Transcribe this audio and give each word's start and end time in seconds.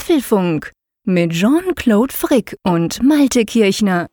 Apfelfunk 0.00 0.72
mit 1.04 1.32
Jean-Claude 1.32 2.14
Frick 2.14 2.56
und 2.62 3.02
Malte 3.02 3.44
Kirchner. 3.44 4.06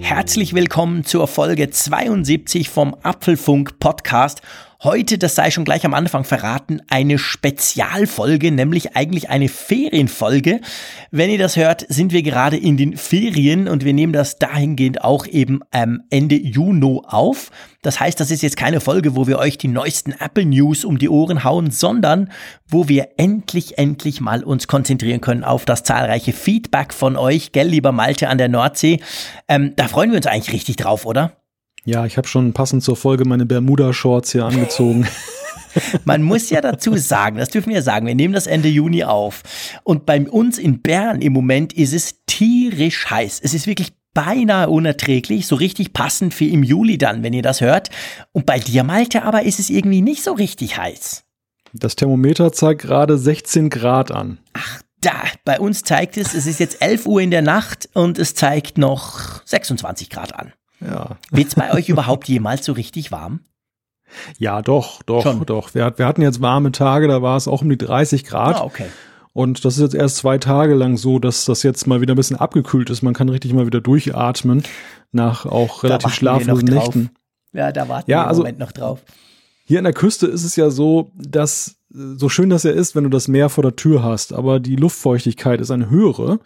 Herzlich 0.00 0.54
willkommen 0.54 1.04
zur 1.04 1.28
Folge 1.28 1.68
72 1.68 2.70
vom 2.70 2.96
Apfelfunk 3.02 3.78
Podcast. 3.78 4.40
Heute, 4.84 5.18
das 5.18 5.34
sei 5.34 5.50
schon 5.50 5.64
gleich 5.64 5.84
am 5.84 5.92
Anfang 5.92 6.22
verraten, 6.22 6.80
eine 6.88 7.18
Spezialfolge, 7.18 8.52
nämlich 8.52 8.94
eigentlich 8.94 9.28
eine 9.28 9.48
Ferienfolge. 9.48 10.60
Wenn 11.10 11.30
ihr 11.30 11.38
das 11.38 11.56
hört, 11.56 11.84
sind 11.88 12.12
wir 12.12 12.22
gerade 12.22 12.56
in 12.56 12.76
den 12.76 12.96
Ferien 12.96 13.66
und 13.66 13.84
wir 13.84 13.92
nehmen 13.92 14.12
das 14.12 14.38
dahingehend 14.38 15.02
auch 15.02 15.26
eben 15.26 15.62
ähm, 15.72 16.04
Ende 16.10 16.36
Juni 16.36 17.00
auf. 17.02 17.50
Das 17.82 17.98
heißt, 17.98 18.20
das 18.20 18.30
ist 18.30 18.42
jetzt 18.42 18.56
keine 18.56 18.80
Folge, 18.80 19.16
wo 19.16 19.26
wir 19.26 19.40
euch 19.40 19.58
die 19.58 19.66
neuesten 19.66 20.12
Apple 20.12 20.44
News 20.46 20.84
um 20.84 20.96
die 20.96 21.08
Ohren 21.08 21.42
hauen, 21.42 21.72
sondern 21.72 22.30
wo 22.68 22.88
wir 22.88 23.08
endlich, 23.16 23.78
endlich 23.78 24.20
mal 24.20 24.44
uns 24.44 24.68
konzentrieren 24.68 25.20
können 25.20 25.42
auf 25.42 25.64
das 25.64 25.82
zahlreiche 25.82 26.32
Feedback 26.32 26.94
von 26.94 27.16
euch, 27.16 27.50
gell, 27.50 27.66
lieber 27.66 27.90
Malte 27.90 28.28
an 28.28 28.38
der 28.38 28.48
Nordsee. 28.48 29.00
Ähm, 29.48 29.72
da 29.74 29.88
freuen 29.88 30.12
wir 30.12 30.18
uns 30.18 30.28
eigentlich 30.28 30.52
richtig 30.52 30.76
drauf, 30.76 31.04
oder? 31.04 31.32
Ja, 31.88 32.04
ich 32.04 32.18
habe 32.18 32.28
schon 32.28 32.52
passend 32.52 32.82
zur 32.82 32.96
Folge 32.96 33.24
meine 33.24 33.46
Bermuda-Shorts 33.46 34.32
hier 34.32 34.44
angezogen. 34.44 35.08
Man 36.04 36.22
muss 36.22 36.50
ja 36.50 36.60
dazu 36.60 36.98
sagen, 36.98 37.38
das 37.38 37.48
dürfen 37.48 37.72
wir 37.72 37.80
sagen, 37.80 38.06
wir 38.06 38.14
nehmen 38.14 38.34
das 38.34 38.46
Ende 38.46 38.68
Juni 38.68 39.04
auf. 39.04 39.42
Und 39.84 40.04
bei 40.04 40.20
uns 40.20 40.58
in 40.58 40.82
Bern 40.82 41.22
im 41.22 41.32
Moment 41.32 41.72
ist 41.72 41.94
es 41.94 42.26
tierisch 42.26 43.08
heiß. 43.08 43.40
Es 43.42 43.54
ist 43.54 43.66
wirklich 43.66 43.94
beinahe 44.12 44.68
unerträglich, 44.68 45.46
so 45.46 45.56
richtig 45.56 45.94
passend 45.94 46.34
für 46.34 46.44
im 46.44 46.62
Juli 46.62 46.98
dann, 46.98 47.22
wenn 47.22 47.32
ihr 47.32 47.40
das 47.40 47.62
hört. 47.62 47.88
Und 48.32 48.44
bei 48.44 48.58
dir, 48.58 48.84
Malte, 48.84 49.22
aber 49.22 49.44
ist 49.44 49.58
es 49.58 49.70
irgendwie 49.70 50.02
nicht 50.02 50.22
so 50.22 50.34
richtig 50.34 50.76
heiß. 50.76 51.24
Das 51.72 51.96
Thermometer 51.96 52.52
zeigt 52.52 52.82
gerade 52.82 53.16
16 53.16 53.70
Grad 53.70 54.10
an. 54.10 54.36
Ach, 54.52 54.82
da, 55.00 55.14
bei 55.46 55.58
uns 55.58 55.84
zeigt 55.84 56.18
es, 56.18 56.34
es 56.34 56.46
ist 56.46 56.60
jetzt 56.60 56.82
11 56.82 57.06
Uhr 57.06 57.22
in 57.22 57.30
der 57.30 57.40
Nacht 57.40 57.88
und 57.94 58.18
es 58.18 58.34
zeigt 58.34 58.76
noch 58.76 59.40
26 59.46 60.10
Grad 60.10 60.34
an. 60.34 60.52
Ja. 60.80 61.16
Wird's 61.30 61.54
bei 61.54 61.72
euch 61.72 61.88
überhaupt 61.88 62.28
jemals 62.28 62.64
so 62.64 62.72
richtig 62.72 63.10
warm? 63.12 63.40
Ja, 64.38 64.62
doch, 64.62 65.02
doch, 65.02 65.22
Schon. 65.22 65.44
doch. 65.44 65.74
Wir, 65.74 65.92
wir 65.96 66.06
hatten 66.06 66.22
jetzt 66.22 66.40
warme 66.40 66.72
Tage, 66.72 67.08
da 67.08 67.20
war 67.20 67.36
es 67.36 67.46
auch 67.48 67.62
um 67.62 67.68
die 67.68 67.76
30 67.76 68.24
Grad. 68.24 68.56
Ah, 68.56 68.64
okay. 68.64 68.86
Und 69.34 69.64
das 69.64 69.76
ist 69.76 69.82
jetzt 69.82 69.94
erst 69.94 70.16
zwei 70.16 70.38
Tage 70.38 70.74
lang 70.74 70.96
so, 70.96 71.18
dass 71.18 71.44
das 71.44 71.62
jetzt 71.62 71.86
mal 71.86 72.00
wieder 72.00 72.14
ein 72.14 72.16
bisschen 72.16 72.38
abgekühlt 72.38 72.90
ist. 72.90 73.02
Man 73.02 73.14
kann 73.14 73.28
richtig 73.28 73.52
mal 73.52 73.66
wieder 73.66 73.80
durchatmen 73.80 74.62
nach 75.12 75.46
auch 75.46 75.82
relativ 75.84 76.12
schlaflosen. 76.14 76.68
Nächten. 76.68 77.10
Ja, 77.52 77.70
da 77.70 77.88
warten 77.88 78.10
Ja, 78.10 78.18
wir 78.18 78.22
im 78.22 78.28
also- 78.28 78.40
Moment 78.42 78.58
noch 78.58 78.72
drauf. 78.72 79.02
Hier 79.64 79.78
an 79.78 79.84
der 79.84 79.92
Küste 79.92 80.26
ist 80.26 80.44
es 80.44 80.56
ja 80.56 80.70
so, 80.70 81.10
dass 81.14 81.76
so 81.90 82.30
schön 82.30 82.48
das 82.48 82.62
ja 82.62 82.70
ist, 82.70 82.94
wenn 82.96 83.04
du 83.04 83.10
das 83.10 83.28
Meer 83.28 83.50
vor 83.50 83.62
der 83.62 83.76
Tür 83.76 84.02
hast, 84.02 84.32
aber 84.32 84.60
die 84.60 84.76
Luftfeuchtigkeit 84.76 85.60
ist 85.60 85.70
eine 85.70 85.90
höhere. 85.90 86.40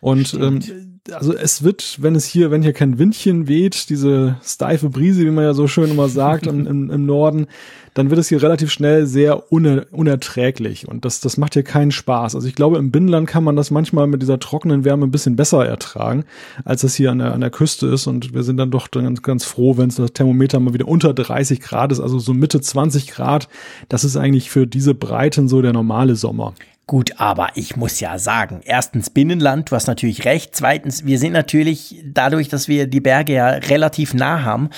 Und 0.00 0.32
ähm, 0.34 0.91
also 1.10 1.34
es 1.34 1.64
wird, 1.64 1.98
wenn 2.00 2.14
es 2.14 2.26
hier, 2.26 2.52
wenn 2.52 2.62
hier 2.62 2.72
kein 2.72 2.98
Windchen 2.98 3.48
weht, 3.48 3.88
diese 3.90 4.36
steife 4.44 4.88
Brise, 4.88 5.24
wie 5.24 5.30
man 5.30 5.44
ja 5.44 5.52
so 5.52 5.66
schön 5.66 5.90
immer 5.90 6.08
sagt 6.08 6.46
im, 6.46 6.66
im, 6.66 6.90
im 6.90 7.06
Norden, 7.06 7.46
dann 7.94 8.08
wird 8.08 8.20
es 8.20 8.28
hier 8.28 8.40
relativ 8.40 8.70
schnell 8.70 9.06
sehr 9.06 9.52
uner, 9.52 9.86
unerträglich 9.90 10.86
und 10.86 11.04
das, 11.04 11.20
das 11.20 11.36
macht 11.36 11.54
hier 11.54 11.64
keinen 11.64 11.90
Spaß. 11.90 12.36
Also 12.36 12.46
ich 12.46 12.54
glaube, 12.54 12.78
im 12.78 12.92
Binnenland 12.92 13.28
kann 13.28 13.42
man 13.42 13.56
das 13.56 13.72
manchmal 13.72 14.06
mit 14.06 14.22
dieser 14.22 14.38
trockenen 14.38 14.84
Wärme 14.84 15.04
ein 15.06 15.10
bisschen 15.10 15.34
besser 15.34 15.66
ertragen, 15.66 16.24
als 16.64 16.82
das 16.82 16.94
hier 16.94 17.10
an 17.10 17.18
der, 17.18 17.32
an 17.32 17.40
der 17.40 17.50
Küste 17.50 17.88
ist 17.88 18.06
und 18.06 18.32
wir 18.32 18.44
sind 18.44 18.58
dann 18.58 18.70
doch 18.70 18.90
ganz, 18.92 19.22
ganz 19.22 19.44
froh, 19.44 19.76
wenn 19.76 19.88
es 19.88 19.96
das 19.96 20.12
Thermometer 20.12 20.60
mal 20.60 20.72
wieder 20.72 20.88
unter 20.88 21.12
30 21.12 21.60
Grad 21.60 21.90
ist, 21.90 22.00
also 22.00 22.20
so 22.20 22.32
Mitte 22.32 22.60
20 22.60 23.08
Grad. 23.08 23.48
Das 23.88 24.04
ist 24.04 24.16
eigentlich 24.16 24.50
für 24.50 24.68
diese 24.68 24.94
Breiten 24.94 25.48
so 25.48 25.62
der 25.62 25.72
normale 25.72 26.14
Sommer. 26.14 26.54
Gut, 26.92 27.14
aber 27.16 27.48
ich 27.54 27.74
muss 27.74 28.00
ja 28.00 28.18
sagen, 28.18 28.60
erstens 28.66 29.08
Binnenland, 29.08 29.70
du 29.70 29.76
hast 29.76 29.86
natürlich 29.86 30.26
recht. 30.26 30.54
Zweitens, 30.54 31.06
wir 31.06 31.18
sind 31.18 31.32
natürlich, 31.32 32.04
dadurch, 32.04 32.50
dass 32.50 32.68
wir 32.68 32.86
die 32.86 33.00
Berge 33.00 33.32
ja 33.32 33.48
relativ 33.48 34.12
nah 34.12 34.42
haben, 34.42 34.68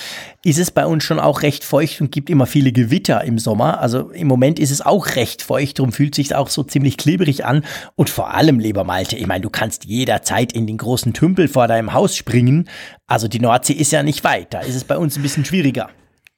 ist 0.41 0.57
es 0.57 0.71
bei 0.71 0.85
uns 0.85 1.03
schon 1.03 1.19
auch 1.19 1.41
recht 1.41 1.65
feucht 1.65 1.99
und 1.99 2.13
gibt 2.13 2.29
immer 2.29 2.45
viele 2.45 2.71
Gewitter 2.71 3.21
im 3.25 3.37
Sommer. 3.37 3.81
Also 3.81 4.11
im 4.11 4.29
Moment 4.29 4.59
ist 4.59 4.71
es 4.71 4.79
auch 4.79 5.17
recht 5.17 5.41
feucht, 5.41 5.77
darum 5.79 5.91
fühlt 5.91 6.15
sich 6.15 6.33
auch 6.33 6.47
so 6.47 6.63
ziemlich 6.63 6.95
klebrig 6.95 7.43
an. 7.43 7.65
Und 7.95 8.09
vor 8.09 8.33
allem, 8.33 8.59
lieber 8.59 8.85
Malte, 8.85 9.17
ich 9.17 9.27
meine, 9.27 9.41
du 9.41 9.49
kannst 9.49 9.83
jederzeit 9.83 10.53
in 10.53 10.67
den 10.67 10.77
großen 10.77 11.11
Tümpel 11.11 11.49
vor 11.49 11.67
deinem 11.67 11.91
Haus 11.91 12.15
springen. 12.15 12.69
Also 13.07 13.27
die 13.27 13.41
Nordsee 13.41 13.73
ist 13.73 13.91
ja 13.91 14.03
nicht 14.03 14.23
weit, 14.23 14.53
da 14.53 14.61
ist 14.61 14.75
es 14.75 14.85
bei 14.85 14.97
uns 14.97 15.17
ein 15.17 15.21
bisschen 15.21 15.43
schwieriger. 15.43 15.89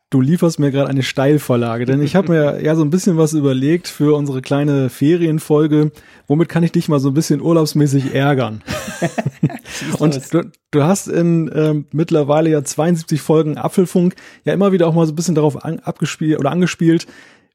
Du 0.10 0.22
lieferst 0.22 0.58
mir 0.58 0.72
gerade 0.72 0.90
eine 0.90 1.04
Steilvorlage, 1.04 1.86
denn 1.86 2.02
ich 2.02 2.16
habe 2.16 2.32
mir 2.32 2.62
ja 2.64 2.76
so 2.76 2.82
ein 2.82 2.90
bisschen 2.90 3.18
was 3.18 3.34
überlegt 3.34 3.90
für 3.90 4.16
unsere 4.16 4.42
kleine 4.42 4.90
Ferienfolge. 4.90 5.92
Womit 6.28 6.48
kann 6.48 6.64
ich 6.64 6.72
dich 6.72 6.88
mal 6.88 7.00
so 7.00 7.10
ein 7.10 7.14
bisschen 7.14 7.42
urlaubsmäßig 7.42 8.16
ärgern? 8.16 8.64
Und 10.00 10.34
du, 10.34 10.50
du 10.72 10.84
hast 10.84 11.08
in 11.08 11.52
ähm, 11.54 11.86
mittlerweile 11.92 12.50
ja 12.50 12.64
72 12.64 13.22
Folgen 13.22 13.58
Apfelfunk 13.58 14.16
ja 14.46 14.54
immer 14.54 14.72
wieder 14.72 14.88
auch 14.88 14.94
mal 14.94 15.06
so 15.06 15.12
ein 15.12 15.16
bisschen 15.16 15.36
darauf 15.36 15.64
an, 15.64 15.80
abgespielt 15.80 16.40
oder 16.40 16.52
angespielt, 16.52 17.06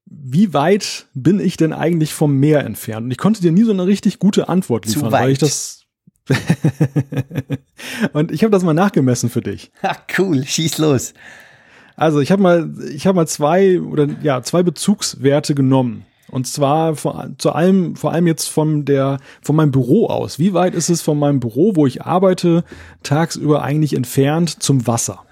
wie 0.04 0.52
weit 0.52 1.06
bin 1.14 1.40
ich 1.40 1.56
denn 1.56 1.72
eigentlich 1.72 2.12
vom 2.12 2.38
Meer 2.38 2.64
entfernt? 2.64 3.06
Und 3.06 3.10
ich 3.10 3.19
konnte 3.19 3.40
dir 3.40 3.52
nie 3.52 3.62
so 3.62 3.72
eine 3.72 3.86
richtig 3.86 4.19
gute 4.19 4.48
Antwort 4.48 4.86
Zu 4.86 4.96
liefern, 4.96 5.12
weil 5.12 5.30
ich 5.30 5.40
weit. 5.40 5.48
das 5.48 5.78
und 8.12 8.30
ich 8.30 8.44
habe 8.44 8.52
das 8.52 8.62
mal 8.62 8.74
nachgemessen 8.74 9.28
für 9.28 9.40
dich. 9.40 9.72
Ha, 9.82 9.96
cool, 10.19 10.44
schieß 10.44 10.78
los. 10.78 11.14
Also 11.97 12.20
ich 12.20 12.32
habe 12.32 12.42
mal, 12.42 12.70
ich 12.94 13.06
habe 13.06 13.16
mal 13.16 13.26
zwei 13.26 13.80
oder 13.80 14.08
ja 14.22 14.42
zwei 14.42 14.62
Bezugswerte 14.62 15.54
genommen. 15.54 16.04
Und 16.30 16.47
zwar 16.47 16.97
vor, 16.97 17.28
zu 17.36 17.53
allem, 17.53 17.94
vor 17.94 18.12
allem 18.12 18.26
jetzt 18.26 18.48
von 18.48 18.86
der, 18.86 19.19
von 19.42 19.54
meinem 19.54 19.70
Büro 19.70 20.06
aus. 20.06 20.38
Wie 20.38 20.54
weit 20.54 20.75
ist 20.75 20.88
es 20.88 21.02
von 21.02 21.19
meinem 21.19 21.41
Büro, 21.41 21.76
wo 21.76 21.86
ich 21.86 22.02
arbeite, 22.02 22.64
tagsüber 23.02 23.62
eigentlich 23.62 23.94
entfernt 23.94 24.62
zum 24.62 24.86
Wasser? 24.86 25.25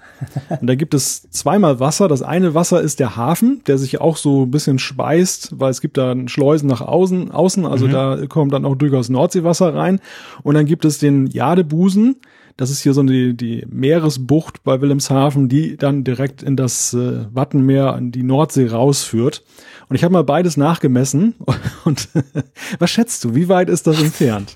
Und 0.61 0.67
da 0.67 0.75
gibt 0.75 0.93
es 0.93 1.29
zweimal 1.31 1.79
Wasser. 1.79 2.07
Das 2.07 2.21
eine 2.21 2.53
Wasser 2.53 2.81
ist 2.81 2.99
der 2.99 3.15
Hafen, 3.15 3.63
der 3.65 3.79
sich 3.79 3.99
auch 3.99 4.17
so 4.17 4.43
ein 4.43 4.51
bisschen 4.51 4.77
speist, 4.77 5.59
weil 5.59 5.71
es 5.71 5.81
gibt 5.81 5.97
da 5.97 6.15
Schleusen 6.27 6.69
nach 6.69 6.81
außen, 6.81 7.31
außen 7.31 7.65
also 7.65 7.87
da 7.87 8.27
kommt 8.27 8.53
dann 8.53 8.65
auch 8.65 8.75
durchaus 8.75 9.09
Nordseewasser 9.09 9.73
rein. 9.73 9.99
Und 10.43 10.55
dann 10.55 10.65
gibt 10.65 10.85
es 10.85 10.99
den 10.99 11.25
Jadebusen. 11.25 12.17
Das 12.57 12.69
ist 12.69 12.81
hier 12.81 12.93
so 12.93 13.03
die, 13.03 13.35
die 13.35 13.65
Meeresbucht 13.69 14.63
bei 14.63 14.81
Wilhelmshaven, 14.81 15.49
die 15.49 15.77
dann 15.77 16.03
direkt 16.03 16.43
in 16.43 16.55
das 16.55 16.93
äh, 16.93 17.25
Wattenmeer, 17.33 17.95
in 17.97 18.11
die 18.11 18.23
Nordsee 18.23 18.67
rausführt. 18.67 19.43
Und 19.89 19.95
ich 19.95 20.03
habe 20.03 20.13
mal 20.13 20.23
beides 20.23 20.57
nachgemessen. 20.57 21.35
Und 21.85 22.09
was 22.79 22.91
schätzt 22.91 23.23
du, 23.23 23.35
wie 23.35 23.49
weit 23.49 23.69
ist 23.69 23.87
das 23.87 24.01
entfernt? 24.01 24.55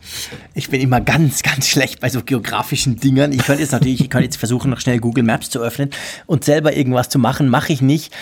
Ich 0.54 0.70
bin 0.70 0.82
immer 0.82 1.02
ganz, 1.02 1.44
ganz 1.44 1.68
schlecht 1.68 2.00
bei 2.00 2.10
so 2.10 2.22
geografischen 2.24 2.98
Dingern. 2.98 3.32
Ich 3.32 3.44
könnte 3.44 3.62
jetzt 3.62 3.72
natürlich, 3.72 4.02
ich 4.02 4.10
könnte 4.10 4.26
jetzt 4.26 4.38
versuchen, 4.38 4.72
noch 4.72 4.80
schnell 4.80 5.00
Google 5.00 5.24
Maps 5.24 5.50
zu 5.50 5.60
öffnen 5.60 5.90
und 6.26 6.46
selber 6.46 6.76
irgendwas 6.76 7.10
zu 7.10 7.20
machen. 7.20 7.50
Mache 7.50 7.74
ich 7.74 7.82
nicht. 7.82 8.14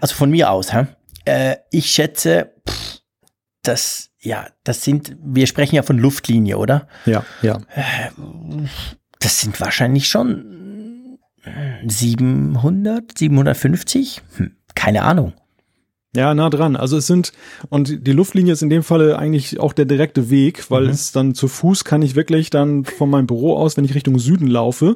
Also 0.00 0.14
von 0.14 0.30
mir 0.30 0.50
aus, 0.50 0.72
hä? 0.72 0.86
Äh, 1.24 1.56
ich 1.70 1.86
schätze, 1.90 2.52
pff, 2.68 3.00
das, 3.62 4.07
ja, 4.20 4.46
das 4.64 4.82
sind, 4.82 5.16
wir 5.22 5.46
sprechen 5.46 5.76
ja 5.76 5.82
von 5.82 5.98
Luftlinie, 5.98 6.58
oder? 6.58 6.88
Ja, 7.06 7.24
ja. 7.42 7.60
Das 9.20 9.40
sind 9.40 9.60
wahrscheinlich 9.60 10.08
schon 10.08 11.18
äh, 11.44 11.88
700, 11.88 13.16
750? 13.16 14.22
Hm, 14.36 14.52
keine 14.74 15.02
Ahnung. 15.02 15.32
Ja, 16.16 16.34
nah 16.34 16.50
dran. 16.50 16.74
Also 16.74 16.96
es 16.96 17.06
sind, 17.06 17.32
und 17.68 18.06
die 18.06 18.12
Luftlinie 18.12 18.54
ist 18.54 18.62
in 18.62 18.70
dem 18.70 18.82
Falle 18.82 19.18
eigentlich 19.18 19.60
auch 19.60 19.72
der 19.72 19.84
direkte 19.84 20.30
Weg, 20.30 20.70
weil 20.70 20.88
es 20.88 21.12
dann 21.12 21.34
zu 21.34 21.48
Fuß 21.48 21.84
kann 21.84 22.02
ich 22.02 22.16
wirklich 22.16 22.50
dann 22.50 22.84
von 22.84 23.10
meinem 23.10 23.26
Büro 23.26 23.56
aus, 23.56 23.76
wenn 23.76 23.84
ich 23.84 23.94
Richtung 23.94 24.18
Süden 24.18 24.46
laufe, 24.46 24.94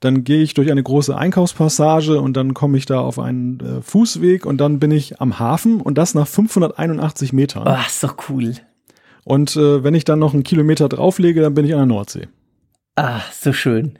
dann 0.00 0.24
gehe 0.24 0.42
ich 0.42 0.54
durch 0.54 0.70
eine 0.70 0.82
große 0.82 1.16
Einkaufspassage 1.16 2.20
und 2.20 2.36
dann 2.36 2.54
komme 2.54 2.76
ich 2.78 2.86
da 2.86 3.00
auf 3.00 3.18
einen 3.18 3.60
äh, 3.60 3.82
Fußweg 3.82 4.46
und 4.46 4.58
dann 4.58 4.78
bin 4.78 4.90
ich 4.90 5.20
am 5.20 5.38
Hafen 5.38 5.80
und 5.80 5.96
das 5.96 6.14
nach 6.14 6.26
581 6.26 7.32
Metern. 7.32 7.64
Oh, 7.66 7.86
ist 7.86 8.02
doch 8.02 8.16
cool. 8.28 8.54
Und 9.28 9.56
äh, 9.56 9.84
wenn 9.84 9.94
ich 9.94 10.04
dann 10.04 10.20
noch 10.20 10.32
einen 10.32 10.42
Kilometer 10.42 10.88
drauflege, 10.88 11.42
dann 11.42 11.52
bin 11.52 11.66
ich 11.66 11.74
an 11.74 11.80
der 11.80 11.86
Nordsee. 11.86 12.28
Ah, 12.96 13.20
so 13.30 13.52
schön. 13.52 13.98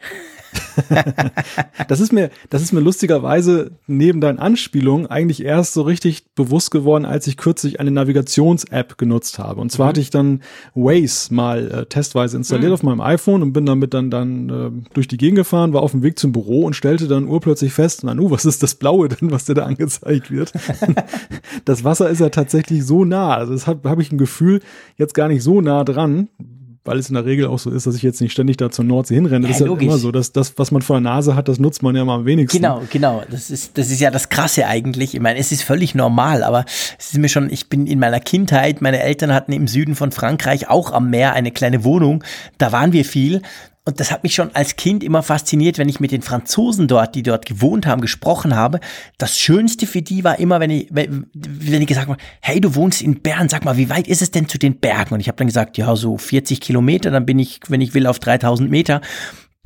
Das 1.88 2.00
ist 2.00 2.12
mir, 2.12 2.30
das 2.50 2.62
ist 2.62 2.72
mir 2.72 2.80
lustigerweise 2.80 3.72
neben 3.86 4.20
deinen 4.20 4.38
Anspielungen 4.38 5.06
eigentlich 5.06 5.44
erst 5.44 5.72
so 5.72 5.82
richtig 5.82 6.34
bewusst 6.34 6.70
geworden, 6.70 7.04
als 7.04 7.26
ich 7.26 7.36
kürzlich 7.36 7.80
eine 7.80 7.90
Navigations-App 7.90 8.98
genutzt 8.98 9.38
habe. 9.38 9.60
Und 9.60 9.70
zwar 9.72 9.88
hatte 9.88 10.00
ich 10.00 10.10
dann 10.10 10.42
Waze 10.74 11.32
mal 11.32 11.70
äh, 11.70 11.86
testweise 11.86 12.36
installiert 12.36 12.72
auf 12.72 12.82
meinem 12.82 13.00
iPhone 13.00 13.42
und 13.42 13.52
bin 13.52 13.64
damit 13.64 13.94
dann 13.94 14.10
dann 14.10 14.48
äh, 14.48 14.92
durch 14.92 15.08
die 15.08 15.16
Gegend 15.16 15.36
gefahren, 15.36 15.72
war 15.72 15.82
auf 15.82 15.92
dem 15.92 16.02
Weg 16.02 16.18
zum 16.18 16.32
Büro 16.32 16.64
und 16.64 16.74
stellte 16.74 17.08
dann 17.08 17.26
urplötzlich 17.26 17.72
fest, 17.72 18.00
na 18.04 18.14
nu, 18.14 18.30
was 18.30 18.44
ist 18.44 18.62
das 18.62 18.74
Blaue 18.74 19.08
denn, 19.08 19.30
was 19.30 19.46
dir 19.46 19.54
da 19.54 19.64
angezeigt 19.64 20.30
wird? 20.30 20.52
das 21.64 21.84
Wasser 21.84 22.08
ist 22.10 22.20
ja 22.20 22.28
tatsächlich 22.28 22.84
so 22.84 23.04
nah. 23.04 23.34
Also 23.34 23.52
das 23.52 23.66
habe 23.66 23.88
hab 23.88 23.98
ich 24.00 24.12
ein 24.12 24.18
Gefühl, 24.18 24.60
jetzt 24.96 25.14
gar 25.14 25.28
nicht 25.28 25.42
so 25.42 25.60
nah 25.60 25.84
dran 25.84 26.28
weil 26.88 26.98
es 26.98 27.10
in 27.10 27.14
der 27.14 27.26
Regel 27.26 27.46
auch 27.46 27.58
so 27.58 27.70
ist, 27.70 27.86
dass 27.86 27.94
ich 27.94 28.02
jetzt 28.02 28.20
nicht 28.22 28.32
ständig 28.32 28.56
da 28.56 28.70
zur 28.70 28.84
Nordsee 28.84 29.14
hinrenne. 29.14 29.46
Ja, 29.46 29.52
das 29.52 29.60
ist 29.60 29.66
ja 29.66 29.72
immer 29.72 29.98
so, 29.98 30.10
dass 30.10 30.32
das, 30.32 30.54
was 30.56 30.70
man 30.70 30.80
vor 30.80 30.96
der 30.96 31.02
Nase 31.02 31.36
hat, 31.36 31.46
das 31.46 31.58
nutzt 31.58 31.82
man 31.82 31.94
ja 31.94 32.04
mal 32.04 32.16
am 32.16 32.24
wenigsten. 32.24 32.56
Genau, 32.56 32.82
genau. 32.90 33.22
Das 33.30 33.50
ist, 33.50 33.76
das 33.76 33.90
ist 33.90 34.00
ja 34.00 34.10
das 34.10 34.30
Krasse 34.30 34.66
eigentlich. 34.66 35.14
Ich 35.14 35.20
meine, 35.20 35.38
es 35.38 35.52
ist 35.52 35.62
völlig 35.62 35.94
normal, 35.94 36.42
aber 36.42 36.64
es 36.98 37.12
ist 37.12 37.18
mir 37.18 37.28
schon, 37.28 37.50
ich 37.50 37.68
bin 37.68 37.86
in 37.86 37.98
meiner 37.98 38.20
Kindheit, 38.20 38.80
meine 38.80 39.00
Eltern 39.00 39.34
hatten 39.34 39.52
im 39.52 39.68
Süden 39.68 39.94
von 39.94 40.12
Frankreich 40.12 40.70
auch 40.70 40.92
am 40.92 41.10
Meer 41.10 41.34
eine 41.34 41.50
kleine 41.50 41.84
Wohnung. 41.84 42.24
Da 42.56 42.72
waren 42.72 42.92
wir 42.92 43.04
viel. 43.04 43.42
Und 43.88 44.00
das 44.00 44.12
hat 44.12 44.22
mich 44.22 44.34
schon 44.34 44.54
als 44.54 44.76
Kind 44.76 45.02
immer 45.02 45.22
fasziniert, 45.22 45.78
wenn 45.78 45.88
ich 45.88 45.98
mit 45.98 46.12
den 46.12 46.20
Franzosen 46.20 46.88
dort, 46.88 47.14
die 47.14 47.22
dort 47.22 47.46
gewohnt 47.46 47.86
haben, 47.86 48.02
gesprochen 48.02 48.54
habe. 48.54 48.80
Das 49.16 49.38
Schönste 49.38 49.86
für 49.86 50.02
die 50.02 50.24
war 50.24 50.38
immer, 50.38 50.60
wenn 50.60 50.68
ich, 50.68 50.88
wenn, 50.90 51.24
die 51.32 51.86
gesagt 51.86 52.06
haben, 52.06 52.18
hey, 52.42 52.60
du 52.60 52.74
wohnst 52.74 53.00
in 53.00 53.22
Bern, 53.22 53.48
sag 53.48 53.64
mal, 53.64 53.78
wie 53.78 53.88
weit 53.88 54.06
ist 54.06 54.20
es 54.20 54.30
denn 54.30 54.46
zu 54.46 54.58
den 54.58 54.78
Bergen? 54.78 55.14
Und 55.14 55.20
ich 55.20 55.28
habe 55.28 55.36
dann 55.36 55.46
gesagt, 55.46 55.78
ja, 55.78 55.96
so 55.96 56.18
40 56.18 56.60
Kilometer, 56.60 57.10
dann 57.10 57.24
bin 57.24 57.38
ich, 57.38 57.60
wenn 57.68 57.80
ich 57.80 57.94
will, 57.94 58.06
auf 58.06 58.18
3000 58.18 58.70
Meter 58.70 59.00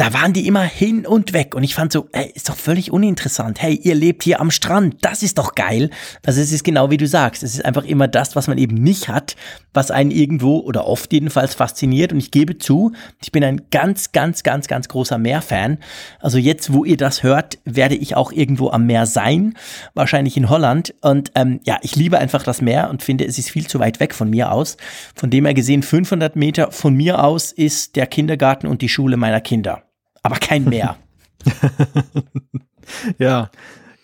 da 0.02 0.12
waren 0.12 0.32
die 0.32 0.48
immer 0.48 0.64
hin 0.64 1.06
und 1.06 1.32
weg 1.32 1.54
und 1.54 1.62
ich 1.62 1.76
fand 1.76 1.92
so, 1.92 2.08
ey, 2.10 2.28
ist 2.34 2.48
doch 2.48 2.56
völlig 2.56 2.90
uninteressant. 2.90 3.62
Hey, 3.62 3.74
ihr 3.74 3.94
lebt 3.94 4.24
hier 4.24 4.40
am 4.40 4.50
Strand, 4.50 4.96
das 5.02 5.22
ist 5.22 5.38
doch 5.38 5.54
geil. 5.54 5.90
Also 6.26 6.40
es 6.40 6.50
ist 6.50 6.64
genau 6.64 6.90
wie 6.90 6.96
du 6.96 7.06
sagst, 7.06 7.44
es 7.44 7.54
ist 7.54 7.64
einfach 7.64 7.84
immer 7.84 8.08
das, 8.08 8.34
was 8.34 8.48
man 8.48 8.58
eben 8.58 8.74
nicht 8.74 9.06
hat, 9.06 9.36
was 9.72 9.92
einen 9.92 10.10
irgendwo 10.10 10.58
oder 10.58 10.88
oft 10.88 11.12
jedenfalls 11.12 11.54
fasziniert 11.54 12.12
und 12.12 12.18
ich 12.18 12.32
gebe 12.32 12.58
zu, 12.58 12.90
ich 13.22 13.30
bin 13.30 13.44
ein 13.44 13.62
ganz, 13.70 14.10
ganz, 14.10 14.42
ganz, 14.42 14.66
ganz 14.66 14.88
großer 14.88 15.18
Meerfan. 15.18 15.78
Also 16.18 16.36
jetzt, 16.36 16.72
wo 16.72 16.84
ihr 16.84 16.96
das 16.96 17.22
hört, 17.22 17.60
werde 17.64 17.94
ich 17.94 18.16
auch 18.16 18.32
irgendwo 18.32 18.70
am 18.70 18.86
Meer 18.86 19.06
sein, 19.06 19.54
wahrscheinlich 19.94 20.36
in 20.36 20.50
Holland 20.50 20.96
und 21.00 21.30
ähm, 21.36 21.60
ja, 21.62 21.78
ich 21.82 21.94
liebe 21.94 22.18
einfach 22.18 22.42
das 22.42 22.60
Meer 22.60 22.90
und 22.90 23.04
finde, 23.04 23.24
es 23.24 23.38
ist 23.38 23.50
viel 23.50 23.68
zu 23.68 23.78
weit 23.78 24.00
weg 24.00 24.16
von 24.16 24.30
mir 24.30 24.50
aus. 24.50 24.78
Von 25.14 25.30
dem 25.30 25.44
her 25.44 25.54
gesehen, 25.54 25.84
500 25.84 26.34
Meter 26.34 26.72
von 26.72 26.92
mir 26.92 27.22
aus 27.22 27.52
ist 27.52 27.94
der 27.94 28.08
Kindergarten 28.08 28.66
und 28.66 28.82
die 28.82 28.88
Schule 28.88 29.16
meiner 29.16 29.40
Kinder 29.40 29.84
aber 30.22 30.36
kein 30.36 30.64
Meer. 30.64 30.96
ja, 33.18 33.50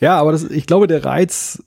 ja, 0.01 0.19
aber 0.19 0.33
das, 0.33 0.45
ich 0.45 0.67
glaube, 0.67 0.87
der 0.87 1.05
Reiz, 1.05 1.63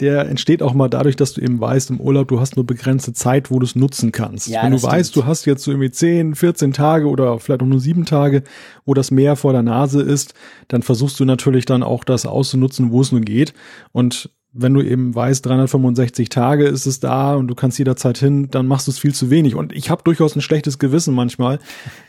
der 0.00 0.28
entsteht 0.28 0.62
auch 0.62 0.74
mal 0.74 0.88
dadurch, 0.88 1.16
dass 1.16 1.32
du 1.32 1.40
eben 1.40 1.60
weißt, 1.60 1.90
im 1.90 2.00
Urlaub, 2.00 2.28
du 2.28 2.38
hast 2.38 2.56
nur 2.56 2.66
begrenzte 2.66 3.12
Zeit, 3.12 3.50
wo 3.50 3.58
du 3.58 3.64
es 3.64 3.74
nutzen 3.74 4.12
kannst. 4.12 4.48
Ja, 4.48 4.62
Wenn 4.62 4.72
du 4.72 4.76
das 4.76 4.84
weißt, 4.84 5.10
stimmt. 5.10 5.24
du 5.24 5.28
hast 5.28 5.46
jetzt 5.46 5.64
so 5.64 5.70
irgendwie 5.70 5.90
10, 5.90 6.34
14 6.34 6.72
Tage 6.72 7.08
oder 7.08 7.38
vielleicht 7.38 7.62
auch 7.62 7.66
nur 7.66 7.80
sieben 7.80 8.04
Tage, 8.04 8.42
wo 8.84 8.94
das 8.94 9.10
Meer 9.10 9.36
vor 9.36 9.52
der 9.52 9.62
Nase 9.62 10.02
ist, 10.02 10.34
dann 10.68 10.82
versuchst 10.82 11.18
du 11.18 11.24
natürlich 11.24 11.64
dann 11.64 11.82
auch 11.82 12.04
das 12.04 12.26
auszunutzen, 12.26 12.90
wo 12.90 13.00
es 13.00 13.10
nur 13.10 13.22
geht. 13.22 13.54
Und 13.92 14.30
wenn 14.58 14.74
du 14.74 14.82
eben 14.82 15.14
weißt, 15.14 15.44
365 15.46 16.28
Tage 16.28 16.64
ist 16.66 16.86
es 16.86 17.00
da 17.00 17.34
und 17.34 17.48
du 17.48 17.54
kannst 17.54 17.78
jederzeit 17.78 18.18
hin, 18.18 18.48
dann 18.50 18.66
machst 18.66 18.86
du 18.86 18.90
es 18.90 18.98
viel 18.98 19.14
zu 19.14 19.30
wenig. 19.30 19.54
Und 19.54 19.72
ich 19.72 19.90
habe 19.90 20.02
durchaus 20.04 20.34
ein 20.36 20.40
schlechtes 20.40 20.78
Gewissen 20.78 21.14
manchmal. 21.14 21.58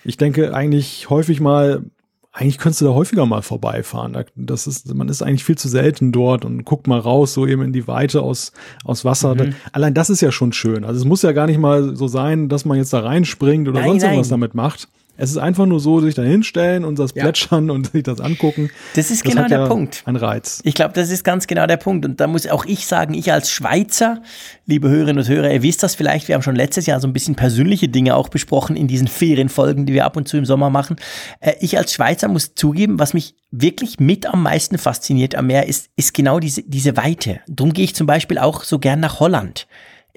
Ich 0.03 0.17
denke 0.17 0.53
eigentlich 0.53 1.09
häufig 1.09 1.39
mal, 1.39 1.83
eigentlich 2.31 2.59
könntest 2.59 2.81
du 2.81 2.85
da 2.85 2.91
häufiger 2.93 3.25
mal 3.25 3.41
vorbeifahren. 3.41 4.13
Da- 4.13 4.25
Das 4.35 4.67
ist, 4.67 4.93
man 4.93 5.09
ist 5.09 5.21
eigentlich 5.23 5.43
viel 5.43 5.57
zu 5.57 5.67
selten 5.69 6.11
dort 6.11 6.45
und 6.45 6.65
guckt 6.65 6.85
mal 6.87 6.99
raus, 6.99 7.33
so 7.33 7.47
eben 7.47 7.63
in 7.63 7.73
die 7.73 7.87
Weite 7.87 8.21
aus, 8.21 8.51
aus 8.85 9.03
Wasser. 9.03 9.33
Mhm. 9.35 9.55
Allein 9.71 9.93
das 9.95 10.09
ist 10.11 10.21
ja 10.21 10.31
schon 10.31 10.53
schön. 10.53 10.85
Also 10.85 10.99
es 10.99 11.05
muss 11.05 11.23
ja 11.23 11.31
gar 11.31 11.47
nicht 11.47 11.57
mal 11.59 11.95
so 11.95 12.07
sein, 12.07 12.47
dass 12.47 12.63
man 12.63 12.77
jetzt 12.77 12.93
da 12.93 12.99
reinspringt 12.99 13.67
oder 13.67 13.79
Nein, 13.79 13.89
sonst 13.89 14.03
irgendwas 14.03 14.29
damit 14.29 14.53
macht. 14.53 14.87
Es 15.17 15.31
ist 15.31 15.37
einfach 15.37 15.65
nur 15.65 15.79
so, 15.79 15.99
sich 15.99 16.15
da 16.15 16.21
hinstellen 16.21 16.85
und 16.85 16.99
das 16.99 17.11
Ja. 17.15 17.23
plätschern 17.23 17.69
und 17.71 17.91
sich 17.91 18.03
das 18.03 18.21
angucken. 18.21 18.69
Das 18.95 19.09
ist 19.11 19.23
genau 19.23 19.43
hat 19.43 19.51
der 19.51 19.59
ja 19.61 19.67
Punkt. 19.67 20.03
Ein 20.05 20.15
Reiz. 20.15 20.61
Ich 20.63 20.75
glaube, 20.75 20.93
das 20.93 21.09
ist 21.09 21.23
ganz 21.23 21.47
genau 21.47 21.65
der 21.67 21.77
Punkt. 21.77 22.05
Und 22.05 22.19
da 22.19 22.27
muss 22.27 22.47
auch 22.47 22.65
ich 22.65 22.85
sagen, 22.87 23.13
ich 23.13 23.31
als 23.31 23.51
Schweizer, 23.51 24.21
liebe 24.65 24.89
Hörerinnen 24.89 25.23
und 25.23 25.27
Hörer, 25.27 25.51
ihr 25.51 25.63
wisst 25.63 25.83
das 25.83 25.95
vielleicht, 25.95 26.27
wir 26.27 26.35
haben 26.35 26.43
schon 26.43 26.55
letztes 26.55 26.85
Jahr 26.85 26.99
so 26.99 27.07
ein 27.07 27.13
bisschen 27.13 27.35
persönliche 27.35 27.87
Dinge 27.89 28.15
auch 28.15 28.29
besprochen 28.29 28.75
in 28.75 28.87
diesen 28.87 29.07
Ferienfolgen, 29.07 29.85
die 29.85 29.93
wir 29.93 30.05
ab 30.05 30.15
und 30.17 30.27
zu 30.27 30.37
im 30.37 30.45
Sommer 30.45 30.69
machen. 30.69 30.95
Äh, 31.39 31.53
Ich 31.59 31.77
als 31.77 31.93
Schweizer 31.93 32.27
muss 32.27 32.53
zugeben, 32.55 32.99
was 32.99 33.13
mich 33.13 33.35
wirklich 33.51 33.99
mit 33.99 34.25
am 34.27 34.43
meisten 34.43 34.77
fasziniert 34.77 35.35
am 35.35 35.47
Meer, 35.47 35.67
ist, 35.67 35.89
ist 35.95 36.13
genau 36.13 36.39
diese, 36.39 36.63
diese 36.63 36.95
Weite. 36.97 37.39
Drum 37.47 37.73
gehe 37.73 37.85
ich 37.85 37.95
zum 37.95 38.05
Beispiel 38.07 38.37
auch 38.37 38.63
so 38.63 38.77
gern 38.79 38.99
nach 38.99 39.19
Holland. 39.19 39.67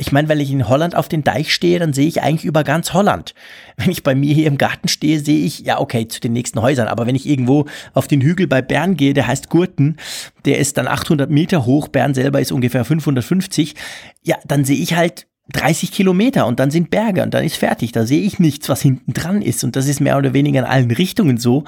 Ich 0.00 0.12
meine, 0.12 0.30
weil 0.30 0.40
ich 0.40 0.50
in 0.50 0.66
Holland 0.66 0.94
auf 0.96 1.10
den 1.10 1.24
Deich 1.24 1.52
stehe, 1.52 1.78
dann 1.78 1.92
sehe 1.92 2.08
ich 2.08 2.22
eigentlich 2.22 2.46
über 2.46 2.64
ganz 2.64 2.94
Holland. 2.94 3.34
Wenn 3.76 3.90
ich 3.90 4.02
bei 4.02 4.14
mir 4.14 4.34
hier 4.34 4.46
im 4.46 4.56
Garten 4.56 4.88
stehe, 4.88 5.20
sehe 5.20 5.44
ich, 5.44 5.60
ja, 5.60 5.78
okay, 5.78 6.08
zu 6.08 6.20
den 6.20 6.32
nächsten 6.32 6.62
Häusern. 6.62 6.88
Aber 6.88 7.06
wenn 7.06 7.14
ich 7.14 7.28
irgendwo 7.28 7.66
auf 7.92 8.08
den 8.08 8.22
Hügel 8.22 8.46
bei 8.46 8.62
Bern 8.62 8.96
gehe, 8.96 9.12
der 9.12 9.26
heißt 9.26 9.50
Gurten, 9.50 9.98
der 10.46 10.58
ist 10.58 10.78
dann 10.78 10.88
800 10.88 11.30
Meter 11.30 11.66
hoch, 11.66 11.88
Bern 11.88 12.14
selber 12.14 12.40
ist 12.40 12.50
ungefähr 12.50 12.86
550, 12.86 13.74
ja, 14.22 14.36
dann 14.46 14.64
sehe 14.64 14.78
ich 14.78 14.94
halt 14.94 15.26
30 15.52 15.92
Kilometer 15.92 16.46
und 16.46 16.60
dann 16.60 16.70
sind 16.70 16.90
Berge 16.90 17.22
und 17.22 17.34
dann 17.34 17.44
ist 17.44 17.56
fertig. 17.56 17.92
Da 17.92 18.06
sehe 18.06 18.22
ich 18.22 18.38
nichts, 18.38 18.70
was 18.70 18.80
hinten 18.80 19.12
dran 19.12 19.42
ist. 19.42 19.64
Und 19.64 19.76
das 19.76 19.86
ist 19.86 20.00
mehr 20.00 20.16
oder 20.16 20.32
weniger 20.32 20.60
in 20.60 20.66
allen 20.66 20.90
Richtungen 20.90 21.36
so. 21.36 21.64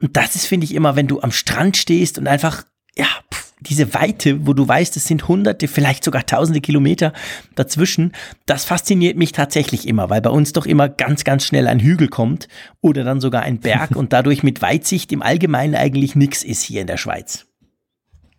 Und 0.00 0.16
das 0.16 0.36
ist, 0.36 0.46
finde 0.46 0.64
ich, 0.64 0.74
immer, 0.74 0.96
wenn 0.96 1.06
du 1.06 1.20
am 1.20 1.32
Strand 1.32 1.76
stehst 1.76 2.16
und 2.16 2.28
einfach, 2.28 2.64
ja, 2.96 3.08
pff, 3.32 3.43
diese 3.66 3.94
Weite, 3.94 4.46
wo 4.46 4.52
du 4.52 4.66
weißt, 4.66 4.96
es 4.96 5.06
sind 5.06 5.28
hunderte, 5.28 5.68
vielleicht 5.68 6.04
sogar 6.04 6.26
tausende 6.26 6.60
Kilometer 6.60 7.12
dazwischen, 7.54 8.12
das 8.46 8.64
fasziniert 8.64 9.16
mich 9.16 9.32
tatsächlich 9.32 9.88
immer, 9.88 10.10
weil 10.10 10.20
bei 10.20 10.30
uns 10.30 10.52
doch 10.52 10.66
immer 10.66 10.88
ganz, 10.88 11.24
ganz 11.24 11.44
schnell 11.44 11.66
ein 11.66 11.80
Hügel 11.80 12.08
kommt 12.08 12.48
oder 12.80 13.04
dann 13.04 13.20
sogar 13.20 13.42
ein 13.42 13.58
Berg 13.58 13.90
und 13.96 14.12
dadurch 14.12 14.42
mit 14.42 14.62
Weitsicht 14.62 15.12
im 15.12 15.22
Allgemeinen 15.22 15.74
eigentlich 15.74 16.14
nichts 16.14 16.42
ist 16.42 16.62
hier 16.62 16.80
in 16.80 16.86
der 16.86 16.98
Schweiz. 16.98 17.46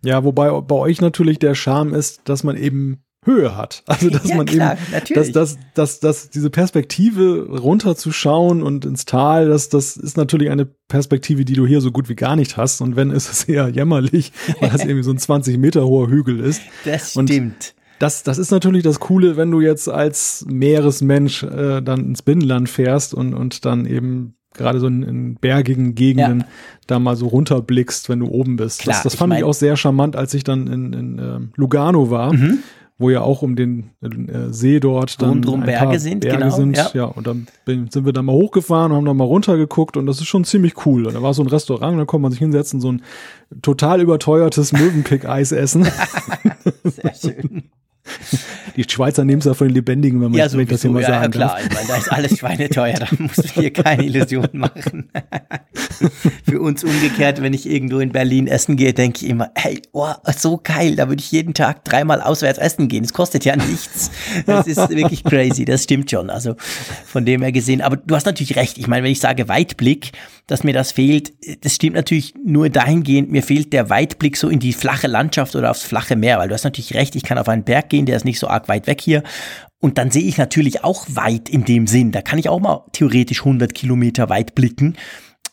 Ja, 0.02 0.24
wobei 0.24 0.50
bei 0.60 0.74
euch 0.74 1.00
natürlich 1.00 1.38
der 1.38 1.54
Charme 1.54 1.94
ist, 1.94 2.28
dass 2.28 2.44
man 2.44 2.56
eben 2.56 3.02
Höhe 3.26 3.56
hat. 3.56 3.82
Also 3.86 4.08
dass 4.08 4.28
Ja, 4.28 4.36
man 4.36 4.46
klar, 4.46 4.72
eben, 4.74 4.92
natürlich. 4.92 5.32
dass, 5.32 5.54
dass, 5.56 5.58
dass, 5.74 6.00
dass 6.00 6.30
diese 6.30 6.48
Perspektive 6.50 7.46
runterzuschauen 7.58 8.62
und 8.62 8.84
ins 8.84 9.04
Tal, 9.04 9.48
das, 9.48 9.68
das 9.68 9.96
ist 9.96 10.16
natürlich 10.16 10.50
eine 10.50 10.64
Perspektive, 10.66 11.44
die 11.44 11.54
du 11.54 11.66
hier 11.66 11.80
so 11.80 11.90
gut 11.92 12.08
wie 12.08 12.14
gar 12.16 12.36
nicht 12.36 12.56
hast. 12.56 12.80
Und 12.80 12.96
wenn, 12.96 13.10
ist 13.10 13.30
es 13.30 13.44
eher 13.48 13.68
jämmerlich, 13.68 14.32
weil 14.60 14.70
das 14.70 14.80
irgendwie 14.84 15.02
so 15.02 15.10
ein 15.10 15.18
20 15.18 15.58
Meter 15.58 15.84
hoher 15.86 16.08
Hügel 16.08 16.40
ist. 16.40 16.62
Das 16.84 17.16
Und 17.16 17.28
stimmt. 17.28 17.74
Das, 17.98 18.22
das 18.22 18.36
ist 18.38 18.50
natürlich 18.50 18.82
das 18.82 19.00
Coole, 19.00 19.36
wenn 19.38 19.50
du 19.50 19.60
jetzt 19.62 19.88
als 19.88 20.44
Meeresmensch 20.48 21.42
äh, 21.44 21.80
dann 21.80 22.04
ins 22.08 22.20
Binnenland 22.22 22.68
fährst 22.68 23.14
und, 23.14 23.32
und 23.32 23.64
dann 23.64 23.86
eben 23.86 24.34
gerade 24.52 24.80
so 24.80 24.86
in, 24.86 25.02
in 25.02 25.34
bergigen 25.36 25.94
Gegenden 25.94 26.40
Ja. 26.40 26.46
da 26.86 26.98
mal 26.98 27.16
so 27.16 27.26
runterblickst, 27.26 28.08
wenn 28.08 28.20
du 28.20 28.26
oben 28.28 28.56
bist. 28.56 28.80
Klar, 28.80 28.96
das 28.96 29.02
das 29.04 29.14
ich 29.14 29.18
fand 29.18 29.32
ich 29.34 29.40
mein- 29.40 29.48
auch 29.48 29.54
sehr 29.54 29.76
charmant, 29.76 30.14
als 30.16 30.34
ich 30.34 30.44
dann 30.44 30.66
in, 30.66 30.92
in 30.92 31.18
ähm, 31.18 31.52
Lugano 31.56 32.10
war, 32.10 32.32
Mhm. 32.34 32.58
Wo 32.98 33.10
ja 33.10 33.20
auch 33.20 33.42
um 33.42 33.56
den 33.56 33.90
äh, 34.00 34.52
See 34.52 34.80
dort 34.80 35.20
dann 35.20 35.30
Rundrum 35.30 35.60
ein 35.60 35.66
Berge 35.66 35.86
paar 35.86 35.98
sind, 35.98 36.20
Berge 36.20 36.38
genau, 36.38 36.56
sind. 36.56 36.76
ja. 36.76 36.90
Ja. 36.94 37.04
und 37.04 37.26
dann 37.26 37.46
bin, 37.64 37.90
sind 37.90 38.06
wir 38.06 38.12
da 38.12 38.22
mal 38.22 38.32
hochgefahren 38.32 38.92
und 38.92 38.98
haben 38.98 39.04
da 39.04 39.14
mal 39.14 39.24
runtergeguckt 39.24 39.96
und 39.96 40.06
das 40.06 40.18
ist 40.18 40.26
schon 40.26 40.44
ziemlich 40.44 40.86
cool. 40.86 41.06
Und 41.06 41.14
da 41.14 41.22
war 41.22 41.34
so 41.34 41.42
ein 41.42 41.48
Restaurant, 41.48 41.98
da 41.98 42.04
konnte 42.06 42.22
man 42.22 42.32
sich 42.32 42.38
hinsetzen, 42.38 42.80
so 42.80 42.92
ein 42.92 43.02
total 43.60 44.00
überteuertes 44.00 44.72
Möwenpick-Eis 44.72 45.52
essen. 45.52 45.84
Sehr 46.84 47.14
schön. 47.14 47.64
Die 48.76 48.84
Schweizer 48.84 49.24
nehmen 49.24 49.38
es 49.38 49.46
ja 49.46 49.54
von 49.54 49.68
den 49.68 49.74
Lebendigen, 49.74 50.20
wenn 50.20 50.30
man 50.30 50.38
Ja, 50.38 50.46
ich 50.46 50.52
das 50.52 50.82
hier 50.82 50.90
sowieso, 50.90 50.92
mal 50.92 51.02
ja, 51.02 51.08
ja, 51.08 51.20
sagen 51.20 51.32
klar. 51.32 51.48
darf. 51.56 51.64
Ich 51.64 51.74
meine, 51.74 51.88
da 51.88 51.96
ist 51.96 52.12
alles 52.12 52.38
schweineteuer, 52.38 52.94
da 52.94 53.06
muss 53.18 53.36
man 53.36 53.46
hier 53.54 53.72
keine 53.72 54.04
Illusionen 54.04 54.58
machen. 54.58 55.08
Für 56.48 56.60
uns 56.60 56.84
umgekehrt, 56.84 57.42
wenn 57.42 57.54
ich 57.54 57.66
irgendwo 57.68 58.00
in 58.00 58.10
Berlin 58.10 58.46
essen 58.46 58.76
gehe, 58.76 58.92
denke 58.92 59.24
ich 59.24 59.30
immer, 59.30 59.50
hey, 59.54 59.80
oh, 59.92 60.12
so 60.36 60.60
geil, 60.62 60.96
da 60.96 61.08
würde 61.08 61.20
ich 61.20 61.32
jeden 61.32 61.54
Tag 61.54 61.84
dreimal 61.84 62.20
auswärts 62.20 62.58
essen 62.58 62.88
gehen. 62.88 63.04
Es 63.04 63.12
kostet 63.12 63.44
ja 63.44 63.56
nichts. 63.56 64.10
Das 64.46 64.66
ist 64.66 64.90
wirklich 64.90 65.24
crazy, 65.24 65.64
das 65.64 65.84
stimmt 65.84 66.10
schon. 66.10 66.28
Also 66.28 66.54
von 67.06 67.24
dem 67.24 67.42
her 67.42 67.52
gesehen. 67.52 67.80
Aber 67.80 67.96
du 67.96 68.14
hast 68.14 68.26
natürlich 68.26 68.56
recht. 68.56 68.78
Ich 68.78 68.86
meine, 68.86 69.04
wenn 69.04 69.12
ich 69.12 69.20
sage 69.20 69.48
Weitblick, 69.48 70.12
dass 70.46 70.62
mir 70.62 70.72
das 70.72 70.92
fehlt, 70.92 71.32
das 71.64 71.74
stimmt 71.74 71.96
natürlich 71.96 72.34
nur 72.44 72.68
dahingehend, 72.68 73.32
mir 73.32 73.42
fehlt 73.42 73.72
der 73.72 73.90
Weitblick 73.90 74.36
so 74.36 74.48
in 74.48 74.60
die 74.60 74.72
flache 74.72 75.08
Landschaft 75.08 75.56
oder 75.56 75.70
aufs 75.70 75.82
flache 75.82 76.14
Meer, 76.14 76.38
weil 76.38 76.48
du 76.48 76.54
hast 76.54 76.64
natürlich 76.64 76.94
recht, 76.94 77.16
ich 77.16 77.24
kann 77.24 77.38
auf 77.38 77.48
einen 77.48 77.64
Berg 77.64 77.88
gehen, 77.88 77.95
der 78.04 78.16
ist 78.16 78.24
nicht 78.26 78.38
so 78.38 78.48
arg 78.48 78.68
weit 78.68 78.86
weg 78.86 79.00
hier. 79.00 79.22
Und 79.80 79.96
dann 79.96 80.10
sehe 80.10 80.24
ich 80.24 80.36
natürlich 80.36 80.84
auch 80.84 81.06
weit 81.08 81.48
in 81.48 81.64
dem 81.64 81.86
Sinn. 81.86 82.12
Da 82.12 82.20
kann 82.20 82.38
ich 82.38 82.48
auch 82.48 82.60
mal 82.60 82.84
theoretisch 82.92 83.40
100 83.40 83.74
Kilometer 83.74 84.28
weit 84.28 84.54
blicken. 84.54 84.96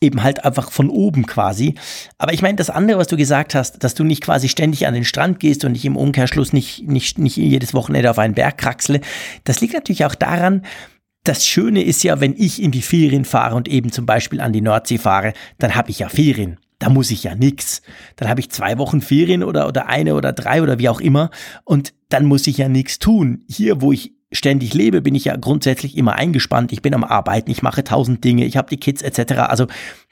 Eben 0.01 0.23
halt 0.23 0.43
einfach 0.43 0.71
von 0.71 0.89
oben 0.89 1.25
quasi. 1.25 1.75
Aber 2.17 2.33
ich 2.33 2.41
meine, 2.41 2.57
das 2.57 2.69
andere, 2.69 2.97
was 2.97 3.07
du 3.07 3.15
gesagt 3.15 3.55
hast, 3.55 3.83
dass 3.83 3.95
du 3.95 4.03
nicht 4.03 4.23
quasi 4.23 4.49
ständig 4.49 4.85
an 4.85 4.93
den 4.93 5.05
Strand 5.05 5.39
gehst 5.39 5.63
und 5.63 5.75
ich 5.75 5.85
im 5.85 5.95
Umkehrschluss 5.95 6.51
nicht, 6.51 6.87
nicht, 6.87 7.19
nicht 7.19 7.37
jedes 7.37 7.73
Wochenende 7.73 8.09
auf 8.09 8.19
einen 8.19 8.33
Berg 8.33 8.57
kraxle, 8.57 8.99
das 9.45 9.61
liegt 9.61 9.73
natürlich 9.73 10.03
auch 10.03 10.15
daran, 10.15 10.63
das 11.23 11.45
Schöne 11.45 11.83
ist 11.83 12.03
ja, 12.03 12.19
wenn 12.19 12.35
ich 12.37 12.61
in 12.61 12.71
die 12.71 12.81
Ferien 12.81 13.23
fahre 13.23 13.55
und 13.55 13.69
eben 13.69 13.91
zum 13.93 14.05
Beispiel 14.05 14.41
an 14.41 14.51
die 14.51 14.61
Nordsee 14.61 14.97
fahre, 14.97 15.33
dann 15.57 15.75
habe 15.75 15.89
ich 15.89 15.99
ja 15.99 16.09
Ferien. 16.09 16.57
Da 16.83 16.89
muss 16.89 17.11
ich 17.11 17.23
ja 17.23 17.33
nix. 17.33 17.81
Dann 18.17 18.27
habe 18.27 18.41
ich 18.41 18.51
zwei 18.51 18.77
Wochen 18.77 18.99
Ferien 18.99 19.41
oder, 19.41 19.69
oder 19.69 19.87
eine 19.87 20.15
oder 20.15 20.33
drei 20.33 20.61
oder 20.61 20.79
wie 20.79 20.89
auch 20.89 20.99
immer 20.99 21.29
und 21.63 21.93
dann 22.09 22.25
muss 22.25 22.45
ich 22.45 22.57
ja 22.57 22.67
nichts 22.67 22.99
tun. 22.99 23.45
Hier, 23.47 23.81
wo 23.81 23.93
ich 23.93 24.11
ständig 24.33 24.73
lebe, 24.73 25.01
bin 25.01 25.15
ich 25.15 25.23
ja 25.23 25.37
grundsätzlich 25.37 25.95
immer 25.95 26.15
eingespannt. 26.15 26.73
Ich 26.73 26.81
bin 26.81 26.93
am 26.93 27.05
Arbeiten, 27.05 27.49
ich 27.51 27.63
mache 27.63 27.85
tausend 27.85 28.25
Dinge, 28.25 28.43
ich 28.43 28.57
habe 28.57 28.67
die 28.69 28.81
Kids 28.81 29.01
etc. 29.01 29.31
Also 29.47 29.67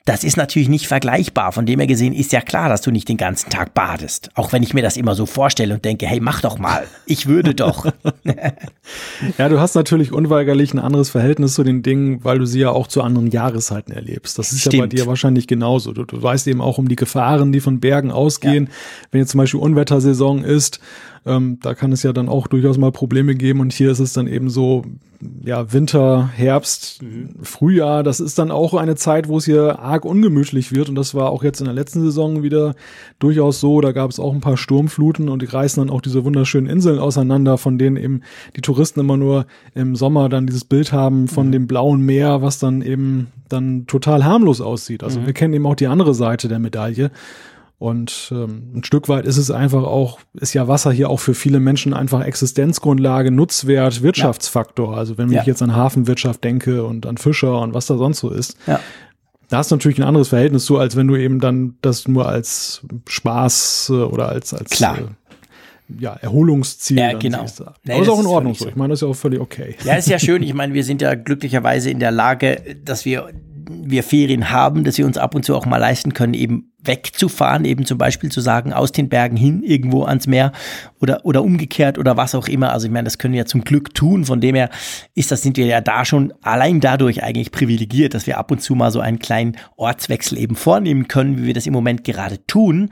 Das 0.06 0.24
ist 0.24 0.36
natürlich 0.36 0.68
nicht 0.68 0.88
vergleichbar. 0.88 1.52
Von 1.52 1.68
dem 1.68 1.80
her 1.80 1.86
gesehen 1.86 2.14
ist 2.14 2.32
ja 2.32 2.42
klar, 2.42 2.70
dass 2.70 2.82
du 2.82 2.90
nicht 2.90 3.08
den 3.08 3.18
ganzen 3.18 3.52
Tag 3.52 3.76
badest. 3.76 4.32
Auch 4.34 4.52
wenn 4.52 4.64
ich 4.64 4.74
mir 4.74 4.82
das 4.82 4.98
immer 4.98 5.14
so 5.14 5.28
vorstelle 5.28 5.76
und 5.76 5.86
denke, 5.86 6.08
hey, 6.08 6.20
mach 6.20 6.42
doch 6.42 6.58
mal. 6.58 6.86
Ich 7.06 7.28
würde 7.28 7.54
doch. 7.54 7.86
ja, 9.38 9.50
du 9.50 9.60
hast 9.60 9.76
natürlich 9.76 10.12
unweigerlich 10.12 10.74
ein 10.74 10.80
anderes 10.80 11.12
Verhältnis 11.12 11.54
zu 11.54 11.64
den 11.64 11.84
Dingen, 11.84 12.24
weil 12.24 12.40
du 12.40 12.46
sie 12.46 12.62
ja 12.62 12.72
auch 12.72 12.88
zu 12.88 13.04
anderen 13.04 13.30
Jahreszeiten 13.30 13.92
erlebst. 13.92 14.40
Das 14.40 14.52
ist 14.52 14.62
Stimmt. 14.62 14.74
ja 14.74 14.82
bei 14.82 14.88
dir 14.88 15.06
wahrscheinlich 15.06 15.46
genauso. 15.46 15.94
Du, 15.94 16.04
du 16.04 16.22
weißt 16.22 16.48
eben 16.48 16.62
auch 16.62 16.80
um 16.80 16.88
die 16.88 16.96
Gefahren, 16.96 17.52
die 17.52 17.60
von 17.60 17.80
Bergen 17.80 18.10
ausgehen. 18.12 18.66
Ja. 18.66 18.72
Wenn 19.12 19.20
jetzt 19.22 19.32
zum 19.32 19.38
Beispiel 19.38 19.60
Unwettersaison 19.60 20.44
ist 20.44 20.80
ähm, 21.26 21.60
da 21.62 21.76
kann 21.76 21.92
es 21.92 22.02
ja 22.02 22.14
dann 22.14 22.30
auch 22.30 22.48
durchaus 22.48 22.78
mal 22.78 22.92
Probleme 22.92 23.36
geben. 23.36 23.60
Und 23.60 23.74
hier 23.74 23.92
ist 23.92 24.00
es 24.00 24.14
dann 24.14 24.28
eben 24.28 24.50
so, 24.50 24.84
ja, 25.44 25.72
Winter, 25.72 26.30
Herbst, 26.36 27.04
mhm. 27.04 27.36
Frühjahr. 27.44 28.04
Das 28.04 28.20
ist 28.20 28.40
dann 28.40 28.50
auch 28.50 28.74
eine 28.74 28.96
Zeit, 28.96 29.28
wo 29.28 29.38
es 29.38 29.46
hier 29.46 29.80
arg 29.92 30.06
ungemütlich 30.06 30.72
wird. 30.72 30.90
Und 30.90 30.96
das 30.96 31.14
war 31.14 31.30
auch 31.30 31.44
jetzt 31.44 31.60
in 31.60 31.66
der 31.66 31.74
letzten 31.74 32.02
Saison 32.02 32.44
wieder 32.44 32.76
durchaus 33.20 33.60
so. 33.60 33.82
Da 33.82 33.92
gab 33.92 34.10
es 34.10 34.20
auch 34.20 34.34
ein 34.34 34.42
paar 34.42 34.58
Sturmfluten 34.58 35.30
und 35.30 35.42
die 35.42 35.48
reißen 35.48 35.82
dann 35.82 35.94
auch 35.94 36.02
diese 36.02 36.24
wunderschönen 36.24 36.68
Inseln 36.68 37.00
auseinander, 37.00 37.58
von 37.58 37.78
denen 37.78 37.98
eben 37.98 38.22
die 38.56 38.62
Touristen 38.62 39.00
immer 39.00 39.18
nur 39.18 39.46
im 39.76 39.96
Sommer 39.96 40.30
dann 40.30 40.48
dieses 40.48 40.66
Bild 40.66 40.92
haben 40.92 41.28
von 41.28 41.48
mhm. 41.48 41.52
dem 41.52 41.68
blauen 41.68 42.02
Meer, 42.02 42.42
was 42.42 42.60
dann 42.60 42.82
eben 42.82 43.28
dann 43.50 43.86
total 43.88 44.24
harmlos 44.24 44.62
aussieht. 44.62 45.04
Also 45.04 45.20
mhm. 45.20 45.26
wir 45.26 45.34
kennen 45.34 45.54
eben 45.54 45.66
auch 45.66 45.76
die 45.76 45.88
andere 45.88 46.14
Seite 46.14 46.48
der 46.48 46.60
Medaille. 46.60 47.12
Und 47.82 48.30
ähm, 48.32 48.74
ein 48.76 48.84
Stück 48.84 49.10
weit 49.10 49.26
ist 49.26 49.38
es 49.38 49.50
einfach 49.50 49.82
auch, 49.82 50.20
ist 50.36 50.54
ja 50.54 50.68
Wasser 50.68 50.92
hier 50.92 51.10
auch 51.10 51.20
für 51.20 51.34
viele 51.34 51.60
Menschen 51.60 51.96
einfach 51.96 52.24
Existenzgrundlage, 52.24 53.32
Nutzwert, 53.32 54.04
Wirtschaftsfaktor. 54.04 54.92
Ja. 54.92 55.00
Also 55.00 55.18
wenn 55.18 55.32
ja. 55.32 55.42
ich 55.42 55.48
jetzt 55.48 55.64
an 55.64 55.76
Hafenwirtschaft 55.76 56.44
denke 56.44 56.84
und 56.84 57.08
an 57.08 57.18
Fischer 57.18 57.60
und 57.60 57.74
was 57.74 57.88
da 57.88 57.98
sonst 57.98 58.20
so 58.20 58.30
ist, 58.30 58.56
ja. 58.68 58.80
Da 59.52 59.58
hast 59.58 59.70
du 59.70 59.76
natürlich 59.76 60.00
ein 60.00 60.06
anderes 60.06 60.30
Verhältnis 60.30 60.64
zu, 60.64 60.78
als 60.78 60.96
wenn 60.96 61.08
du 61.08 61.18
eben 61.18 61.42
dann 61.42 61.76
das 61.82 62.08
nur 62.08 62.28
als 62.28 62.82
Spaß 63.08 63.90
äh, 63.90 63.94
oder 63.96 64.30
als, 64.30 64.54
als 64.54 64.70
Klar. 64.72 64.98
Äh, 64.98 65.02
ja, 66.00 66.14
Erholungsziel. 66.14 66.98
Ja, 66.98 67.18
genau. 67.18 67.46
Nee, 67.84 67.94
Aber 67.94 68.02
ist 68.02 68.08
auch 68.08 68.22
in 68.22 68.28
Ordnung 68.28 68.54
so. 68.54 68.70
Ich 68.70 68.78
meine, 68.78 68.92
das 68.92 69.00
ist 69.00 69.02
ja 69.02 69.10
auch 69.10 69.14
völlig 69.14 69.42
okay. 69.42 69.76
Ja, 69.84 69.96
ist 69.96 70.08
ja 70.08 70.20
schön. 70.20 70.42
Ich 70.42 70.54
meine, 70.54 70.74
wir 70.74 70.86
sind 70.86 71.02
ja 71.02 71.16
glücklicherweise 71.16 71.90
in 71.90 72.00
der 72.00 72.12
Lage, 72.12 72.62
dass 72.86 73.04
wir 73.04 73.28
wir 73.70 74.04
Ferien 74.04 74.50
haben, 74.50 74.84
dass 74.84 74.98
wir 74.98 75.06
uns 75.06 75.18
ab 75.18 75.36
und 75.36 75.44
zu 75.44 75.56
auch 75.56 75.66
mal 75.66 75.78
leisten 75.78 76.14
können, 76.14 76.34
eben 76.34 76.72
wegzufahren, 76.84 77.66
eben 77.66 77.86
zum 77.86 77.98
Beispiel 77.98 78.32
zu 78.32 78.42
sagen, 78.42 78.74
aus 78.74 78.92
den 78.92 79.10
Bergen 79.10 79.38
hin 79.38 79.64
irgendwo 79.64 80.04
ans 80.04 80.28
Meer 80.28 80.52
oder, 81.00 81.26
oder 81.26 81.44
umgekehrt 81.44 81.98
oder 81.98 82.18
was 82.18 82.34
auch 82.34 82.48
immer. 82.48 82.72
Also 82.72 82.88
ich 82.88 82.94
meine, 82.94 83.06
das 83.06 83.18
können 83.18 83.34
wir 83.34 83.40
ja 83.40 83.46
zum 83.46 83.64
Glück 83.64 83.94
tun. 83.94 84.26
Von 84.26 84.42
dem 84.42 84.56
her 84.56 84.70
ist 85.14 85.32
das, 85.32 85.42
sind 85.42 85.58
wir 85.58 85.66
ja 85.66 85.82
da 85.82 86.06
schon 86.06 86.34
allein 86.42 86.80
dadurch 86.80 87.24
eigentlich 87.24 87.52
privilegiert, 87.52 88.14
dass 88.14 88.28
wir 88.28 88.38
ab 88.38 88.52
und 88.52 88.62
zu 88.62 88.76
mal 88.76 88.92
so 88.92 89.00
einen 89.00 89.20
kleinen 89.20 89.58
Ortswechsel 89.78 90.38
eben 90.38 90.56
vornehmen 90.56 91.08
können, 91.08 91.38
wie 91.38 91.46
wir 91.46 91.54
das 91.54 91.68
im 91.68 91.74
Moment 91.74 92.04
gerade 92.04 92.46
tun. 92.48 92.90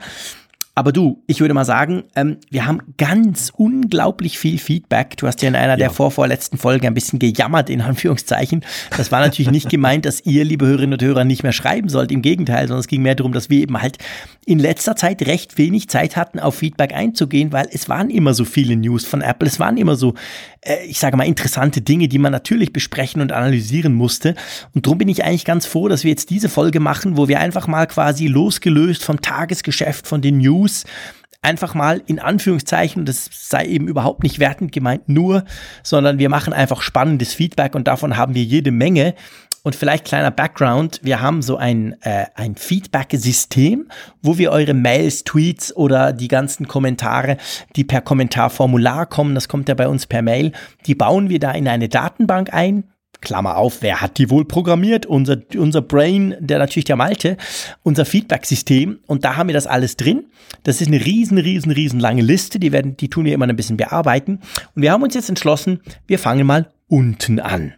Aber 0.80 0.92
du, 0.92 1.22
ich 1.26 1.42
würde 1.42 1.52
mal 1.52 1.66
sagen, 1.66 2.04
ähm, 2.16 2.38
wir 2.48 2.64
haben 2.64 2.80
ganz 2.96 3.52
unglaublich 3.54 4.38
viel 4.38 4.56
Feedback. 4.56 5.14
Du 5.18 5.26
hast 5.26 5.42
ja 5.42 5.48
in 5.48 5.54
einer 5.54 5.74
ja. 5.74 5.76
der 5.76 5.90
vorvorletzten 5.90 6.58
Folgen 6.58 6.86
ein 6.86 6.94
bisschen 6.94 7.18
gejammert, 7.18 7.68
in 7.68 7.82
Anführungszeichen. 7.82 8.64
Das 8.96 9.12
war 9.12 9.20
natürlich 9.20 9.50
nicht 9.50 9.68
gemeint, 9.68 10.06
dass 10.06 10.24
ihr, 10.24 10.42
liebe 10.42 10.64
Hörerinnen 10.64 10.94
und 10.94 11.02
Hörer, 11.02 11.24
nicht 11.24 11.42
mehr 11.42 11.52
schreiben 11.52 11.90
sollt. 11.90 12.10
Im 12.10 12.22
Gegenteil, 12.22 12.66
sondern 12.66 12.80
es 12.80 12.88
ging 12.88 13.02
mehr 13.02 13.14
darum, 13.14 13.34
dass 13.34 13.50
wir 13.50 13.60
eben 13.60 13.82
halt 13.82 13.98
in 14.46 14.58
letzter 14.58 14.96
Zeit 14.96 15.20
recht 15.26 15.58
wenig 15.58 15.90
Zeit 15.90 16.16
hatten, 16.16 16.40
auf 16.40 16.54
Feedback 16.54 16.94
einzugehen, 16.94 17.52
weil 17.52 17.68
es 17.70 17.90
waren 17.90 18.08
immer 18.08 18.32
so 18.32 18.46
viele 18.46 18.74
News 18.74 19.04
von 19.04 19.20
Apple. 19.20 19.46
Es 19.46 19.60
waren 19.60 19.76
immer 19.76 19.96
so, 19.96 20.14
äh, 20.62 20.84
ich 20.86 20.98
sage 20.98 21.16
mal, 21.16 21.24
interessante 21.24 21.82
Dinge, 21.82 22.08
die 22.08 22.18
man 22.18 22.32
natürlich 22.32 22.72
besprechen 22.72 23.20
und 23.20 23.32
analysieren 23.32 23.92
musste. 23.92 24.34
Und 24.74 24.86
darum 24.86 24.96
bin 24.96 25.08
ich 25.08 25.24
eigentlich 25.24 25.44
ganz 25.44 25.66
froh, 25.66 25.88
dass 25.88 26.04
wir 26.04 26.10
jetzt 26.10 26.30
diese 26.30 26.48
Folge 26.48 26.80
machen, 26.80 27.18
wo 27.18 27.28
wir 27.28 27.38
einfach 27.38 27.66
mal 27.66 27.86
quasi 27.86 28.28
losgelöst 28.28 29.04
vom 29.04 29.20
Tagesgeschäft, 29.20 30.06
von 30.06 30.22
den 30.22 30.38
News, 30.38 30.69
News 30.70 30.84
einfach 31.42 31.74
mal 31.74 32.02
in 32.06 32.18
Anführungszeichen, 32.18 33.06
das 33.06 33.30
sei 33.32 33.64
eben 33.64 33.88
überhaupt 33.88 34.22
nicht 34.22 34.40
wertend 34.40 34.72
gemeint, 34.72 35.08
nur, 35.08 35.44
sondern 35.82 36.18
wir 36.18 36.28
machen 36.28 36.52
einfach 36.52 36.82
spannendes 36.82 37.32
Feedback 37.32 37.74
und 37.74 37.88
davon 37.88 38.18
haben 38.18 38.34
wir 38.34 38.44
jede 38.44 38.70
Menge. 38.70 39.14
Und 39.62 39.74
vielleicht 39.74 40.06
kleiner 40.06 40.30
Background, 40.30 41.00
wir 41.02 41.20
haben 41.20 41.42
so 41.42 41.56
ein, 41.56 41.94
äh, 42.02 42.26
ein 42.34 42.56
Feedback-System, 42.56 43.88
wo 44.22 44.38
wir 44.38 44.52
eure 44.52 44.72
Mails, 44.72 45.24
Tweets 45.24 45.74
oder 45.74 46.14
die 46.14 46.28
ganzen 46.28 46.66
Kommentare, 46.66 47.36
die 47.76 47.84
per 47.84 48.00
Kommentarformular 48.00 49.04
kommen, 49.06 49.34
das 49.34 49.48
kommt 49.48 49.68
ja 49.68 49.74
bei 49.74 49.88
uns 49.88 50.06
per 50.06 50.22
Mail, 50.22 50.52
die 50.86 50.94
bauen 50.94 51.28
wir 51.28 51.40
da 51.40 51.52
in 51.52 51.68
eine 51.68 51.90
Datenbank 51.90 52.52
ein 52.52 52.84
Klammer 53.20 53.56
auf, 53.56 53.82
wer 53.82 54.00
hat 54.00 54.18
die 54.18 54.30
wohl 54.30 54.44
programmiert? 54.44 55.06
Unser, 55.06 55.38
unser 55.56 55.82
Brain, 55.82 56.34
der 56.40 56.58
natürlich 56.58 56.84
der 56.84 56.96
Malte, 56.96 57.36
unser 57.82 58.04
Feedback-System. 58.04 59.00
Und 59.06 59.24
da 59.24 59.36
haben 59.36 59.48
wir 59.48 59.54
das 59.54 59.66
alles 59.66 59.96
drin. 59.96 60.26
Das 60.62 60.80
ist 60.80 60.88
eine 60.88 61.04
riesen, 61.04 61.38
riesen, 61.38 61.72
riesen 61.72 62.00
lange 62.00 62.22
Liste. 62.22 62.58
Die 62.58 62.72
werden, 62.72 62.96
die 62.96 63.08
tun 63.08 63.24
wir 63.24 63.34
immer 63.34 63.46
ein 63.46 63.56
bisschen 63.56 63.76
bearbeiten. 63.76 64.40
Und 64.74 64.82
wir 64.82 64.92
haben 64.92 65.02
uns 65.02 65.14
jetzt 65.14 65.28
entschlossen, 65.28 65.80
wir 66.06 66.18
fangen 66.18 66.46
mal 66.46 66.70
unten 66.88 67.40
an. 67.40 67.74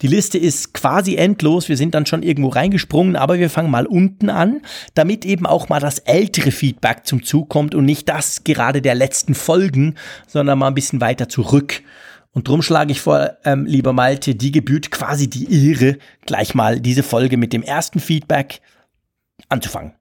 Die 0.00 0.06
Liste 0.06 0.38
ist 0.38 0.74
quasi 0.74 1.16
endlos. 1.16 1.68
Wir 1.68 1.76
sind 1.76 1.94
dann 1.94 2.06
schon 2.06 2.22
irgendwo 2.22 2.50
reingesprungen, 2.50 3.16
aber 3.16 3.38
wir 3.38 3.50
fangen 3.50 3.70
mal 3.70 3.86
unten 3.86 4.30
an, 4.30 4.62
damit 4.94 5.24
eben 5.24 5.44
auch 5.44 5.68
mal 5.68 5.80
das 5.80 5.98
ältere 6.00 6.52
Feedback 6.52 7.04
zum 7.04 7.24
Zug 7.24 7.48
kommt 7.48 7.74
und 7.74 7.84
nicht 7.84 8.08
das 8.08 8.44
gerade 8.44 8.80
der 8.80 8.94
letzten 8.94 9.34
Folgen, 9.34 9.96
sondern 10.28 10.58
mal 10.58 10.68
ein 10.68 10.74
bisschen 10.74 11.00
weiter 11.00 11.28
zurück. 11.28 11.82
Und 12.32 12.46
drum 12.46 12.62
schlage 12.62 12.92
ich 12.92 13.00
vor, 13.00 13.30
ähm, 13.44 13.64
lieber 13.66 13.92
Malte, 13.92 14.34
die 14.34 14.52
gebührt 14.52 14.90
quasi 14.90 15.28
die 15.28 15.70
Ehre, 15.70 15.98
gleich 16.26 16.54
mal 16.54 16.80
diese 16.80 17.02
Folge 17.02 17.36
mit 17.36 17.52
dem 17.52 17.62
ersten 17.62 18.00
Feedback 18.00 18.60
anzufangen. 19.48 19.92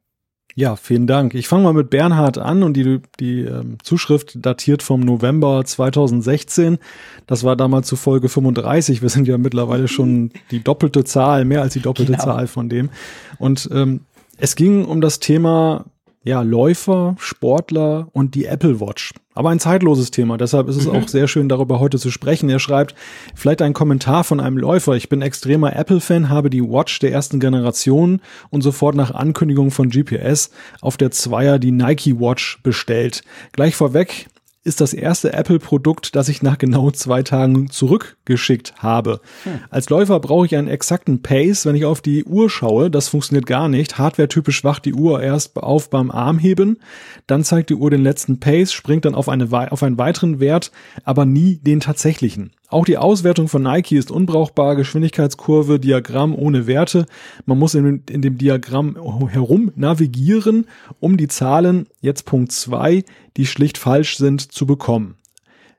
Ja, 0.59 0.75
vielen 0.75 1.05
Dank. 1.05 1.35
Ich 1.35 1.47
fange 1.47 1.65
mal 1.65 1.73
mit 1.73 1.91
Bernhard 1.91 2.39
an 2.39 2.63
und 2.63 2.73
die, 2.73 2.99
die 3.19 3.41
ähm, 3.41 3.77
Zuschrift 3.83 4.43
datiert 4.43 4.81
vom 4.81 5.01
November 5.01 5.63
2016. 5.63 6.79
Das 7.27 7.43
war 7.43 7.55
damals 7.55 7.87
zu 7.87 7.95
Folge 7.95 8.27
35. 8.27 9.03
Wir 9.03 9.09
sind 9.09 9.27
ja 9.27 9.37
mittlerweile 9.37 9.87
schon 9.87 10.31
die 10.49 10.63
doppelte 10.63 11.03
Zahl, 11.03 11.45
mehr 11.45 11.61
als 11.61 11.73
die 11.73 11.79
doppelte 11.79 12.13
genau. 12.13 12.23
Zahl 12.23 12.47
von 12.47 12.69
dem. 12.69 12.89
Und 13.37 13.69
ähm, 13.71 14.01
es 14.37 14.55
ging 14.55 14.83
um 14.85 14.99
das 14.99 15.19
Thema 15.19 15.85
ja, 16.23 16.41
Läufer, 16.41 17.15
Sportler 17.19 18.07
und 18.11 18.33
die 18.33 18.45
Apple 18.45 18.79
Watch. 18.79 19.13
Aber 19.37 19.51
ein 19.51 19.59
zeitloses 19.59 20.09
Thema, 20.09 20.35
deshalb 20.37 20.67
ist 20.67 20.77
es 20.77 20.87
mhm. 20.87 20.95
auch 20.95 21.07
sehr 21.07 21.27
schön, 21.27 21.47
darüber 21.47 21.79
heute 21.79 21.99
zu 21.99 22.09
sprechen. 22.09 22.49
Er 22.49 22.57
schreibt, 22.57 22.95
vielleicht 23.35 23.61
ein 23.61 23.73
Kommentar 23.73 24.23
von 24.23 24.39
einem 24.39 24.57
Läufer. 24.57 24.93
Ich 24.93 25.09
bin 25.09 25.21
extremer 25.21 25.75
Apple-Fan, 25.75 26.29
habe 26.29 26.49
die 26.49 26.63
Watch 26.63 26.97
der 26.97 27.11
ersten 27.11 27.39
Generation 27.39 28.19
und 28.49 28.63
sofort 28.63 28.95
nach 28.95 29.11
Ankündigung 29.11 29.69
von 29.69 29.89
GPS 29.89 30.49
auf 30.81 30.97
der 30.97 31.11
Zweier 31.11 31.59
die 31.59 31.69
Nike 31.69 32.19
Watch 32.19 32.59
bestellt. 32.63 33.21
Gleich 33.51 33.75
vorweg, 33.75 34.25
ist 34.67 34.81
das 34.81 34.93
erste 34.93 35.33
Apple-Produkt, 35.33 36.15
das 36.15 36.29
ich 36.29 36.43
nach 36.43 36.57
genau 36.57 36.91
zwei 36.91 37.23
Tagen 37.23 37.69
zurückgeschickt 37.69 38.75
habe. 38.77 39.21
Hm. 39.43 39.61
Als 39.69 39.89
Läufer 39.89 40.19
brauche 40.19 40.45
ich 40.45 40.55
einen 40.55 40.67
exakten 40.67 41.21
Pace, 41.21 41.65
wenn 41.65 41.75
ich 41.75 41.85
auf 41.85 42.01
die 42.01 42.25
Uhr 42.25 42.49
schaue. 42.49 42.91
Das 42.91 43.07
funktioniert 43.07 43.45
gar 43.45 43.69
nicht. 43.69 43.97
Hardware-typisch 43.97 44.63
wacht 44.63 44.85
die 44.85 44.93
Uhr 44.93 45.23
erst 45.23 45.55
auf 45.57 45.89
beim 45.89 46.11
Armheben. 46.11 46.79
Dann 47.25 47.43
zeigt 47.43 47.69
die 47.69 47.75
Uhr 47.75 47.89
den 47.89 48.03
letzten 48.03 48.39
Pace, 48.39 48.73
springt 48.73 49.05
dann 49.05 49.15
auf, 49.15 49.29
eine, 49.29 49.71
auf 49.71 49.81
einen 49.81 49.97
weiteren 49.97 50.39
Wert, 50.39 50.71
aber 51.05 51.25
nie 51.25 51.55
den 51.55 51.79
tatsächlichen. 51.79 52.51
Auch 52.69 52.83
die 52.83 52.97
Auswertung 52.97 53.47
von 53.47 53.63
Nike 53.63 53.95
ist 53.95 54.11
unbrauchbar. 54.11 54.75
Geschwindigkeitskurve, 54.75 55.79
Diagramm 55.79 56.35
ohne 56.35 56.67
Werte. 56.67 57.05
Man 57.45 57.57
muss 57.57 57.75
in, 57.75 58.03
in 58.09 58.21
dem 58.21 58.37
Diagramm 58.37 58.97
herum 59.29 59.71
navigieren, 59.75 60.67
um 60.99 61.15
die 61.15 61.29
Zahlen, 61.29 61.87
jetzt 62.01 62.25
Punkt 62.25 62.51
zwei, 62.51 63.05
die 63.37 63.45
schlicht 63.45 63.77
falsch 63.77 64.17
sind, 64.17 64.51
zu 64.51 64.65
bekommen. 64.65 65.15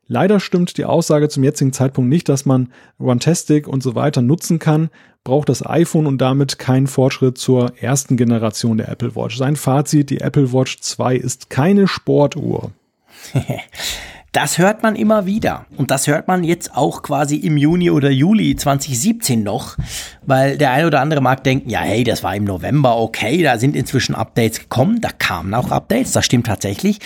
Leider 0.06 0.40
stimmt 0.40 0.78
die 0.78 0.86
Aussage 0.86 1.28
zum 1.28 1.44
jetzigen 1.44 1.74
Zeitpunkt 1.74 2.08
nicht, 2.08 2.30
dass 2.30 2.46
man 2.46 2.72
Runtastic 2.98 3.68
und 3.68 3.82
so 3.82 3.94
weiter 3.94 4.22
nutzen 4.22 4.58
kann, 4.58 4.88
braucht 5.22 5.50
das 5.50 5.64
iPhone 5.66 6.06
und 6.06 6.16
damit 6.18 6.58
keinen 6.58 6.86
Fortschritt 6.86 7.36
zur 7.36 7.74
ersten 7.78 8.16
Generation 8.16 8.78
der 8.78 8.88
Apple 8.88 9.14
Watch. 9.14 9.36
Sein 9.36 9.56
Fazit, 9.56 10.08
die 10.08 10.22
Apple 10.22 10.54
Watch 10.54 10.80
2 10.80 11.16
ist 11.16 11.50
keine 11.50 11.86
Sportuhr. 11.86 12.70
Das 14.40 14.56
hört 14.56 14.84
man 14.84 14.94
immer 14.94 15.26
wieder. 15.26 15.66
Und 15.76 15.90
das 15.90 16.06
hört 16.06 16.28
man 16.28 16.44
jetzt 16.44 16.76
auch 16.76 17.02
quasi 17.02 17.34
im 17.34 17.56
Juni 17.56 17.90
oder 17.90 18.08
Juli 18.08 18.54
2017 18.54 19.42
noch, 19.42 19.76
weil 20.26 20.56
der 20.56 20.70
eine 20.70 20.86
oder 20.86 21.00
andere 21.00 21.20
mag 21.20 21.42
denken, 21.42 21.68
ja, 21.70 21.80
hey, 21.80 22.04
das 22.04 22.22
war 22.22 22.36
im 22.36 22.44
November, 22.44 22.98
okay, 22.98 23.42
da 23.42 23.58
sind 23.58 23.74
inzwischen 23.74 24.14
Updates 24.14 24.60
gekommen, 24.60 25.00
da 25.00 25.08
kamen 25.08 25.54
auch 25.54 25.72
Updates, 25.72 26.12
das 26.12 26.24
stimmt 26.24 26.46
tatsächlich. 26.46 27.00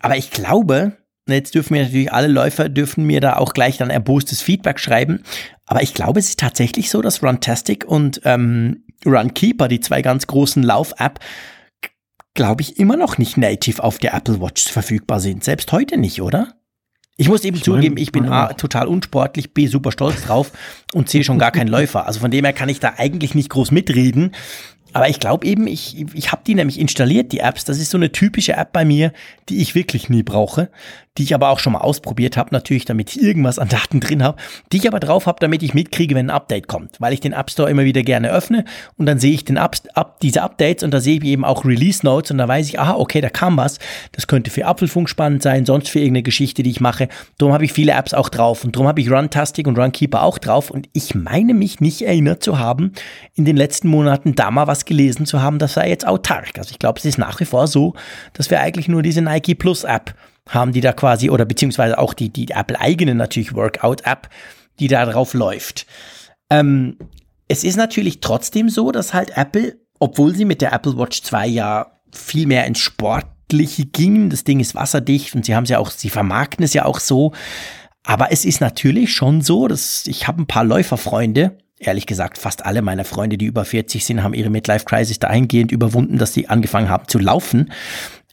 Aber 0.00 0.16
ich 0.16 0.30
glaube, 0.30 0.96
jetzt 1.28 1.54
dürfen 1.54 1.74
wir 1.74 1.82
natürlich 1.82 2.10
alle 2.10 2.28
Läufer, 2.28 2.70
dürfen 2.70 3.04
mir 3.04 3.20
da 3.20 3.36
auch 3.36 3.52
gleich 3.52 3.76
dann 3.76 3.90
erbostes 3.90 4.40
Feedback 4.40 4.80
schreiben. 4.80 5.24
Aber 5.66 5.82
ich 5.82 5.92
glaube, 5.92 6.20
es 6.20 6.30
ist 6.30 6.40
tatsächlich 6.40 6.88
so, 6.88 7.02
dass 7.02 7.22
Runtastic 7.22 7.84
und 7.84 8.22
ähm, 8.24 8.86
Runkeeper, 9.04 9.68
die 9.68 9.80
zwei 9.80 10.00
ganz 10.00 10.26
großen 10.26 10.62
Lauf-App, 10.62 11.20
glaube 12.32 12.62
ich, 12.62 12.78
immer 12.78 12.96
noch 12.96 13.18
nicht 13.18 13.36
native 13.36 13.84
auf 13.84 13.98
der 13.98 14.14
Apple 14.14 14.40
Watch 14.40 14.72
verfügbar 14.72 15.20
sind. 15.20 15.44
Selbst 15.44 15.70
heute 15.70 15.98
nicht, 15.98 16.22
oder? 16.22 16.54
Ich 17.22 17.28
muss 17.28 17.44
eben 17.44 17.56
ich 17.56 17.62
zugeben, 17.62 17.98
ich 17.98 18.10
bin 18.10 18.28
A, 18.28 18.52
total 18.52 18.88
unsportlich, 18.88 19.54
B, 19.54 19.68
super 19.68 19.92
stolz 19.92 20.24
drauf 20.24 20.50
und 20.92 21.08
C, 21.08 21.22
schon 21.22 21.38
gar 21.38 21.52
kein 21.52 21.68
Läufer. 21.68 22.04
Also 22.08 22.18
von 22.18 22.32
dem 22.32 22.44
her 22.44 22.52
kann 22.52 22.68
ich 22.68 22.80
da 22.80 22.94
eigentlich 22.96 23.36
nicht 23.36 23.48
groß 23.48 23.70
mitreden. 23.70 24.32
Aber 24.92 25.08
ich 25.08 25.20
glaube 25.20 25.46
eben, 25.46 25.66
ich, 25.66 26.06
ich 26.14 26.32
habe 26.32 26.42
die 26.46 26.54
nämlich 26.54 26.78
installiert, 26.78 27.32
die 27.32 27.40
Apps. 27.40 27.64
Das 27.64 27.78
ist 27.78 27.90
so 27.90 27.98
eine 27.98 28.12
typische 28.12 28.54
App 28.54 28.72
bei 28.72 28.84
mir, 28.84 29.12
die 29.48 29.60
ich 29.60 29.74
wirklich 29.74 30.08
nie 30.08 30.22
brauche, 30.22 30.70
die 31.18 31.24
ich 31.24 31.34
aber 31.34 31.50
auch 31.50 31.58
schon 31.58 31.74
mal 31.74 31.80
ausprobiert 31.80 32.36
habe, 32.36 32.50
natürlich, 32.52 32.84
damit 32.84 33.14
ich 33.14 33.22
irgendwas 33.22 33.58
an 33.58 33.68
Daten 33.68 34.00
drin 34.00 34.22
habe, 34.22 34.38
die 34.72 34.78
ich 34.78 34.88
aber 34.88 35.00
drauf 35.00 35.26
habe, 35.26 35.38
damit 35.40 35.62
ich 35.62 35.74
mitkriege, 35.74 36.14
wenn 36.14 36.26
ein 36.26 36.34
Update 36.34 36.68
kommt, 36.68 37.00
weil 37.00 37.12
ich 37.12 37.20
den 37.20 37.32
App 37.32 37.50
Store 37.50 37.70
immer 37.70 37.84
wieder 37.84 38.02
gerne 38.02 38.30
öffne 38.30 38.64
und 38.96 39.06
dann 39.06 39.18
sehe 39.18 39.32
ich 39.32 39.44
den 39.44 39.58
Up, 39.58 39.76
Up, 39.94 40.20
diese 40.20 40.42
Updates 40.42 40.82
und 40.82 40.92
da 40.92 41.00
sehe 41.00 41.18
ich 41.18 41.24
eben 41.24 41.44
auch 41.44 41.64
Release 41.64 42.04
Notes 42.04 42.30
und 42.30 42.38
da 42.38 42.48
weiß 42.48 42.68
ich, 42.68 42.80
aha, 42.80 42.94
okay, 42.94 43.20
da 43.20 43.28
kam 43.28 43.56
was. 43.56 43.78
Das 44.12 44.26
könnte 44.26 44.50
für 44.50 44.66
Apfelfunk 44.66 45.08
spannend 45.08 45.42
sein, 45.42 45.66
sonst 45.66 45.90
für 45.90 45.98
irgendeine 45.98 46.22
Geschichte, 46.22 46.62
die 46.62 46.70
ich 46.70 46.80
mache. 46.80 47.08
Darum 47.36 47.52
habe 47.52 47.64
ich 47.64 47.72
viele 47.72 47.92
Apps 47.92 48.14
auch 48.14 48.30
drauf 48.30 48.64
und 48.64 48.76
darum 48.76 48.88
habe 48.88 49.00
ich 49.00 49.10
Runtastic 49.10 49.66
und 49.66 49.78
Runkeeper 49.78 50.22
auch 50.22 50.38
drauf 50.38 50.70
und 50.70 50.88
ich 50.92 51.14
meine 51.14 51.52
mich 51.52 51.80
nicht 51.80 52.02
erinnert 52.02 52.42
zu 52.42 52.58
haben, 52.58 52.92
in 53.34 53.44
den 53.44 53.56
letzten 53.56 53.88
Monaten 53.88 54.34
da 54.34 54.50
mal 54.50 54.66
was 54.66 54.81
gelesen 54.84 55.26
zu 55.26 55.42
haben, 55.42 55.58
das 55.58 55.74
sei 55.74 55.88
jetzt 55.88 56.06
autark. 56.06 56.58
Also 56.58 56.70
ich 56.70 56.78
glaube, 56.78 56.98
es 56.98 57.04
ist 57.04 57.18
nach 57.18 57.38
wie 57.40 57.44
vor 57.44 57.66
so, 57.66 57.94
dass 58.32 58.50
wir 58.50 58.60
eigentlich 58.60 58.88
nur 58.88 59.02
diese 59.02 59.22
Nike 59.22 59.54
Plus 59.54 59.84
App 59.84 60.14
haben, 60.48 60.72
die 60.72 60.80
da 60.80 60.92
quasi, 60.92 61.30
oder 61.30 61.44
beziehungsweise 61.44 61.98
auch 61.98 62.14
die, 62.14 62.30
die 62.30 62.50
Apple-eigene 62.50 63.14
natürlich 63.14 63.54
Workout-App, 63.54 64.28
die 64.78 64.88
da 64.88 65.04
drauf 65.04 65.34
läuft. 65.34 65.86
Ähm, 66.50 66.96
es 67.48 67.64
ist 67.64 67.76
natürlich 67.76 68.20
trotzdem 68.20 68.68
so, 68.68 68.92
dass 68.92 69.14
halt 69.14 69.36
Apple, 69.36 69.76
obwohl 69.98 70.34
sie 70.34 70.44
mit 70.44 70.60
der 70.60 70.72
Apple 70.72 70.96
Watch 70.96 71.22
2 71.22 71.46
ja 71.46 71.92
viel 72.12 72.46
mehr 72.46 72.66
ins 72.66 72.78
Sportliche 72.78 73.86
gingen, 73.86 74.30
das 74.30 74.44
Ding 74.44 74.60
ist 74.60 74.74
wasserdicht 74.74 75.34
und 75.34 75.44
sie 75.44 75.54
haben 75.54 75.64
es 75.64 75.70
ja 75.70 75.78
auch, 75.78 75.90
sie 75.90 76.10
vermarkten 76.10 76.64
es 76.64 76.74
ja 76.74 76.84
auch 76.84 77.00
so. 77.00 77.32
Aber 78.04 78.32
es 78.32 78.44
ist 78.44 78.60
natürlich 78.60 79.12
schon 79.12 79.42
so, 79.42 79.68
dass 79.68 80.06
ich 80.06 80.26
habe 80.26 80.42
ein 80.42 80.46
paar 80.46 80.64
Läuferfreunde, 80.64 81.56
ehrlich 81.86 82.06
gesagt, 82.06 82.38
fast 82.38 82.64
alle 82.64 82.82
meiner 82.82 83.04
Freunde, 83.04 83.38
die 83.38 83.46
über 83.46 83.64
40 83.64 84.04
sind, 84.04 84.22
haben 84.22 84.34
ihre 84.34 84.50
Midlife 84.50 84.84
Crisis 84.84 85.18
dahingehend 85.18 85.72
überwunden, 85.72 86.18
dass 86.18 86.34
sie 86.34 86.48
angefangen 86.48 86.88
haben 86.88 87.08
zu 87.08 87.18
laufen. 87.18 87.70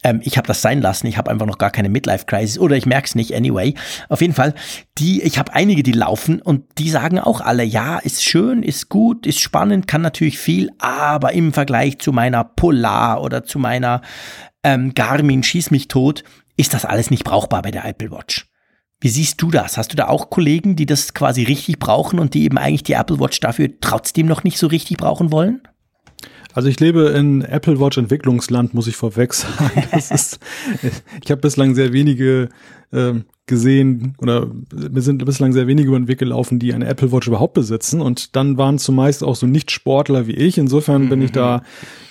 Ähm, 0.04 0.22
ich 0.24 0.38
habe 0.38 0.48
das 0.48 0.62
sein 0.62 0.82
lassen. 0.82 1.08
Ich 1.08 1.18
habe 1.18 1.30
einfach 1.30 1.46
noch 1.46 1.58
gar 1.58 1.72
keine 1.72 1.90
Midlife 1.90 2.26
Crisis 2.26 2.60
oder 2.60 2.76
ich 2.76 2.86
merke 2.86 3.08
es 3.08 3.16
nicht 3.16 3.36
anyway. 3.36 3.74
Auf 4.08 4.22
jeden 4.22 4.34
Fall, 4.34 4.54
die, 4.98 5.22
ich 5.22 5.38
habe 5.38 5.54
einige, 5.54 5.84
die 5.84 5.92
laufen 5.92 6.42
und 6.42 6.66
die 6.78 6.90
sagen 6.90 7.20
auch 7.20 7.42
alle, 7.42 7.64
ja, 7.64 7.98
ist 8.00 8.24
schön, 8.24 8.64
ist 8.64 8.90
gut, 8.90 9.26
ist 9.26 9.40
spannend, 9.40 9.88
kann 9.88 10.02
natürlich 10.02 10.40
viel, 10.40 10.72
aber 10.80 11.34
im 11.34 11.54
Vergleich 11.54 12.00
zu 12.00 12.12
meiner 12.12 12.44
Polar 12.44 13.22
oder 13.22 13.44
zu 13.44 13.60
meiner 13.60 14.02
ähm, 14.64 14.94
Garmin 14.94 15.44
Schieß 15.44 15.72
mich 15.72 15.88
tot, 15.88 16.24
ist 16.58 16.74
das 16.74 16.86
alles 16.86 17.12
nicht 17.12 17.24
brauchbar 17.24 17.62
bei 17.62 17.72
der 17.72 17.86
Apple 17.86 18.12
Watch. 18.12 18.49
Wie 19.02 19.10
siehst 19.10 19.42
du 19.42 19.50
das? 19.50 19.78
Hast 19.78 19.94
du 19.94 19.96
da 19.96 20.08
auch 20.08 20.30
Kollegen, 20.30 20.76
die 20.76 20.86
das 20.86 21.14
quasi 21.14 21.44
richtig 21.44 21.80
brauchen 21.80 22.20
und 22.20 22.34
die 22.34 22.44
eben 22.44 22.58
eigentlich 22.58 22.84
die 22.84 22.94
Apple 22.94 23.20
Watch 23.20 23.40
dafür 23.40 23.70
trotzdem 23.80 24.26
noch 24.26 24.44
nicht 24.44 24.58
so 24.58 24.68
richtig 24.68 24.98
brauchen 24.98 25.32
wollen? 25.32 25.62
Also 26.54 26.68
ich 26.68 26.80
lebe 26.80 27.10
in 27.10 27.42
Apple 27.42 27.80
Watch 27.80 27.98
Entwicklungsland, 27.98 28.74
muss 28.74 28.88
ich 28.88 28.96
vorweg 28.96 29.34
sagen. 29.34 29.84
Das 29.92 30.12
ist, 30.12 30.40
ich 31.24 31.30
habe 31.30 31.42
bislang 31.42 31.76
sehr 31.76 31.94
wenige 31.94 32.50
äh, 32.92 33.14
gesehen 33.46 34.16
oder 34.20 34.48
mir 34.74 35.02
sind 35.02 35.24
bislang 35.26 35.54
sehr 35.54 35.68
wenige 35.68 35.90
über 35.90 36.00
den 36.00 36.08
Weg 36.08 36.20
gelaufen, 36.20 36.60
die 36.60 36.74
eine 36.74 36.88
Apple 36.88 37.12
Watch 37.12 37.28
überhaupt 37.28 37.54
besitzen. 37.54 38.02
Und 38.02 38.36
dann 38.36 38.58
waren 38.58 38.80
zumeist 38.80 39.24
auch 39.24 39.36
so 39.36 39.46
Nicht-Sportler 39.46 40.28
wie 40.28 40.36
ich. 40.36 40.58
Insofern 40.58 41.10
bin 41.10 41.22
ich 41.22 41.32
da 41.32 41.58
mhm. 41.58 41.62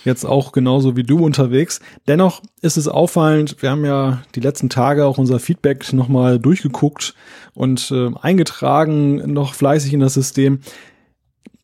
jetzt 0.04 0.24
auch 0.24 0.52
genauso 0.52 0.96
wie 0.96 1.04
du 1.04 1.24
unterwegs. 1.24 1.80
Dennoch 2.06 2.42
ist 2.60 2.76
es 2.76 2.86
auffallend, 2.86 3.60
wir 3.60 3.70
haben 3.70 3.84
ja 3.84 4.22
die 4.34 4.40
letzten 4.40 4.68
Tage 4.68 5.04
auch 5.04 5.18
unser 5.18 5.40
Feedback 5.40 5.92
nochmal 5.92 6.38
durchgeguckt 6.38 7.14
und 7.54 7.90
äh, 7.90 8.10
eingetragen, 8.20 9.32
noch 9.32 9.54
fleißig 9.54 9.92
in 9.92 10.00
das 10.00 10.14
System. 10.14 10.60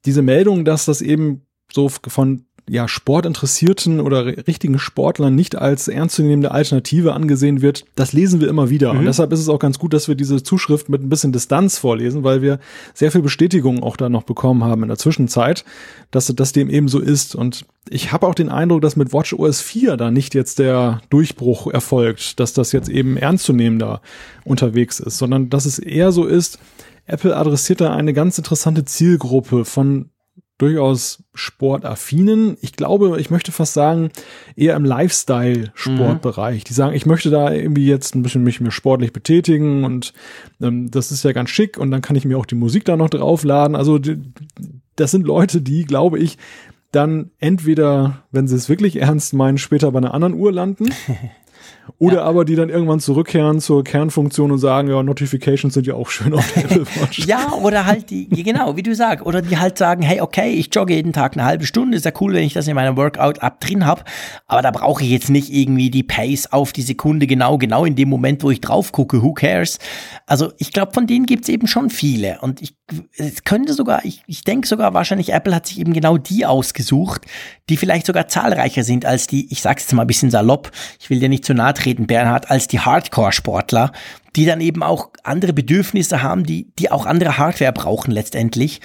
Diese 0.06 0.22
Meldung, 0.22 0.64
dass 0.64 0.84
das 0.84 1.02
eben 1.02 1.42
so 1.72 1.88
von 1.88 2.44
ja, 2.68 2.88
Sportinteressierten 2.88 4.00
oder 4.00 4.24
richtigen 4.46 4.78
Sportlern 4.78 5.34
nicht 5.34 5.56
als 5.56 5.86
ernstzunehmende 5.86 6.50
Alternative 6.50 7.12
angesehen 7.12 7.60
wird, 7.60 7.84
das 7.94 8.14
lesen 8.14 8.40
wir 8.40 8.48
immer 8.48 8.70
wieder. 8.70 8.92
Mhm. 8.92 9.00
Und 9.00 9.04
deshalb 9.04 9.32
ist 9.32 9.40
es 9.40 9.50
auch 9.50 9.58
ganz 9.58 9.78
gut, 9.78 9.92
dass 9.92 10.08
wir 10.08 10.14
diese 10.14 10.42
Zuschrift 10.42 10.88
mit 10.88 11.02
ein 11.02 11.10
bisschen 11.10 11.32
Distanz 11.32 11.76
vorlesen, 11.76 12.24
weil 12.24 12.40
wir 12.40 12.58
sehr 12.94 13.12
viel 13.12 13.20
Bestätigung 13.20 13.82
auch 13.82 13.98
da 13.98 14.08
noch 14.08 14.22
bekommen 14.22 14.64
haben 14.64 14.82
in 14.82 14.88
der 14.88 14.96
Zwischenzeit, 14.96 15.64
dass 16.10 16.32
das 16.34 16.52
dem 16.52 16.70
eben 16.70 16.88
so 16.88 17.00
ist. 17.00 17.34
Und 17.34 17.66
ich 17.90 18.12
habe 18.12 18.26
auch 18.26 18.34
den 18.34 18.48
Eindruck, 18.48 18.80
dass 18.80 18.96
mit 18.96 19.12
Watch 19.12 19.34
OS 19.34 19.60
4 19.60 19.98
da 19.98 20.10
nicht 20.10 20.34
jetzt 20.34 20.58
der 20.58 21.02
Durchbruch 21.10 21.66
erfolgt, 21.66 22.40
dass 22.40 22.54
das 22.54 22.72
jetzt 22.72 22.88
eben 22.88 23.18
ernstzunehmender 23.18 24.00
unterwegs 24.44 25.00
ist, 25.00 25.18
sondern 25.18 25.50
dass 25.50 25.66
es 25.66 25.78
eher 25.78 26.12
so 26.12 26.24
ist, 26.24 26.58
Apple 27.06 27.36
adressiert 27.36 27.82
da 27.82 27.94
eine 27.94 28.14
ganz 28.14 28.38
interessante 28.38 28.86
Zielgruppe 28.86 29.66
von 29.66 30.08
durchaus 30.58 31.24
sportaffinen. 31.34 32.56
Ich 32.60 32.74
glaube, 32.74 33.20
ich 33.20 33.30
möchte 33.30 33.50
fast 33.50 33.74
sagen, 33.74 34.10
eher 34.54 34.76
im 34.76 34.84
Lifestyle-Sportbereich. 34.84 36.60
Mhm. 36.60 36.64
Die 36.64 36.72
sagen, 36.72 36.94
ich 36.94 37.06
möchte 37.06 37.30
da 37.30 37.52
irgendwie 37.52 37.86
jetzt 37.86 38.14
ein 38.14 38.22
bisschen 38.22 38.44
mich 38.44 38.60
mehr 38.60 38.70
sportlich 38.70 39.12
betätigen 39.12 39.84
und 39.84 40.12
ähm, 40.60 40.90
das 40.90 41.10
ist 41.10 41.24
ja 41.24 41.32
ganz 41.32 41.50
schick 41.50 41.76
und 41.76 41.90
dann 41.90 42.02
kann 42.02 42.16
ich 42.16 42.24
mir 42.24 42.38
auch 42.38 42.46
die 42.46 42.54
Musik 42.54 42.84
da 42.84 42.96
noch 42.96 43.10
draufladen. 43.10 43.74
Also 43.74 43.98
die, 43.98 44.22
das 44.96 45.10
sind 45.10 45.26
Leute, 45.26 45.60
die, 45.60 45.84
glaube 45.84 46.20
ich, 46.20 46.38
dann 46.92 47.30
entweder, 47.40 48.22
wenn 48.30 48.46
sie 48.46 48.54
es 48.54 48.68
wirklich 48.68 48.96
ernst 48.96 49.34
meinen, 49.34 49.58
später 49.58 49.90
bei 49.90 49.98
einer 49.98 50.14
anderen 50.14 50.34
Uhr 50.34 50.52
landen 50.52 50.94
Oder 51.98 52.16
ja. 52.16 52.22
aber 52.22 52.44
die 52.44 52.56
dann 52.56 52.70
irgendwann 52.70 53.00
zurückkehren 53.00 53.60
zur 53.60 53.84
Kernfunktion 53.84 54.50
und 54.50 54.58
sagen, 54.58 54.88
ja, 54.88 55.02
Notifications 55.02 55.74
sind 55.74 55.86
ja 55.86 55.94
auch 55.94 56.08
schön 56.08 56.34
auf 56.34 56.50
der 56.52 56.64
Apple 56.64 56.86
Watch. 56.96 57.26
ja, 57.26 57.52
oder 57.52 57.86
halt 57.86 58.10
die, 58.10 58.28
genau, 58.28 58.76
wie 58.76 58.82
du 58.82 58.94
sagst, 58.94 59.24
oder 59.24 59.42
die 59.42 59.58
halt 59.58 59.78
sagen, 59.78 60.02
hey, 60.02 60.20
okay, 60.20 60.50
ich 60.50 60.70
jogge 60.74 60.94
jeden 60.94 61.12
Tag 61.12 61.34
eine 61.34 61.44
halbe 61.44 61.66
Stunde, 61.66 61.96
ist 61.96 62.04
ja 62.04 62.12
cool, 62.20 62.32
wenn 62.34 62.44
ich 62.44 62.54
das 62.54 62.66
in 62.66 62.74
meiner 62.74 62.96
Workout-App 62.96 63.60
drin 63.60 63.86
habe, 63.86 64.02
aber 64.46 64.62
da 64.62 64.70
brauche 64.70 65.04
ich 65.04 65.10
jetzt 65.10 65.30
nicht 65.30 65.52
irgendwie 65.52 65.90
die 65.90 66.02
Pace 66.02 66.52
auf 66.52 66.72
die 66.72 66.82
Sekunde 66.82 67.26
genau, 67.26 67.58
genau 67.58 67.84
in 67.84 67.96
dem 67.96 68.08
Moment, 68.08 68.42
wo 68.42 68.50
ich 68.50 68.60
drauf 68.60 68.92
gucke, 68.92 69.22
who 69.22 69.32
cares? 69.32 69.78
Also 70.26 70.52
ich 70.58 70.72
glaube, 70.72 70.92
von 70.92 71.06
denen 71.06 71.26
gibt 71.26 71.44
es 71.44 71.48
eben 71.48 71.66
schon 71.66 71.90
viele 71.90 72.38
und 72.40 72.62
ich 72.62 72.74
es 73.16 73.44
könnte 73.44 73.72
sogar, 73.72 74.04
ich, 74.04 74.22
ich 74.26 74.44
denke 74.44 74.68
sogar 74.68 74.92
wahrscheinlich, 74.92 75.32
Apple 75.32 75.54
hat 75.54 75.66
sich 75.66 75.80
eben 75.80 75.94
genau 75.94 76.18
die 76.18 76.44
ausgesucht, 76.44 77.22
die 77.70 77.76
vielleicht 77.78 78.06
sogar 78.06 78.28
zahlreicher 78.28 78.84
sind 78.84 79.06
als 79.06 79.26
die, 79.26 79.50
ich 79.50 79.62
sag's 79.62 79.84
jetzt 79.84 79.94
mal 79.94 80.02
ein 80.02 80.06
bisschen 80.06 80.30
salopp, 80.30 80.70
ich 81.00 81.08
will 81.08 81.18
dir 81.18 81.30
nicht 81.30 81.44
zu 81.44 81.53
nahe 81.54 81.74
treten, 81.74 82.06
Bernhard, 82.06 82.50
als 82.50 82.68
die 82.68 82.80
Hardcore-Sportler, 82.80 83.92
die 84.36 84.46
dann 84.46 84.60
eben 84.60 84.82
auch 84.82 85.10
andere 85.22 85.52
Bedürfnisse 85.52 86.22
haben, 86.22 86.44
die, 86.44 86.72
die 86.78 86.90
auch 86.90 87.06
andere 87.06 87.38
Hardware 87.38 87.72
brauchen 87.72 88.10
letztendlich 88.10 88.80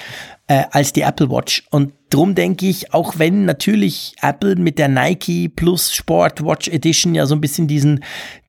äh, 0.48 0.64
als 0.72 0.94
die 0.94 1.02
Apple 1.02 1.30
Watch. 1.30 1.64
Und 1.70 1.94
drum 2.10 2.36
denke 2.36 2.68
ich, 2.68 2.94
auch 2.94 3.18
wenn 3.18 3.46
natürlich 3.46 4.14
Apple 4.22 4.56
mit 4.56 4.80
der 4.80 4.88
Nike 4.88 5.50
Plus 5.50 5.94
Sport 5.94 6.44
Watch 6.44 6.68
Edition 6.68 7.16
ja 7.16 7.26
so 7.26 7.36
ein 7.36 7.42
bisschen 7.42 7.68
diesen, 7.68 8.04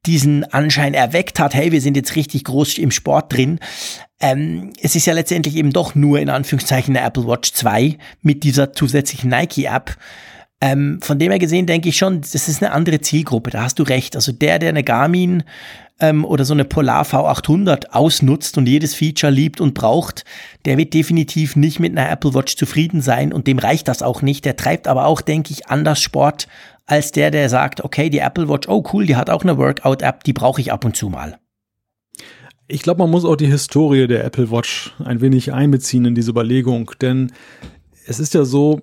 diesen 0.07 0.45
Anschein 0.45 0.95
erweckt 0.95 1.39
hat, 1.39 1.55
hey, 1.55 1.73
wir 1.73 1.81
sind 1.81 1.97
jetzt 1.97 2.17
richtig 2.17 2.45
groß 2.45 2.79
im 2.79 2.91
Sport 2.91 3.33
drin. 3.33 3.61
Ähm, 4.21 4.73
es 4.83 4.97
ist 4.97 5.07
ja 5.07 5.15
letztendlich 5.15 5.57
eben 5.57 5.73
doch 5.73 5.95
nur 5.95 6.19
in 6.21 6.29
Anführungszeichen 6.29 6.97
eine 6.97 7.07
Apple 7.07 7.27
Watch 7.27 7.53
2 7.53 7.97
mit 8.23 8.45
dieser 8.45 8.73
zusätzlichen 8.73 9.31
Nike 9.31 9.65
App. 9.65 9.97
Ähm, 10.61 11.01
von 11.03 11.19
dem 11.19 11.31
her 11.31 11.39
gesehen 11.39 11.67
denke 11.67 11.89
ich 11.89 11.97
schon, 11.97 12.21
das 12.21 12.35
ist 12.35 12.63
eine 12.63 12.73
andere 12.73 13.01
Zielgruppe, 13.01 13.51
da 13.51 13.63
hast 13.63 13.79
du 13.79 13.83
recht. 13.83 14.15
Also 14.15 14.31
der, 14.33 14.59
der 14.59 14.69
eine 14.69 14.85
Garmin 14.85 15.43
ähm, 16.01 16.25
oder 16.25 16.45
so 16.45 16.53
eine 16.53 16.67
Polar 16.67 17.05
V800 17.05 17.91
ausnutzt 17.91 18.59
und 18.59 18.67
jedes 18.67 18.95
Feature 18.95 19.33
liebt 19.33 19.61
und 19.61 19.73
braucht, 19.73 20.25
der 20.67 20.77
wird 20.77 20.93
definitiv 20.93 21.57
nicht 21.57 21.81
mit 21.81 21.97
einer 21.97 22.11
Apple 22.11 22.35
Watch 22.35 22.57
zufrieden 22.57 23.01
sein 23.01 23.33
und 23.33 23.47
dem 23.47 23.59
reicht 23.59 23.89
das 23.89 24.03
auch 24.03 24.21
nicht. 24.21 24.45
Der 24.45 24.57
treibt 24.57 24.87
aber 24.87 25.07
auch, 25.07 25.23
denke 25.23 25.53
ich, 25.53 25.69
anders 25.69 26.01
Sport 26.03 26.47
als 26.87 27.13
der, 27.13 27.31
der 27.31 27.49
sagt, 27.49 27.85
okay, 27.85 28.11
die 28.11 28.19
Apple 28.19 28.49
Watch, 28.49 28.69
oh 28.69 28.85
cool, 28.93 29.07
die 29.07 29.17
hat 29.17 29.31
auch 29.31 29.43
eine 29.43 29.57
Workout-App, 29.57 30.25
die 30.25 30.33
brauche 30.33 30.61
ich 30.61 30.73
ab 30.73 30.85
und 30.85 30.97
zu 30.97 31.09
mal. 31.09 31.39
Ich 32.67 32.83
glaube, 32.83 32.99
man 32.99 33.11
muss 33.11 33.25
auch 33.25 33.37
die 33.37 33.47
Historie 33.47 34.07
der 34.07 34.25
Apple 34.25 34.51
Watch 34.51 34.93
ein 35.05 35.21
wenig 35.21 35.53
einbeziehen 35.53 36.05
in 36.05 36.15
diese 36.15 36.31
Überlegung, 36.31 36.91
denn 37.01 37.33
es 38.07 38.19
ist 38.21 38.35
ja 38.35 38.45
so, 38.45 38.81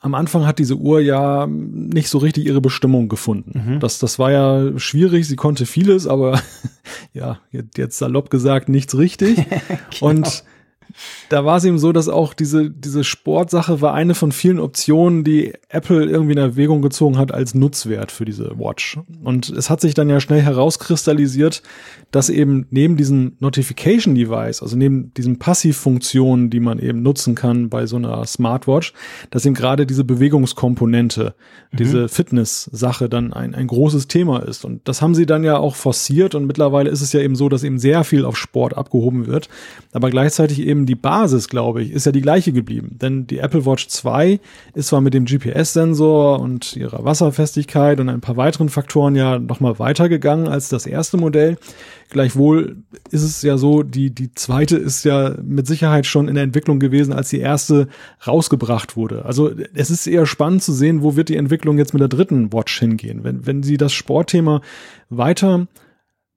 am 0.00 0.14
Anfang 0.14 0.46
hat 0.46 0.58
diese 0.58 0.76
Uhr 0.76 1.00
ja 1.00 1.46
nicht 1.46 2.08
so 2.08 2.18
richtig 2.18 2.46
ihre 2.46 2.62
Bestimmung 2.62 3.08
gefunden. 3.08 3.74
Mhm. 3.74 3.80
Das, 3.80 3.98
das 3.98 4.18
war 4.18 4.32
ja 4.32 4.78
schwierig, 4.78 5.28
sie 5.28 5.36
konnte 5.36 5.66
vieles, 5.66 6.06
aber 6.06 6.40
ja, 7.12 7.38
jetzt 7.76 7.98
salopp 7.98 8.30
gesagt, 8.30 8.70
nichts 8.70 8.96
richtig. 8.96 9.36
genau. 9.90 10.10
Und 10.10 10.44
da 11.28 11.44
war 11.44 11.56
es 11.56 11.64
eben 11.64 11.78
so, 11.78 11.92
dass 11.92 12.08
auch 12.08 12.34
diese, 12.34 12.70
diese 12.70 13.04
Sportsache 13.04 13.80
war 13.80 13.94
eine 13.94 14.14
von 14.14 14.32
vielen 14.32 14.58
Optionen, 14.58 15.24
die 15.24 15.52
Apple 15.68 16.04
irgendwie 16.04 16.32
in 16.32 16.38
Erwägung 16.38 16.82
gezogen 16.82 17.18
hat 17.18 17.32
als 17.32 17.54
Nutzwert 17.54 18.12
für 18.12 18.24
diese 18.24 18.58
Watch. 18.58 18.98
Und 19.22 19.50
es 19.50 19.70
hat 19.70 19.80
sich 19.80 19.94
dann 19.94 20.08
ja 20.08 20.20
schnell 20.20 20.42
herauskristallisiert, 20.42 21.62
dass 22.10 22.28
eben 22.28 22.66
neben 22.70 22.96
diesem 22.96 23.36
Notification 23.38 24.14
Device, 24.14 24.62
also 24.62 24.76
neben 24.76 25.14
diesen 25.14 25.38
Passivfunktionen, 25.38 26.50
die 26.50 26.60
man 26.60 26.78
eben 26.78 27.02
nutzen 27.02 27.34
kann 27.34 27.68
bei 27.68 27.86
so 27.86 27.96
einer 27.96 28.24
Smartwatch, 28.26 28.92
dass 29.30 29.46
eben 29.46 29.54
gerade 29.54 29.86
diese 29.86 30.04
Bewegungskomponente, 30.04 31.34
mhm. 31.70 31.76
diese 31.76 32.08
Fitness-Sache 32.08 33.08
dann 33.08 33.32
ein, 33.32 33.54
ein 33.54 33.66
großes 33.66 34.08
Thema 34.08 34.40
ist. 34.40 34.64
Und 34.64 34.86
das 34.88 35.02
haben 35.02 35.14
sie 35.14 35.26
dann 35.26 35.44
ja 35.44 35.58
auch 35.58 35.76
forciert 35.76 36.34
und 36.34 36.46
mittlerweile 36.46 36.90
ist 36.90 37.00
es 37.00 37.12
ja 37.12 37.20
eben 37.20 37.36
so, 37.36 37.48
dass 37.48 37.62
eben 37.62 37.78
sehr 37.78 38.04
viel 38.04 38.24
auf 38.24 38.36
Sport 38.36 38.76
abgehoben 38.76 39.26
wird, 39.26 39.48
aber 39.92 40.10
gleichzeitig 40.10 40.60
eben 40.60 40.86
die 40.90 40.96
Basis, 40.96 41.48
glaube 41.48 41.82
ich, 41.82 41.92
ist 41.92 42.04
ja 42.04 42.10
die 42.10 42.20
gleiche 42.20 42.52
geblieben. 42.52 42.96
Denn 43.00 43.24
die 43.28 43.38
Apple 43.38 43.64
Watch 43.64 43.86
2 43.86 44.40
ist 44.74 44.88
zwar 44.88 45.00
mit 45.00 45.14
dem 45.14 45.24
GPS-Sensor 45.24 46.40
und 46.40 46.74
ihrer 46.74 47.04
Wasserfestigkeit 47.04 48.00
und 48.00 48.08
ein 48.08 48.20
paar 48.20 48.36
weiteren 48.36 48.68
Faktoren 48.68 49.14
ja 49.14 49.38
nochmal 49.38 49.78
weitergegangen 49.78 50.48
als 50.48 50.68
das 50.68 50.86
erste 50.86 51.16
Modell. 51.16 51.58
Gleichwohl 52.08 52.78
ist 53.12 53.22
es 53.22 53.40
ja 53.42 53.56
so, 53.56 53.84
die, 53.84 54.10
die 54.10 54.34
zweite 54.34 54.76
ist 54.76 55.04
ja 55.04 55.36
mit 55.40 55.68
Sicherheit 55.68 56.06
schon 56.06 56.26
in 56.26 56.34
der 56.34 56.42
Entwicklung 56.42 56.80
gewesen, 56.80 57.12
als 57.12 57.28
die 57.28 57.38
erste 57.38 57.86
rausgebracht 58.26 58.96
wurde. 58.96 59.24
Also 59.24 59.52
es 59.74 59.90
ist 59.90 60.08
eher 60.08 60.26
spannend 60.26 60.64
zu 60.64 60.72
sehen, 60.72 61.02
wo 61.02 61.14
wird 61.14 61.28
die 61.28 61.36
Entwicklung 61.36 61.78
jetzt 61.78 61.94
mit 61.94 62.00
der 62.00 62.08
dritten 62.08 62.52
Watch 62.52 62.80
hingehen. 62.80 63.22
Wenn, 63.22 63.46
wenn 63.46 63.62
sie 63.62 63.76
das 63.76 63.92
Sportthema 63.92 64.60
weiter 65.08 65.68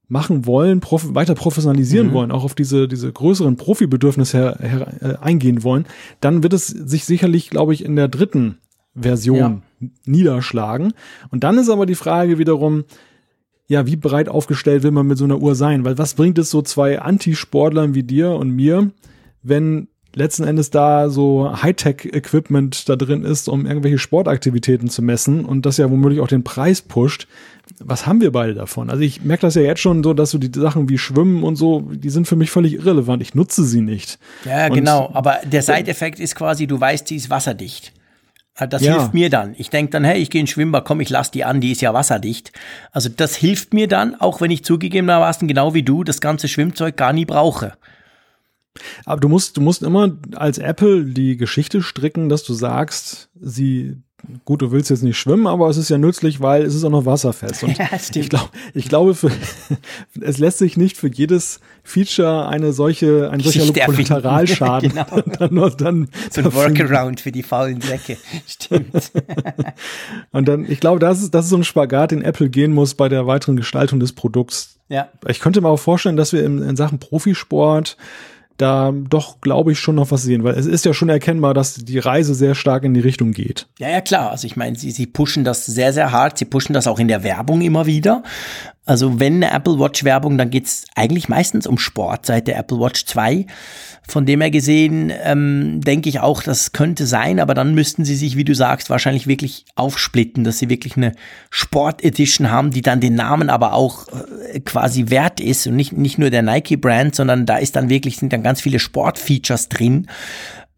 machen 0.07 0.45
wollen, 0.45 0.79
prof 0.79 1.15
weiter 1.15 1.35
professionalisieren 1.35 2.09
mhm. 2.09 2.13
wollen, 2.13 2.31
auch 2.31 2.43
auf 2.43 2.55
diese, 2.55 2.87
diese 2.87 3.11
größeren 3.11 3.55
Profibedürfnisse 3.55 4.37
her, 4.37 4.57
her, 4.59 4.93
äh, 5.01 5.23
eingehen 5.23 5.63
wollen, 5.63 5.85
dann 6.19 6.43
wird 6.43 6.53
es 6.53 6.67
sich 6.67 7.05
sicherlich, 7.05 7.49
glaube 7.49 7.73
ich, 7.73 7.83
in 7.83 7.95
der 7.95 8.07
dritten 8.07 8.57
Version 8.95 9.37
ja. 9.79 9.87
niederschlagen. 10.05 10.93
Und 11.31 11.43
dann 11.43 11.57
ist 11.57 11.69
aber 11.69 11.85
die 11.85 11.95
Frage 11.95 12.37
wiederum, 12.37 12.83
ja, 13.67 13.87
wie 13.87 13.95
breit 13.95 14.29
aufgestellt 14.29 14.83
will 14.83 14.91
man 14.91 15.07
mit 15.07 15.17
so 15.17 15.23
einer 15.23 15.41
Uhr 15.41 15.55
sein? 15.55 15.85
Weil 15.85 15.97
was 15.97 16.13
bringt 16.13 16.37
es 16.37 16.49
so 16.49 16.61
zwei 16.61 16.99
Antisportlern 16.99 17.95
wie 17.95 18.03
dir 18.03 18.31
und 18.31 18.49
mir, 18.49 18.91
wenn 19.41 19.87
letzten 20.15 20.43
Endes 20.43 20.69
da 20.69 21.09
so 21.09 21.51
Hightech-Equipment 21.61 22.87
da 22.87 22.95
drin 22.95 23.23
ist, 23.23 23.49
um 23.49 23.65
irgendwelche 23.65 23.97
Sportaktivitäten 23.97 24.89
zu 24.89 25.01
messen 25.01 25.45
und 25.45 25.65
das 25.65 25.77
ja 25.77 25.89
womöglich 25.89 26.19
auch 26.19 26.27
den 26.27 26.43
Preis 26.43 26.81
pusht. 26.81 27.27
Was 27.79 28.05
haben 28.05 28.21
wir 28.21 28.31
beide 28.31 28.53
davon? 28.53 28.89
Also 28.89 29.01
ich 29.01 29.23
merke 29.23 29.41
das 29.41 29.55
ja 29.55 29.61
jetzt 29.61 29.81
schon 29.81 30.03
so, 30.03 30.13
dass 30.13 30.31
so 30.31 30.37
die 30.37 30.51
Sachen 30.57 30.89
wie 30.89 30.97
Schwimmen 30.97 31.43
und 31.43 31.55
so, 31.55 31.81
die 31.81 32.09
sind 32.09 32.27
für 32.27 32.35
mich 32.35 32.51
völlig 32.51 32.73
irrelevant. 32.73 33.21
Ich 33.21 33.35
nutze 33.35 33.63
sie 33.63 33.81
nicht. 33.81 34.19
Ja, 34.45 34.67
und 34.67 34.73
genau. 34.73 35.11
Aber 35.13 35.39
der 35.43 35.61
Side-Effekt 35.61 36.19
ist 36.19 36.35
quasi, 36.35 36.67
du 36.67 36.79
weißt, 36.79 37.07
sie 37.07 37.15
ist 37.15 37.29
wasserdicht. 37.29 37.93
Ah, 38.55 38.67
das 38.67 38.83
ja. 38.83 38.97
hilft 38.97 39.13
mir 39.15 39.29
dann. 39.29 39.55
Ich 39.57 39.71
denke 39.71 39.91
dann, 39.91 40.03
hey, 40.03 40.21
ich 40.21 40.29
gehe 40.29 40.41
in 40.41 40.47
Schwimmbad, 40.47 40.85
komm, 40.85 41.01
ich 41.01 41.09
lass 41.09 41.31
die 41.31 41.43
an, 41.43 41.59
die 41.59 41.71
ist 41.71 41.81
ja 41.81 41.93
wasserdicht. 41.93 42.51
Also 42.91 43.09
das 43.09 43.35
hilft 43.35 43.73
mir 43.73 43.87
dann, 43.87 44.15
auch 44.15 44.41
wenn 44.41 44.51
ich 44.51 44.63
zugegebenermaßen 44.63 45.47
genau 45.47 45.73
wie 45.73 45.83
du 45.83 46.03
das 46.03 46.21
ganze 46.21 46.47
Schwimmzeug 46.47 46.95
gar 46.95 47.13
nie 47.13 47.25
brauche. 47.25 47.73
Aber 49.05 49.19
du 49.19 49.29
musst, 49.29 49.57
du 49.57 49.61
musst 49.61 49.81
immer 49.81 50.11
als 50.35 50.59
Apple 50.59 51.05
die 51.05 51.37
Geschichte 51.37 51.81
stricken, 51.81 52.29
dass 52.29 52.43
du 52.43 52.53
sagst, 52.53 53.29
sie, 53.39 53.97
gut, 54.45 54.61
du 54.61 54.71
willst 54.71 54.89
jetzt 54.89 55.03
nicht 55.03 55.17
schwimmen, 55.17 55.47
aber 55.47 55.69
es 55.69 55.77
ist 55.77 55.89
ja 55.89 55.97
nützlich, 55.97 56.41
weil 56.41 56.63
es 56.63 56.75
ist 56.75 56.83
auch 56.83 56.89
noch 56.89 57.05
wasserfest. 57.05 57.63
Und 57.63 57.77
ja, 57.77 57.87
stimmt. 57.99 58.25
Ich, 58.25 58.29
glaub, 58.29 58.51
ich 58.73 58.89
glaube, 58.89 59.15
für, 59.15 59.31
es 60.21 60.37
lässt 60.37 60.57
sich 60.59 60.77
nicht 60.77 60.97
für 60.97 61.07
jedes 61.07 61.59
Feature 61.83 62.47
eine 62.47 62.73
solche, 62.73 63.29
ein 63.31 63.39
solcher 63.39 63.85
Kollateralschaden. 63.85 64.93
genau. 65.39 65.69
dann, 65.69 65.77
dann, 65.77 66.09
so 66.31 66.41
ein 66.41 66.53
Workaround 66.53 67.21
für 67.21 67.31
die 67.31 67.43
faulen 67.43 67.81
Säcke. 67.81 68.17
Stimmt. 68.47 69.11
und 70.31 70.47
dann, 70.47 70.69
ich 70.69 70.79
glaube, 70.79 70.99
das 70.99 71.21
ist, 71.21 71.33
das 71.33 71.45
ist 71.45 71.51
so 71.51 71.57
ein 71.57 71.63
Spagat, 71.63 72.11
den 72.11 72.21
Apple 72.21 72.49
gehen 72.49 72.73
muss 72.73 72.93
bei 72.95 73.09
der 73.09 73.27
weiteren 73.27 73.57
Gestaltung 73.57 73.99
des 73.99 74.13
Produkts. 74.13 74.77
Ja. 74.89 75.09
Ich 75.27 75.39
könnte 75.39 75.61
mir 75.61 75.69
auch 75.69 75.77
vorstellen, 75.77 76.17
dass 76.17 76.33
wir 76.33 76.43
in, 76.43 76.61
in 76.61 76.75
Sachen 76.75 76.99
Profisport 76.99 77.97
da 78.57 78.91
doch, 78.91 79.41
glaube 79.41 79.71
ich, 79.71 79.79
schon 79.79 79.95
noch 79.95 80.11
was 80.11 80.23
sehen, 80.23 80.43
weil 80.43 80.55
es 80.55 80.65
ist 80.65 80.85
ja 80.85 80.93
schon 80.93 81.09
erkennbar, 81.09 81.53
dass 81.53 81.75
die 81.75 81.99
Reise 81.99 82.35
sehr 82.35 82.55
stark 82.55 82.83
in 82.83 82.93
die 82.93 82.99
Richtung 82.99 83.31
geht. 83.31 83.67
Ja, 83.79 83.89
ja, 83.89 84.01
klar. 84.01 84.31
Also 84.31 84.45
ich 84.47 84.55
meine, 84.55 84.77
sie, 84.77 84.91
sie 84.91 85.07
pushen 85.07 85.43
das 85.43 85.65
sehr, 85.65 85.93
sehr 85.93 86.11
hart. 86.11 86.37
Sie 86.37 86.45
pushen 86.45 86.73
das 86.73 86.87
auch 86.87 86.99
in 86.99 87.07
der 87.07 87.23
Werbung 87.23 87.61
immer 87.61 87.85
wieder. 87.85 88.23
Also 88.85 89.19
wenn 89.19 89.35
eine 89.35 89.51
Apple 89.51 89.79
Watch 89.79 90.03
Werbung, 90.03 90.37
dann 90.37 90.49
geht's 90.49 90.85
eigentlich 90.95 91.29
meistens 91.29 91.67
um 91.67 91.77
Sport 91.77 92.25
seit 92.25 92.47
der 92.47 92.57
Apple 92.57 92.79
Watch 92.79 93.05
2. 93.05 93.45
Von 94.05 94.25
dem 94.25 94.41
her 94.41 94.51
gesehen 94.51 95.13
ähm, 95.23 95.79
denke 95.79 96.09
ich 96.09 96.19
auch, 96.19 96.43
das 96.43 96.73
könnte 96.73 97.05
sein, 97.05 97.39
aber 97.39 97.53
dann 97.53 97.73
müssten 97.73 98.03
sie 98.03 98.15
sich, 98.15 98.35
wie 98.35 98.43
du 98.43 98.53
sagst, 98.53 98.89
wahrscheinlich 98.89 99.27
wirklich 99.27 99.63
aufsplitten, 99.75 100.43
dass 100.43 100.59
sie 100.59 100.69
wirklich 100.69 100.97
eine 100.97 101.13
Sport 101.49 102.03
Edition 102.03 102.51
haben, 102.51 102.71
die 102.71 102.81
dann 102.81 102.99
den 102.99 103.15
Namen 103.15 103.49
aber 103.49 103.73
auch 103.73 104.07
äh, 104.09 104.59
quasi 104.59 105.09
wert 105.09 105.39
ist 105.39 105.65
und 105.67 105.77
nicht, 105.77 105.93
nicht 105.93 106.17
nur 106.17 106.29
der 106.29 106.41
Nike 106.41 106.75
Brand, 106.75 107.15
sondern 107.15 107.45
da 107.45 107.57
ist 107.57 107.77
dann 107.77 107.87
wirklich, 107.87 108.17
sind 108.17 108.33
dann 108.33 108.43
ganz 108.43 108.59
viele 108.59 108.79
Sportfeatures 108.79 109.69
drin 109.69 110.07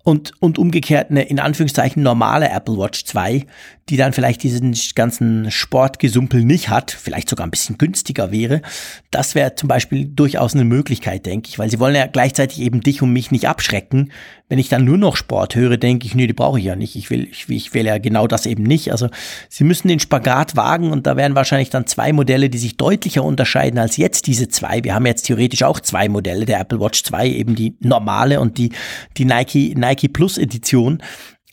und, 0.06 0.34
und 0.39 0.60
umgekehrt 0.60 1.10
eine 1.10 1.24
in 1.24 1.39
Anführungszeichen 1.39 2.04
normale 2.04 2.48
Apple 2.50 2.78
Watch 2.78 3.06
2, 3.06 3.48
die 3.89 3.98
dann 3.98 4.13
vielleicht 4.13 4.44
diesen 4.44 4.78
ganzen 4.94 5.50
Sportgesumpel 5.50 6.46
nicht 6.46 6.70
hat, 6.70 6.91
vielleicht 6.91 7.28
sogar 7.28 7.46
ein 7.46 7.50
bisschen 7.50 7.80
günstiger 7.80 8.32
wäre. 8.32 8.62
Das 9.10 9.34
wäre 9.34 9.56
zum 9.56 9.68
Beispiel 9.68 10.06
durchaus 10.06 10.54
eine 10.54 10.63
Möglichkeit, 10.63 11.26
denke 11.26 11.50
ich, 11.50 11.58
weil 11.58 11.72
sie 11.72 11.80
wollen 11.80 11.96
ja 11.96 12.06
gleichzeitig 12.06 12.62
eben 12.62 12.82
dich 12.82 13.02
und 13.02 13.13
mich 13.13 13.32
nicht 13.32 13.48
abschrecken. 13.48 14.12
Wenn 14.48 14.60
ich 14.60 14.70
dann 14.70 14.86
nur 14.86 14.98
noch 14.98 15.16
Sport 15.16 15.56
höre, 15.56 15.78
denke 15.78 16.06
ich, 16.06 16.14
nee, 16.14 16.28
die 16.28 16.34
brauche 16.34 16.60
ich 16.60 16.66
ja 16.66 16.76
nicht. 16.76 16.96
Ich 16.96 17.10
will, 17.10 17.28
ich, 17.32 17.50
ich 17.50 17.74
will 17.74 17.86
ja 17.86 17.98
genau 17.98 18.28
das 18.28 18.46
eben 18.46 18.64
nicht. 18.64 18.92
Also 18.92 19.10
sie 19.50 19.64
müssen 19.64 19.88
den 19.88 20.00
Spagat 20.00 20.56
wagen 20.56 20.92
und 20.92 21.08
da 21.08 21.18
wären 21.18 21.36
wahrscheinlich 21.36 21.72
dann 21.72 21.88
zwei 21.88 22.14
Modelle, 22.14 22.50
die 22.50 22.60
sich 22.60 22.78
deutlicher 22.78 23.24
unterscheiden 23.24 23.80
als 23.80 23.98
jetzt 23.98 24.28
diese 24.28 24.48
zwei. 24.48 24.84
Wir 24.84 24.94
haben 24.94 25.06
jetzt 25.06 25.24
theoretisch 25.24 25.64
auch 25.64 25.80
zwei 25.80 26.10
Modelle 26.10 26.46
der 26.46 26.60
Apple 26.60 26.80
Watch 26.80 27.04
2, 27.04 27.28
eben 27.28 27.56
die 27.56 27.76
normale 27.80 28.40
und 28.40 28.58
die, 28.58 28.72
die 29.18 29.26
Nike, 29.26 29.74
Nike 29.76 30.10
Plus 30.10 30.38
Edition 30.38 31.02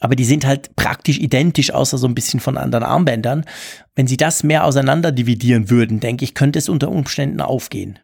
aber 0.03 0.17
die 0.17 0.25
sind 0.25 0.45
halt 0.45 0.75
praktisch 0.75 1.21
identisch, 1.21 1.73
außer 1.73 1.97
so 1.97 2.09
ein 2.09 2.17
bisschen 2.17 2.41
von 2.41 2.59
anderen 2.59 2.83
Armbändern. 2.83 3.45
Wenn 3.95 4.09
sie 4.09 4.17
das 4.17 4.43
mehr 4.43 4.65
auseinander 4.65 5.13
dividieren 5.13 5.71
würden, 5.71 6.01
denke 6.01 6.25
ich, 6.25 6.35
könnte 6.35 6.59
es 6.59 6.69
unter 6.69 6.91
Umständen 6.91 7.41
aufgehen. 7.41 8.01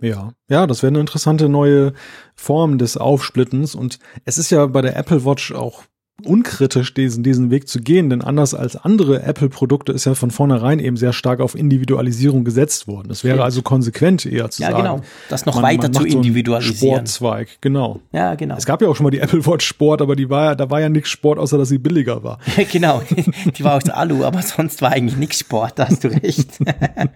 Ja, 0.00 0.32
ja, 0.48 0.66
das 0.66 0.82
wäre 0.82 0.90
eine 0.90 1.00
interessante 1.00 1.48
neue 1.48 1.92
Form 2.34 2.78
des 2.78 2.96
Aufsplittens. 2.96 3.74
Und 3.74 3.98
es 4.24 4.38
ist 4.38 4.50
ja 4.50 4.66
bei 4.66 4.82
der 4.82 4.96
Apple 4.96 5.24
Watch 5.24 5.52
auch 5.52 5.84
unkritisch 6.24 6.94
diesen, 6.94 7.22
diesen 7.22 7.50
Weg 7.50 7.68
zu 7.68 7.80
gehen, 7.80 8.10
denn 8.10 8.22
anders 8.22 8.52
als 8.52 8.74
andere 8.76 9.22
Apple-Produkte 9.22 9.92
ist 9.92 10.04
ja 10.04 10.14
von 10.14 10.32
vornherein 10.32 10.80
eben 10.80 10.96
sehr 10.96 11.12
stark 11.12 11.40
auf 11.40 11.54
Individualisierung 11.54 12.44
gesetzt 12.44 12.88
worden. 12.88 13.10
Es 13.10 13.22
wäre 13.22 13.44
also 13.44 13.62
konsequent 13.62 14.26
eher 14.26 14.50
zu 14.50 14.62
ja, 14.62 14.72
sagen. 14.72 14.84
Ja, 14.84 14.92
genau. 14.94 15.04
Das 15.28 15.46
noch 15.46 15.54
man, 15.56 15.64
weiter 15.64 15.82
man 15.84 15.94
zu 15.94 16.04
individualisieren. 16.04 17.06
So 17.06 17.18
Sportzweig, 17.18 17.58
genau. 17.60 18.00
Ja, 18.10 18.34
genau. 18.34 18.56
Es 18.56 18.66
gab 18.66 18.82
ja 18.82 18.88
auch 18.88 18.96
schon 18.96 19.04
mal 19.04 19.10
die 19.10 19.20
Apple 19.20 19.46
Watch 19.46 19.64
Sport, 19.64 20.02
aber 20.02 20.16
die 20.16 20.28
war 20.28 20.44
ja, 20.44 20.54
da 20.56 20.68
war 20.70 20.80
ja 20.80 20.88
nichts 20.88 21.10
Sport, 21.10 21.38
außer 21.38 21.56
dass 21.56 21.68
sie 21.68 21.78
billiger 21.78 22.24
war. 22.24 22.38
genau. 22.72 23.02
Die 23.56 23.64
war 23.64 23.76
aus 23.76 23.88
Alu, 23.88 24.24
aber 24.24 24.42
sonst 24.42 24.82
war 24.82 24.92
eigentlich 24.92 25.16
nichts 25.16 25.40
Sport, 25.40 25.78
da 25.78 25.88
hast 25.88 26.04
du 26.04 26.08
recht. 26.08 26.58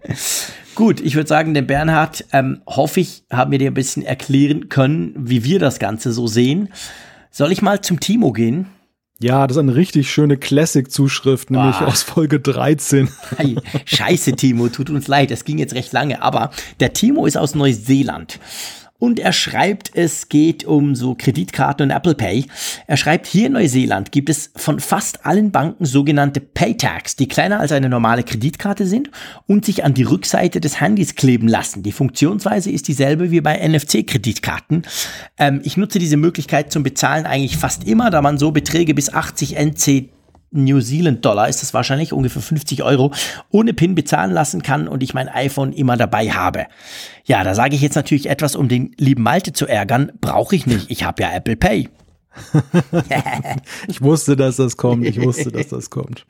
Gut, 0.75 1.01
ich 1.01 1.15
würde 1.15 1.29
sagen, 1.29 1.55
den 1.55 1.67
Bernhard, 1.67 2.25
ähm, 2.33 2.63
hoffe 2.67 3.01
ich, 3.01 3.25
haben 3.31 3.51
wir 3.51 3.59
dir 3.59 3.71
ein 3.71 3.75
bisschen 3.75 4.03
erklären 4.03 4.69
können, 4.69 5.15
wie 5.17 5.45
wir 5.45 5.59
das 5.59 5.79
Ganze 5.79 6.13
so 6.13 6.27
sehen. 6.27 6.69
Soll 7.31 7.53
ich 7.53 7.63
mal 7.63 7.81
zum 7.81 8.01
Timo 8.01 8.33
gehen? 8.33 8.67
Ja, 9.23 9.47
das 9.47 9.57
ist 9.57 9.61
eine 9.61 9.77
richtig 9.77 10.11
schöne 10.11 10.37
Classic-Zuschrift, 10.37 11.51
nämlich 11.51 11.77
Boah. 11.77 11.87
aus 11.87 12.03
Folge 12.03 12.41
13. 12.41 13.09
Hey, 13.37 13.55
scheiße, 13.85 14.33
Timo, 14.33 14.69
tut 14.69 14.91
uns 14.91 15.07
leid, 15.07 15.31
es 15.31 15.45
ging 15.45 15.59
jetzt 15.59 15.75
recht 15.75 15.93
lange, 15.93 16.23
aber 16.23 16.51
der 16.81 16.93
Timo 16.93 17.25
ist 17.27 17.37
aus 17.37 17.55
Neuseeland. 17.55 18.41
Und 19.03 19.19
er 19.19 19.33
schreibt, 19.33 19.91
es 19.95 20.29
geht 20.29 20.65
um 20.65 20.95
so 20.95 21.17
Kreditkarten 21.17 21.91
und 21.91 21.91
Apple 21.91 22.15
Pay. 22.15 22.45
Er 22.87 22.97
schreibt, 22.97 23.27
hier 23.27 23.49
in 23.49 23.55
Neuseeland 23.55 24.13
gibt 24.13 24.31
es 24.31 24.53
von 24.55 24.79
fast 24.79 25.27
allen 25.27 25.51
Banken 25.51 25.87
sogenannte 25.87 26.41
Paytags, 26.41 27.17
die 27.17 27.27
kleiner 27.27 27.59
als 27.59 27.73
eine 27.73 27.89
normale 27.89 28.23
Kreditkarte 28.23 28.87
sind 28.87 29.11
und 29.49 29.65
sich 29.65 29.83
an 29.83 29.95
die 29.95 30.05
Rückseite 30.05 30.61
des 30.61 30.81
Handys 30.81 31.17
kleben 31.17 31.49
lassen. 31.49 31.83
Die 31.83 31.91
Funktionsweise 31.91 32.71
ist 32.71 32.87
dieselbe 32.87 33.33
wie 33.33 33.41
bei 33.41 33.57
NFC-Kreditkarten. 33.67 34.85
Ähm, 35.37 35.63
ich 35.65 35.77
nutze 35.77 35.99
diese 35.99 36.17
Möglichkeit 36.17 36.71
zum 36.71 36.85
Bezahlen 36.85 37.27
eigentlich 37.27 37.57
fast 37.57 37.83
immer, 37.89 38.09
da 38.09 38.23
man 38.23 38.39
so 38.39 38.53
Beträge 38.53 38.95
bis 38.95 39.13
80 39.13 39.57
NC 39.57 40.11
New 40.53 40.81
Zealand 40.81 41.25
Dollar 41.25 41.49
ist 41.49 41.63
das 41.63 41.75
wahrscheinlich, 41.75 42.13
ungefähr 42.13 42.43
50 42.43 42.83
Euro, 42.83 43.13
ohne 43.51 43.73
PIN 43.75 43.95
bezahlen 43.95 44.31
lassen 44.31 44.63
kann 44.63 44.87
und 44.87 45.03
ich 45.03 45.15
mein 45.15 45.29
iPhone 45.29 45.73
immer 45.73 45.97
dabei 45.97 46.31
habe. 46.31 46.67
Ja, 47.25 47.43
da 47.43 47.55
sage 47.55 47.75
ich 47.75 47.81
jetzt 47.81 47.97
natürlich 47.97 48.29
etwas, 48.29 48.55
um 48.55 48.69
den 48.69 48.95
lieben 48.99 49.23
Malte 49.23 49.53
zu 49.53 49.67
ärgern, 49.67 50.13
brauche 50.21 50.55
ich 50.55 50.67
nicht. 50.67 50.91
Ich 50.91 51.05
habe 51.05 51.23
ja 51.23 51.33
Apple 51.33 51.57
Pay. 51.57 51.89
ich 53.89 54.01
wusste, 54.01 54.37
dass 54.37 54.57
das 54.57 54.77
kommt. 54.77 55.05
Ich 55.07 55.21
wusste, 55.21 55.53
dass 55.53 55.69
das 55.69 55.91
kommt. 55.91 56.25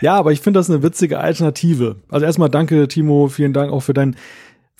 Ja, 0.00 0.16
aber 0.16 0.32
ich 0.32 0.40
finde 0.40 0.58
das 0.58 0.68
eine 0.68 0.82
witzige 0.82 1.20
Alternative. 1.20 1.96
Also 2.08 2.26
erstmal 2.26 2.50
danke, 2.50 2.88
Timo. 2.88 3.28
Vielen 3.28 3.52
Dank 3.52 3.72
auch 3.72 3.80
für 3.80 3.94
dein 3.94 4.16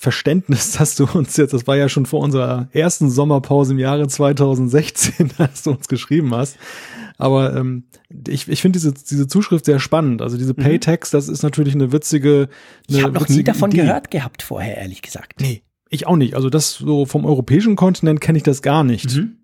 Verständnis, 0.01 0.71
dass 0.77 0.95
du 0.95 1.05
uns 1.05 1.37
jetzt, 1.37 1.53
das 1.53 1.67
war 1.67 1.77
ja 1.77 1.87
schon 1.87 2.05
vor 2.05 2.21
unserer 2.21 2.67
ersten 2.71 3.09
Sommerpause 3.09 3.73
im 3.73 3.79
Jahre 3.79 4.07
2016, 4.07 5.31
dass 5.37 5.63
du 5.63 5.71
uns 5.71 5.87
geschrieben 5.87 6.33
hast. 6.33 6.57
Aber 7.21 7.55
ähm, 7.55 7.83
ich, 8.27 8.47
ich 8.47 8.61
finde 8.61 8.79
diese, 8.79 8.93
diese 8.93 9.27
Zuschrift 9.27 9.65
sehr 9.65 9.79
spannend. 9.79 10.21
Also 10.21 10.37
diese 10.37 10.53
mhm. 10.53 10.63
Paytax, 10.63 11.11
das 11.11 11.29
ist 11.29 11.43
natürlich 11.43 11.75
eine 11.75 11.91
witzige. 11.91 12.49
Eine 12.89 12.97
ich 12.97 13.03
habe 13.03 13.13
noch 13.13 13.29
nie 13.29 13.43
davon 13.43 13.71
Idee. 13.71 13.81
gehört 13.81 14.11
gehabt 14.11 14.43
vorher, 14.43 14.77
ehrlich 14.77 15.01
gesagt. 15.01 15.39
Nee, 15.39 15.61
ich 15.89 16.07
auch 16.07 16.15
nicht. 16.15 16.35
Also 16.35 16.49
das 16.49 16.73
so 16.73 17.05
vom 17.05 17.25
europäischen 17.25 17.75
Kontinent 17.75 18.21
kenne 18.21 18.37
ich 18.37 18.43
das 18.43 18.61
gar 18.61 18.83
nicht. 18.83 19.15
Mhm. 19.15 19.37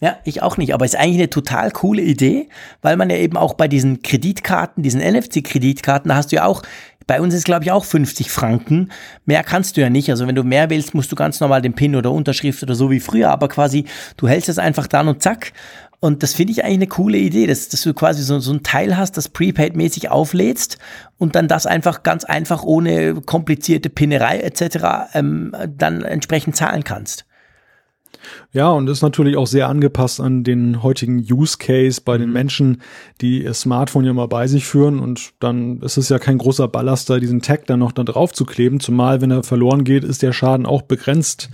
Ja, 0.00 0.18
ich 0.24 0.42
auch 0.42 0.56
nicht, 0.56 0.74
aber 0.74 0.84
ist 0.84 0.96
eigentlich 0.96 1.16
eine 1.16 1.30
total 1.30 1.72
coole 1.72 2.02
Idee, 2.02 2.48
weil 2.82 2.96
man 2.96 3.10
ja 3.10 3.16
eben 3.16 3.36
auch 3.36 3.54
bei 3.54 3.66
diesen 3.66 4.00
Kreditkarten, 4.02 4.84
diesen 4.84 5.00
NFC-Kreditkarten, 5.00 6.08
da 6.08 6.14
hast 6.14 6.30
du 6.30 6.36
ja 6.36 6.44
auch 6.44 6.62
Bei 7.08 7.20
uns 7.20 7.32
ist, 7.32 7.44
glaube 7.44 7.64
ich, 7.64 7.72
auch 7.72 7.84
50 7.84 8.30
Franken. 8.30 8.90
Mehr 9.24 9.42
kannst 9.42 9.76
du 9.76 9.80
ja 9.80 9.88
nicht. 9.88 10.10
Also 10.10 10.26
wenn 10.26 10.34
du 10.34 10.44
mehr 10.44 10.68
willst, 10.68 10.94
musst 10.94 11.10
du 11.10 11.16
ganz 11.16 11.40
normal 11.40 11.62
den 11.62 11.72
PIN 11.72 11.96
oder 11.96 12.12
Unterschrift 12.12 12.62
oder 12.62 12.74
so 12.74 12.90
wie 12.90 13.00
früher. 13.00 13.30
Aber 13.30 13.48
quasi, 13.48 13.86
du 14.18 14.28
hältst 14.28 14.50
es 14.50 14.58
einfach 14.58 14.86
dann 14.86 15.08
und 15.08 15.22
zack. 15.22 15.52
Und 16.00 16.22
das 16.22 16.34
finde 16.34 16.52
ich 16.52 16.64
eigentlich 16.64 16.74
eine 16.74 16.86
coole 16.86 17.18
Idee, 17.18 17.46
dass, 17.46 17.68
dass 17.68 17.82
du 17.82 17.92
quasi 17.92 18.22
so, 18.22 18.38
so 18.38 18.52
ein 18.52 18.62
Teil 18.62 18.96
hast, 18.96 19.16
das 19.16 19.28
prepaid-mäßig 19.28 20.10
auflädst 20.10 20.78
und 21.18 21.34
dann 21.34 21.48
das 21.48 21.66
einfach 21.66 22.04
ganz 22.04 22.24
einfach 22.24 22.62
ohne 22.62 23.20
komplizierte 23.20 23.90
Pinnerei 23.90 24.38
etc. 24.38 25.14
Ähm, 25.14 25.54
dann 25.76 26.02
entsprechend 26.02 26.54
zahlen 26.54 26.84
kannst. 26.84 27.24
Ja, 28.52 28.70
und 28.70 28.88
ist 28.88 29.02
natürlich 29.02 29.36
auch 29.36 29.46
sehr 29.46 29.68
angepasst 29.68 30.20
an 30.20 30.44
den 30.44 30.82
heutigen 30.82 31.18
Use 31.18 31.58
Case 31.58 32.00
bei 32.04 32.18
den 32.18 32.28
mhm. 32.28 32.32
Menschen, 32.32 32.82
die 33.20 33.44
ihr 33.44 33.54
Smartphone 33.54 34.04
ja 34.04 34.12
mal 34.12 34.28
bei 34.28 34.46
sich 34.46 34.66
führen. 34.66 34.98
Und 34.98 35.30
dann 35.40 35.80
ist 35.80 35.96
es 35.96 36.08
ja 36.08 36.18
kein 36.18 36.38
großer 36.38 36.68
Ballaster, 36.68 37.20
diesen 37.20 37.42
Tag 37.42 37.66
dann 37.66 37.80
noch 37.80 37.92
da 37.92 38.04
drauf 38.04 38.32
zu 38.32 38.44
kleben. 38.44 38.80
Zumal, 38.80 39.20
wenn 39.20 39.30
er 39.30 39.42
verloren 39.42 39.84
geht, 39.84 40.04
ist 40.04 40.22
der 40.22 40.32
Schaden 40.32 40.66
auch 40.66 40.82
begrenzt. 40.82 41.50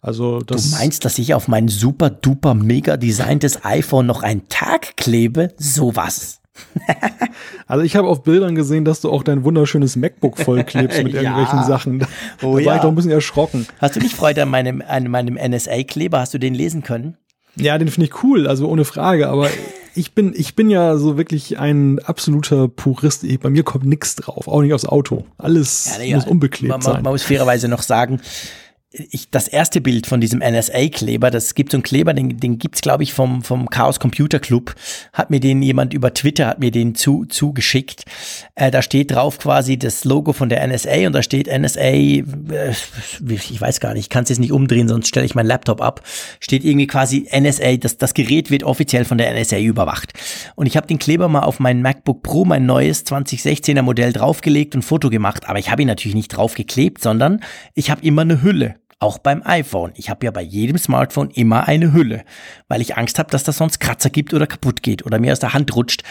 Also 0.00 0.40
das 0.40 0.70
du 0.70 0.76
meinst, 0.76 1.04
dass 1.04 1.18
ich 1.18 1.34
auf 1.34 1.48
mein 1.48 1.68
super 1.68 2.10
duper 2.10 2.54
mega 2.54 2.96
designtes 2.96 3.64
iPhone 3.64 4.06
noch 4.06 4.22
einen 4.22 4.48
Tag 4.48 4.96
klebe? 4.96 5.52
Sowas. 5.56 6.40
also 7.66 7.84
ich 7.84 7.96
habe 7.96 8.08
auf 8.08 8.22
Bildern 8.22 8.54
gesehen, 8.54 8.84
dass 8.84 9.00
du 9.00 9.10
auch 9.10 9.22
dein 9.22 9.44
wunderschönes 9.44 9.96
MacBook 9.96 10.38
vollklebst 10.38 11.02
mit 11.02 11.14
irgendwelchen 11.14 11.64
Sachen. 11.64 11.98
Da, 12.00 12.06
oh, 12.42 12.46
da 12.46 12.52
war 12.52 12.60
ja. 12.60 12.76
ich 12.76 12.82
doch 12.82 12.88
ein 12.88 12.94
bisschen 12.94 13.10
erschrocken. 13.10 13.66
Hast 13.80 13.96
du 13.96 14.00
nicht 14.00 14.14
Freude 14.14 14.42
an 14.42 14.50
meinem, 14.50 14.82
an 14.86 15.10
meinem 15.10 15.34
NSA-Kleber? 15.34 16.20
Hast 16.20 16.34
du 16.34 16.38
den 16.38 16.54
lesen 16.54 16.82
können? 16.82 17.16
Ja, 17.56 17.78
den 17.78 17.88
finde 17.88 18.06
ich 18.06 18.22
cool, 18.22 18.46
also 18.46 18.68
ohne 18.68 18.84
Frage, 18.84 19.28
aber 19.28 19.48
ich 19.94 20.12
bin, 20.12 20.34
ich 20.36 20.54
bin 20.54 20.70
ja 20.70 20.96
so 20.98 21.16
wirklich 21.16 21.58
ein 21.58 21.98
absoluter 22.00 22.68
Purist. 22.68 23.24
Ich, 23.24 23.40
bei 23.40 23.50
mir 23.50 23.62
kommt 23.62 23.86
nichts 23.86 24.14
drauf, 24.16 24.46
auch 24.46 24.60
nicht 24.60 24.74
aufs 24.74 24.84
Auto. 24.84 25.24
Alles 25.38 25.96
ja, 25.98 26.04
ja, 26.04 26.16
muss 26.16 26.26
unbeklebt 26.26 26.70
man, 26.70 26.82
sein. 26.82 27.02
Man 27.02 27.12
muss 27.12 27.22
fairerweise 27.22 27.68
noch 27.68 27.82
sagen, 27.82 28.20
ich, 29.10 29.30
das 29.30 29.48
erste 29.48 29.80
Bild 29.80 30.06
von 30.06 30.20
diesem 30.20 30.40
NSA-Kleber, 30.40 31.30
das 31.30 31.54
gibt 31.54 31.72
so 31.72 31.76
einen 31.76 31.82
Kleber, 31.82 32.14
den, 32.14 32.38
den 32.38 32.58
gibt's 32.58 32.80
glaube 32.80 33.02
ich 33.02 33.12
vom, 33.12 33.42
vom 33.42 33.68
Chaos 33.68 34.00
Computer 34.00 34.38
Club, 34.38 34.74
hat 35.12 35.30
mir 35.30 35.40
den 35.40 35.62
jemand 35.62 35.92
über 35.92 36.14
Twitter, 36.14 36.46
hat 36.46 36.60
mir 36.60 36.70
den 36.70 36.94
zu, 36.94 37.24
zugeschickt. 37.26 38.04
Äh, 38.54 38.70
da 38.70 38.82
steht 38.82 39.10
drauf 39.10 39.38
quasi 39.38 39.78
das 39.78 40.04
Logo 40.04 40.32
von 40.32 40.48
der 40.48 40.66
NSA 40.66 41.06
und 41.06 41.12
da 41.12 41.22
steht 41.22 41.46
NSA, 41.46 41.80
äh, 41.80 42.22
ich 43.28 43.60
weiß 43.60 43.80
gar 43.80 43.92
nicht, 43.92 44.04
ich 44.04 44.10
kann 44.10 44.24
es 44.24 44.30
jetzt 44.30 44.38
nicht 44.38 44.52
umdrehen, 44.52 44.88
sonst 44.88 45.08
stelle 45.08 45.26
ich 45.26 45.34
meinen 45.34 45.46
Laptop 45.46 45.80
ab, 45.80 46.02
steht 46.40 46.64
irgendwie 46.64 46.86
quasi 46.86 47.28
NSA, 47.30 47.76
das, 47.76 47.98
das 47.98 48.14
Gerät 48.14 48.50
wird 48.50 48.64
offiziell 48.64 49.04
von 49.04 49.18
der 49.18 49.32
NSA 49.38 49.58
überwacht. 49.58 50.12
Und 50.54 50.66
ich 50.66 50.76
habe 50.76 50.86
den 50.86 50.98
Kleber 50.98 51.28
mal 51.28 51.40
auf 51.40 51.60
mein 51.60 51.82
MacBook 51.82 52.22
Pro, 52.22 52.44
mein 52.44 52.66
neues 52.66 53.04
2016er 53.06 53.82
Modell 53.82 54.12
draufgelegt 54.12 54.74
und 54.74 54.82
Foto 54.82 55.10
gemacht, 55.10 55.48
aber 55.48 55.58
ich 55.58 55.70
habe 55.70 55.82
ihn 55.82 55.88
natürlich 55.88 56.14
nicht 56.14 56.28
draufgeklebt, 56.28 57.02
sondern 57.02 57.40
ich 57.74 57.90
habe 57.90 58.02
immer 58.04 58.22
eine 58.22 58.42
Hülle. 58.42 58.76
Auch 58.98 59.18
beim 59.18 59.42
iPhone. 59.44 59.92
Ich 59.96 60.08
habe 60.08 60.24
ja 60.24 60.30
bei 60.30 60.40
jedem 60.40 60.78
Smartphone 60.78 61.28
immer 61.28 61.68
eine 61.68 61.92
Hülle, 61.92 62.24
weil 62.66 62.80
ich 62.80 62.96
Angst 62.96 63.18
habe, 63.18 63.30
dass 63.30 63.44
das 63.44 63.58
sonst 63.58 63.78
Kratzer 63.78 64.08
gibt 64.08 64.32
oder 64.32 64.46
kaputt 64.46 64.82
geht 64.82 65.04
oder 65.04 65.18
mir 65.18 65.32
aus 65.32 65.38
der 65.38 65.52
Hand 65.52 65.76
rutscht. 65.76 66.02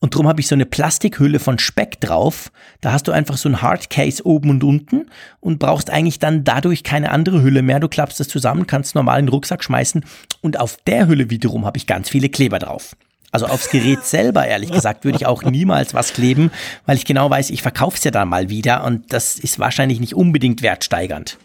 Und 0.00 0.14
darum 0.14 0.26
habe 0.26 0.40
ich 0.40 0.48
so 0.48 0.56
eine 0.56 0.66
Plastikhülle 0.66 1.38
von 1.38 1.60
Speck 1.60 2.00
drauf. 2.00 2.50
Da 2.80 2.90
hast 2.90 3.06
du 3.06 3.12
einfach 3.12 3.36
so 3.36 3.48
ein 3.48 3.62
Hardcase 3.62 4.26
oben 4.26 4.50
und 4.50 4.64
unten 4.64 5.06
und 5.38 5.60
brauchst 5.60 5.88
eigentlich 5.88 6.18
dann 6.18 6.42
dadurch 6.42 6.82
keine 6.82 7.12
andere 7.12 7.42
Hülle 7.42 7.62
mehr. 7.62 7.78
Du 7.78 7.86
klappst 7.86 8.18
das 8.18 8.26
zusammen, 8.26 8.66
kannst 8.66 8.96
normal 8.96 9.20
in 9.20 9.26
den 9.26 9.32
Rucksack 9.32 9.62
schmeißen 9.62 10.04
und 10.40 10.58
auf 10.58 10.78
der 10.84 11.06
Hülle 11.06 11.30
wiederum 11.30 11.64
habe 11.64 11.78
ich 11.78 11.86
ganz 11.86 12.08
viele 12.08 12.28
Kleber 12.28 12.58
drauf. 12.58 12.96
Also 13.30 13.46
aufs 13.46 13.70
Gerät 13.70 14.02
selber, 14.04 14.48
ehrlich 14.48 14.72
gesagt, 14.72 15.04
würde 15.04 15.16
ich 15.16 15.26
auch 15.26 15.44
niemals 15.44 15.94
was 15.94 16.12
kleben, 16.12 16.50
weil 16.86 16.96
ich 16.96 17.04
genau 17.04 17.30
weiß, 17.30 17.50
ich 17.50 17.62
verkaufe 17.62 17.98
es 17.98 18.02
ja 18.02 18.10
dann 18.10 18.28
mal 18.28 18.48
wieder 18.48 18.82
und 18.82 19.12
das 19.12 19.38
ist 19.38 19.60
wahrscheinlich 19.60 20.00
nicht 20.00 20.16
unbedingt 20.16 20.60
wertsteigernd. 20.60 21.38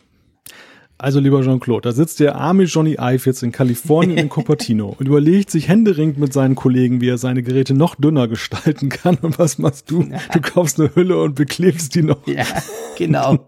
Also 1.00 1.20
lieber 1.20 1.44
Jean-Claude, 1.44 1.90
da 1.90 1.92
sitzt 1.92 2.20
der 2.20 2.36
arme 2.36 2.64
Johnny 2.64 2.98
Ive 3.00 3.24
jetzt 3.28 3.44
in 3.44 3.52
Kalifornien 3.52 4.18
in 4.18 4.30
Cupertino 4.30 4.96
und 4.98 5.08
überlegt 5.08 5.52
sich 5.52 5.68
händeringend 5.68 6.18
mit 6.18 6.34
seinen 6.34 6.56
Kollegen, 6.56 7.02
wie 7.02 7.10
er 7.10 7.20
seine 7.20 7.44
Geräte 7.44 7.76
noch 7.76 7.94
dünner 7.96 8.28
gestalten 8.28 8.90
kann. 8.90 9.18
Und 9.18 9.38
was 9.38 9.60
machst 9.60 9.92
du? 9.92 10.10
Du 10.34 10.42
kaufst 10.42 10.80
eine 10.80 10.96
Hülle 10.96 11.22
und 11.22 11.36
beklebst 11.36 11.94
die 11.94 12.02
noch. 12.02 12.26
Ja, 12.26 12.46
genau. 12.98 13.48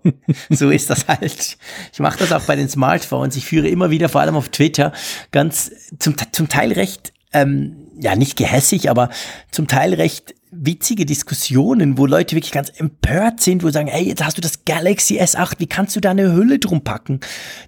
So 0.49 0.69
ist 0.69 0.91
das 0.91 1.07
halt. 1.07 1.57
Ich 1.91 1.99
mache 1.99 2.19
das 2.19 2.31
auch 2.31 2.43
bei 2.43 2.55
den 2.55 2.69
Smartphones. 2.69 3.35
Ich 3.35 3.45
führe 3.45 3.67
immer 3.67 3.89
wieder, 3.89 4.09
vor 4.09 4.21
allem 4.21 4.35
auf 4.35 4.49
Twitter, 4.49 4.93
ganz 5.31 5.71
zum, 5.97 6.15
zum 6.31 6.49
Teil 6.49 6.71
recht, 6.73 7.13
ähm, 7.33 7.77
ja 7.99 8.15
nicht 8.15 8.37
gehässig, 8.37 8.89
aber 8.89 9.09
zum 9.51 9.67
Teil 9.67 9.95
recht 9.95 10.35
witzige 10.51 11.05
Diskussionen, 11.05 11.97
wo 11.97 12.05
Leute 12.05 12.35
wirklich 12.35 12.51
ganz 12.51 12.69
empört 12.69 13.39
sind, 13.39 13.63
wo 13.63 13.69
sagen, 13.69 13.87
ey, 13.87 14.07
jetzt 14.07 14.25
hast 14.25 14.37
du 14.37 14.41
das 14.41 14.65
Galaxy 14.65 15.19
S8, 15.19 15.59
wie 15.59 15.67
kannst 15.67 15.95
du 15.95 15.99
da 15.99 16.11
eine 16.11 16.33
Hülle 16.33 16.59
drum 16.59 16.81
packen? 16.81 17.19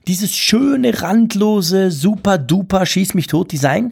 Dieses 0.08 0.36
schöne, 0.36 1.02
randlose, 1.02 1.92
super 1.92 2.38
duper, 2.38 2.86
schieß 2.86 3.14
mich 3.14 3.28
tot 3.28 3.52
Design. 3.52 3.92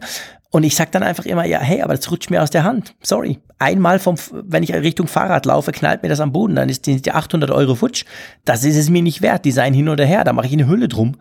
Und 0.52 0.64
ich 0.64 0.74
sag 0.74 0.90
dann 0.90 1.04
einfach 1.04 1.26
immer, 1.26 1.44
ja, 1.44 1.60
hey, 1.60 1.80
aber 1.82 1.94
das 1.94 2.10
rutscht 2.10 2.30
mir 2.30 2.42
aus 2.42 2.50
der 2.50 2.64
Hand. 2.64 2.96
Sorry. 3.02 3.38
Einmal 3.60 4.00
vom, 4.00 4.16
wenn 4.32 4.64
ich 4.64 4.72
Richtung 4.72 5.06
Fahrrad 5.06 5.46
laufe, 5.46 5.70
knallt 5.70 6.02
mir 6.02 6.08
das 6.08 6.18
am 6.18 6.32
Boden, 6.32 6.56
dann 6.56 6.68
ist 6.68 6.86
die 6.86 7.12
800 7.12 7.52
Euro 7.52 7.76
futsch. 7.76 8.04
Das 8.44 8.64
ist 8.64 8.76
es 8.76 8.90
mir 8.90 9.02
nicht 9.02 9.22
wert. 9.22 9.44
Design 9.44 9.74
hin 9.74 9.88
oder 9.88 10.04
her, 10.04 10.24
da 10.24 10.32
mache 10.32 10.48
ich 10.48 10.52
eine 10.52 10.66
Hülle 10.66 10.88
drum 10.88 11.16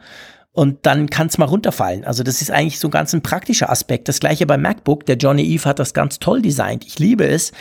und 0.59 0.85
dann 0.85 1.09
kann 1.09 1.27
es 1.27 1.37
mal 1.37 1.45
runterfallen. 1.45 2.03
Also 2.03 2.21
das 2.21 2.41
ist 2.41 2.51
eigentlich 2.51 2.79
so 2.79 2.89
ganz 2.89 3.13
ein 3.13 3.21
praktischer 3.21 3.69
Aspekt. 3.69 4.09
Das 4.09 4.19
gleiche 4.19 4.45
beim 4.45 4.61
MacBook. 4.61 5.05
Der 5.05 5.15
Johnny 5.15 5.41
Eve 5.43 5.63
hat 5.63 5.79
das 5.79 5.93
ganz 5.93 6.19
toll 6.19 6.41
designt. 6.41 6.85
Ich 6.85 6.99
liebe 6.99 7.25
es. 7.25 7.53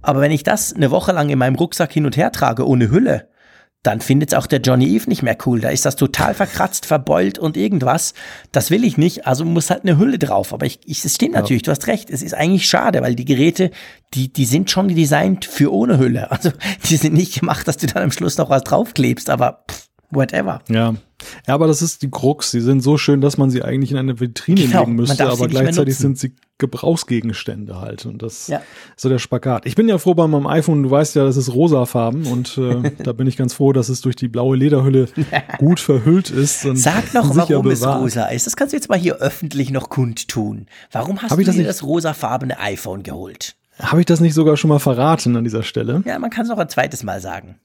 Aber 0.00 0.22
wenn 0.22 0.30
ich 0.30 0.42
das 0.42 0.72
eine 0.72 0.90
Woche 0.90 1.12
lang 1.12 1.28
in 1.28 1.38
meinem 1.38 1.56
Rucksack 1.56 1.92
hin 1.92 2.06
und 2.06 2.16
her 2.16 2.32
trage 2.32 2.66
ohne 2.66 2.90
Hülle, 2.90 3.28
dann 3.82 4.00
findet 4.00 4.32
es 4.32 4.38
auch 4.38 4.46
der 4.46 4.62
Johnny 4.62 4.86
Eve 4.86 5.06
nicht 5.06 5.22
mehr 5.22 5.36
cool. 5.44 5.60
Da 5.60 5.68
ist 5.68 5.84
das 5.84 5.96
total 5.96 6.32
verkratzt, 6.32 6.86
verbeult 6.86 7.38
und 7.38 7.58
irgendwas. 7.58 8.14
Das 8.52 8.70
will 8.70 8.84
ich 8.84 8.96
nicht, 8.96 9.26
also 9.26 9.44
muss 9.44 9.68
halt 9.68 9.82
eine 9.82 9.98
Hülle 9.98 10.18
drauf. 10.18 10.54
Aber 10.54 10.64
ich, 10.64 10.80
ich, 10.86 11.04
es 11.04 11.16
stimmt 11.16 11.34
ja. 11.34 11.42
natürlich, 11.42 11.62
du 11.62 11.72
hast 11.72 11.86
recht. 11.88 12.08
Es 12.08 12.22
ist 12.22 12.32
eigentlich 12.32 12.66
schade, 12.66 13.02
weil 13.02 13.16
die 13.16 13.26
Geräte, 13.26 13.70
die, 14.14 14.32
die 14.32 14.46
sind 14.46 14.70
schon 14.70 14.88
designt 14.88 15.44
für 15.44 15.70
ohne 15.74 15.98
Hülle. 15.98 16.30
Also 16.30 16.52
die 16.88 16.96
sind 16.96 17.12
nicht 17.12 17.38
gemacht, 17.38 17.68
dass 17.68 17.76
du 17.76 17.86
dann 17.86 18.04
am 18.04 18.12
Schluss 18.12 18.38
noch 18.38 18.48
was 18.48 18.64
draufklebst, 18.64 19.28
aber 19.28 19.62
pff, 19.70 19.90
whatever. 20.10 20.62
Ja, 20.70 20.94
ja, 21.46 21.54
aber 21.54 21.66
das 21.66 21.82
ist 21.82 22.02
die 22.02 22.10
Krux. 22.10 22.50
Sie 22.50 22.60
sind 22.60 22.82
so 22.82 22.98
schön, 22.98 23.20
dass 23.20 23.38
man 23.38 23.50
sie 23.50 23.62
eigentlich 23.62 23.90
in 23.90 23.96
eine 23.96 24.20
Vitrine 24.20 24.62
genau, 24.62 24.80
legen 24.80 24.94
müsste, 24.94 25.28
aber 25.28 25.48
gleichzeitig 25.48 25.96
sind 25.96 26.18
sie 26.18 26.34
Gebrauchsgegenstände 26.58 27.80
halt. 27.80 28.06
Und 28.06 28.22
das 28.22 28.48
ja. 28.48 28.58
ist 28.58 28.64
so 29.02 29.08
der 29.08 29.18
Spagat. 29.18 29.66
Ich 29.66 29.74
bin 29.74 29.88
ja 29.88 29.98
froh 29.98 30.14
bei 30.14 30.26
meinem 30.26 30.46
iPhone, 30.46 30.82
du 30.82 30.90
weißt 30.90 31.14
ja, 31.16 31.24
das 31.24 31.36
ist 31.36 31.52
rosafarben 31.52 32.26
und 32.26 32.56
äh, 32.58 32.92
da 33.02 33.12
bin 33.12 33.26
ich 33.26 33.36
ganz 33.36 33.54
froh, 33.54 33.72
dass 33.72 33.88
es 33.88 34.00
durch 34.00 34.16
die 34.16 34.28
blaue 34.28 34.56
Lederhülle 34.56 35.08
gut 35.58 35.80
verhüllt 35.80 36.30
ist. 36.30 36.64
Und 36.64 36.76
Sag 36.76 37.12
noch, 37.14 37.34
warum 37.34 37.62
bewahrt. 37.62 37.96
es 37.96 38.02
rosa 38.02 38.26
ist. 38.26 38.46
Das 38.46 38.56
kannst 38.56 38.72
du 38.72 38.76
jetzt 38.76 38.88
mal 38.88 38.98
hier 38.98 39.16
öffentlich 39.16 39.70
noch 39.70 39.90
kundtun. 39.90 40.66
Warum 40.92 41.20
hast 41.20 41.30
Hab 41.30 41.38
du 41.38 41.44
dir 41.44 41.64
das 41.64 41.82
rosafarbene 41.82 42.58
iPhone 42.58 43.02
geholt? 43.02 43.56
Habe 43.78 44.00
ich 44.00 44.06
das 44.06 44.20
nicht 44.20 44.32
sogar 44.32 44.56
schon 44.56 44.68
mal 44.68 44.78
verraten 44.78 45.36
an 45.36 45.44
dieser 45.44 45.62
Stelle? 45.62 46.02
Ja, 46.06 46.18
man 46.18 46.30
kann 46.30 46.46
es 46.46 46.50
auch 46.50 46.58
ein 46.58 46.68
zweites 46.68 47.02
Mal 47.02 47.20
sagen. 47.20 47.56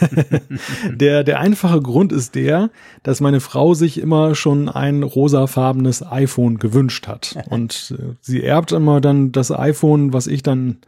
der, 0.90 1.22
der 1.22 1.38
einfache 1.38 1.80
Grund 1.80 2.12
ist 2.12 2.34
der, 2.34 2.70
dass 3.04 3.20
meine 3.20 3.38
Frau 3.38 3.74
sich 3.74 4.00
immer 4.00 4.34
schon 4.34 4.68
ein 4.68 5.04
rosafarbenes 5.04 6.04
iPhone 6.04 6.58
gewünscht 6.58 7.06
hat. 7.06 7.36
Und 7.50 7.94
äh, 7.96 8.14
sie 8.20 8.42
erbt 8.42 8.72
immer 8.72 9.00
dann 9.00 9.30
das 9.30 9.52
iPhone, 9.52 10.12
was 10.12 10.26
ich 10.26 10.42
dann 10.42 10.78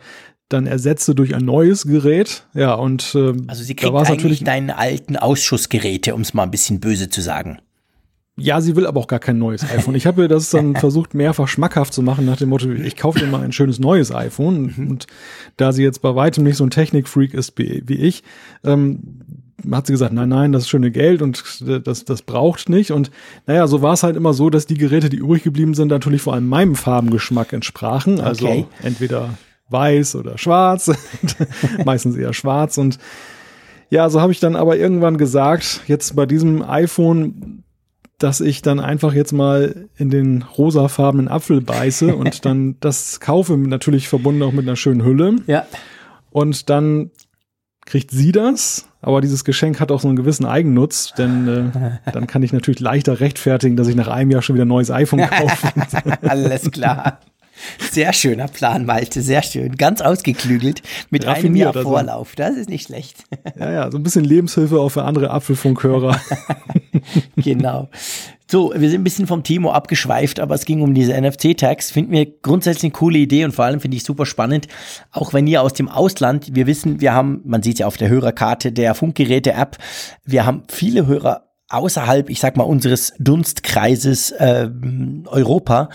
dann 0.48 0.66
ersetze 0.66 1.14
durch 1.14 1.34
ein 1.34 1.44
neues 1.44 1.86
Gerät. 1.86 2.44
Ja, 2.54 2.74
und 2.74 3.16
äh, 3.16 3.32
also 3.48 3.64
sie 3.64 3.74
kriegt 3.74 3.92
eigentlich 3.92 4.08
natürlich 4.08 4.44
deine 4.44 4.78
alten 4.78 5.16
Ausschussgeräte, 5.16 6.14
um 6.14 6.20
es 6.20 6.34
mal 6.34 6.44
ein 6.44 6.52
bisschen 6.52 6.78
böse 6.78 7.10
zu 7.10 7.20
sagen. 7.20 7.58
Ja, 8.38 8.60
sie 8.60 8.76
will 8.76 8.86
aber 8.86 9.00
auch 9.00 9.06
gar 9.06 9.18
kein 9.18 9.38
neues 9.38 9.64
iPhone. 9.64 9.94
Ich 9.94 10.06
habe 10.06 10.22
ihr 10.22 10.28
das 10.28 10.50
dann 10.50 10.76
versucht, 10.76 11.14
mehrfach 11.14 11.48
schmackhaft 11.48 11.94
zu 11.94 12.02
machen, 12.02 12.26
nach 12.26 12.36
dem 12.36 12.50
Motto, 12.50 12.70
ich 12.70 12.96
kaufe 12.96 13.18
dir 13.18 13.26
mal 13.26 13.42
ein 13.42 13.52
schönes 13.52 13.78
neues 13.78 14.14
iPhone. 14.14 14.74
Mhm. 14.76 14.90
Und 14.90 15.06
da 15.56 15.72
sie 15.72 15.82
jetzt 15.82 16.02
bei 16.02 16.14
weitem 16.14 16.44
nicht 16.44 16.56
so 16.56 16.64
ein 16.64 16.70
Technikfreak 16.70 17.32
ist 17.32 17.58
wie, 17.58 17.94
ich, 17.94 18.22
ähm, 18.62 19.20
hat 19.72 19.86
sie 19.86 19.94
gesagt, 19.94 20.12
nein, 20.12 20.28
nein, 20.28 20.52
das 20.52 20.64
ist 20.64 20.68
schöne 20.68 20.90
Geld 20.90 21.22
und 21.22 21.62
das, 21.86 22.04
das 22.04 22.22
braucht 22.22 22.68
nicht. 22.68 22.90
Und 22.90 23.10
naja, 23.46 23.66
so 23.66 23.80
war 23.80 23.94
es 23.94 24.02
halt 24.02 24.16
immer 24.16 24.34
so, 24.34 24.50
dass 24.50 24.66
die 24.66 24.76
Geräte, 24.76 25.08
die 25.08 25.16
übrig 25.16 25.42
geblieben 25.42 25.72
sind, 25.72 25.88
natürlich 25.88 26.20
vor 26.20 26.34
allem 26.34 26.46
meinem 26.46 26.74
Farbengeschmack 26.74 27.54
entsprachen. 27.54 28.20
Also 28.20 28.46
okay. 28.46 28.66
entweder 28.82 29.30
weiß 29.70 30.14
oder 30.16 30.36
schwarz, 30.36 30.92
meistens 31.86 32.16
eher 32.16 32.34
schwarz. 32.34 32.76
Und 32.76 32.98
ja, 33.88 34.10
so 34.10 34.20
habe 34.20 34.32
ich 34.32 34.40
dann 34.40 34.56
aber 34.56 34.76
irgendwann 34.76 35.16
gesagt, 35.16 35.80
jetzt 35.86 36.14
bei 36.14 36.26
diesem 36.26 36.62
iPhone 36.62 37.64
dass 38.18 38.40
ich 38.40 38.62
dann 38.62 38.80
einfach 38.80 39.12
jetzt 39.12 39.32
mal 39.32 39.88
in 39.96 40.10
den 40.10 40.42
rosafarbenen 40.42 41.28
Apfel 41.28 41.60
beiße 41.60 42.14
und 42.16 42.44
dann 42.44 42.76
das 42.80 43.20
kaufe, 43.20 43.56
natürlich 43.56 44.08
verbunden 44.08 44.42
auch 44.42 44.52
mit 44.52 44.66
einer 44.66 44.76
schönen 44.76 45.04
Hülle. 45.04 45.36
Ja. 45.46 45.66
Und 46.30 46.70
dann 46.70 47.10
kriegt 47.84 48.10
sie 48.10 48.32
das, 48.32 48.88
aber 49.00 49.20
dieses 49.20 49.44
Geschenk 49.44 49.80
hat 49.80 49.92
auch 49.92 50.00
so 50.00 50.08
einen 50.08 50.16
gewissen 50.16 50.44
Eigennutz, 50.44 51.12
denn 51.16 51.48
äh, 51.72 52.10
dann 52.12 52.26
kann 52.26 52.42
ich 52.42 52.52
natürlich 52.52 52.80
leichter 52.80 53.20
rechtfertigen, 53.20 53.76
dass 53.76 53.88
ich 53.88 53.94
nach 53.94 54.08
einem 54.08 54.30
Jahr 54.30 54.42
schon 54.42 54.54
wieder 54.54 54.64
ein 54.64 54.68
neues 54.68 54.90
iPhone 54.90 55.20
kaufe. 55.30 55.68
Alles 56.22 56.70
klar. 56.70 57.20
Sehr 57.90 58.12
schöner 58.12 58.48
Plan, 58.48 58.86
Malte, 58.86 59.22
sehr 59.22 59.42
schön. 59.42 59.76
Ganz 59.76 60.00
ausgeklügelt 60.00 60.82
mit 61.10 61.26
einem 61.26 61.56
Jahr. 61.56 61.72
Vorlauf. 61.72 62.34
Das 62.36 62.56
ist 62.56 62.68
nicht 62.68 62.86
schlecht. 62.86 63.24
Ja, 63.58 63.72
ja, 63.72 63.90
so 63.90 63.96
ein 63.96 64.02
bisschen 64.02 64.24
Lebenshilfe 64.24 64.78
auch 64.78 64.90
für 64.90 65.04
andere 65.04 65.30
Apfelfunkhörer. 65.30 66.20
genau. 67.36 67.88
So, 68.50 68.72
wir 68.76 68.90
sind 68.90 69.00
ein 69.00 69.04
bisschen 69.04 69.26
vom 69.26 69.42
Timo 69.42 69.72
abgeschweift, 69.72 70.40
aber 70.40 70.54
es 70.54 70.66
ging 70.66 70.82
um 70.82 70.94
diese 70.94 71.18
NFC-Tags. 71.18 71.90
Finden 71.90 72.12
wir 72.12 72.26
grundsätzlich 72.42 72.84
eine 72.84 72.92
coole 72.92 73.18
Idee 73.18 73.44
und 73.44 73.52
vor 73.52 73.64
allem 73.64 73.80
finde 73.80 73.96
ich 73.96 74.04
super 74.04 74.26
spannend. 74.26 74.68
Auch 75.10 75.32
wenn 75.32 75.46
ihr 75.46 75.62
aus 75.62 75.72
dem 75.72 75.88
Ausland, 75.88 76.54
wir 76.54 76.66
wissen, 76.66 77.00
wir 77.00 77.14
haben, 77.14 77.40
man 77.44 77.62
sieht 77.62 77.78
ja 77.78 77.86
auf 77.86 77.96
der 77.96 78.08
Hörerkarte 78.08 78.72
der 78.72 78.94
Funkgeräte-App, 78.94 79.78
wir 80.24 80.44
haben 80.44 80.62
viele 80.68 81.06
Hörer 81.06 81.45
außerhalb, 81.68 82.30
ich 82.30 82.40
sag 82.40 82.56
mal, 82.56 82.64
unseres 82.64 83.12
Dunstkreises 83.18 84.30
äh, 84.32 84.68
Europa. 85.26 85.88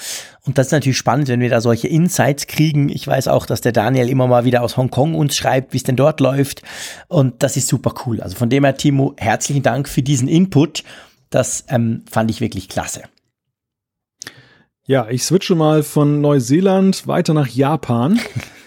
Und 0.45 0.57
das 0.57 0.67
ist 0.67 0.71
natürlich 0.73 0.97
spannend, 0.97 1.27
wenn 1.29 1.39
wir 1.39 1.49
da 1.49 1.61
solche 1.61 1.87
Insights 1.87 2.47
kriegen. 2.47 2.89
Ich 2.89 3.07
weiß 3.07 3.27
auch, 3.27 3.45
dass 3.45 3.61
der 3.61 3.71
Daniel 3.71 4.09
immer 4.09 4.27
mal 4.27 4.43
wieder 4.43 4.63
aus 4.63 4.75
Hongkong 4.75 5.15
uns 5.15 5.35
schreibt, 5.35 5.73
wie 5.73 5.77
es 5.77 5.83
denn 5.83 5.95
dort 5.95 6.19
läuft. 6.19 6.61
Und 7.07 7.41
das 7.43 7.55
ist 7.55 7.67
super 7.67 7.93
cool. 8.05 8.21
Also 8.21 8.35
von 8.35 8.49
dem 8.49 8.65
her, 8.65 8.75
Timo, 8.75 9.13
herzlichen 9.17 9.63
Dank 9.63 9.87
für 9.87 10.01
diesen 10.01 10.27
Input. 10.27 10.83
Das 11.29 11.63
ähm, 11.69 12.03
fand 12.09 12.29
ich 12.29 12.41
wirklich 12.41 12.67
klasse. 12.67 13.03
Ja, 14.85 15.07
ich 15.09 15.23
switche 15.23 15.55
mal 15.55 15.83
von 15.83 16.19
Neuseeland 16.19 17.07
weiter 17.07 17.33
nach 17.33 17.47
Japan. 17.47 18.19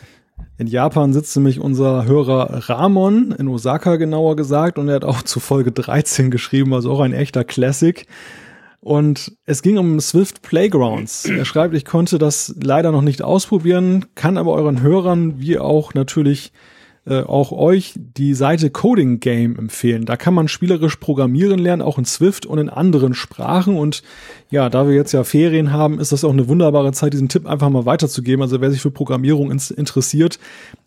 In 0.57 0.69
Japan 0.69 1.13
sitzt 1.13 1.35
nämlich 1.37 1.59
unser 1.59 2.05
Hörer 2.05 2.69
Ramon, 2.69 3.33
in 3.33 3.49
Osaka 3.49 3.97
genauer 3.97 4.37
gesagt, 4.37 4.79
und 4.79 4.89
er 4.89 4.95
hat 4.97 5.05
auch 5.05 5.23
zu 5.23 5.41
Folge 5.41 5.73
13 5.73 6.31
geschrieben, 6.31 6.73
also 6.75 6.93
auch 6.93 7.01
ein 7.01 7.13
echter 7.13 7.43
Classic. 7.43 8.07
Und 8.81 9.33
es 9.47 9.63
ging 9.63 9.79
um 9.79 9.99
Swift 9.99 10.43
Playgrounds. 10.43 11.25
Er 11.25 11.45
schreibt, 11.45 11.75
ich 11.75 11.85
konnte 11.85 12.19
das 12.19 12.55
leider 12.63 12.93
noch 12.93 13.03
nicht 13.03 13.23
ausprobieren, 13.23 14.05
kann 14.15 14.37
aber 14.37 14.53
euren 14.53 14.81
Hörern 14.81 15.41
wie 15.41 15.59
auch 15.59 15.95
natürlich 15.95 16.53
äh, 17.07 17.21
auch 17.21 17.53
euch 17.53 17.95
die 17.97 18.33
Seite 18.35 18.71
Coding 18.71 19.21
Game 19.21 19.59
empfehlen. 19.59 20.07
Da 20.07 20.17
kann 20.17 20.33
man 20.33 20.49
spielerisch 20.49 20.97
programmieren 20.97 21.59
lernen, 21.59 21.83
auch 21.83 21.99
in 21.99 22.07
Swift 22.07 22.47
und 22.47 22.59
in 22.59 22.71
anderen 22.71 23.13
Sprachen. 23.13 23.77
Und 23.77 24.03
ja, 24.51 24.71
da 24.71 24.89
wir 24.89 24.95
jetzt 24.95 25.13
ja 25.13 25.23
Ferien 25.23 25.71
haben, 25.73 26.01
ist 26.01 26.13
das 26.13 26.25
auch 26.25 26.33
eine 26.33 26.49
wunderbare 26.49 26.93
Zeit, 26.93 27.13
diesen 27.13 27.29
Tipp 27.29 27.47
einfach 27.47 27.69
mal 27.69 27.85
weiterzugeben. 27.85 28.43
Also 28.43 28.61
wer 28.61 28.71
sich 28.71 28.81
für 28.81 28.91
Programmierung 28.91 29.51
interessiert, 29.51 30.39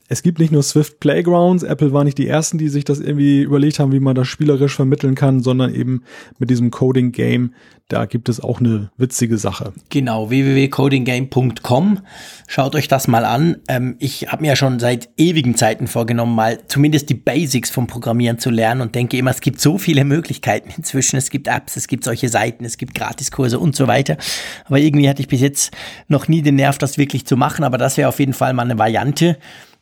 es 0.09 0.23
gibt 0.23 0.39
nicht 0.39 0.51
nur 0.51 0.63
Swift 0.63 0.99
Playgrounds, 0.99 1.63
Apple 1.63 1.91
war 1.91 2.05
nicht 2.05 2.17
die 2.17 2.27
ersten, 2.27 2.57
die 2.57 2.69
sich 2.69 2.85
das 2.85 2.99
irgendwie 2.99 3.41
überlegt 3.41 3.79
haben, 3.79 3.91
wie 3.91 3.99
man 3.99 4.15
das 4.15 4.27
spielerisch 4.27 4.73
vermitteln 4.73 5.15
kann, 5.15 5.41
sondern 5.41 5.75
eben 5.75 6.03
mit 6.39 6.49
diesem 6.49 6.71
Coding 6.71 7.11
Game, 7.11 7.53
da 7.89 8.05
gibt 8.05 8.27
es 8.27 8.41
auch 8.41 8.59
eine 8.59 8.91
witzige 8.97 9.37
Sache. 9.37 9.71
Genau, 9.89 10.29
www.codinggame.com. 10.29 11.99
Schaut 12.47 12.75
euch 12.75 12.89
das 12.89 13.07
mal 13.07 13.23
an. 13.23 13.57
Ähm, 13.69 13.95
ich 13.99 14.27
habe 14.27 14.41
mir 14.41 14.49
ja 14.49 14.55
schon 14.57 14.79
seit 14.79 15.07
ewigen 15.15 15.55
Zeiten 15.55 15.87
vorgenommen, 15.87 16.35
mal 16.35 16.59
zumindest 16.67 17.09
die 17.09 17.13
Basics 17.13 17.69
vom 17.69 17.87
Programmieren 17.87 18.39
zu 18.39 18.49
lernen 18.49 18.81
und 18.81 18.93
denke 18.93 19.15
immer, 19.15 19.31
es 19.31 19.39
gibt 19.39 19.61
so 19.61 19.77
viele 19.77 20.03
Möglichkeiten 20.03 20.69
inzwischen. 20.75 21.15
Es 21.15 21.29
gibt 21.29 21.47
Apps, 21.47 21.77
es 21.77 21.87
gibt 21.87 22.03
solche 22.03 22.27
Seiten, 22.27 22.65
es 22.65 22.77
gibt 22.77 22.93
Gratiskurse 22.93 23.57
und 23.57 23.73
so 23.73 23.87
weiter. 23.87 24.17
Aber 24.65 24.79
irgendwie 24.79 25.07
hatte 25.07 25.21
ich 25.21 25.29
bis 25.29 25.39
jetzt 25.39 25.71
noch 26.09 26.27
nie 26.27 26.41
den 26.41 26.55
Nerv, 26.55 26.77
das 26.77 26.97
wirklich 26.97 27.25
zu 27.25 27.37
machen. 27.37 27.63
Aber 27.63 27.77
das 27.77 27.95
wäre 27.95 28.09
auf 28.09 28.19
jeden 28.19 28.33
Fall 28.33 28.51
mal 28.51 28.63
eine 28.63 28.77
Variante. 28.77 29.37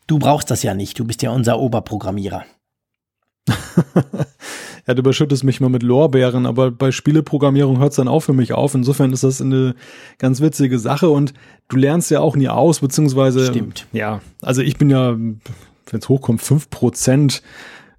Du 0.06 0.20
brauchst 0.20 0.52
das 0.52 0.62
ja 0.62 0.74
nicht, 0.74 0.96
du 0.96 1.04
bist 1.04 1.22
ja 1.22 1.30
unser 1.30 1.58
Oberprogrammierer. 1.58 2.44
ja, 4.86 4.94
du 4.94 5.00
überschüttest 5.00 5.44
mich 5.44 5.60
mal 5.60 5.68
mit 5.68 5.82
Lorbeeren, 5.82 6.46
aber 6.46 6.70
bei 6.70 6.92
Spieleprogrammierung 6.92 7.78
hört 7.78 7.90
es 7.90 7.96
dann 7.96 8.08
auch 8.08 8.20
für 8.20 8.32
mich 8.32 8.52
auf. 8.52 8.74
Insofern 8.74 9.12
ist 9.12 9.24
das 9.24 9.40
eine 9.40 9.74
ganz 10.18 10.40
witzige 10.40 10.78
Sache 10.78 11.10
und 11.10 11.34
du 11.68 11.76
lernst 11.76 12.10
ja 12.10 12.20
auch 12.20 12.36
nie 12.36 12.48
aus, 12.48 12.80
beziehungsweise. 12.80 13.46
Stimmt. 13.46 13.86
Ja, 13.92 14.20
also 14.42 14.62
ich 14.62 14.76
bin 14.76 14.90
ja, 14.90 15.12
wenn 15.16 15.40
es 15.92 16.08
hochkommt, 16.08 16.40
fünf 16.40 16.70
Prozent 16.70 17.42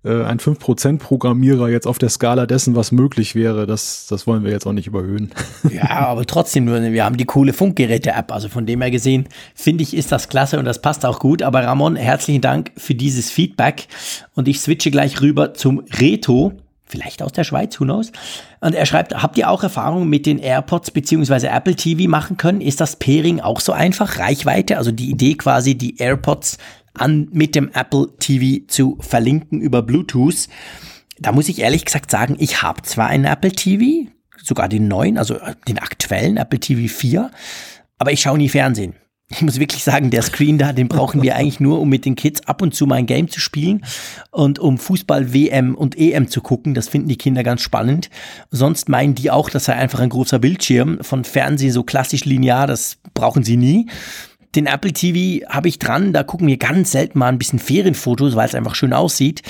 äh, 0.07 0.23
ein 0.23 0.39
5% 0.39 0.99
Programmierer 0.99 1.69
jetzt 1.69 1.87
auf 1.87 1.97
der 1.97 2.09
Skala 2.09 2.45
dessen, 2.45 2.75
was 2.75 2.91
möglich 2.91 3.35
wäre, 3.35 3.65
das, 3.65 4.07
das 4.07 4.25
wollen 4.25 4.43
wir 4.43 4.51
jetzt 4.51 4.65
auch 4.65 4.73
nicht 4.73 4.87
überhöhen. 4.87 5.31
Ja, 5.69 6.07
aber 6.07 6.25
trotzdem 6.25 6.65
nur, 6.65 6.81
wir 6.81 7.03
haben 7.03 7.17
die 7.17 7.25
coole 7.25 7.51
Funkgeräte-App. 7.51 8.31
Also 8.31 8.47
von 8.47 8.65
dem 8.65 8.81
her 8.81 8.89
gesehen, 8.89 9.27
finde 9.53 9.83
ich, 9.83 9.95
ist 9.95 10.11
das 10.11 10.29
klasse 10.29 10.57
und 10.57 10.65
das 10.65 10.81
passt 10.81 11.05
auch 11.05 11.19
gut. 11.19 11.43
Aber 11.43 11.63
Ramon, 11.63 11.95
herzlichen 11.97 12.41
Dank 12.41 12.71
für 12.77 12.95
dieses 12.95 13.29
Feedback. 13.29 13.87
Und 14.33 14.47
ich 14.47 14.61
switche 14.61 14.91
gleich 14.91 15.21
rüber 15.21 15.53
zum 15.53 15.83
Reto. 15.99 16.53
Vielleicht 16.87 17.21
aus 17.21 17.33
der 17.33 17.43
Schweiz, 17.43 17.79
who 17.79 17.83
knows? 17.83 18.13
Und 18.61 18.73
er 18.73 18.85
schreibt, 18.85 19.13
habt 19.13 19.37
ihr 19.37 19.49
auch 19.49 19.61
Erfahrungen 19.61 20.09
mit 20.09 20.25
den 20.25 20.39
AirPods 20.39 20.91
beziehungsweise 20.91 21.49
Apple 21.49 21.75
TV 21.75 22.09
machen 22.09 22.37
können? 22.37 22.61
Ist 22.61 22.79
das 22.79 22.95
Pairing 22.95 23.41
auch 23.41 23.59
so 23.59 23.73
einfach? 23.73 24.19
Reichweite, 24.19 24.77
also 24.77 24.91
die 24.91 25.09
Idee 25.09 25.35
quasi, 25.35 25.75
die 25.75 25.97
AirPods 25.97 26.57
an, 26.93 27.27
mit 27.31 27.55
dem 27.55 27.69
Apple 27.73 28.07
TV 28.19 28.65
zu 28.67 28.97
verlinken 29.01 29.59
über 29.59 29.81
Bluetooth. 29.81 30.47
Da 31.19 31.33
muss 31.33 31.49
ich 31.49 31.59
ehrlich 31.59 31.83
gesagt 31.83 32.09
sagen, 32.09 32.37
ich 32.39 32.61
habe 32.61 32.81
zwar 32.83 33.07
einen 33.07 33.25
Apple 33.25 33.51
TV, 33.51 34.09
sogar 34.41 34.69
den 34.69 34.87
neuen, 34.87 35.17
also 35.17 35.37
den 35.67 35.79
aktuellen 35.79 36.37
Apple 36.37 36.59
TV 36.59 36.93
4, 36.93 37.31
aber 37.97 38.11
ich 38.13 38.21
schaue 38.21 38.37
nie 38.37 38.49
Fernsehen. 38.49 38.95
Ich 39.29 39.41
muss 39.41 39.59
wirklich 39.59 39.83
sagen, 39.83 40.09
der 40.09 40.21
Screen 40.21 40.57
da, 40.57 40.71
den 40.71 40.87
brauchen 40.87 41.21
wir 41.21 41.35
eigentlich 41.35 41.59
nur, 41.59 41.81
um 41.81 41.89
mit 41.89 42.05
den 42.05 42.15
Kids 42.15 42.47
ab 42.47 42.61
und 42.61 42.73
zu 42.73 42.85
mal 42.85 42.95
ein 42.95 43.05
Game 43.07 43.29
zu 43.29 43.41
spielen 43.41 43.83
und 44.31 44.57
um 44.57 44.77
Fußball, 44.77 45.33
WM 45.33 45.75
und 45.75 45.97
EM 45.97 46.29
zu 46.29 46.39
gucken. 46.39 46.73
Das 46.73 46.87
finden 46.87 47.09
die 47.09 47.17
Kinder 47.17 47.43
ganz 47.43 47.61
spannend. 47.61 48.09
Sonst 48.51 48.87
meinen 48.87 49.15
die 49.15 49.29
auch, 49.29 49.49
das 49.49 49.65
sei 49.65 49.73
einfach 49.73 49.99
ein 49.99 50.09
großer 50.09 50.39
Bildschirm 50.39 50.99
von 51.01 51.25
Fernsehen, 51.25 51.73
so 51.73 51.83
klassisch 51.83 52.23
linear, 52.23 52.67
das 52.67 52.99
brauchen 53.13 53.43
sie 53.43 53.57
nie. 53.57 53.87
Den 54.55 54.65
Apple 54.65 54.93
TV 54.93 55.45
habe 55.49 55.67
ich 55.67 55.77
dran, 55.77 56.13
da 56.13 56.23
gucken 56.23 56.47
wir 56.47 56.57
ganz 56.57 56.93
selten 56.93 57.19
mal 57.19 57.27
ein 57.27 57.37
bisschen 57.37 57.59
Ferienfotos, 57.59 58.37
weil 58.37 58.47
es 58.47 58.55
einfach 58.55 58.75
schön 58.75 58.93
aussieht. 58.93 59.41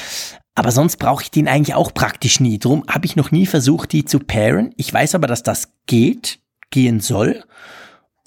Aber 0.56 0.72
sonst 0.72 0.98
brauche 0.98 1.22
ich 1.22 1.30
den 1.30 1.48
eigentlich 1.48 1.76
auch 1.76 1.94
praktisch 1.94 2.40
nie. 2.40 2.58
Drum 2.58 2.84
habe 2.90 3.06
ich 3.06 3.16
noch 3.16 3.30
nie 3.30 3.46
versucht, 3.46 3.92
die 3.92 4.06
zu 4.06 4.18
pairen. 4.18 4.74
Ich 4.76 4.92
weiß 4.92 5.14
aber, 5.14 5.28
dass 5.28 5.44
das 5.44 5.72
geht, 5.86 6.40
gehen 6.72 7.00
soll. 7.00 7.44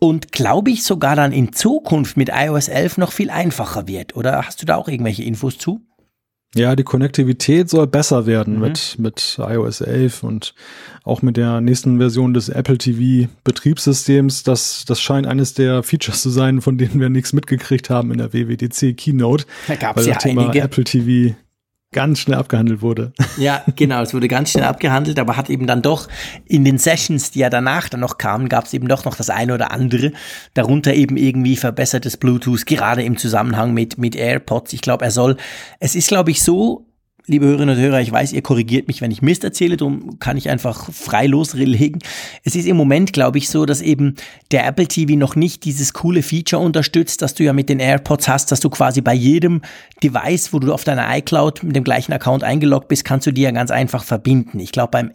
Und 0.00 0.32
glaube 0.32 0.70
ich 0.70 0.82
sogar 0.82 1.14
dann 1.14 1.30
in 1.30 1.52
Zukunft 1.52 2.16
mit 2.16 2.30
iOS 2.34 2.68
11 2.68 2.96
noch 2.96 3.12
viel 3.12 3.30
einfacher 3.30 3.86
wird. 3.86 4.16
Oder 4.16 4.46
hast 4.46 4.62
du 4.62 4.66
da 4.66 4.76
auch 4.76 4.88
irgendwelche 4.88 5.22
Infos 5.22 5.58
zu? 5.58 5.82
Ja, 6.54 6.74
die 6.74 6.82
Konnektivität 6.82 7.70
soll 7.70 7.86
besser 7.86 8.26
werden 8.26 8.54
mhm. 8.54 8.60
mit, 8.60 8.96
mit 8.98 9.38
iOS 9.38 9.82
11 9.82 10.24
und 10.24 10.54
auch 11.04 11.22
mit 11.22 11.36
der 11.36 11.60
nächsten 11.60 11.98
Version 11.98 12.34
des 12.34 12.48
Apple 12.48 12.78
TV 12.78 13.30
Betriebssystems. 13.44 14.42
Das, 14.42 14.84
das 14.84 15.00
scheint 15.00 15.28
eines 15.28 15.54
der 15.54 15.82
Features 15.84 16.22
zu 16.22 16.30
sein, 16.30 16.60
von 16.60 16.76
denen 16.76 16.98
wir 16.98 17.08
nichts 17.08 17.32
mitgekriegt 17.32 17.88
haben 17.88 18.10
in 18.10 18.18
der 18.18 18.32
WWDC 18.32 18.96
Keynote. 18.96 19.44
Da 19.68 19.76
gab 19.76 19.96
es 19.98 20.06
ja 20.06 20.16
Thema 20.16 20.44
einige. 20.44 20.60
Apple 20.60 20.84
TV 20.84 21.36
ganz 21.92 22.20
schnell 22.20 22.38
abgehandelt 22.38 22.82
wurde. 22.82 23.12
Ja, 23.36 23.64
genau, 23.74 24.02
es 24.02 24.12
wurde 24.12 24.28
ganz 24.28 24.50
schnell 24.50 24.64
abgehandelt, 24.64 25.18
aber 25.18 25.36
hat 25.36 25.48
eben 25.48 25.66
dann 25.66 25.80
doch 25.80 26.08
in 26.44 26.64
den 26.64 26.76
Sessions, 26.76 27.30
die 27.30 27.38
ja 27.38 27.48
danach 27.48 27.88
dann 27.88 28.00
noch 28.00 28.18
kamen, 28.18 28.50
gab 28.50 28.66
es 28.66 28.74
eben 28.74 28.86
doch 28.86 29.04
noch 29.06 29.16
das 29.16 29.30
eine 29.30 29.54
oder 29.54 29.70
andere, 29.70 30.12
darunter 30.52 30.92
eben 30.92 31.16
irgendwie 31.16 31.56
verbessertes 31.56 32.18
Bluetooth, 32.18 32.66
gerade 32.66 33.02
im 33.02 33.16
Zusammenhang 33.16 33.72
mit, 33.72 33.96
mit 33.96 34.14
AirPods. 34.14 34.74
Ich 34.74 34.82
glaube, 34.82 35.06
er 35.06 35.10
soll, 35.10 35.36
es 35.78 35.94
ist, 35.94 36.08
glaube 36.08 36.32
ich, 36.32 36.42
so, 36.42 36.89
liebe 37.30 37.46
Hörerinnen 37.46 37.76
und 37.76 37.80
Hörer, 37.80 38.00
ich 38.00 38.10
weiß, 38.10 38.32
ihr 38.32 38.42
korrigiert 38.42 38.88
mich, 38.88 39.00
wenn 39.00 39.12
ich 39.12 39.22
Mist 39.22 39.44
erzähle, 39.44 39.76
darum 39.76 40.18
kann 40.18 40.36
ich 40.36 40.50
einfach 40.50 40.92
frei 40.92 41.28
loslegen. 41.28 42.00
Es 42.42 42.56
ist 42.56 42.66
im 42.66 42.76
Moment, 42.76 43.12
glaube 43.12 43.38
ich, 43.38 43.48
so, 43.48 43.66
dass 43.66 43.80
eben 43.80 44.16
der 44.50 44.66
Apple 44.66 44.88
TV 44.88 45.16
noch 45.16 45.36
nicht 45.36 45.64
dieses 45.64 45.92
coole 45.92 46.24
Feature 46.24 46.60
unterstützt, 46.60 47.22
dass 47.22 47.34
du 47.34 47.44
ja 47.44 47.52
mit 47.52 47.68
den 47.68 47.78
AirPods 47.78 48.28
hast, 48.28 48.50
dass 48.50 48.58
du 48.58 48.68
quasi 48.68 49.00
bei 49.00 49.14
jedem 49.14 49.62
Device, 50.02 50.52
wo 50.52 50.58
du 50.58 50.72
auf 50.72 50.82
deiner 50.82 51.06
iCloud 51.18 51.62
mit 51.62 51.76
dem 51.76 51.84
gleichen 51.84 52.12
Account 52.12 52.42
eingeloggt 52.42 52.88
bist, 52.88 53.04
kannst 53.04 53.28
du 53.28 53.32
die 53.32 53.42
ja 53.42 53.52
ganz 53.52 53.70
einfach 53.70 54.02
verbinden. 54.02 54.58
Ich 54.58 54.72
glaube, 54.72 54.90
beim, 54.90 55.12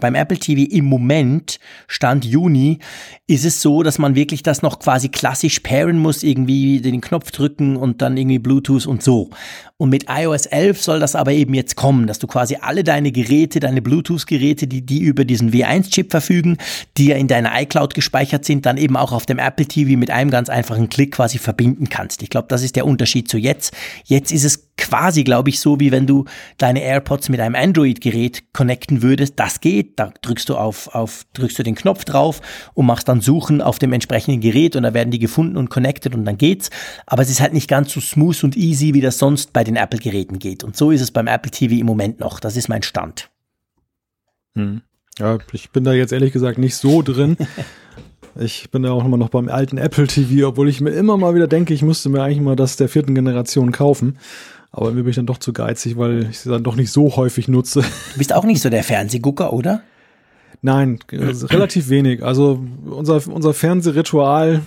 beim 0.00 0.14
Apple 0.14 0.38
TV 0.38 0.70
im 0.72 0.86
Moment, 0.86 1.60
Stand 1.86 2.24
Juni, 2.24 2.78
ist 3.26 3.44
es 3.44 3.60
so, 3.60 3.82
dass 3.82 3.98
man 3.98 4.14
wirklich 4.14 4.42
das 4.42 4.62
noch 4.62 4.78
quasi 4.78 5.10
klassisch 5.10 5.60
pairen 5.60 5.98
muss, 5.98 6.22
irgendwie 6.22 6.80
den 6.80 7.02
Knopf 7.02 7.30
drücken 7.30 7.76
und 7.76 8.00
dann 8.00 8.16
irgendwie 8.16 8.38
Bluetooth 8.38 8.86
und 8.86 9.02
so. 9.02 9.28
Und 9.76 9.90
mit 9.90 10.06
iOS 10.08 10.46
11 10.46 10.82
soll 10.82 10.98
das 10.98 11.14
aber 11.14 11.32
eben 11.32 11.54
jetzt 11.58 11.76
kommen, 11.76 12.06
dass 12.06 12.18
du 12.18 12.26
quasi 12.26 12.56
alle 12.60 12.84
deine 12.84 13.12
Geräte, 13.12 13.60
deine 13.60 13.82
Bluetooth-Geräte, 13.82 14.66
die, 14.66 14.80
die 14.80 15.00
über 15.00 15.24
diesen 15.24 15.52
W1-Chip 15.52 16.10
verfügen, 16.10 16.56
die 16.96 17.08
ja 17.08 17.16
in 17.16 17.28
deiner 17.28 17.60
iCloud 17.60 17.94
gespeichert 17.94 18.44
sind, 18.44 18.64
dann 18.64 18.78
eben 18.78 18.96
auch 18.96 19.12
auf 19.12 19.26
dem 19.26 19.38
Apple 19.38 19.66
TV 19.66 19.98
mit 19.98 20.10
einem 20.10 20.30
ganz 20.30 20.48
einfachen 20.48 20.88
Klick 20.88 21.12
quasi 21.12 21.38
verbinden 21.38 21.88
kannst. 21.88 22.22
Ich 22.22 22.30
glaube, 22.30 22.48
das 22.48 22.62
ist 22.62 22.76
der 22.76 22.86
Unterschied 22.86 23.28
zu 23.28 23.36
jetzt. 23.36 23.74
Jetzt 24.04 24.32
ist 24.32 24.44
es 24.44 24.67
quasi, 24.88 25.24
glaube 25.24 25.50
ich, 25.50 25.60
so, 25.60 25.80
wie 25.80 25.92
wenn 25.92 26.06
du 26.06 26.24
deine 26.56 26.82
AirPods 26.82 27.28
mit 27.28 27.40
einem 27.40 27.54
Android-Gerät 27.54 28.52
connecten 28.52 29.02
würdest. 29.02 29.34
Das 29.36 29.60
geht. 29.60 29.98
Da 29.98 30.12
drückst 30.22 30.48
du 30.48 30.56
auf, 30.56 30.94
auf, 30.94 31.24
drückst 31.34 31.58
du 31.58 31.62
den 31.62 31.74
Knopf 31.74 32.04
drauf 32.04 32.40
und 32.74 32.86
machst 32.86 33.08
dann 33.08 33.20
Suchen 33.20 33.60
auf 33.60 33.78
dem 33.78 33.92
entsprechenden 33.92 34.40
Gerät 34.40 34.76
und 34.76 34.84
da 34.84 34.94
werden 34.94 35.10
die 35.10 35.18
gefunden 35.18 35.56
und 35.56 35.68
connected 35.68 36.14
und 36.14 36.24
dann 36.24 36.38
geht's. 36.38 36.70
Aber 37.06 37.22
es 37.22 37.30
ist 37.30 37.40
halt 37.40 37.52
nicht 37.52 37.68
ganz 37.68 37.92
so 37.92 38.00
smooth 38.00 38.44
und 38.44 38.56
easy, 38.56 38.94
wie 38.94 39.00
das 39.00 39.18
sonst 39.18 39.52
bei 39.52 39.64
den 39.64 39.76
Apple-Geräten 39.76 40.38
geht. 40.38 40.64
Und 40.64 40.76
so 40.76 40.90
ist 40.90 41.00
es 41.00 41.10
beim 41.10 41.26
Apple 41.26 41.50
TV 41.50 41.74
im 41.74 41.86
Moment 41.86 42.20
noch. 42.20 42.40
Das 42.40 42.56
ist 42.56 42.68
mein 42.68 42.82
Stand. 42.82 43.30
Hm. 44.54 44.82
Ja, 45.18 45.38
ich 45.52 45.70
bin 45.70 45.84
da 45.84 45.92
jetzt 45.92 46.12
ehrlich 46.12 46.32
gesagt 46.32 46.58
nicht 46.58 46.76
so 46.76 47.02
drin. 47.02 47.36
Ich 48.40 48.70
bin 48.70 48.84
ja 48.84 48.92
auch 48.92 49.04
immer 49.04 49.16
noch 49.16 49.30
beim 49.30 49.48
alten 49.48 49.78
Apple 49.78 50.06
TV, 50.06 50.46
obwohl 50.46 50.68
ich 50.68 50.80
mir 50.80 50.90
immer 50.90 51.16
mal 51.16 51.34
wieder 51.34 51.48
denke, 51.48 51.74
ich 51.74 51.82
müsste 51.82 52.08
mir 52.08 52.22
eigentlich 52.22 52.40
mal 52.40 52.54
das 52.54 52.76
der 52.76 52.88
vierten 52.88 53.14
Generation 53.16 53.72
kaufen. 53.72 54.18
Aber 54.80 54.90
mir 54.92 55.02
bin 55.02 55.10
ich 55.10 55.16
dann 55.16 55.26
doch 55.26 55.38
zu 55.38 55.52
geizig, 55.52 55.96
weil 55.96 56.28
ich 56.30 56.40
sie 56.40 56.50
dann 56.50 56.64
doch 56.64 56.76
nicht 56.76 56.90
so 56.90 57.16
häufig 57.16 57.48
nutze. 57.48 57.82
Du 58.12 58.18
bist 58.18 58.32
auch 58.32 58.44
nicht 58.44 58.62
so 58.62 58.70
der 58.70 58.82
Fernsehgucker, 58.82 59.52
oder? 59.52 59.82
Nein, 60.62 60.98
also 61.10 61.46
relativ 61.46 61.88
wenig. 61.88 62.24
Also 62.24 62.64
unser, 62.84 63.22
unser 63.28 63.54
Fernsehritual 63.54 64.62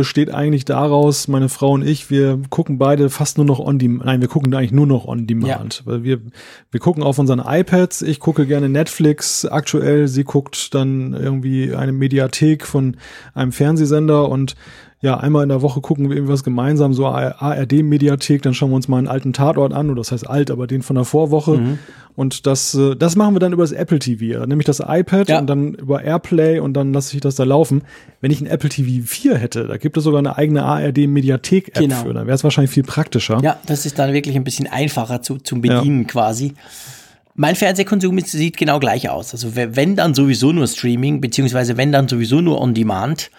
besteht 0.00 0.32
eigentlich 0.32 0.64
daraus, 0.64 1.28
meine 1.28 1.50
Frau 1.50 1.72
und 1.72 1.86
ich, 1.86 2.10
wir 2.10 2.40
gucken 2.48 2.78
beide 2.78 3.10
fast 3.10 3.36
nur 3.36 3.44
noch 3.44 3.58
on 3.58 3.78
demand. 3.78 4.06
Nein, 4.06 4.20
wir 4.22 4.28
gucken 4.28 4.54
eigentlich 4.54 4.72
nur 4.72 4.86
noch 4.86 5.04
on 5.04 5.26
demand. 5.26 5.80
Ja. 5.80 5.92
Weil 5.92 6.04
wir, 6.04 6.20
wir 6.70 6.80
gucken 6.80 7.02
auf 7.02 7.18
unseren 7.18 7.42
iPads. 7.44 8.00
Ich 8.02 8.18
gucke 8.18 8.46
gerne 8.46 8.70
Netflix 8.70 9.44
aktuell. 9.44 10.08
Sie 10.08 10.24
guckt 10.24 10.74
dann 10.74 11.12
irgendwie 11.12 11.74
eine 11.74 11.92
Mediathek 11.92 12.66
von 12.66 12.96
einem 13.34 13.52
Fernsehsender 13.52 14.28
und 14.28 14.54
ja, 15.02 15.16
einmal 15.16 15.42
in 15.44 15.48
der 15.48 15.62
Woche 15.62 15.80
gucken 15.80 16.10
wir 16.10 16.16
irgendwas 16.16 16.44
gemeinsam, 16.44 16.92
so 16.92 17.06
ARD-Mediathek, 17.06 18.42
dann 18.42 18.52
schauen 18.52 18.70
wir 18.70 18.76
uns 18.76 18.86
mal 18.86 18.98
einen 18.98 19.08
alten 19.08 19.32
Tatort 19.32 19.72
an, 19.72 19.88
oder 19.88 20.00
das 20.00 20.12
heißt 20.12 20.28
alt, 20.28 20.50
aber 20.50 20.66
den 20.66 20.82
von 20.82 20.96
der 20.96 21.06
Vorwoche. 21.06 21.56
Mhm. 21.56 21.78
Und 22.16 22.46
das, 22.46 22.74
äh, 22.74 22.96
das 22.96 23.16
machen 23.16 23.34
wir 23.34 23.40
dann 23.40 23.54
über 23.54 23.62
das 23.62 23.72
Apple 23.72 23.98
TV, 23.98 24.44
nämlich 24.44 24.66
das 24.66 24.80
iPad 24.86 25.28
ja. 25.30 25.38
und 25.38 25.46
dann 25.46 25.72
über 25.72 26.02
Airplay 26.02 26.58
und 26.58 26.74
dann 26.74 26.92
lasse 26.92 27.14
ich 27.14 27.22
das 27.22 27.34
da 27.34 27.44
laufen. 27.44 27.82
Wenn 28.20 28.30
ich 28.30 28.42
ein 28.42 28.46
Apple 28.46 28.68
TV 28.68 29.06
4 29.06 29.38
hätte, 29.38 29.66
da 29.66 29.78
gibt 29.78 29.96
es 29.96 30.04
sogar 30.04 30.18
eine 30.18 30.36
eigene 30.36 30.64
ARD-Mediathek-App 30.64 31.82
genau. 31.82 32.02
für, 32.02 32.12
dann 32.12 32.26
wäre 32.26 32.34
es 32.34 32.44
wahrscheinlich 32.44 32.72
viel 32.72 32.82
praktischer. 32.82 33.40
Ja, 33.42 33.58
das 33.64 33.86
ist 33.86 33.98
dann 33.98 34.12
wirklich 34.12 34.36
ein 34.36 34.44
bisschen 34.44 34.66
einfacher 34.66 35.22
zu, 35.22 35.38
zum 35.38 35.62
Bedienen 35.62 36.02
ja. 36.02 36.08
quasi. 36.08 36.52
Mein 37.36 37.56
Fernsehkonsum 37.56 38.18
sieht 38.20 38.58
genau 38.58 38.80
gleich 38.80 39.08
aus. 39.08 39.32
Also 39.32 39.56
wenn 39.56 39.96
dann 39.96 40.12
sowieso 40.12 40.52
nur 40.52 40.66
Streaming, 40.66 41.22
beziehungsweise 41.22 41.78
wenn 41.78 41.90
dann 41.90 42.06
sowieso 42.06 42.42
nur 42.42 42.60
On 42.60 42.74
Demand. 42.74 43.30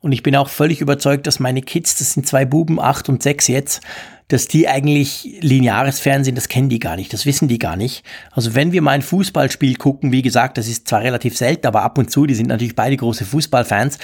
Und 0.00 0.12
ich 0.12 0.22
bin 0.22 0.34
auch 0.34 0.48
völlig 0.48 0.80
überzeugt, 0.80 1.26
dass 1.26 1.40
meine 1.40 1.60
Kids, 1.60 1.96
das 1.96 2.14
sind 2.14 2.26
zwei 2.26 2.46
Buben, 2.46 2.80
acht 2.80 3.08
und 3.08 3.22
sechs 3.22 3.48
jetzt, 3.48 3.82
dass 4.28 4.46
die 4.46 4.68
eigentlich 4.68 5.38
lineares 5.40 6.00
Fernsehen, 6.00 6.36
das 6.36 6.48
kennen 6.48 6.68
die 6.68 6.78
gar 6.78 6.96
nicht, 6.96 7.12
das 7.12 7.26
wissen 7.26 7.48
die 7.48 7.58
gar 7.58 7.76
nicht. 7.76 8.04
Also 8.30 8.54
wenn 8.54 8.72
wir 8.72 8.80
mal 8.80 8.92
ein 8.92 9.02
Fußballspiel 9.02 9.76
gucken, 9.76 10.12
wie 10.12 10.22
gesagt, 10.22 10.56
das 10.56 10.68
ist 10.68 10.88
zwar 10.88 11.02
relativ 11.02 11.36
selten, 11.36 11.66
aber 11.66 11.82
ab 11.82 11.98
und 11.98 12.10
zu, 12.10 12.26
die 12.26 12.34
sind 12.34 12.46
natürlich 12.46 12.76
beide 12.76 12.96
große 12.96 13.24
Fußballfans, 13.24 13.98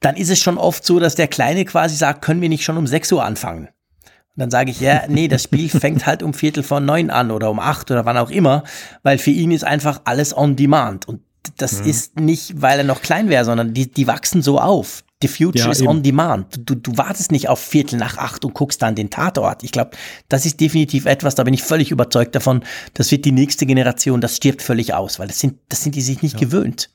dann 0.00 0.16
ist 0.16 0.30
es 0.30 0.40
schon 0.40 0.58
oft 0.58 0.84
so, 0.84 0.98
dass 0.98 1.14
der 1.14 1.28
Kleine 1.28 1.64
quasi 1.64 1.96
sagt, 1.96 2.22
können 2.22 2.42
wir 2.42 2.48
nicht 2.48 2.64
schon 2.64 2.76
um 2.76 2.86
sechs 2.86 3.10
Uhr 3.12 3.24
anfangen? 3.24 3.68
Und 3.68 4.42
dann 4.42 4.50
sage 4.50 4.70
ich, 4.70 4.80
ja, 4.80 5.02
nee, 5.08 5.28
das 5.28 5.44
Spiel 5.44 5.68
fängt 5.80 6.06
halt 6.06 6.22
um 6.22 6.34
Viertel 6.34 6.64
von 6.64 6.84
neun 6.84 7.10
an 7.10 7.30
oder 7.30 7.50
um 7.50 7.60
acht 7.60 7.90
oder 7.90 8.04
wann 8.04 8.18
auch 8.18 8.30
immer, 8.30 8.64
weil 9.02 9.18
für 9.18 9.30
ihn 9.30 9.52
ist 9.52 9.64
einfach 9.64 10.02
alles 10.04 10.36
on 10.36 10.56
demand. 10.56 11.06
Und 11.06 11.22
das 11.56 11.80
mhm. 11.80 11.88
ist 11.88 12.20
nicht, 12.20 12.60
weil 12.60 12.78
er 12.78 12.84
noch 12.84 13.00
klein 13.00 13.28
wäre, 13.28 13.44
sondern 13.44 13.74
die, 13.74 13.90
die 13.90 14.08
wachsen 14.08 14.42
so 14.42 14.58
auf. 14.58 15.04
The 15.20 15.28
future 15.28 15.64
ja, 15.64 15.70
is 15.72 15.80
eben. 15.80 15.88
on 15.88 16.02
demand. 16.02 16.60
Du, 16.64 16.76
du 16.76 16.96
wartest 16.96 17.32
nicht 17.32 17.48
auf 17.48 17.58
Viertel 17.58 17.98
nach 17.98 18.18
acht 18.18 18.44
und 18.44 18.54
guckst 18.54 18.82
dann 18.82 18.94
den 18.94 19.10
Tatort. 19.10 19.64
Ich 19.64 19.72
glaube, 19.72 19.90
das 20.28 20.46
ist 20.46 20.60
definitiv 20.60 21.06
etwas, 21.06 21.34
da 21.34 21.42
bin 21.42 21.54
ich 21.54 21.62
völlig 21.62 21.90
überzeugt 21.90 22.34
davon, 22.36 22.62
das 22.94 23.10
wird 23.10 23.24
die 23.24 23.32
nächste 23.32 23.66
Generation, 23.66 24.20
das 24.20 24.36
stirbt 24.36 24.62
völlig 24.62 24.94
aus, 24.94 25.18
weil 25.18 25.26
das 25.26 25.40
sind, 25.40 25.58
das 25.68 25.82
sind 25.82 25.96
die 25.96 26.02
sich 26.02 26.22
nicht 26.22 26.34
ja. 26.34 26.40
gewöhnt. 26.40 26.90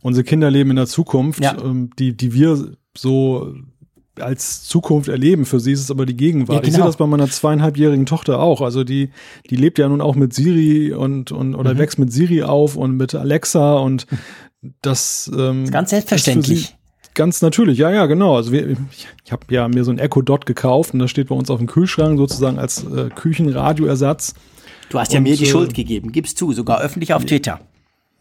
Unsere 0.00 0.24
Kinder 0.24 0.50
leben 0.50 0.70
in 0.70 0.76
der 0.76 0.86
Zukunft, 0.86 1.44
ja. 1.44 1.56
ähm, 1.62 1.90
die, 1.98 2.16
die 2.16 2.32
wir 2.32 2.72
so 2.96 3.54
als 4.18 4.64
Zukunft 4.64 5.08
erleben. 5.08 5.44
Für 5.44 5.60
sie 5.60 5.72
ist 5.72 5.80
es 5.80 5.90
aber 5.90 6.06
die 6.06 6.16
Gegenwart. 6.16 6.56
Ja, 6.56 6.60
genau. 6.60 6.66
Ich 6.66 6.72
sehe 6.72 6.78
genau. 6.78 6.86
das 6.86 6.96
bei 6.96 7.06
meiner 7.06 7.28
zweieinhalbjährigen 7.28 8.06
Tochter 8.06 8.40
auch. 8.40 8.60
Also 8.60 8.84
die, 8.84 9.10
die 9.48 9.56
lebt 9.56 9.78
ja 9.78 9.88
nun 9.88 10.00
auch 10.00 10.14
mit 10.14 10.34
Siri 10.34 10.92
und, 10.92 11.32
und 11.32 11.54
oder 11.54 11.74
mhm. 11.74 11.78
wächst 11.78 11.98
mit 11.98 12.12
Siri 12.12 12.42
auf 12.42 12.76
und 12.76 12.96
mit 12.96 13.14
Alexa 13.14 13.76
und 13.76 14.06
das, 14.80 15.30
ähm, 15.34 15.60
das 15.60 15.64
ist 15.64 15.72
ganz 15.72 15.90
selbstverständlich 15.90 16.76
ganz 17.14 17.42
natürlich, 17.42 17.78
ja, 17.78 17.90
ja, 17.90 18.06
genau. 18.06 18.36
Also 18.36 18.52
wir, 18.52 18.70
ich, 18.70 19.08
ich 19.24 19.32
habe 19.32 19.42
ja 19.50 19.68
mir 19.68 19.84
so 19.84 19.90
ein 19.90 19.98
Echo 19.98 20.22
Dot 20.22 20.46
gekauft 20.46 20.94
und 20.94 20.98
das 21.00 21.10
steht 21.10 21.28
bei 21.28 21.34
uns 21.34 21.50
auf 21.50 21.58
dem 21.58 21.66
Kühlschrank 21.66 22.18
sozusagen 22.18 22.58
als 22.58 22.84
äh, 22.84 23.08
Küchenradioersatz. 23.14 24.34
Du 24.88 24.98
hast 24.98 25.12
ja 25.12 25.18
und, 25.18 25.24
mir 25.24 25.36
die 25.36 25.44
äh, 25.44 25.48
Schuld 25.48 25.74
gegeben, 25.74 26.12
gibst 26.12 26.38
zu, 26.38 26.52
sogar 26.52 26.80
öffentlich 26.80 27.14
auf 27.14 27.24
Twitter. 27.24 27.60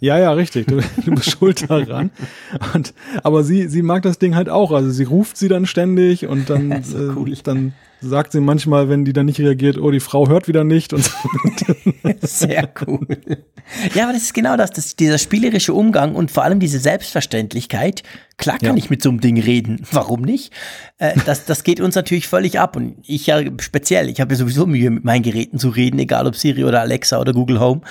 Ja, 0.02 0.18
ja, 0.18 0.32
richtig. 0.32 0.66
Du, 0.68 0.82
du 1.06 1.12
bist 1.12 1.30
schuld 1.30 1.70
daran. 1.70 2.10
Und, 2.74 2.94
aber 3.24 3.44
sie, 3.44 3.68
sie 3.68 3.84
mag 3.84 4.02
das 4.02 4.18
Ding 4.18 4.36
halt 4.36 4.50
auch. 4.50 4.72
Also 4.72 4.90
sie 4.90 5.04
ruft 5.04 5.38
sie 5.38 5.48
dann 5.48 5.66
ständig 5.66 6.28
und 6.28 6.50
dann, 6.50 6.84
so 6.84 6.98
äh, 6.98 7.16
cool. 7.16 7.32
äh, 7.32 7.38
dann 7.44 7.74
sagt 8.02 8.32
sie 8.32 8.42
manchmal, 8.42 8.90
wenn 8.90 9.06
die 9.06 9.14
dann 9.14 9.28
nicht 9.28 9.40
reagiert, 9.40 9.78
oh, 9.78 9.92
die 9.92 10.00
Frau 10.00 10.28
hört 10.28 10.48
wieder 10.48 10.64
nicht 10.64 10.92
und 10.92 11.04
so. 11.04 11.12
Sehr 12.22 12.68
cool. 12.88 13.08
Ja, 13.94 14.06
aber 14.06 14.14
das 14.14 14.24
ist 14.24 14.34
genau 14.34 14.58
das, 14.58 14.72
das 14.72 14.96
dieser 14.96 15.20
spielerische 15.20 15.74
Umgang 15.74 16.16
und 16.16 16.32
vor 16.32 16.44
allem 16.44 16.60
diese 16.60 16.80
Selbstverständlichkeit. 16.80 18.02
Klar 18.42 18.58
kann 18.58 18.76
ja. 18.76 18.84
ich 18.84 18.90
mit 18.90 19.04
so 19.04 19.10
einem 19.10 19.22
Ding 19.22 19.40
reden. 19.40 19.84
Warum 19.92 20.24
nicht? 20.24 20.52
Äh, 20.98 21.14
das, 21.28 21.46
das 21.46 21.64
geht 21.64 21.80
uns 21.80 21.94
natürlich 21.94 22.28
völlig 22.28 22.60
ab. 22.60 22.76
Und 22.76 22.96
ich 23.06 23.28
ja 23.28 23.40
speziell, 23.60 24.10
ich 24.10 24.20
habe 24.20 24.34
ja 24.34 24.38
sowieso 24.38 24.66
Mühe, 24.66 24.90
mit 24.90 25.04
meinen 25.04 25.22
Geräten 25.22 25.60
zu 25.60 25.70
reden, 25.70 26.00
egal 26.00 26.26
ob 26.26 26.36
Siri 26.36 26.64
oder 26.64 26.82
Alexa 26.82 27.20
oder 27.20 27.34
Google 27.34 27.60
Home. 27.60 27.82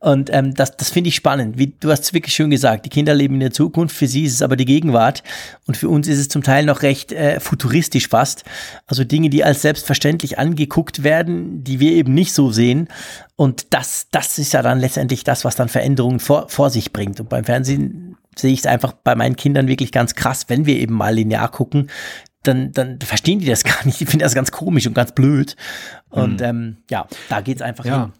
Und 0.00 0.28
ähm, 0.32 0.54
das, 0.54 0.76
das 0.76 0.90
finde 0.90 1.08
ich 1.08 1.14
spannend. 1.14 1.56
Wie, 1.56 1.68
du 1.78 1.92
hast 1.92 2.02
es 2.02 2.12
wirklich 2.12 2.34
schön 2.34 2.50
gesagt, 2.50 2.84
die 2.84 2.88
Kinder 2.88 3.14
leben 3.14 3.34
in 3.34 3.40
der 3.40 3.52
Zukunft, 3.52 3.96
für 3.96 4.08
sie 4.08 4.24
ist 4.24 4.34
es 4.34 4.42
aber 4.42 4.56
die 4.56 4.64
Gegenwart. 4.64 5.22
Und 5.68 5.76
für 5.76 5.88
uns 5.88 6.08
ist 6.08 6.18
es 6.18 6.28
zum 6.28 6.42
Teil 6.42 6.64
noch 6.64 6.82
recht 6.82 7.12
äh, 7.12 7.38
futuristisch 7.38 8.08
fast. 8.08 8.42
Also 8.86 9.04
Dinge, 9.04 9.30
die 9.30 9.44
als 9.44 9.62
selbstverständlich 9.62 10.36
angeguckt 10.36 11.04
werden, 11.04 11.62
die 11.62 11.78
wir 11.78 11.92
eben 11.92 12.12
nicht 12.12 12.32
so 12.32 12.50
sehen. 12.50 12.88
Und 13.36 13.72
das, 13.72 14.08
das 14.10 14.38
ist 14.38 14.52
ja 14.52 14.62
dann 14.62 14.80
letztendlich 14.80 15.22
das, 15.22 15.44
was 15.44 15.54
dann 15.54 15.68
Veränderungen 15.68 16.18
vor, 16.18 16.48
vor 16.48 16.70
sich 16.70 16.92
bringt. 16.92 17.20
Und 17.20 17.28
beim 17.28 17.44
Fernsehen 17.44 18.11
sehe 18.36 18.52
ich 18.52 18.60
es 18.60 18.66
einfach 18.66 18.92
bei 18.92 19.14
meinen 19.14 19.36
Kindern 19.36 19.68
wirklich 19.68 19.92
ganz 19.92 20.14
krass, 20.14 20.46
wenn 20.48 20.66
wir 20.66 20.76
eben 20.76 20.94
mal 20.94 21.14
linear 21.14 21.50
gucken, 21.50 21.90
dann, 22.42 22.72
dann 22.72 23.00
verstehen 23.00 23.38
die 23.38 23.46
das 23.46 23.64
gar 23.64 23.84
nicht. 23.84 24.00
Die 24.00 24.06
finden 24.06 24.24
das 24.24 24.34
ganz 24.34 24.50
komisch 24.50 24.86
und 24.86 24.94
ganz 24.94 25.12
blöd. 25.12 25.56
Und 26.10 26.40
mhm. 26.40 26.46
ähm, 26.46 26.76
ja, 26.90 27.06
da 27.28 27.40
geht 27.40 27.56
es 27.56 27.62
einfach 27.62 27.84
ja. 27.84 28.02
hin. 28.02 28.12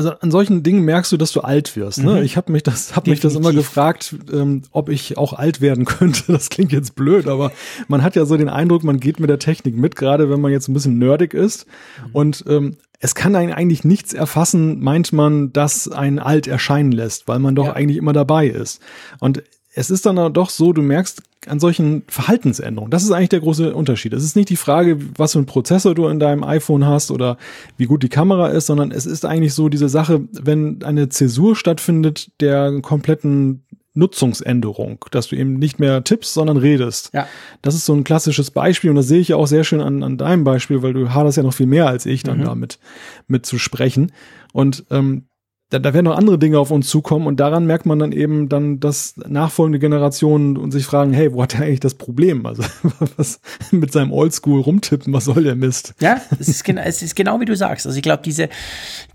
Also 0.00 0.12
an 0.18 0.30
solchen 0.30 0.62
Dingen 0.62 0.82
merkst 0.86 1.12
du, 1.12 1.18
dass 1.18 1.30
du 1.30 1.42
alt 1.42 1.76
wirst. 1.76 2.02
Ne? 2.02 2.14
Mhm. 2.14 2.22
Ich 2.22 2.38
habe 2.38 2.50
mich 2.50 2.62
das, 2.62 2.96
hab 2.96 3.06
mich 3.06 3.20
das 3.20 3.34
immer 3.34 3.52
gefragt, 3.52 4.16
ähm, 4.32 4.62
ob 4.70 4.88
ich 4.88 5.18
auch 5.18 5.34
alt 5.34 5.60
werden 5.60 5.84
könnte. 5.84 6.32
Das 6.32 6.48
klingt 6.48 6.72
jetzt 6.72 6.94
blöd, 6.94 7.26
aber 7.28 7.52
man 7.86 8.02
hat 8.02 8.16
ja 8.16 8.24
so 8.24 8.34
den 8.38 8.48
Eindruck, 8.48 8.82
man 8.82 8.98
geht 8.98 9.20
mit 9.20 9.28
der 9.28 9.38
Technik 9.38 9.76
mit, 9.76 9.96
gerade 9.96 10.30
wenn 10.30 10.40
man 10.40 10.52
jetzt 10.52 10.68
ein 10.68 10.72
bisschen 10.72 10.96
nerdig 10.96 11.34
ist. 11.34 11.66
Mhm. 11.66 12.10
Und 12.14 12.44
ähm, 12.48 12.76
es 12.98 13.14
kann 13.14 13.36
einen 13.36 13.52
eigentlich 13.52 13.84
nichts 13.84 14.14
erfassen, 14.14 14.80
meint 14.80 15.12
man, 15.12 15.52
dass 15.52 15.86
ein 15.86 16.18
alt 16.18 16.46
erscheinen 16.46 16.92
lässt, 16.92 17.28
weil 17.28 17.38
man 17.38 17.54
doch 17.54 17.66
ja. 17.66 17.72
eigentlich 17.74 17.98
immer 17.98 18.14
dabei 18.14 18.46
ist. 18.46 18.80
Und 19.18 19.42
es 19.72 19.90
ist 19.90 20.04
dann 20.06 20.32
doch 20.32 20.50
so, 20.50 20.72
du 20.72 20.82
merkst 20.82 21.22
an 21.46 21.60
solchen 21.60 22.02
Verhaltensänderungen. 22.08 22.90
Das 22.90 23.02
ist 23.02 23.12
eigentlich 23.12 23.30
der 23.30 23.40
große 23.40 23.74
Unterschied. 23.74 24.12
Es 24.12 24.24
ist 24.24 24.36
nicht 24.36 24.50
die 24.50 24.56
Frage, 24.56 24.98
was 25.16 25.32
für 25.32 25.38
ein 25.38 25.46
Prozessor 25.46 25.94
du 25.94 26.08
in 26.08 26.18
deinem 26.18 26.44
iPhone 26.44 26.84
hast 26.84 27.10
oder 27.10 27.38
wie 27.76 27.86
gut 27.86 28.02
die 28.02 28.08
Kamera 28.08 28.48
ist, 28.48 28.66
sondern 28.66 28.90
es 28.90 29.06
ist 29.06 29.24
eigentlich 29.24 29.54
so 29.54 29.68
diese 29.68 29.88
Sache, 29.88 30.22
wenn 30.32 30.82
eine 30.82 31.08
Zäsur 31.08 31.56
stattfindet 31.56 32.30
der 32.40 32.80
kompletten 32.82 33.64
Nutzungsänderung, 33.94 35.04
dass 35.10 35.28
du 35.28 35.36
eben 35.36 35.54
nicht 35.54 35.80
mehr 35.80 36.04
tippst, 36.04 36.34
sondern 36.34 36.56
redest. 36.56 37.10
Ja. 37.12 37.26
Das 37.62 37.74
ist 37.74 37.86
so 37.86 37.94
ein 37.94 38.04
klassisches 38.04 38.50
Beispiel 38.50 38.90
und 38.90 38.96
das 38.96 39.08
sehe 39.08 39.20
ich 39.20 39.28
ja 39.28 39.36
auch 39.36 39.46
sehr 39.46 39.64
schön 39.64 39.80
an, 39.80 40.02
an 40.02 40.16
deinem 40.16 40.44
Beispiel, 40.44 40.82
weil 40.82 40.92
du 40.92 41.12
haderst 41.12 41.36
ja 41.36 41.42
noch 41.42 41.54
viel 41.54 41.66
mehr 41.66 41.88
als 41.88 42.06
ich 42.06 42.22
dann 42.22 42.38
mhm. 42.38 42.44
damit 42.44 42.78
mit 43.26 43.46
zu 43.46 43.58
sprechen. 43.58 44.12
Und 44.52 44.84
ähm, 44.90 45.26
da, 45.70 45.78
da 45.78 45.94
werden 45.94 46.06
noch 46.06 46.16
andere 46.16 46.36
Dinge 46.36 46.58
auf 46.58 46.72
uns 46.72 46.88
zukommen 46.88 47.28
und 47.28 47.38
daran 47.38 47.64
merkt 47.64 47.86
man 47.86 47.98
dann 47.98 48.10
eben 48.10 48.48
dann, 48.48 48.80
dass 48.80 49.14
nachfolgende 49.16 49.78
Generationen 49.78 50.56
und 50.56 50.72
sich 50.72 50.84
fragen, 50.84 51.12
hey, 51.12 51.32
wo 51.32 51.42
hat 51.42 51.54
er 51.54 51.62
eigentlich 51.62 51.80
das 51.80 51.94
Problem? 51.94 52.44
Also 52.44 52.64
was 53.16 53.40
mit 53.70 53.92
seinem 53.92 54.12
Oldschool 54.12 54.60
rumtippen, 54.60 55.12
was 55.12 55.26
soll 55.26 55.44
der 55.44 55.54
Mist? 55.54 55.94
Ja, 56.00 56.20
es 56.38 56.48
ist 56.48 56.64
genau, 56.64 56.82
es 56.84 57.02
ist 57.02 57.14
genau 57.14 57.38
wie 57.40 57.44
du 57.44 57.54
sagst. 57.54 57.86
Also 57.86 57.96
ich 57.96 58.02
glaube, 58.02 58.22
diese, 58.24 58.48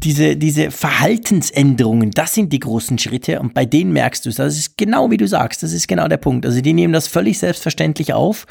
diese, 0.02 0.38
diese 0.38 0.72
Verhaltensänderungen, 0.72 2.12
das 2.12 2.34
sind 2.34 2.54
die 2.54 2.60
großen 2.60 2.98
Schritte 2.98 3.42
und 3.42 3.54
bei 3.54 3.66
denen 3.66 3.92
merkst 3.92 4.26
du 4.26 4.30
es. 4.30 4.38
Das 4.38 4.58
ist 4.58 4.78
genau 4.78 5.12
wie 5.12 5.18
du 5.18 5.28
sagst, 5.28 5.62
das 5.62 5.74
ist 5.74 5.88
genau 5.88 6.08
der 6.08 6.18
Punkt. 6.18 6.46
Also 6.46 6.62
die 6.62 6.74
nehmen 6.74 6.94
das 6.94 7.08
völlig 7.08 7.38
selbstverständlich 7.38 8.14
auf 8.14 8.46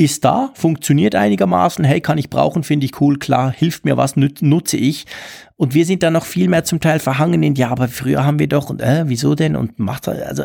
ist 0.00 0.24
da, 0.24 0.50
funktioniert 0.54 1.14
einigermaßen, 1.14 1.84
hey, 1.84 2.00
kann 2.00 2.16
ich 2.16 2.30
brauchen, 2.30 2.62
finde 2.62 2.86
ich 2.86 3.00
cool, 3.00 3.18
klar, 3.18 3.52
hilft 3.52 3.84
mir 3.84 3.98
was, 3.98 4.16
nutze 4.16 4.78
ich. 4.78 5.04
Und 5.56 5.74
wir 5.74 5.84
sind 5.84 6.02
da 6.02 6.10
noch 6.10 6.24
viel 6.24 6.48
mehr 6.48 6.64
zum 6.64 6.80
Teil 6.80 7.00
verhangen 7.00 7.42
in, 7.42 7.54
ja, 7.54 7.68
aber 7.68 7.86
früher 7.86 8.24
haben 8.24 8.38
wir 8.38 8.48
doch, 8.48 8.70
und 8.70 8.80
äh, 8.80 9.04
wieso 9.08 9.34
denn? 9.34 9.56
Und 9.56 9.78
macht, 9.78 10.08
also, 10.08 10.44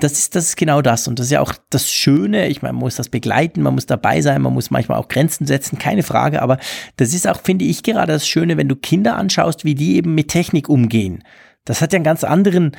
das 0.00 0.12
ist, 0.12 0.34
das 0.34 0.44
ist 0.44 0.56
genau 0.56 0.80
das. 0.80 1.06
Und 1.06 1.18
das 1.18 1.26
ist 1.26 1.32
ja 1.32 1.42
auch 1.42 1.52
das 1.68 1.92
Schöne. 1.92 2.48
Ich 2.48 2.62
meine, 2.62 2.72
man 2.72 2.80
muss 2.80 2.96
das 2.96 3.10
begleiten, 3.10 3.60
man 3.60 3.74
muss 3.74 3.84
dabei 3.84 4.22
sein, 4.22 4.40
man 4.40 4.54
muss 4.54 4.70
manchmal 4.70 4.98
auch 4.98 5.08
Grenzen 5.08 5.46
setzen, 5.46 5.78
keine 5.78 6.02
Frage. 6.02 6.40
Aber 6.40 6.56
das 6.96 7.12
ist 7.12 7.28
auch, 7.28 7.42
finde 7.42 7.66
ich, 7.66 7.82
gerade 7.82 8.10
das 8.10 8.26
Schöne, 8.26 8.56
wenn 8.56 8.68
du 8.68 8.76
Kinder 8.76 9.18
anschaust, 9.18 9.66
wie 9.66 9.74
die 9.74 9.96
eben 9.96 10.14
mit 10.14 10.28
Technik 10.28 10.70
umgehen. 10.70 11.22
Das 11.66 11.82
hat 11.82 11.92
ja 11.92 11.98
einen 11.98 12.04
ganz 12.04 12.24
anderen, 12.24 12.72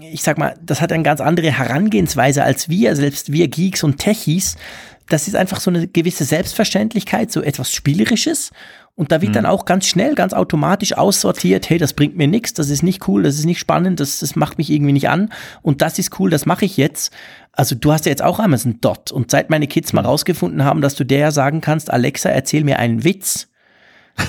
ich 0.00 0.22
sag 0.22 0.38
mal, 0.38 0.54
das 0.62 0.80
hat 0.80 0.92
eine 0.92 1.02
ganz 1.02 1.20
andere 1.20 1.50
Herangehensweise 1.50 2.42
als 2.42 2.68
wir, 2.68 2.94
selbst 2.96 3.32
wir 3.32 3.48
Geeks 3.48 3.82
und 3.82 3.98
Techies. 3.98 4.56
Das 5.10 5.28
ist 5.28 5.36
einfach 5.36 5.60
so 5.60 5.70
eine 5.70 5.86
gewisse 5.86 6.24
Selbstverständlichkeit, 6.24 7.30
so 7.30 7.42
etwas 7.42 7.70
Spielerisches. 7.70 8.50
Und 8.94 9.12
da 9.12 9.20
wird 9.20 9.30
mhm. 9.30 9.34
dann 9.34 9.46
auch 9.46 9.64
ganz 9.64 9.86
schnell, 9.86 10.14
ganz 10.14 10.32
automatisch 10.32 10.92
aussortiert, 10.92 11.70
hey, 11.70 11.78
das 11.78 11.94
bringt 11.94 12.16
mir 12.16 12.28
nichts, 12.28 12.54
das 12.54 12.70
ist 12.70 12.82
nicht 12.82 13.08
cool, 13.08 13.22
das 13.22 13.36
ist 13.36 13.44
nicht 13.44 13.58
spannend, 13.58 13.98
das, 13.98 14.20
das 14.20 14.36
macht 14.36 14.58
mich 14.58 14.70
irgendwie 14.70 14.92
nicht 14.92 15.08
an. 15.08 15.30
Und 15.62 15.82
das 15.82 15.98
ist 15.98 16.18
cool, 16.18 16.30
das 16.30 16.46
mache 16.46 16.64
ich 16.64 16.76
jetzt. 16.76 17.12
Also 17.52 17.74
du 17.74 17.92
hast 17.92 18.06
ja 18.06 18.10
jetzt 18.10 18.22
auch 18.22 18.38
Amazon 18.38 18.80
Dot. 18.80 19.10
Und 19.10 19.30
seit 19.30 19.50
meine 19.50 19.66
Kids 19.66 19.92
mal 19.92 20.02
mhm. 20.02 20.08
rausgefunden 20.08 20.64
haben, 20.64 20.80
dass 20.80 20.94
du 20.94 21.04
der 21.04 21.32
sagen 21.32 21.60
kannst, 21.60 21.90
Alexa, 21.90 22.28
erzähl 22.28 22.64
mir 22.64 22.78
einen 22.78 23.04
Witz, 23.04 23.48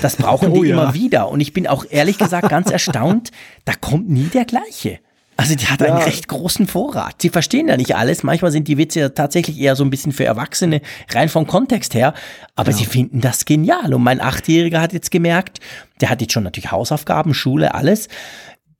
das 0.00 0.16
brauchen 0.16 0.48
oh, 0.52 0.62
die 0.62 0.70
ja. 0.70 0.74
immer 0.74 0.94
wieder. 0.94 1.28
Und 1.28 1.40
ich 1.40 1.52
bin 1.52 1.66
auch 1.66 1.84
ehrlich 1.88 2.18
gesagt 2.18 2.48
ganz 2.48 2.70
erstaunt, 2.70 3.30
da 3.64 3.74
kommt 3.74 4.08
nie 4.08 4.30
der 4.32 4.44
gleiche. 4.44 5.00
Also 5.42 5.56
die 5.56 5.66
hat 5.66 5.80
ja. 5.80 5.88
einen 5.88 6.04
recht 6.04 6.28
großen 6.28 6.68
Vorrat. 6.68 7.16
Sie 7.20 7.28
verstehen 7.28 7.66
ja 7.66 7.76
nicht 7.76 7.96
alles. 7.96 8.22
Manchmal 8.22 8.52
sind 8.52 8.68
die 8.68 8.78
Witze 8.78 9.00
ja 9.00 9.08
tatsächlich 9.08 9.58
eher 9.58 9.74
so 9.74 9.82
ein 9.82 9.90
bisschen 9.90 10.12
für 10.12 10.24
Erwachsene, 10.24 10.80
rein 11.12 11.28
vom 11.28 11.48
Kontext 11.48 11.94
her. 11.94 12.14
Aber 12.54 12.70
ja. 12.70 12.76
sie 12.76 12.86
finden 12.86 13.20
das 13.20 13.44
genial. 13.44 13.92
Und 13.92 14.04
mein 14.04 14.20
Achtjähriger 14.20 14.80
hat 14.80 14.92
jetzt 14.92 15.10
gemerkt, 15.10 15.58
der 16.00 16.10
hat 16.10 16.20
jetzt 16.20 16.32
schon 16.32 16.44
natürlich 16.44 16.70
Hausaufgaben, 16.70 17.34
Schule, 17.34 17.74
alles. 17.74 18.06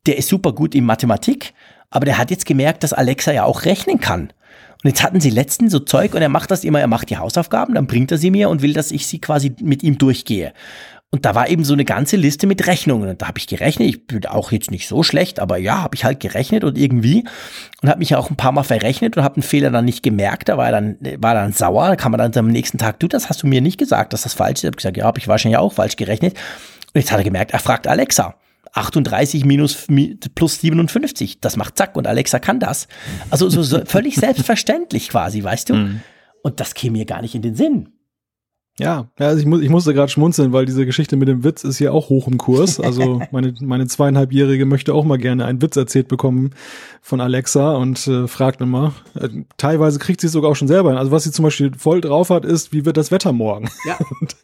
Der 0.07 0.17
ist 0.19 0.29
super 0.29 0.53
gut 0.53 0.77
in 0.77 0.85
Mathematik. 0.85 1.53
Aber 1.91 2.05
der 2.05 2.17
hat 2.17 2.31
jetzt 2.31 2.47
gemerkt, 2.47 2.85
dass 2.85 2.93
Alexa 2.93 3.33
ja 3.33 3.43
auch 3.43 3.65
rechnen 3.65 3.99
kann. 3.99 4.33
Und 4.85 4.89
jetzt 4.89 5.03
hatten 5.03 5.21
sie 5.21 5.31
letztens 5.31 5.73
so 5.73 5.81
Zeug 5.81 6.15
und 6.15 6.23
er 6.23 6.29
macht 6.29 6.51
das 6.53 6.65
immer, 6.65 6.81
er 6.81 6.89
macht 6.89 7.11
die 7.11 7.17
Hausaufgaben, 7.17 7.75
dann 7.75 7.87
bringt 7.87 8.11
er 8.11 8.19
sie 8.19 8.33
mir 8.33 8.49
und 8.49 8.63
will, 8.63 8.73
dass 8.73 8.91
ich 8.91 9.07
sie 9.07 9.21
quasi 9.21 9.55
mit 9.61 9.83
ihm 9.85 9.97
durchgehe. 9.97 10.53
Und 11.15 11.27
da 11.27 11.35
war 11.35 11.51
eben 11.51 11.63
so 11.63 11.75
eine 11.75 11.85
ganze 11.85 12.17
Liste 12.17 12.47
mit 12.47 12.67
Rechnungen. 12.67 13.11
Und 13.11 13.21
da 13.21 13.29
habe 13.29 13.39
ich 13.39 13.47
gerechnet. 13.47 13.87
Ich 13.87 14.07
bin 14.07 14.25
auch 14.25 14.51
jetzt 14.51 14.71
nicht 14.71 14.89
so 14.89 15.03
schlecht, 15.03 15.41
aber 15.41 15.59
ja, 15.59 15.83
habe 15.83 15.95
ich 15.95 16.07
halt 16.07 16.21
gerechnet 16.21 16.65
und 16.65 16.79
irgendwie. 16.79 17.25
Und 17.83 17.91
habe 17.91 17.99
mich 17.99 18.11
ja 18.11 18.19
auch 18.19 18.31
ein 18.31 18.37
paar 18.37 18.53
Mal 18.53 18.63
verrechnet 18.63 19.19
und 19.19 19.23
habe 19.23 19.37
einen 19.37 19.43
Fehler 19.43 19.71
dann 19.71 19.85
nicht 19.85 20.03
gemerkt. 20.03 20.49
Da 20.49 20.57
war 20.57 20.67
er 20.67 20.73
dann, 20.73 20.97
war 21.19 21.35
dann 21.35 21.53
sauer. 21.53 21.89
Da 21.89 21.97
kann 21.97 22.13
man 22.13 22.19
dann 22.19 22.35
am 22.35 22.49
nächsten 22.51 22.79
Tag, 22.79 22.99
du, 22.99 23.09
das 23.09 23.29
hast 23.29 23.43
du 23.43 23.47
mir 23.47 23.61
nicht 23.61 23.77
gesagt, 23.77 24.15
dass 24.15 24.23
das 24.23 24.33
falsch 24.33 24.61
ist. 24.61 24.63
Ich 24.63 24.69
habe 24.69 24.77
gesagt, 24.77 24.97
ja, 24.97 25.05
habe 25.05 25.19
ich 25.19 25.29
wahrscheinlich 25.29 25.59
auch 25.59 25.75
falsch 25.75 25.97
gerechnet. 25.97 26.33
Und 26.33 27.01
jetzt 27.01 27.13
hat 27.13 27.19
er 27.19 27.25
gemerkt, 27.25 27.53
er 27.53 27.59
fragt 27.59 27.87
Alexa. 27.87 28.35
38 28.73 29.45
minus 29.45 29.87
plus 30.35 30.61
57, 30.61 31.41
das 31.41 31.59
macht 31.59 31.77
zack 31.77 31.95
und 31.95 32.07
Alexa 32.07 32.39
kann 32.39 32.59
das. 32.59 32.89
Also 33.29 33.51
so, 33.51 33.63
so 33.63 33.81
völlig 33.85 34.17
selbstverständlich 34.17 35.11
quasi, 35.11 35.45
weißt 35.45 35.69
du? 35.69 35.75
Mhm. 35.75 36.01
Und 36.43 36.59
das 36.59 36.73
käme 36.75 36.97
mir 36.97 37.05
gar 37.05 37.21
nicht 37.21 37.35
in 37.35 37.43
den 37.43 37.55
Sinn. 37.55 37.92
Ja, 38.83 39.07
also 39.17 39.39
ich, 39.39 39.47
muss, 39.47 39.63
ich 39.63 39.71
musste 39.71 39.95
gerade 39.95 40.11
schmunzeln, 40.11 40.53
weil 40.53 40.67
diese 40.67 40.85
Geschichte 40.85 41.17
mit 41.17 41.29
dem 41.29 41.45
Witz 41.45 41.65
ist 41.65 41.79
hier 41.79 41.95
auch 41.95 42.09
hoch 42.09 42.27
im 42.27 42.39
Kurs. 42.39 42.81
Also 42.81 43.23
meine, 43.31 43.55
meine 43.61 43.87
zweieinhalbjährige 43.87 44.67
möchte 44.67 44.95
auch 44.95 45.05
mal 45.05 45.19
gerne 45.19 45.45
einen 45.45 45.63
Witz 45.63 45.77
erzählt 45.77 46.09
bekommen 46.09 46.51
von 47.01 47.21
Alexa 47.21 47.75
und 47.77 48.07
äh, 48.07 48.27
fragt 48.29 48.61
immer. 48.61 48.93
Äh, 49.15 49.29
teilweise 49.57 49.99
kriegt 49.99 50.21
sie 50.21 50.27
es 50.27 50.33
sogar 50.33 50.51
auch 50.51 50.57
schon 50.57 50.69
selber 50.69 50.91
hin. 50.91 50.99
Also 50.99 51.13
was 51.13 51.25
sie 51.25 51.33
zum 51.33 51.45
Beispiel 51.45 51.73
voll 51.77 52.01
drauf 52.01 52.31
hat, 52.31 52.45
ist, 52.45 52.73
wie 52.73 52.85
wird 52.85 52.97
das 52.97 53.11
Wetter 53.11 53.33
morgen? 53.33 53.69
Ja. 53.87 53.99
Und 54.21 54.37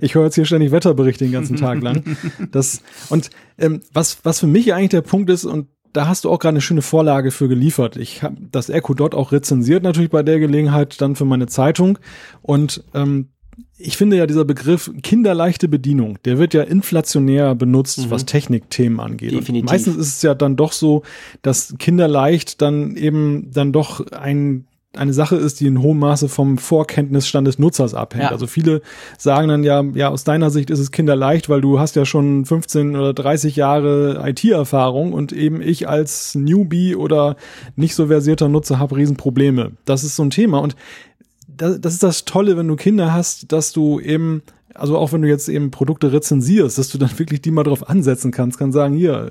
ich 0.00 0.14
höre 0.14 0.24
jetzt 0.24 0.34
hier 0.34 0.44
ständig 0.44 0.72
Wetterberichte 0.72 1.24
den 1.24 1.32
ganzen 1.32 1.56
Tag 1.56 1.82
lang. 1.82 2.02
Das, 2.50 2.82
und 3.10 3.30
ähm, 3.58 3.80
was, 3.92 4.18
was 4.24 4.40
für 4.40 4.46
mich 4.46 4.72
eigentlich 4.74 4.90
der 4.90 5.00
Punkt 5.00 5.30
ist, 5.30 5.44
und 5.44 5.68
da 5.94 6.08
hast 6.08 6.24
du 6.24 6.30
auch 6.30 6.38
gerade 6.38 6.54
eine 6.54 6.60
schöne 6.60 6.82
Vorlage 6.82 7.30
für 7.30 7.48
geliefert. 7.48 7.96
Ich 7.96 8.22
habe 8.22 8.36
das 8.50 8.68
Echo 8.68 8.94
dort 8.94 9.14
auch 9.14 9.32
rezensiert, 9.32 9.82
natürlich 9.82 10.10
bei 10.10 10.22
der 10.22 10.40
Gelegenheit 10.40 11.00
dann 11.00 11.14
für 11.14 11.24
meine 11.24 11.46
Zeitung. 11.46 11.98
Und 12.42 12.82
ähm, 12.94 13.28
ich 13.76 13.96
finde 13.96 14.16
ja 14.16 14.26
dieser 14.26 14.44
Begriff 14.44 14.90
kinderleichte 15.02 15.68
Bedienung, 15.68 16.18
der 16.24 16.38
wird 16.38 16.54
ja 16.54 16.62
inflationär 16.62 17.54
benutzt, 17.54 17.98
mhm. 17.98 18.10
was 18.10 18.24
Technikthemen 18.24 19.00
angeht. 19.00 19.32
Definitiv. 19.32 19.62
Und 19.62 19.70
meistens 19.70 19.96
ist 19.96 20.16
es 20.16 20.22
ja 20.22 20.34
dann 20.34 20.56
doch 20.56 20.72
so, 20.72 21.02
dass 21.42 21.74
kinderleicht 21.78 22.62
dann 22.62 22.96
eben 22.96 23.50
dann 23.52 23.72
doch 23.72 24.06
ein 24.12 24.66
eine 24.96 25.12
Sache 25.12 25.36
ist, 25.36 25.60
die 25.60 25.66
in 25.66 25.82
hohem 25.82 25.98
Maße 25.98 26.28
vom 26.28 26.58
Vorkenntnisstand 26.58 27.46
des 27.46 27.58
Nutzers 27.58 27.94
abhängt. 27.94 28.24
Ja. 28.24 28.30
Also 28.30 28.46
viele 28.46 28.82
sagen 29.18 29.48
dann 29.48 29.64
ja, 29.64 29.82
ja, 29.94 30.08
aus 30.08 30.24
deiner 30.24 30.50
Sicht 30.50 30.70
ist 30.70 30.78
es 30.78 30.92
kinderleicht, 30.92 31.48
weil 31.48 31.60
du 31.60 31.78
hast 31.78 31.96
ja 31.96 32.04
schon 32.04 32.44
15 32.44 32.96
oder 32.96 33.12
30 33.12 33.56
Jahre 33.56 34.22
IT-Erfahrung 34.26 35.12
und 35.12 35.32
eben 35.32 35.60
ich 35.60 35.88
als 35.88 36.34
Newbie 36.34 36.94
oder 36.94 37.36
nicht 37.76 37.94
so 37.94 38.06
versierter 38.06 38.48
Nutzer 38.48 38.78
habe 38.78 38.96
Riesenprobleme. 38.96 39.72
Das 39.84 40.04
ist 40.04 40.16
so 40.16 40.22
ein 40.22 40.30
Thema 40.30 40.58
und 40.58 40.76
das, 41.56 41.80
das 41.80 41.94
ist 41.94 42.02
das 42.02 42.24
Tolle, 42.24 42.56
wenn 42.56 42.68
du 42.68 42.76
Kinder 42.76 43.12
hast, 43.12 43.52
dass 43.52 43.72
du 43.72 44.00
eben, 44.00 44.42
also 44.74 44.98
auch 44.98 45.12
wenn 45.12 45.22
du 45.22 45.28
jetzt 45.28 45.48
eben 45.48 45.70
Produkte 45.70 46.12
rezensierst, 46.12 46.78
dass 46.78 46.88
du 46.88 46.98
dann 46.98 47.10
wirklich 47.18 47.42
die 47.42 47.50
mal 47.50 47.64
drauf 47.64 47.88
ansetzen 47.88 48.30
kannst, 48.30 48.58
kann 48.58 48.72
sagen, 48.72 48.96
hier, 48.96 49.30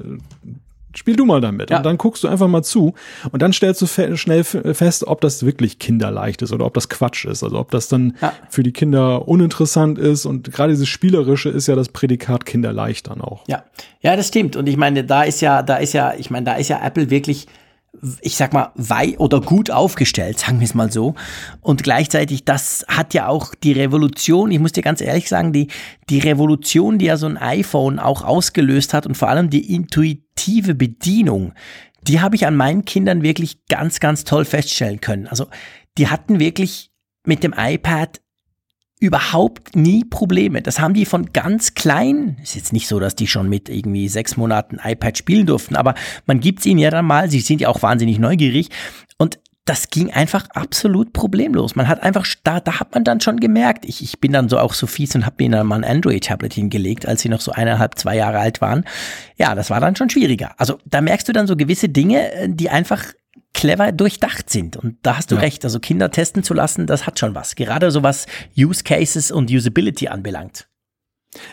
spiel 0.95 1.15
du 1.15 1.25
mal 1.25 1.41
damit. 1.41 1.69
Ja. 1.69 1.77
Und 1.77 1.85
dann 1.85 1.97
guckst 1.97 2.23
du 2.23 2.27
einfach 2.27 2.47
mal 2.47 2.63
zu 2.63 2.93
und 3.31 3.41
dann 3.41 3.53
stellst 3.53 3.81
du 3.81 3.87
fe 3.87 4.15
schnell 4.17 4.43
fest, 4.43 5.05
ob 5.07 5.21
das 5.21 5.45
wirklich 5.45 5.79
kinderleicht 5.79 6.41
ist 6.41 6.51
oder 6.51 6.65
ob 6.65 6.73
das 6.73 6.89
Quatsch 6.89 7.25
ist. 7.25 7.43
Also 7.43 7.59
ob 7.59 7.71
das 7.71 7.87
dann 7.87 8.15
ja. 8.21 8.33
für 8.49 8.63
die 8.63 8.71
Kinder 8.71 9.27
uninteressant 9.27 9.97
ist. 9.97 10.25
Und 10.25 10.51
gerade 10.51 10.73
dieses 10.73 10.87
Spielerische 10.87 11.49
ist 11.49 11.67
ja 11.67 11.75
das 11.75 11.89
Prädikat 11.89 12.45
kinderleicht 12.45 13.09
dann 13.09 13.21
auch. 13.21 13.43
Ja, 13.47 13.63
ja, 14.01 14.15
das 14.15 14.27
stimmt. 14.27 14.55
Und 14.55 14.67
ich 14.67 14.77
meine, 14.77 15.03
da 15.03 15.23
ist 15.23 15.41
ja, 15.41 15.63
da 15.63 15.77
ist 15.77 15.93
ja, 15.93 16.13
ich 16.17 16.29
meine, 16.29 16.45
da 16.45 16.53
ist 16.53 16.67
ja 16.67 16.79
Apple 16.83 17.09
wirklich 17.09 17.47
ich 18.21 18.35
sag 18.35 18.53
mal, 18.53 18.71
wei 18.75 19.17
oder 19.19 19.39
gut 19.39 19.69
aufgestellt, 19.69 20.39
sagen 20.39 20.59
wir 20.59 20.65
es 20.65 20.73
mal 20.73 20.91
so. 20.91 21.15
Und 21.61 21.83
gleichzeitig, 21.83 22.43
das 22.43 22.85
hat 22.87 23.13
ja 23.13 23.27
auch 23.27 23.53
die 23.55 23.73
Revolution, 23.73 24.51
ich 24.51 24.59
muss 24.59 24.71
dir 24.71 24.81
ganz 24.81 24.99
ehrlich 24.99 25.29
sagen, 25.29 25.53
die, 25.53 25.67
die 26.09 26.19
Revolution, 26.19 26.97
die 26.97 27.05
ja 27.05 27.17
so 27.17 27.27
ein 27.27 27.37
iPhone 27.37 27.99
auch 27.99 28.23
ausgelöst 28.23 28.93
hat 28.93 29.05
und 29.05 29.15
vor 29.15 29.29
allem 29.29 29.49
die 29.49 29.73
intuitive 29.73 30.75
Bedienung, 30.75 31.53
die 32.07 32.19
habe 32.19 32.35
ich 32.35 32.45
an 32.45 32.55
meinen 32.55 32.83
Kindern 32.83 33.21
wirklich 33.21 33.65
ganz, 33.67 33.99
ganz 33.99 34.23
toll 34.23 34.43
feststellen 34.43 34.99
können. 34.99 35.27
Also, 35.27 35.47
die 35.97 36.07
hatten 36.07 36.39
wirklich 36.39 36.91
mit 37.25 37.43
dem 37.43 37.53
iPad 37.55 38.19
überhaupt 39.03 39.75
nie 39.75 40.05
Probleme. 40.05 40.61
Das 40.61 40.79
haben 40.79 40.93
die 40.93 41.03
von 41.03 41.33
ganz 41.33 41.73
klein, 41.73 42.37
ist 42.41 42.55
jetzt 42.55 42.71
nicht 42.71 42.87
so, 42.87 43.01
dass 43.01 43.15
die 43.15 43.27
schon 43.27 43.49
mit 43.49 43.67
irgendwie 43.67 44.07
sechs 44.07 44.37
Monaten 44.37 44.79
iPad 44.81 45.17
spielen 45.17 45.45
durften, 45.45 45.75
aber 45.75 45.93
man 46.25 46.39
gibt's 46.39 46.65
ihnen 46.65 46.79
ja 46.79 46.89
dann 46.89 47.05
mal, 47.05 47.29
sie 47.29 47.41
sind 47.41 47.59
ja 47.59 47.67
auch 47.67 47.81
wahnsinnig 47.81 48.17
neugierig 48.17 48.69
und 49.17 49.39
das 49.65 49.89
ging 49.89 50.11
einfach 50.11 50.47
absolut 50.53 51.11
problemlos. 51.11 51.75
Man 51.75 51.89
hat 51.89 52.01
einfach, 52.01 52.25
da, 52.45 52.61
da 52.61 52.79
hat 52.79 52.93
man 52.93 53.03
dann 53.03 53.19
schon 53.19 53.39
gemerkt, 53.41 53.83
ich, 53.85 54.01
ich 54.01 54.19
bin 54.21 54.31
dann 54.31 54.47
so 54.47 54.57
auch 54.57 54.73
so 54.73 54.87
fies 54.87 55.15
und 55.15 55.25
habe 55.25 55.43
mir 55.43 55.49
dann 55.51 55.67
mal 55.67 55.83
ein 55.83 55.89
Android-Tablet 55.89 56.53
hingelegt, 56.53 57.05
als 57.05 57.21
sie 57.21 57.29
noch 57.29 57.41
so 57.41 57.51
eineinhalb, 57.51 57.97
zwei 57.97 58.15
Jahre 58.15 58.39
alt 58.39 58.61
waren. 58.61 58.85
Ja, 59.37 59.53
das 59.53 59.69
war 59.69 59.81
dann 59.81 59.97
schon 59.97 60.09
schwieriger. 60.09 60.51
Also 60.57 60.79
da 60.85 61.01
merkst 61.01 61.27
du 61.27 61.33
dann 61.33 61.47
so 61.47 61.55
gewisse 61.55 61.89
Dinge, 61.89 62.31
äh, 62.33 62.49
die 62.49 62.69
einfach 62.69 63.03
clever 63.53 63.91
durchdacht 63.91 64.49
sind. 64.49 64.77
Und 64.77 64.97
da 65.03 65.17
hast 65.17 65.31
du 65.31 65.35
ja. 65.35 65.41
recht. 65.41 65.63
Also 65.63 65.79
Kinder 65.79 66.11
testen 66.11 66.43
zu 66.43 66.53
lassen, 66.53 66.87
das 66.87 67.05
hat 67.05 67.19
schon 67.19 67.35
was. 67.35 67.55
Gerade 67.55 67.91
so 67.91 68.03
was 68.03 68.25
Use 68.57 68.83
Cases 68.83 69.31
und 69.31 69.51
Usability 69.51 70.07
anbelangt. 70.07 70.67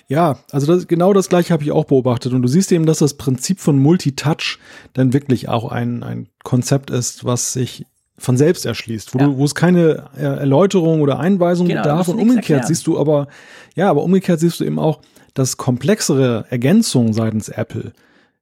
Ja, 0.08 0.38
also 0.50 0.66
das, 0.66 0.88
genau 0.88 1.12
das 1.12 1.28
gleiche 1.28 1.52
habe 1.52 1.62
ich 1.62 1.72
auch 1.72 1.84
beobachtet. 1.84 2.32
Und 2.32 2.42
du 2.42 2.48
siehst 2.48 2.72
eben, 2.72 2.86
dass 2.86 2.98
das 2.98 3.14
Prinzip 3.14 3.60
von 3.60 3.78
Multitouch 3.78 4.58
dann 4.92 5.12
wirklich 5.12 5.48
auch 5.48 5.70
ein, 5.70 6.02
ein 6.02 6.28
Konzept 6.42 6.90
ist, 6.90 7.24
was 7.24 7.52
sich 7.52 7.86
von 8.18 8.36
selbst 8.36 8.66
erschließt, 8.66 9.14
wo, 9.14 9.18
ja. 9.18 9.26
du, 9.26 9.38
wo 9.38 9.44
es 9.44 9.54
keine 9.54 10.10
Erläuterung 10.14 11.00
oder 11.00 11.18
Einweisung 11.18 11.68
genau, 11.68 11.82
bedarf. 11.82 12.08
Und 12.08 12.18
umgekehrt 12.18 12.36
erklären. 12.36 12.66
siehst 12.66 12.86
du 12.86 12.98
aber, 12.98 13.28
ja, 13.74 13.88
aber 13.88 14.02
umgekehrt 14.02 14.40
siehst 14.40 14.60
du 14.60 14.64
eben 14.64 14.78
auch, 14.78 15.00
dass 15.32 15.56
komplexere 15.56 16.44
Ergänzungen 16.50 17.14
seitens 17.14 17.48
Apple, 17.48 17.92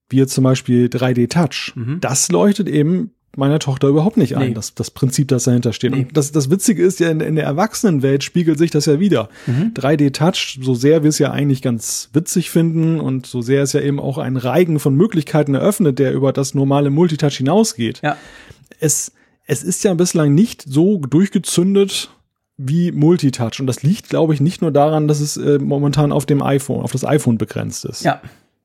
wie 0.09 0.17
jetzt 0.17 0.35
zum 0.35 0.43
Beispiel 0.43 0.87
3D 0.87 1.29
Touch, 1.29 1.73
mhm. 1.77 2.01
das 2.01 2.33
leuchtet 2.33 2.69
eben 2.69 3.13
meiner 3.37 3.59
Tochter 3.59 3.89
überhaupt 3.89 4.17
nicht 4.17 4.37
ein, 4.37 4.49
nee. 4.49 4.55
das, 4.55 4.75
das 4.75 4.91
Prinzip, 4.91 5.29
das 5.29 5.45
dahinter 5.45 5.73
steht. 5.73 5.93
Nee. 5.93 6.01
Und 6.01 6.17
das, 6.17 6.33
das 6.33 6.51
Witzige 6.51 6.83
ist 6.83 6.99
ja, 6.99 7.11
in, 7.11 7.21
in 7.21 7.37
der 7.37 7.45
Erwachsenenwelt 7.45 8.25
spiegelt 8.25 8.59
sich 8.59 8.71
das 8.71 8.87
ja 8.87 8.99
wieder. 9.01 9.29
Mhm. 9.47 9.73
3D-Touch, 9.75 10.59
so 10.63 10.75
sehr 10.75 11.03
wir 11.03 11.09
es 11.09 11.19
ja 11.19 11.31
eigentlich 11.31 11.63
ganz 11.63 12.11
witzig 12.13 12.51
finden 12.51 13.01
und 13.01 13.27
so 13.27 13.43
sehr 13.43 13.63
es 13.63 13.73
ja 13.73 13.81
eben 13.81 14.01
auch 14.01 14.19
einen 14.19 14.37
Reigen 14.37 14.79
von 14.81 14.95
Möglichkeiten 14.95 15.55
eröffnet, 15.55 15.99
der 15.99 16.13
über 16.13 16.33
das 16.33 16.55
normale 16.55 16.91
Multitouch 16.91 17.37
hinausgeht. 17.37 18.01
Ja. 18.03 18.17
Es, 18.81 19.13
es 19.47 19.63
ist 19.63 19.85
ja 19.85 19.95
bislang 19.95 20.35
nicht 20.35 20.65
so 20.67 20.99
durchgezündet, 20.99 22.11
wie 22.57 22.91
Multitouch. 22.91 23.61
Und 23.61 23.67
das 23.67 23.83
liegt, 23.83 24.09
glaube 24.09 24.35
ich, 24.35 24.41
nicht 24.41 24.63
nur 24.63 24.73
daran, 24.73 25.07
dass 25.07 25.21
es 25.21 25.37
äh, 25.37 25.59
momentan 25.59 26.13
auf 26.13 26.27
dem 26.27 26.43
iPhone, 26.43 26.83
auf 26.83 26.93
das 26.93 27.05
iPhone 27.05 27.39
begrenzt 27.39 27.85
ist. 27.85 28.03
Ja, 28.05 28.21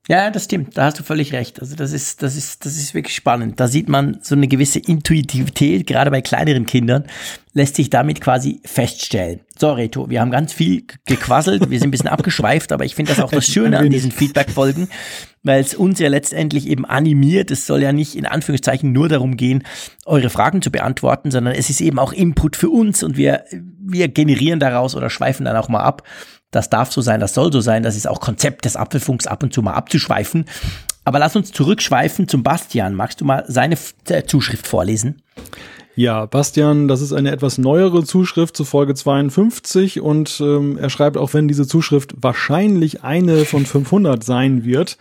ja, 0.10 0.30
das 0.32 0.46
stimmt. 0.46 0.78
Da 0.78 0.84
hast 0.86 1.00
du 1.00 1.04
völlig 1.04 1.32
recht. 1.32 1.62
Also 1.62 1.78
das 1.78 1.94
ist, 1.94 2.22
das 2.22 2.36
ist, 2.36 2.66
das 2.66 2.76
ist 2.76 2.94
wirklich 2.94 3.16
spannend. 3.16 3.62
Da 3.62 3.70
sieht 3.70 3.88
man 3.88 4.18
so 4.22 4.36
eine 4.36 4.50
gewisse 4.50 4.80
Intuitivität, 4.80 5.88
gerade 5.88 6.12
bei 6.12 6.22
kleineren 6.22 6.66
Kindern, 6.66 7.06
lässt 7.54 7.78
sich 7.78 7.90
damit 7.90 8.20
quasi 8.20 8.60
feststellen. 8.66 9.40
So, 9.58 9.72
Reto, 9.72 10.10
wir 10.10 10.20
haben 10.20 10.32
ganz 10.32 10.52
viel 10.52 10.84
gequasselt, 11.06 11.70
wir 11.70 11.80
sind 11.80 11.88
ein 11.88 11.92
bisschen 11.92 12.08
abgeschweift, 12.10 12.74
aber 12.74 12.84
ich 12.84 12.96
finde 12.96 13.14
das 13.14 13.24
auch 13.24 13.32
das 13.32 13.46
Schöne 13.46 13.78
an 13.78 13.90
diesen 13.90 14.12
Feedback-Folgen, 14.12 14.90
weil 15.42 15.62
es 15.62 15.74
uns 15.74 16.00
ja 16.00 16.10
letztendlich 16.10 16.68
eben 16.68 16.84
animiert. 16.84 17.50
Es 17.50 17.66
soll 17.66 17.82
ja 17.82 17.94
nicht 17.94 18.16
in 18.16 18.26
Anführungszeichen 18.26 18.92
nur 18.92 19.08
darum 19.08 19.38
gehen, 19.38 19.64
eure 20.06 20.30
Fragen 20.30 20.62
zu 20.62 20.70
beantworten, 20.70 21.32
sondern 21.32 21.54
es 21.54 21.70
ist 21.70 21.80
eben 21.80 21.98
auch 21.98 22.12
Input 22.12 22.58
für 22.58 22.70
uns 22.70 23.04
und 23.04 23.16
wir, 23.16 23.46
wir 23.80 24.10
generieren 24.10 24.60
daraus 24.60 24.98
oder 24.98 25.10
schweifen 25.10 25.46
dann 25.46 25.56
auch 25.56 25.70
mal 25.70 25.84
ab 25.84 26.04
das 26.54 26.70
darf 26.70 26.92
so 26.92 27.02
sein, 27.02 27.20
das 27.20 27.34
soll 27.34 27.52
so 27.52 27.62
sein, 27.62 27.84
das 27.84 27.96
ist 27.96 28.08
auch 28.08 28.20
Konzept 28.20 28.66
des 28.66 28.76
Apfelfunks 28.76 29.28
ab 29.28 29.44
und 29.44 29.54
zu 29.54 29.62
mal 29.62 29.74
abzuschweifen. 29.74 30.46
Aber 31.06 31.20
lass 31.20 31.36
uns 31.36 31.52
zurückschweifen 31.52 32.28
zum 32.28 32.44
Bastian. 32.44 32.96
Magst 32.96 33.20
du 33.20 33.26
mal 33.26 33.44
seine 33.48 33.76
äh, 34.08 34.24
Zuschrift 34.24 34.66
vorlesen? 34.66 35.22
Ja, 35.96 36.26
Bastian, 36.26 36.88
das 36.88 37.02
ist 37.02 37.14
eine 37.14 37.32
etwas 37.32 37.60
neuere 37.60 38.04
Zuschrift 38.04 38.58
zu 38.58 38.66
Folge 38.66 38.96
52 38.96 40.02
und 40.02 40.42
ähm, 40.42 40.78
er 40.78 40.90
schreibt 40.90 41.18
auch, 41.18 41.36
wenn 41.36 41.48
diese 41.48 41.68
Zuschrift 41.68 42.16
wahrscheinlich 42.18 43.04
eine 43.04 43.46
von 43.46 43.66
500 43.66 44.24
sein 44.24 44.66
wird, 44.66 44.98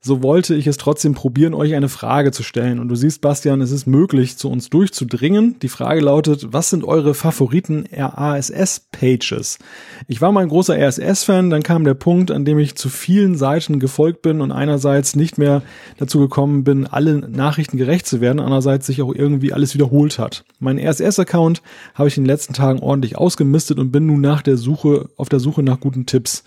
so 0.00 0.22
wollte 0.22 0.54
ich 0.54 0.68
es 0.68 0.76
trotzdem 0.76 1.14
probieren, 1.14 1.54
euch 1.54 1.74
eine 1.74 1.88
Frage 1.88 2.30
zu 2.30 2.44
stellen. 2.44 2.78
Und 2.78 2.88
du 2.88 2.94
siehst, 2.94 3.20
Bastian, 3.20 3.60
es 3.60 3.72
ist 3.72 3.86
möglich, 3.86 4.36
zu 4.36 4.48
uns 4.48 4.70
durchzudringen. 4.70 5.56
Die 5.60 5.68
Frage 5.68 6.00
lautet, 6.00 6.52
was 6.52 6.70
sind 6.70 6.84
eure 6.84 7.14
Favoriten 7.14 7.84
RASS-Pages? 7.92 9.58
Ich 10.06 10.20
war 10.20 10.30
mal 10.30 10.42
ein 10.42 10.48
großer 10.48 10.78
RSS-Fan, 10.78 11.50
dann 11.50 11.64
kam 11.64 11.82
der 11.82 11.94
Punkt, 11.94 12.30
an 12.30 12.44
dem 12.44 12.60
ich 12.60 12.76
zu 12.76 12.88
vielen 12.88 13.36
Seiten 13.36 13.80
gefolgt 13.80 14.22
bin 14.22 14.40
und 14.40 14.52
einerseits 14.52 15.16
nicht 15.16 15.36
mehr 15.36 15.62
dazu 15.96 16.20
gekommen 16.20 16.62
bin, 16.62 16.86
alle 16.86 17.16
Nachrichten 17.18 17.76
gerecht 17.76 18.06
zu 18.06 18.20
werden, 18.20 18.38
andererseits 18.38 18.86
sich 18.86 19.02
auch 19.02 19.12
irgendwie 19.12 19.52
alles 19.52 19.74
wiederholt 19.74 20.20
hat. 20.20 20.44
Mein 20.60 20.78
RSS-Account 20.78 21.60
habe 21.94 22.08
ich 22.08 22.16
in 22.16 22.22
den 22.22 22.28
letzten 22.28 22.54
Tagen 22.54 22.78
ordentlich 22.78 23.18
ausgemistet 23.18 23.80
und 23.80 23.90
bin 23.90 24.06
nun 24.06 24.20
nach 24.20 24.42
der 24.42 24.58
Suche, 24.58 25.08
auf 25.16 25.28
der 25.28 25.40
Suche 25.40 25.64
nach 25.64 25.80
guten 25.80 26.06
Tipps. 26.06 26.44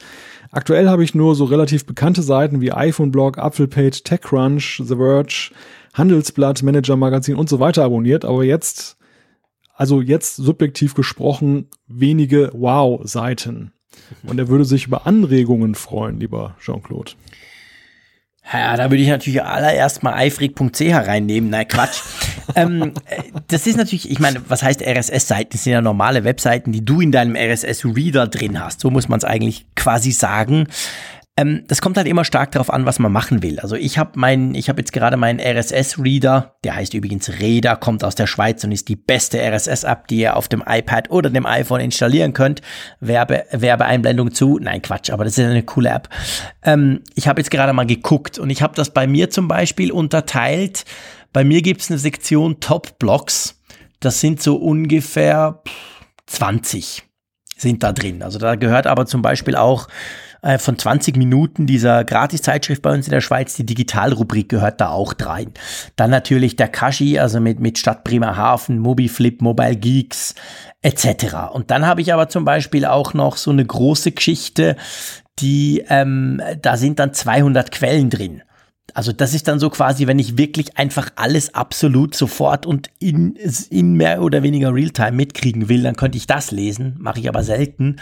Aktuell 0.51 0.89
habe 0.89 1.03
ich 1.03 1.15
nur 1.15 1.35
so 1.35 1.45
relativ 1.45 1.85
bekannte 1.85 2.21
Seiten 2.21 2.59
wie 2.59 2.73
iPhone-Blog, 2.73 3.37
Apfelpage, 3.37 4.03
TechCrunch, 4.03 4.81
The 4.85 4.95
Verge, 4.97 5.51
Handelsblatt, 5.93 6.61
Manager 6.61 6.97
Magazin 6.97 7.35
und 7.35 7.47
so 7.47 7.59
weiter 7.59 7.83
abonniert, 7.83 8.25
aber 8.25 8.43
jetzt, 8.43 8.97
also 9.73 10.01
jetzt 10.01 10.35
subjektiv 10.35 10.93
gesprochen, 10.93 11.69
wenige 11.87 12.51
Wow-Seiten. 12.53 13.71
Und 14.23 14.39
er 14.39 14.49
würde 14.49 14.65
sich 14.65 14.87
über 14.87 15.07
Anregungen 15.07 15.75
freuen, 15.75 16.19
lieber 16.19 16.55
Jean-Claude. 16.59 17.11
Ja, 18.51 18.75
da 18.75 18.89
würde 18.89 19.01
ich 19.01 19.07
natürlich 19.07 19.43
allererst 19.43 20.03
mal 20.03 20.13
eifrig.ch 20.13 20.81
reinnehmen. 20.81 21.49
Nein, 21.49 21.67
Quatsch. 21.67 22.01
ähm, 22.55 22.93
das 23.47 23.67
ist 23.67 23.77
natürlich, 23.77 24.09
ich 24.09 24.19
meine, 24.19 24.41
was 24.49 24.63
heißt 24.63 24.81
RSS-Seiten? 24.81 25.51
Das 25.51 25.63
sind 25.63 25.73
ja 25.73 25.81
normale 25.81 26.23
Webseiten, 26.23 26.71
die 26.71 26.83
du 26.83 27.01
in 27.01 27.11
deinem 27.11 27.35
RSS-Reader 27.35 28.27
drin 28.27 28.59
hast. 28.59 28.81
So 28.81 28.89
muss 28.89 29.07
man 29.07 29.19
es 29.19 29.23
eigentlich 29.23 29.65
quasi 29.75 30.11
sagen. 30.11 30.67
Ähm, 31.37 31.63
das 31.67 31.81
kommt 31.81 31.95
halt 31.95 32.07
immer 32.07 32.25
stark 32.25 32.51
darauf 32.51 32.71
an, 32.71 32.85
was 32.85 32.99
man 32.99 33.11
machen 33.11 33.41
will. 33.41 33.59
Also 33.61 33.75
ich 33.75 33.97
habe 33.97 34.11
mein, 34.15 34.53
ich 34.53 34.67
habe 34.67 34.81
jetzt 34.81 34.91
gerade 34.91 35.15
meinen 35.15 35.39
RSS-Reader, 35.39 36.57
der 36.63 36.75
heißt 36.75 36.93
übrigens 36.93 37.29
Reda, 37.39 37.75
kommt 37.75 38.03
aus 38.03 38.15
der 38.15 38.27
Schweiz 38.27 38.63
und 38.65 38.73
ist 38.73 38.89
die 38.89 38.97
beste 38.97 39.39
RSS-App, 39.39 40.07
die 40.07 40.17
ihr 40.17 40.35
auf 40.35 40.49
dem 40.49 40.61
iPad 40.67 41.09
oder 41.09 41.29
dem 41.29 41.45
iPhone 41.45 41.79
installieren 41.79 42.33
könnt. 42.33 42.61
Werbe, 42.99 43.45
Werbeeinblendung 43.51 44.33
zu. 44.33 44.59
Nein, 44.59 44.81
Quatsch, 44.81 45.09
aber 45.09 45.23
das 45.23 45.37
ist 45.37 45.45
eine 45.45 45.63
coole 45.63 45.89
App. 45.89 46.09
Ähm, 46.63 47.01
ich 47.15 47.29
habe 47.29 47.39
jetzt 47.39 47.49
gerade 47.49 47.71
mal 47.71 47.85
geguckt 47.85 48.37
und 48.37 48.49
ich 48.49 48.61
habe 48.61 48.75
das 48.75 48.93
bei 48.93 49.07
mir 49.07 49.29
zum 49.29 49.47
Beispiel 49.47 49.91
unterteilt. 49.91 50.83
Bei 51.31 51.45
mir 51.45 51.61
gibt 51.61 51.81
es 51.81 51.89
eine 51.89 51.97
Sektion 51.97 52.59
Top 52.59 52.99
Blocks. 52.99 53.61
Das 54.01 54.19
sind 54.19 54.41
so 54.41 54.57
ungefähr 54.57 55.61
20 56.25 57.03
sind 57.57 57.83
da 57.83 57.93
drin. 57.93 58.23
Also 58.23 58.39
da 58.39 58.55
gehört 58.55 58.87
aber 58.87 59.05
zum 59.05 59.21
Beispiel 59.21 59.55
auch 59.55 59.87
äh, 60.41 60.57
von 60.57 60.77
20 60.77 61.17
Minuten 61.17 61.67
dieser 61.67 62.03
Gratiszeitschrift 62.03 62.81
bei 62.81 62.93
uns 62.93 63.07
in 63.07 63.11
der 63.11 63.21
Schweiz, 63.21 63.55
die 63.55 63.65
Digitalrubrik 63.65 64.49
gehört 64.49 64.81
da 64.81 64.89
auch 64.89 65.13
rein. 65.21 65.51
Dann 65.95 66.09
natürlich 66.09 66.55
der 66.55 66.67
Kashi, 66.67 67.19
also 67.19 67.39
mit, 67.39 67.59
mit 67.59 67.77
Stadt 67.77 68.03
Bremerhaven, 68.03 68.79
Mobiflip, 68.79 69.41
Mobile 69.41 69.75
Geeks 69.75 70.35
etc. 70.81 71.53
Und 71.53 71.71
dann 71.71 71.85
habe 71.85 72.01
ich 72.01 72.13
aber 72.13 72.27
zum 72.29 72.45
Beispiel 72.45 72.85
auch 72.85 73.13
noch 73.13 73.37
so 73.37 73.51
eine 73.51 73.65
große 73.65 74.11
Geschichte, 74.11 74.77
die, 75.39 75.83
ähm, 75.89 76.41
da 76.61 76.77
sind 76.77 76.99
dann 76.99 77.13
200 77.13 77.71
Quellen 77.71 78.09
drin. 78.09 78.41
Also 78.93 79.11
das 79.11 79.33
ist 79.33 79.47
dann 79.47 79.59
so 79.59 79.69
quasi, 79.69 80.07
wenn 80.07 80.19
ich 80.19 80.37
wirklich 80.37 80.77
einfach 80.77 81.09
alles 81.15 81.53
absolut 81.53 82.15
sofort 82.15 82.65
und 82.65 82.89
in, 82.99 83.35
in 83.69 83.93
mehr 83.93 84.21
oder 84.21 84.43
weniger 84.43 84.73
Realtime 84.73 85.11
mitkriegen 85.11 85.69
will, 85.69 85.83
dann 85.83 85.95
könnte 85.95 86.17
ich 86.17 86.27
das 86.27 86.51
lesen, 86.51 86.95
mache 86.99 87.19
ich 87.19 87.29
aber 87.29 87.43
selten. 87.43 87.97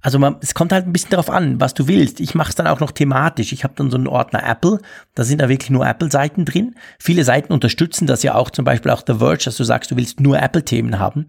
Also 0.00 0.18
man, 0.18 0.36
es 0.40 0.54
kommt 0.54 0.72
halt 0.72 0.86
ein 0.86 0.92
bisschen 0.92 1.10
darauf 1.10 1.30
an, 1.30 1.60
was 1.60 1.74
du 1.74 1.88
willst. 1.88 2.20
Ich 2.20 2.34
mache 2.34 2.50
es 2.50 2.54
dann 2.54 2.66
auch 2.66 2.80
noch 2.80 2.92
thematisch. 2.92 3.52
Ich 3.52 3.64
habe 3.64 3.74
dann 3.76 3.90
so 3.90 3.96
einen 3.96 4.08
Ordner 4.08 4.46
Apple, 4.46 4.80
da 5.14 5.24
sind 5.24 5.40
da 5.40 5.48
wirklich 5.48 5.70
nur 5.70 5.86
Apple-Seiten 5.86 6.44
drin. 6.44 6.74
Viele 6.98 7.24
Seiten 7.24 7.52
unterstützen 7.52 8.06
das 8.06 8.22
ja 8.22 8.34
auch, 8.34 8.50
zum 8.50 8.64
Beispiel 8.64 8.90
auch 8.90 9.02
The 9.06 9.14
Verge, 9.14 9.44
dass 9.44 9.56
du 9.56 9.64
sagst, 9.64 9.90
du 9.90 9.96
willst 9.96 10.20
nur 10.20 10.40
Apple-Themen 10.40 10.98
haben. 10.98 11.26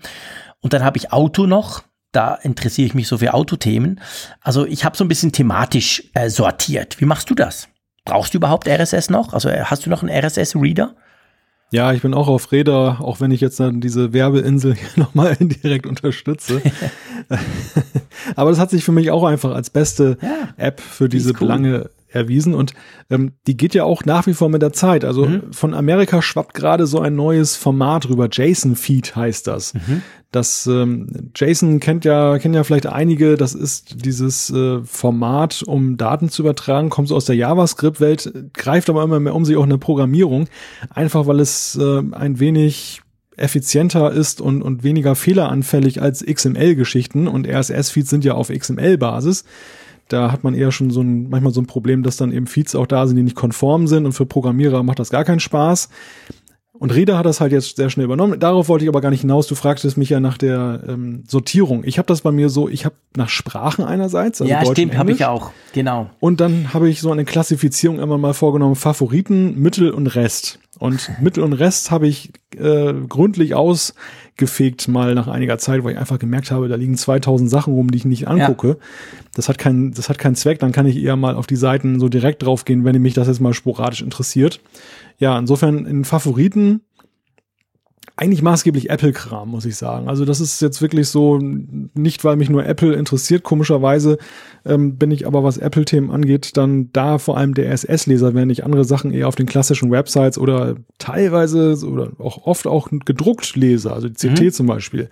Und 0.61 0.73
dann 0.73 0.83
habe 0.83 0.97
ich 0.97 1.13
Auto 1.13 1.45
noch, 1.45 1.83
da 2.11 2.35
interessiere 2.35 2.87
ich 2.87 2.93
mich 2.93 3.07
so 3.07 3.17
für 3.17 3.33
Autothemen. 3.33 3.99
Also 4.41 4.65
ich 4.65 4.85
habe 4.85 4.95
so 4.95 5.03
ein 5.03 5.09
bisschen 5.09 5.31
thematisch 5.31 6.03
äh, 6.13 6.29
sortiert. 6.29 6.99
Wie 7.01 7.05
machst 7.05 7.29
du 7.29 7.35
das? 7.35 7.67
Brauchst 8.05 8.33
du 8.33 8.37
überhaupt 8.37 8.67
RSS 8.67 9.09
noch? 9.09 9.33
Also 9.33 9.49
äh, 9.49 9.63
hast 9.63 9.85
du 9.85 9.89
noch 9.89 10.03
einen 10.03 10.11
RSS-Reader? 10.11 10.95
Ja, 11.71 11.91
ich 11.91 12.03
bin 12.03 12.13
auch 12.13 12.27
auf 12.27 12.51
Räder, 12.51 12.97
auch 13.01 13.19
wenn 13.19 13.31
ich 13.31 13.41
jetzt 13.41 13.59
dann 13.59 13.81
diese 13.81 14.13
Werbeinsel 14.13 14.75
hier 14.75 14.87
nochmal 14.95 15.35
indirekt 15.39 15.87
unterstütze. 15.87 16.61
Aber 18.35 18.51
das 18.51 18.59
hat 18.59 18.69
sich 18.69 18.83
für 18.83 18.91
mich 18.91 19.11
auch 19.11 19.23
einfach 19.23 19.53
als 19.53 19.71
beste 19.71 20.17
ja, 20.21 20.49
App 20.57 20.79
für 20.79 21.09
diese 21.09 21.31
cool. 21.31 21.39
Belange 21.39 21.89
erwiesen 22.15 22.53
und 22.55 22.73
ähm, 23.09 23.33
die 23.45 23.57
geht 23.57 23.75
ja 23.75 23.83
auch 23.83 24.05
nach 24.05 24.25
wie 24.25 24.33
vor 24.33 24.49
mit 24.49 24.61
der 24.61 24.73
Zeit. 24.73 25.05
Also 25.05 25.25
mhm. 25.25 25.51
von 25.51 25.73
Amerika 25.73 26.21
schwappt 26.21 26.53
gerade 26.53 26.87
so 26.87 26.99
ein 26.99 27.15
neues 27.15 27.55
Format 27.55 28.09
rüber. 28.09 28.29
JSON 28.31 28.75
Feed 28.75 29.15
heißt 29.15 29.47
das. 29.47 29.73
Mhm. 29.73 30.01
Das 30.31 30.67
ähm, 30.67 31.31
JSON 31.35 31.79
kennt 31.79 32.05
ja 32.05 32.39
kennen 32.39 32.53
ja 32.53 32.63
vielleicht 32.63 32.87
einige. 32.87 33.35
Das 33.37 33.53
ist 33.53 34.05
dieses 34.05 34.49
äh, 34.49 34.79
Format, 34.83 35.63
um 35.65 35.97
Daten 35.97 36.29
zu 36.29 36.41
übertragen, 36.41 36.89
kommt 36.89 37.09
so 37.09 37.15
aus 37.15 37.25
der 37.25 37.35
JavaScript-Welt, 37.35 38.51
greift 38.53 38.89
aber 38.89 39.03
immer 39.03 39.19
mehr 39.19 39.35
um 39.35 39.45
sich 39.45 39.57
auch 39.57 39.63
eine 39.63 39.77
Programmierung, 39.77 40.47
einfach 40.89 41.27
weil 41.27 41.39
es 41.39 41.77
äh, 41.79 42.01
ein 42.11 42.39
wenig 42.39 43.01
effizienter 43.37 44.11
ist 44.11 44.39
und, 44.39 44.61
und 44.61 44.83
weniger 44.83 45.15
fehleranfällig 45.15 46.01
als 46.01 46.25
XML-Geschichten 46.25 47.27
und 47.27 47.47
RSS-Feeds 47.47 48.09
sind 48.09 48.23
ja 48.23 48.33
auf 48.33 48.49
XML-Basis. 48.49 49.43
Da 50.07 50.31
hat 50.31 50.43
man 50.43 50.53
eher 50.53 50.71
schon 50.71 50.91
so 50.91 51.01
ein, 51.01 51.29
manchmal 51.29 51.53
so 51.53 51.61
ein 51.61 51.67
Problem, 51.67 52.03
dass 52.03 52.17
dann 52.17 52.31
eben 52.31 52.47
Feeds 52.47 52.75
auch 52.75 52.87
da 52.87 53.07
sind, 53.07 53.17
die 53.17 53.23
nicht 53.23 53.35
konform 53.35 53.87
sind 53.87 54.05
und 54.05 54.13
für 54.13 54.25
Programmierer 54.25 54.83
macht 54.83 54.99
das 54.99 55.09
gar 55.09 55.23
keinen 55.23 55.39
Spaß. 55.39 55.89
Und 56.77 56.93
Reda 56.93 57.17
hat 57.17 57.25
das 57.25 57.39
halt 57.39 57.53
jetzt 57.53 57.77
sehr 57.77 57.89
schnell 57.89 58.03
übernommen. 58.03 58.37
Darauf 58.39 58.67
wollte 58.67 58.83
ich 58.83 58.89
aber 58.89 58.99
gar 58.99 59.09
nicht 59.09 59.21
hinaus. 59.21 59.47
Du 59.47 59.55
fragtest 59.55 59.97
mich 59.97 60.09
ja 60.09 60.19
nach 60.19 60.37
der 60.37 60.83
ähm, 60.87 61.23
Sortierung. 61.25 61.83
Ich 61.85 61.97
habe 61.97 62.07
das 62.07 62.19
bei 62.21 62.33
mir 62.33 62.49
so, 62.49 62.67
ich 62.67 62.83
habe 62.83 62.95
nach 63.15 63.29
Sprachen 63.29 63.85
einerseits, 63.85 64.41
also 64.41 64.51
ja, 64.51 64.61
Deutsch 64.61 64.73
stimmt, 64.73 64.97
habe 64.97 65.13
ich 65.13 65.23
auch, 65.23 65.51
genau. 65.71 66.09
Und 66.19 66.41
dann 66.41 66.73
habe 66.73 66.89
ich 66.89 66.99
so 66.99 67.11
eine 67.11 67.23
Klassifizierung 67.23 67.99
immer 67.99 68.17
mal 68.17 68.33
vorgenommen: 68.33 68.75
Favoriten, 68.75 69.57
Mittel 69.57 69.89
und 69.89 70.07
Rest. 70.07 70.59
Und 70.77 71.09
Mittel 71.21 71.43
und 71.43 71.53
Rest 71.53 71.91
habe 71.91 72.07
ich 72.07 72.33
äh, 72.57 72.93
gründlich 73.07 73.55
ausgefegt 74.35 74.89
mal 74.89 75.15
nach 75.15 75.27
einiger 75.27 75.57
Zeit, 75.57 75.83
weil 75.83 75.93
ich 75.93 75.97
einfach 75.97 76.19
gemerkt 76.19 76.51
habe, 76.51 76.67
da 76.67 76.75
liegen 76.75 76.97
2000 76.97 77.49
Sachen 77.49 77.73
rum, 77.73 77.89
die 77.89 77.97
ich 77.97 78.05
nicht 78.05 78.27
angucke. 78.27 78.67
Ja. 78.67 78.75
Das 79.33 79.47
hat 79.47 79.57
keinen, 79.57 79.93
das 79.93 80.09
hat 80.09 80.19
keinen 80.19 80.35
Zweck. 80.35 80.59
Dann 80.59 80.73
kann 80.73 80.85
ich 80.85 81.01
eher 81.01 81.15
mal 81.15 81.35
auf 81.35 81.47
die 81.47 81.55
Seiten 81.55 81.99
so 81.99 82.09
direkt 82.09 82.43
draufgehen, 82.43 82.83
wenn 82.83 83.01
mich 83.01 83.13
das 83.13 83.27
jetzt 83.27 83.39
mal 83.39 83.53
sporadisch 83.53 84.01
interessiert. 84.01 84.59
Ja, 85.19 85.39
insofern 85.39 85.85
in 85.85 86.03
Favoriten 86.03 86.81
eigentlich 88.17 88.41
maßgeblich 88.41 88.89
Apple-Kram, 88.89 89.49
muss 89.49 89.65
ich 89.65 89.75
sagen. 89.75 90.07
Also 90.07 90.25
das 90.25 90.39
ist 90.39 90.61
jetzt 90.61 90.81
wirklich 90.81 91.09
so, 91.09 91.39
nicht 91.39 92.23
weil 92.23 92.35
mich 92.37 92.49
nur 92.49 92.65
Apple 92.65 92.93
interessiert, 92.93 93.43
komischerweise 93.43 94.17
ähm, 94.65 94.97
bin 94.97 95.11
ich 95.11 95.27
aber, 95.27 95.43
was 95.43 95.57
Apple-Themen 95.57 96.11
angeht, 96.11 96.55
dann 96.57 96.91
da 96.93 97.17
vor 97.17 97.37
allem 97.37 97.53
der 97.53 97.71
SS-Leser, 97.71 98.33
während 98.33 98.51
ich 98.51 98.63
andere 98.63 98.85
Sachen 98.85 99.11
eher 99.11 99.27
auf 99.27 99.35
den 99.35 99.45
klassischen 99.45 99.91
Websites 99.91 100.37
oder 100.37 100.75
teilweise 100.97 101.77
oder 101.85 102.11
auch 102.19 102.45
oft 102.45 102.67
auch 102.67 102.89
gedruckt 103.05 103.55
lese, 103.55 103.91
also 103.91 104.07
die 104.07 104.15
CT 104.15 104.41
mhm. 104.41 104.51
zum 104.51 104.67
Beispiel. 104.67 105.09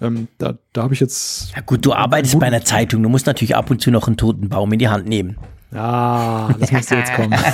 Ähm, 0.00 0.28
da 0.38 0.54
da 0.72 0.84
habe 0.84 0.94
ich 0.94 1.00
jetzt. 1.00 1.52
Ja 1.54 1.60
gut, 1.60 1.84
du 1.84 1.92
arbeitest 1.92 2.38
bei 2.38 2.46
einer 2.46 2.64
Zeitung, 2.64 3.02
du 3.02 3.08
musst 3.08 3.26
natürlich 3.26 3.56
ab 3.56 3.70
und 3.70 3.82
zu 3.82 3.90
noch 3.90 4.06
einen 4.06 4.16
toten 4.16 4.48
Baum 4.48 4.72
in 4.72 4.78
die 4.78 4.88
Hand 4.88 5.08
nehmen. 5.08 5.36
Ja, 5.72 6.54
das 6.58 6.70
müsste 6.72 6.94
jetzt 6.94 7.12
kommen. 7.14 7.34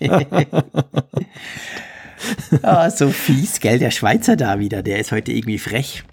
oh, 2.62 2.90
so 2.94 3.08
fies, 3.08 3.60
gell? 3.60 3.78
Der 3.78 3.90
Schweizer 3.90 4.36
da 4.36 4.58
wieder, 4.58 4.82
der 4.82 4.98
ist 4.98 5.12
heute 5.12 5.32
irgendwie 5.32 5.58
frech. 5.58 6.04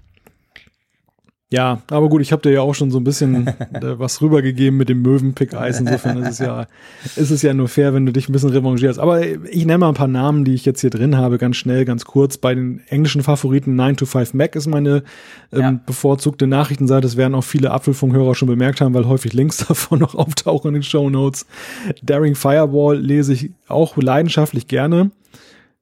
Ja, 1.52 1.82
aber 1.90 2.10
gut, 2.10 2.22
ich 2.22 2.32
habe 2.32 2.44
dir 2.44 2.52
ja 2.52 2.62
auch 2.62 2.76
schon 2.76 2.92
so 2.92 3.00
ein 3.00 3.04
bisschen 3.04 3.48
äh, 3.74 3.98
was 3.98 4.22
rübergegeben 4.22 4.78
mit 4.78 4.88
dem 4.88 5.02
Möwenpick-Eis. 5.02 5.80
Insofern 5.80 6.22
ist 6.22 6.30
es 6.30 6.40
ja, 6.40 6.68
ist 7.16 7.32
es 7.32 7.42
ja 7.42 7.56
nur 7.56 7.68
fair, 7.68 7.96
wenn 7.96 8.06
du 8.06 8.12
dich 8.12 8.30
ein 8.30 8.34
bisschen 8.34 8.52
revanchierst. 8.52 9.00
Aber 9.00 9.26
ich 9.26 9.66
nenne 9.66 9.80
mal 9.80 9.88
ein 9.88 9.96
paar 9.96 10.08
Namen, 10.08 10.46
die 10.46 10.54
ich 10.54 10.64
jetzt 10.66 10.82
hier 10.82 10.92
drin 10.92 11.18
habe, 11.18 11.40
ganz 11.40 11.58
schnell, 11.58 11.86
ganz 11.86 12.06
kurz. 12.06 12.38
Bei 12.38 12.54
den 12.54 12.82
englischen 12.88 13.24
Favoriten 13.24 13.76
9 13.76 13.98
to 13.98 14.06
5 14.06 14.36
Mac 14.36 14.56
ist 14.56 14.68
meine 14.68 15.04
ähm, 15.52 15.60
ja. 15.60 15.80
bevorzugte 15.88 16.46
Nachrichtenseite. 16.46 17.02
Das 17.02 17.18
werden 17.18 17.34
auch 17.34 17.44
viele 17.44 17.72
Apfelfunkhörer 17.72 18.36
schon 18.36 18.48
bemerkt 18.48 18.80
haben, 18.80 18.94
weil 18.94 19.08
häufig 19.08 19.34
Links 19.34 19.58
davon 19.68 19.98
noch 19.98 20.14
auftauchen 20.14 20.68
in 20.68 20.74
den 20.76 20.84
Show 20.84 21.10
Notes. 21.10 21.48
Daring 22.04 22.36
Fireball 22.36 22.96
lese 23.00 23.34
ich 23.34 23.50
auch 23.68 23.98
leidenschaftlich 23.98 24.68
gerne. 24.68 25.10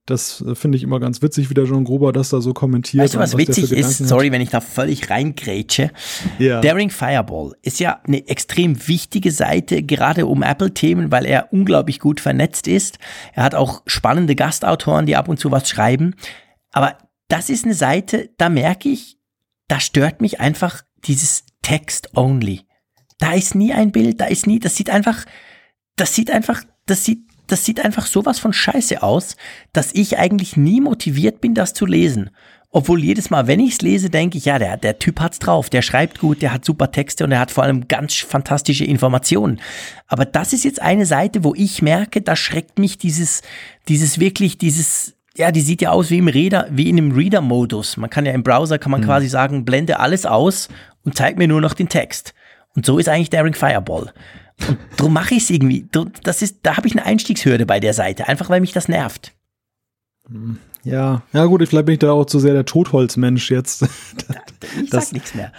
Das 0.08 0.42
äh, 0.42 0.56
finde 0.56 0.78
ich 0.78 0.84
immer 0.84 1.00
ganz 1.00 1.22
witzig, 1.22 1.50
wie 1.50 1.54
der 1.54 1.66
John 1.66 1.84
Gruber 1.84 2.14
das 2.14 2.30
da 2.30 2.40
so 2.40 2.54
kommentiert. 2.54 3.04
Weißt 3.04 3.16
du, 3.16 3.20
was, 3.20 3.34
was 3.34 3.38
witzig 3.38 3.72
ist? 3.72 3.98
Sorry, 3.98 4.32
wenn 4.32 4.42
ich 4.42 4.50
da 4.50 4.62
völlig 4.62 5.10
reingrätsche. 5.10 5.92
Ja. 6.40 6.62
Daring 6.62 6.90
Fireball 6.90 7.52
ist 7.62 7.80
ja 7.80 8.00
eine 8.08 8.26
extrem 8.28 8.88
wichtige 8.88 9.32
Seite, 9.32 9.84
gerade 9.84 10.26
um 10.26 10.44
Apple-Themen, 10.44 11.12
weil 11.12 11.26
er 11.26 11.52
unglaublich 11.52 12.00
gut 12.00 12.22
vernetzt 12.22 12.68
ist. 12.68 13.00
Er 13.34 13.44
hat 13.44 13.54
auch 13.54 13.84
spannende 13.86 14.36
Gastautoren, 14.36 15.06
die 15.06 15.18
ab 15.18 15.28
und 15.28 15.40
zu 15.40 15.52
was 15.52 15.70
schreiben. 15.70 16.16
Aber 16.72 16.98
das 17.28 17.50
ist 17.50 17.66
eine 17.66 17.74
Seite, 17.74 18.30
da 18.38 18.48
merke 18.48 18.88
ich, 18.88 19.18
da 19.68 19.82
stört 19.82 20.22
mich 20.22 20.40
einfach 20.40 20.84
dieses 21.04 21.44
Text-only. 21.64 22.62
Da 23.20 23.34
ist 23.34 23.56
nie 23.56 23.74
ein 23.74 23.92
Bild, 23.92 24.22
da 24.22 24.26
ist 24.26 24.48
nie, 24.48 24.60
das 24.60 24.78
sieht 24.78 24.90
einfach, 24.90 25.26
das 25.98 26.16
sieht 26.16 26.32
einfach, 26.32 26.64
das 26.86 27.04
sieht, 27.04 27.27
das 27.48 27.66
sieht 27.66 27.84
einfach 27.84 28.06
sowas 28.06 28.40
von 28.40 28.54
scheiße 28.54 29.02
aus, 29.02 29.36
dass 29.74 29.94
ich 29.94 30.18
eigentlich 30.18 30.58
nie 30.58 30.82
motiviert 30.82 31.42
bin, 31.42 31.54
das 31.54 31.74
zu 31.74 31.86
lesen. 31.86 32.30
Obwohl 32.70 33.02
jedes 33.02 33.30
Mal, 33.30 33.48
wenn 33.48 33.62
ich 33.62 33.74
es 33.74 33.82
lese, 33.82 34.10
denke 34.10 34.38
ich, 34.38 34.46
ja, 34.46 34.60
der, 34.60 34.76
der 34.76 35.00
Typ 35.00 35.22
hat's 35.22 35.40
drauf, 35.40 35.70
der 35.70 35.82
schreibt 35.82 36.20
gut, 36.20 36.42
der 36.42 36.54
hat 36.54 36.66
super 36.66 36.92
Texte 36.92 37.24
und 37.24 37.32
er 37.32 37.40
hat 37.40 37.50
vor 37.50 37.64
allem 37.64 37.88
ganz 37.88 38.16
fantastische 38.16 38.84
Informationen. 38.84 39.60
Aber 40.08 40.26
das 40.26 40.52
ist 40.52 40.66
jetzt 40.66 40.82
eine 40.82 41.06
Seite, 41.06 41.44
wo 41.44 41.56
ich 41.56 41.82
merke, 41.82 42.22
da 42.22 42.36
schreckt 42.36 42.78
mich 42.78 42.98
dieses, 42.98 43.42
dieses 43.88 44.20
wirklich, 44.20 44.58
dieses, 44.58 45.16
ja, 45.38 45.52
die 45.52 45.62
sieht 45.62 45.82
ja 45.82 45.92
aus 45.92 46.10
wie 46.10 46.18
im 46.18 46.28
Reader, 46.28 46.68
wie 46.70 46.90
in 46.90 46.98
einem 46.98 47.14
Reader-Modus. 47.14 47.96
Man 47.96 48.10
kann 48.10 48.26
ja 48.26 48.34
im 48.34 48.44
Browser, 48.44 48.78
kann 48.80 48.92
man 48.92 49.02
mhm. 49.02 49.06
quasi 49.06 49.28
sagen, 49.30 49.64
blende 49.64 50.00
alles 50.00 50.26
aus 50.26 50.68
und 51.06 51.16
zeig 51.16 51.38
mir 51.38 51.48
nur 51.48 51.62
noch 51.62 51.74
den 51.74 51.88
Text. 51.88 52.34
Und 52.76 52.86
so 52.86 53.00
ist 53.00 53.08
eigentlich 53.08 53.30
Daring 53.30 53.54
Fireball. 53.54 54.14
Und 54.68 54.78
darum 54.98 55.14
mache 55.14 55.36
ich 55.36 55.44
es 55.44 55.50
irgendwie. 55.50 55.88
Das 56.24 56.42
ist, 56.42 56.60
da 56.64 56.78
habe 56.78 56.88
ich 56.88 56.94
eine 56.94 57.06
Einstiegshürde 57.06 57.66
bei 57.66 57.80
der 57.80 57.94
Seite, 57.94 58.28
einfach 58.28 58.50
weil 58.50 58.62
mich 58.62 58.74
das 58.74 58.88
nervt. 58.88 59.34
Ja, 60.84 61.24
ja 61.34 61.46
gut, 61.46 61.68
vielleicht 61.68 61.86
bin 61.86 61.94
ich 61.94 62.00
da 62.00 62.12
auch 62.12 62.26
zu 62.26 62.40
sehr 62.40 62.54
der 62.54 62.66
Totholzmensch 62.66 63.52
jetzt. 63.52 63.84
ich 64.84 64.90
sag 64.90 65.12
nichts 65.14 65.36
mehr. 65.36 65.52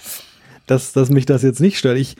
Dass, 0.67 0.93
dass 0.93 1.11
mich 1.11 1.27
das 1.27 1.43
jetzt 1.43 1.61
nicht 1.61 1.79
stört. 1.79 1.99
Ich, 1.99 2.17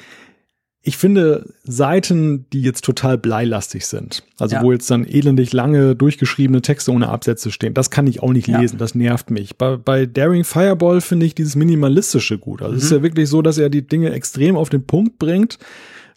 ich 0.83 0.97
finde 0.97 1.53
Seiten, 1.65 2.47
die 2.53 2.63
jetzt 2.63 2.85
total 2.85 3.19
bleilastig 3.19 3.87
sind, 3.87 4.23
also 4.39 4.57
ja. 4.57 4.63
wo 4.63 4.73
jetzt 4.73 4.91
dann 4.91 5.07
elendig 5.07 5.53
lange 5.53 5.95
durchgeschriebene 5.95 6.63
Texte 6.63 6.93
ohne 6.93 7.09
Absätze 7.09 7.51
stehen, 7.51 7.75
das 7.75 7.91
kann 7.91 8.07
ich 8.07 8.23
auch 8.23 8.33
nicht 8.33 8.47
lesen, 8.47 8.77
ja. 8.77 8.79
das 8.79 8.95
nervt 8.95 9.31
mich. 9.31 9.57
Bei, 9.57 9.77
bei 9.77 10.07
Daring 10.07 10.45
Fireball 10.45 11.01
finde 11.01 11.27
ich 11.27 11.35
dieses 11.35 11.57
Minimalistische 11.57 12.39
gut. 12.39 12.63
Also 12.63 12.73
mhm. 12.73 12.79
es 12.79 12.85
ist 12.85 12.91
mhm. 12.91 12.97
ja 12.97 13.03
wirklich 13.03 13.29
so, 13.29 13.43
dass 13.43 13.59
er 13.59 13.69
die 13.69 13.87
Dinge 13.87 14.13
extrem 14.13 14.57
auf 14.57 14.71
den 14.71 14.87
Punkt 14.87 15.19
bringt, 15.19 15.59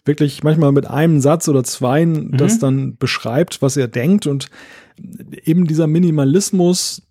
wirklich 0.04 0.42
manchmal 0.42 0.72
mit 0.72 0.86
einem 0.86 1.20
Satz 1.20 1.48
oder 1.48 1.64
zwei 1.64 2.04
mhm. 2.04 2.36
das 2.36 2.58
dann 2.58 2.96
beschreibt, 2.96 3.62
was 3.62 3.76
er 3.76 3.88
denkt 3.88 4.26
und 4.26 4.48
eben 5.44 5.66
dieser 5.66 5.86
Minimalismus, 5.86 7.02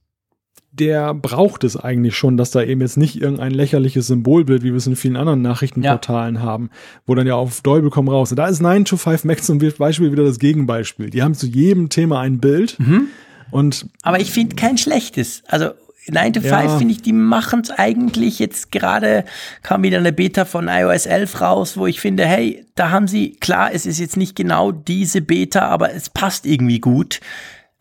der 0.72 1.14
braucht 1.14 1.64
es 1.64 1.76
eigentlich 1.76 2.16
schon, 2.16 2.38
dass 2.38 2.52
da 2.52 2.64
eben 2.64 2.82
jetzt 2.82 2.98
nicht 2.98 3.22
irgendein 3.22 3.52
lächerliches 3.52 4.08
Symbolbild, 4.08 4.64
wie 4.64 4.70
wir 4.70 4.78
es 4.78 4.88
in 4.88 4.96
vielen 4.96 5.18
anderen 5.18 5.42
Nachrichtenportalen 5.42 6.36
ja. 6.36 6.42
haben, 6.42 6.70
wo 7.06 7.14
dann 7.14 7.28
ja 7.28 7.36
auf 7.36 7.62
Däubel 7.62 7.89
komm 7.89 8.08
raus. 8.08 8.34
Da 8.36 8.48
ist 8.48 8.62
9 8.62 8.86
to 8.86 8.96
5 8.96 9.26
Max 9.26 9.46
zum 9.46 9.60
Beispiel 9.60 10.12
wieder 10.12 10.24
das 10.24 10.39
Gegenbeispiel. 10.39 11.10
Die 11.10 11.24
haben 11.24 11.34
zu 11.34 11.48
jedem 11.48 11.89
Thema 11.89 12.22
ein 12.22 12.39
Bild. 12.39 12.80
Mhm. 12.80 13.08
Und 13.52 13.88
Aber 14.02 14.22
ich 14.22 14.32
finde 14.32 14.56
kein 14.56 14.78
schlechtes. 14.78 15.44
Also 15.48 15.72
9 16.08 16.34
to 16.34 16.41
5 16.41 16.52
ja. 16.52 16.78
finde 16.78 16.93
ich, 16.93 17.02
die 17.02 17.14
machen 17.14 17.62
es 17.62 17.72
eigentlich. 17.72 18.39
Jetzt 18.39 18.72
gerade 18.72 19.24
kam 19.64 19.84
wieder 19.84 19.97
eine 19.97 20.12
Beta 20.12 20.45
von 20.45 20.68
iOS 20.68 21.06
11 21.06 21.41
raus, 21.41 21.78
wo 21.78 21.88
ich 21.88 21.99
finde, 21.99 22.26
hey, 22.26 22.66
da 22.76 22.89
haben 22.89 23.08
sie, 23.08 23.34
klar, 23.34 23.72
es 23.74 23.86
ist 23.86 23.99
jetzt 23.99 24.18
nicht 24.18 24.36
genau 24.36 24.72
diese 24.72 25.22
Beta, 25.22 25.68
aber 25.68 25.93
es 25.93 26.10
passt 26.10 26.45
irgendwie 26.45 26.80
gut 26.80 27.20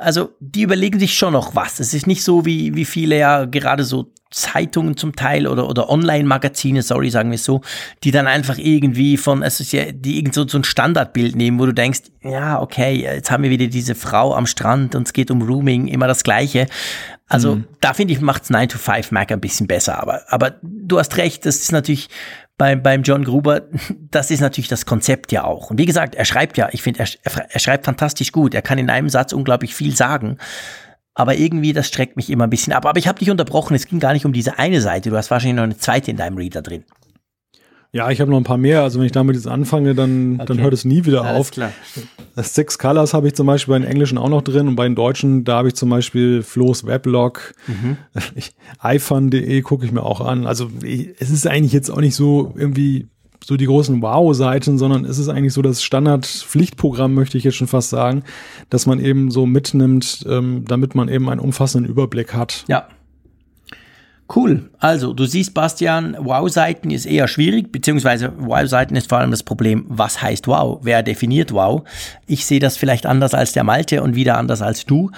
also 0.00 0.30
die 0.40 0.62
überlegen 0.62 0.98
sich 0.98 1.14
schon 1.14 1.34
noch 1.34 1.54
was. 1.54 1.78
Es 1.78 1.94
ist 1.94 2.06
nicht 2.06 2.24
so, 2.24 2.46
wie, 2.46 2.74
wie 2.74 2.86
viele 2.86 3.18
ja 3.18 3.44
gerade 3.44 3.84
so 3.84 4.10
Zeitungen 4.30 4.96
zum 4.96 5.16
Teil 5.16 5.46
oder, 5.46 5.68
oder 5.68 5.90
Online-Magazine, 5.90 6.82
sorry, 6.82 7.10
sagen 7.10 7.30
wir 7.30 7.34
es 7.34 7.44
so, 7.44 7.62
die 8.04 8.12
dann 8.12 8.28
einfach 8.28 8.58
irgendwie 8.58 9.16
von, 9.16 9.42
es 9.42 9.60
ist 9.60 9.72
ja, 9.72 9.90
die 9.90 10.18
irgend 10.18 10.34
so, 10.34 10.46
so 10.46 10.58
ein 10.58 10.64
Standardbild 10.64 11.34
nehmen, 11.34 11.58
wo 11.58 11.66
du 11.66 11.74
denkst, 11.74 12.02
ja, 12.22 12.60
okay, 12.60 13.02
jetzt 13.02 13.30
haben 13.30 13.42
wir 13.42 13.50
wieder 13.50 13.66
diese 13.66 13.96
Frau 13.96 14.34
am 14.34 14.46
Strand 14.46 14.94
und 14.94 15.06
es 15.08 15.12
geht 15.12 15.30
um 15.30 15.42
Rooming, 15.42 15.88
immer 15.88 16.06
das 16.06 16.22
Gleiche. 16.22 16.66
Also 17.30 17.54
mhm. 17.54 17.64
da 17.80 17.94
finde 17.94 18.12
ich, 18.12 18.20
macht's 18.20 18.50
9 18.50 18.68
to 18.68 18.76
5 18.76 19.12
Mac 19.12 19.30
ein 19.30 19.40
bisschen 19.40 19.68
besser. 19.68 19.98
Aber, 20.00 20.22
aber 20.26 20.56
du 20.62 20.98
hast 20.98 21.16
recht, 21.16 21.46
das 21.46 21.56
ist 21.56 21.72
natürlich 21.72 22.08
beim, 22.58 22.82
beim 22.82 23.02
John 23.04 23.24
Gruber, 23.24 23.62
das 24.10 24.30
ist 24.30 24.40
natürlich 24.40 24.68
das 24.68 24.84
Konzept 24.84 25.30
ja 25.32 25.44
auch. 25.44 25.70
Und 25.70 25.78
wie 25.78 25.86
gesagt, 25.86 26.16
er 26.16 26.24
schreibt 26.24 26.58
ja, 26.58 26.68
ich 26.72 26.82
finde, 26.82 27.00
er, 27.00 27.08
er 27.48 27.60
schreibt 27.60 27.86
fantastisch 27.86 28.32
gut. 28.32 28.52
Er 28.52 28.62
kann 28.62 28.78
in 28.78 28.90
einem 28.90 29.08
Satz 29.08 29.32
unglaublich 29.32 29.74
viel 29.76 29.94
sagen. 29.94 30.38
Aber 31.14 31.36
irgendwie, 31.36 31.72
das 31.72 31.86
streckt 31.86 32.16
mich 32.16 32.30
immer 32.30 32.44
ein 32.44 32.50
bisschen 32.50 32.72
ab. 32.72 32.84
Aber 32.84 32.98
ich 32.98 33.06
habe 33.06 33.18
dich 33.18 33.30
unterbrochen, 33.30 33.76
es 33.76 33.86
ging 33.86 34.00
gar 34.00 34.12
nicht 34.12 34.26
um 34.26 34.32
diese 34.32 34.58
eine 34.58 34.80
Seite. 34.80 35.10
Du 35.10 35.16
hast 35.16 35.30
wahrscheinlich 35.30 35.56
noch 35.56 35.64
eine 35.64 35.76
zweite 35.76 36.10
in 36.10 36.16
deinem 36.16 36.36
Reader 36.36 36.62
drin. 36.62 36.84
Ja, 37.92 38.10
ich 38.10 38.20
habe 38.20 38.30
noch 38.30 38.36
ein 38.36 38.44
paar 38.44 38.58
mehr. 38.58 38.82
Also 38.82 39.00
wenn 39.00 39.06
ich 39.06 39.12
damit 39.12 39.34
jetzt 39.34 39.48
anfange, 39.48 39.94
dann, 39.94 40.34
okay. 40.34 40.44
dann 40.46 40.60
hört 40.60 40.72
es 40.72 40.84
nie 40.84 41.04
wieder 41.06 41.24
Alles 41.24 41.40
auf. 41.40 41.50
Klar. 41.50 41.72
Das 42.36 42.54
Six 42.54 42.78
Colors 42.78 43.14
habe 43.14 43.26
ich 43.26 43.34
zum 43.34 43.46
Beispiel 43.46 43.74
bei 43.74 43.78
den 43.80 43.88
Englischen 43.88 44.16
auch 44.16 44.28
noch 44.28 44.42
drin 44.42 44.68
und 44.68 44.76
bei 44.76 44.84
den 44.84 44.94
Deutschen, 44.94 45.44
da 45.44 45.56
habe 45.56 45.68
ich 45.68 45.74
zum 45.74 45.90
Beispiel 45.90 46.42
Flo's 46.42 46.86
Weblog, 46.86 47.52
mhm. 47.66 47.96
iFun.de 48.84 49.62
gucke 49.62 49.84
ich 49.84 49.92
mir 49.92 50.02
auch 50.02 50.20
an. 50.20 50.46
Also 50.46 50.70
ich, 50.82 51.10
es 51.18 51.30
ist 51.30 51.46
eigentlich 51.48 51.72
jetzt 51.72 51.90
auch 51.90 52.00
nicht 52.00 52.14
so 52.14 52.54
irgendwie 52.56 53.08
so 53.44 53.56
die 53.56 53.66
großen 53.66 54.00
Wow-Seiten, 54.02 54.78
sondern 54.78 55.04
es 55.04 55.18
ist 55.18 55.28
eigentlich 55.28 55.54
so 55.54 55.62
das 55.62 55.82
Standard-Pflichtprogramm, 55.82 57.14
möchte 57.14 57.38
ich 57.38 57.44
jetzt 57.44 57.56
schon 57.56 57.66
fast 57.66 57.90
sagen, 57.90 58.22
dass 58.68 58.86
man 58.86 59.00
eben 59.00 59.30
so 59.30 59.46
mitnimmt, 59.46 60.24
ähm, 60.28 60.64
damit 60.68 60.94
man 60.94 61.08
eben 61.08 61.28
einen 61.28 61.40
umfassenden 61.40 61.90
Überblick 61.90 62.34
hat. 62.34 62.64
Ja. 62.68 62.86
Cool. 64.34 64.70
Also, 64.78 65.12
du 65.12 65.24
siehst, 65.24 65.54
Bastian, 65.54 66.16
Wow-Seiten 66.18 66.90
ist 66.90 67.04
eher 67.04 67.26
schwierig, 67.26 67.72
beziehungsweise 67.72 68.32
Wow-Seiten 68.38 68.94
ist 68.94 69.08
vor 69.08 69.18
allem 69.18 69.32
das 69.32 69.42
Problem, 69.42 69.84
was 69.88 70.22
heißt 70.22 70.46
Wow? 70.46 70.78
Wer 70.82 71.02
definiert 71.02 71.52
Wow? 71.52 71.82
Ich 72.26 72.46
sehe 72.46 72.60
das 72.60 72.76
vielleicht 72.76 73.06
anders 73.06 73.34
als 73.34 73.52
der 73.52 73.64
Malte 73.64 74.02
und 74.02 74.14
wieder 74.14 74.38
anders 74.38 74.62
als 74.62 74.86
du. 74.86 75.10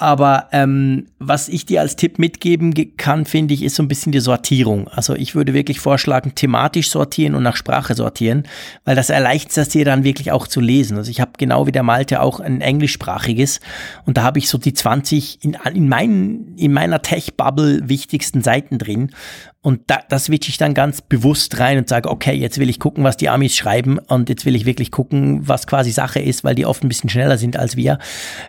Aber 0.00 0.48
ähm, 0.52 1.08
was 1.18 1.50
ich 1.50 1.66
dir 1.66 1.82
als 1.82 1.94
Tipp 1.94 2.18
mitgeben 2.18 2.72
kann, 2.96 3.26
finde 3.26 3.52
ich, 3.52 3.62
ist 3.62 3.74
so 3.74 3.82
ein 3.82 3.88
bisschen 3.88 4.12
die 4.12 4.20
Sortierung. 4.20 4.88
Also 4.88 5.14
ich 5.14 5.34
würde 5.34 5.52
wirklich 5.52 5.78
vorschlagen, 5.78 6.34
thematisch 6.34 6.88
sortieren 6.88 7.34
und 7.34 7.42
nach 7.42 7.56
Sprache 7.56 7.94
sortieren, 7.94 8.44
weil 8.86 8.96
das 8.96 9.10
erleichtert 9.10 9.58
es 9.58 9.68
dir 9.68 9.84
dann 9.84 10.02
wirklich 10.02 10.32
auch 10.32 10.46
zu 10.46 10.62
lesen. 10.62 10.96
Also 10.96 11.10
ich 11.10 11.20
habe 11.20 11.32
genau 11.36 11.66
wie 11.66 11.72
der 11.72 11.82
Malte 11.82 12.22
auch 12.22 12.40
ein 12.40 12.62
englischsprachiges 12.62 13.60
und 14.06 14.16
da 14.16 14.22
habe 14.22 14.38
ich 14.38 14.48
so 14.48 14.56
die 14.56 14.72
20 14.72 15.44
in, 15.44 15.58
in, 15.74 15.86
mein, 15.86 16.54
in 16.56 16.72
meiner 16.72 17.02
Tech-Bubble 17.02 17.90
wichtigsten 17.90 18.40
Seiten 18.40 18.78
drin 18.78 19.10
und 19.62 19.82
da, 19.88 20.00
das 20.08 20.24
switche 20.24 20.48
ich 20.48 20.56
dann 20.56 20.72
ganz 20.72 21.02
bewusst 21.02 21.60
rein 21.60 21.76
und 21.76 21.88
sage, 21.88 22.08
okay, 22.08 22.32
jetzt 22.32 22.58
will 22.58 22.70
ich 22.70 22.78
gucken, 22.78 23.04
was 23.04 23.18
die 23.18 23.28
Amis 23.28 23.54
schreiben 23.54 23.98
und 23.98 24.30
jetzt 24.30 24.46
will 24.46 24.56
ich 24.56 24.64
wirklich 24.64 24.90
gucken, 24.90 25.46
was 25.46 25.66
quasi 25.66 25.90
Sache 25.92 26.18
ist, 26.18 26.44
weil 26.44 26.54
die 26.54 26.64
oft 26.64 26.82
ein 26.82 26.88
bisschen 26.88 27.10
schneller 27.10 27.36
sind 27.36 27.58
als 27.58 27.76
wir. 27.76 27.98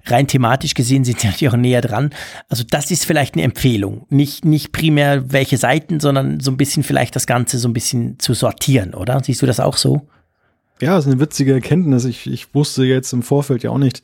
Rein 0.06 0.28
thematisch 0.28 0.74
gesehen 0.74 1.04
sind 1.04 1.20
sie 1.20 1.28
natürlich 1.28 1.50
auch 1.50 1.58
näher 1.58 1.82
dran. 1.82 2.12
Also 2.48 2.64
das 2.70 2.92
ist 2.92 3.06
vielleicht 3.06 3.36
eine 3.36 3.44
Empfehlung. 3.44 4.06
Nicht, 4.10 4.46
nicht 4.46 4.72
primär 4.72 5.34
welche 5.34 5.58
Seiten, 5.58 6.00
sondern 6.00 6.40
so 6.40 6.50
ein 6.50 6.58
bisschen 6.58 6.84
vielleicht 6.84 7.16
das 7.18 7.28
Ganze 7.28 7.60
so 7.60 7.68
ein 7.68 7.74
bisschen 7.74 8.18
zu 8.20 8.34
sortieren, 8.34 8.94
oder? 8.94 9.22
Siehst 9.22 9.42
du 9.42 9.46
das 9.46 9.60
auch 9.60 9.76
so? 9.76 10.08
Ja, 10.80 10.96
das 10.96 11.06
ist 11.06 11.12
eine 11.12 11.22
witzige 11.22 11.54
Erkenntnis. 11.54 12.06
Ich, 12.06 12.26
ich 12.26 12.56
wusste 12.56 12.86
jetzt 12.86 13.12
im 13.12 13.22
Vorfeld 13.22 13.64
ja 13.64 13.70
auch 13.72 13.78
nicht, 13.78 14.02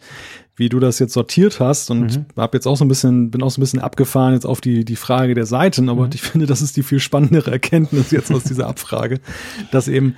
wie 0.58 0.70
du 0.70 0.80
das 0.80 0.97
jetzt 0.97 1.14
sortiert 1.14 1.60
hast 1.60 1.91
und 1.91 2.18
mhm. 2.18 2.26
habe 2.36 2.58
jetzt 2.58 2.68
auch 2.68 2.76
so 2.76 2.84
ein 2.84 2.88
bisschen, 2.88 3.30
bin 3.30 3.43
auch 3.43 3.51
so 3.51 3.60
ein 3.60 3.62
bisschen 3.62 3.80
abgefahren 3.80 4.34
jetzt 4.34 4.45
auf 4.45 4.60
die, 4.60 4.84
die 4.84 4.95
Frage 4.95 5.36
der 5.36 5.45
Seiten, 5.45 5.88
aber 5.88 6.08
mhm. 6.08 6.12
ich 6.14 6.22
finde, 6.22 6.47
das 6.47 6.62
ist 6.62 6.76
die 6.76 6.84
viel 6.84 6.99
spannendere 6.99 7.51
Erkenntnis 7.51 8.12
jetzt 8.12 8.32
aus 8.32 8.43
dieser 8.43 8.68
Abfrage, 8.68 9.22
dass 9.72 9.88
eben 9.88 10.16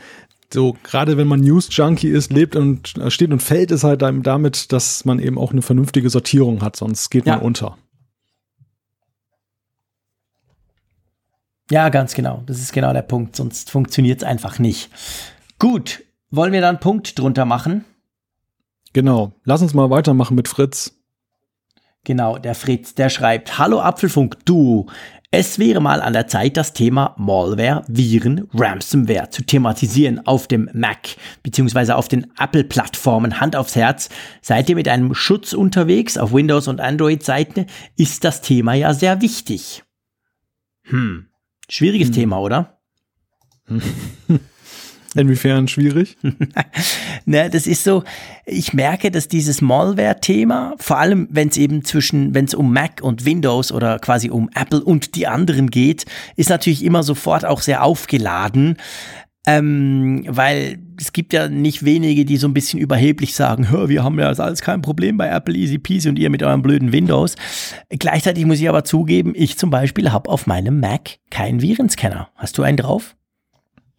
so, 0.51 0.75
gerade 0.81 1.17
wenn 1.17 1.27
man 1.27 1.41
News-Junkie 1.41 2.07
ist, 2.07 2.31
lebt 2.31 2.55
und 2.55 2.95
steht 3.09 3.31
und 3.31 3.43
fällt 3.43 3.69
es 3.69 3.83
halt 3.83 4.01
damit, 4.01 4.71
dass 4.71 5.05
man 5.05 5.19
eben 5.19 5.37
auch 5.37 5.51
eine 5.51 5.61
vernünftige 5.61 6.09
Sortierung 6.09 6.61
hat, 6.63 6.75
sonst 6.75 7.11
geht 7.11 7.27
ja. 7.27 7.35
man 7.35 7.45
unter. 7.45 7.77
Ja, 11.69 11.89
ganz 11.89 12.15
genau. 12.15 12.41
Das 12.47 12.59
ist 12.59 12.73
genau 12.73 12.93
der 12.93 13.03
Punkt, 13.03 13.35
sonst 13.35 13.69
funktioniert 13.69 14.21
es 14.21 14.27
einfach 14.27 14.57
nicht. 14.57 14.89
Gut, 15.59 16.03
wollen 16.31 16.51
wir 16.51 16.61
da 16.61 16.69
einen 16.69 16.79
Punkt 16.79 17.19
drunter 17.19 17.45
machen? 17.45 17.85
Genau. 18.93 19.33
Lass 19.43 19.61
uns 19.61 19.73
mal 19.73 19.89
weitermachen 19.89 20.35
mit 20.35 20.47
Fritz. 20.47 20.95
Genau, 22.03 22.37
der 22.37 22.55
Fritz, 22.55 22.95
der 22.95 23.09
schreibt, 23.09 23.59
Hallo 23.59 23.81
Apfelfunk, 23.81 24.37
du. 24.45 24.87
Es 25.31 25.59
wäre 25.59 25.79
mal 25.79 26.01
an 26.01 26.13
der 26.13 26.25
Zeit, 26.25 26.57
das 26.57 26.73
Thema 26.73 27.13
Malware, 27.19 27.83
Viren, 27.87 28.47
Ransomware 28.51 29.29
zu 29.29 29.43
thematisieren 29.43 30.25
auf 30.25 30.47
dem 30.47 30.71
Mac 30.73 31.17
bzw. 31.43 31.91
auf 31.91 32.07
den 32.07 32.31
Apple-Plattformen. 32.39 33.39
Hand 33.39 33.55
aufs 33.55 33.75
Herz. 33.75 34.09
Seid 34.41 34.69
ihr 34.69 34.75
mit 34.75 34.87
einem 34.87 35.13
Schutz 35.13 35.53
unterwegs 35.53 36.17
auf 36.17 36.33
Windows- 36.33 36.67
und 36.67 36.81
Android-Seiten? 36.81 37.67
Ist 37.95 38.23
das 38.23 38.41
Thema 38.41 38.73
ja 38.73 38.95
sehr 38.95 39.21
wichtig. 39.21 39.83
Hm. 40.85 41.27
Schwieriges 41.69 42.07
hm. 42.07 42.15
Thema, 42.15 42.39
oder? 42.39 42.79
Inwiefern 45.15 45.67
schwierig? 45.67 46.17
ne, 47.25 47.49
das 47.49 47.65
ist 47.65 47.83
so, 47.83 48.03
ich 48.45 48.73
merke, 48.73 49.09
dass 49.11 49.27
dieses 49.27 49.61
Malware-Thema, 49.61 50.75
vor 50.77 50.97
allem 50.97 51.27
wenn 51.31 51.49
es 51.49 51.57
eben 51.57 51.83
zwischen, 51.83 52.33
wenn 52.35 52.45
es 52.45 52.53
um 52.53 52.71
Mac 52.71 53.01
und 53.01 53.25
Windows 53.25 53.71
oder 53.71 53.99
quasi 53.99 54.29
um 54.29 54.49
Apple 54.53 54.83
und 54.83 55.15
die 55.15 55.27
anderen 55.27 55.71
geht, 55.71 56.05
ist 56.35 56.49
natürlich 56.49 56.83
immer 56.83 57.03
sofort 57.03 57.45
auch 57.45 57.61
sehr 57.61 57.83
aufgeladen, 57.83 58.77
ähm, 59.47 60.25
weil 60.27 60.79
es 60.99 61.13
gibt 61.13 61.33
ja 61.33 61.47
nicht 61.47 61.83
wenige, 61.83 62.25
die 62.25 62.37
so 62.37 62.47
ein 62.47 62.53
bisschen 62.53 62.79
überheblich 62.79 63.33
sagen, 63.33 63.67
wir 63.87 64.03
haben 64.03 64.19
ja 64.19 64.27
alles 64.27 64.61
kein 64.61 64.81
Problem 64.81 65.17
bei 65.17 65.27
Apple 65.29 65.55
Easy 65.55 65.79
Peasy 65.79 66.09
und 66.09 66.19
ihr 66.19 66.29
mit 66.29 66.43
eurem 66.43 66.61
blöden 66.61 66.91
Windows. 66.91 67.35
Gleichzeitig 67.89 68.45
muss 68.45 68.59
ich 68.59 68.69
aber 68.69 68.83
zugeben, 68.83 69.33
ich 69.35 69.57
zum 69.57 69.69
Beispiel 69.69 70.11
habe 70.11 70.29
auf 70.29 70.45
meinem 70.45 70.79
Mac 70.79 71.17
keinen 71.31 71.61
Virenscanner. 71.61 72.29
Hast 72.35 72.57
du 72.57 72.63
einen 72.63 72.77
drauf? 72.77 73.15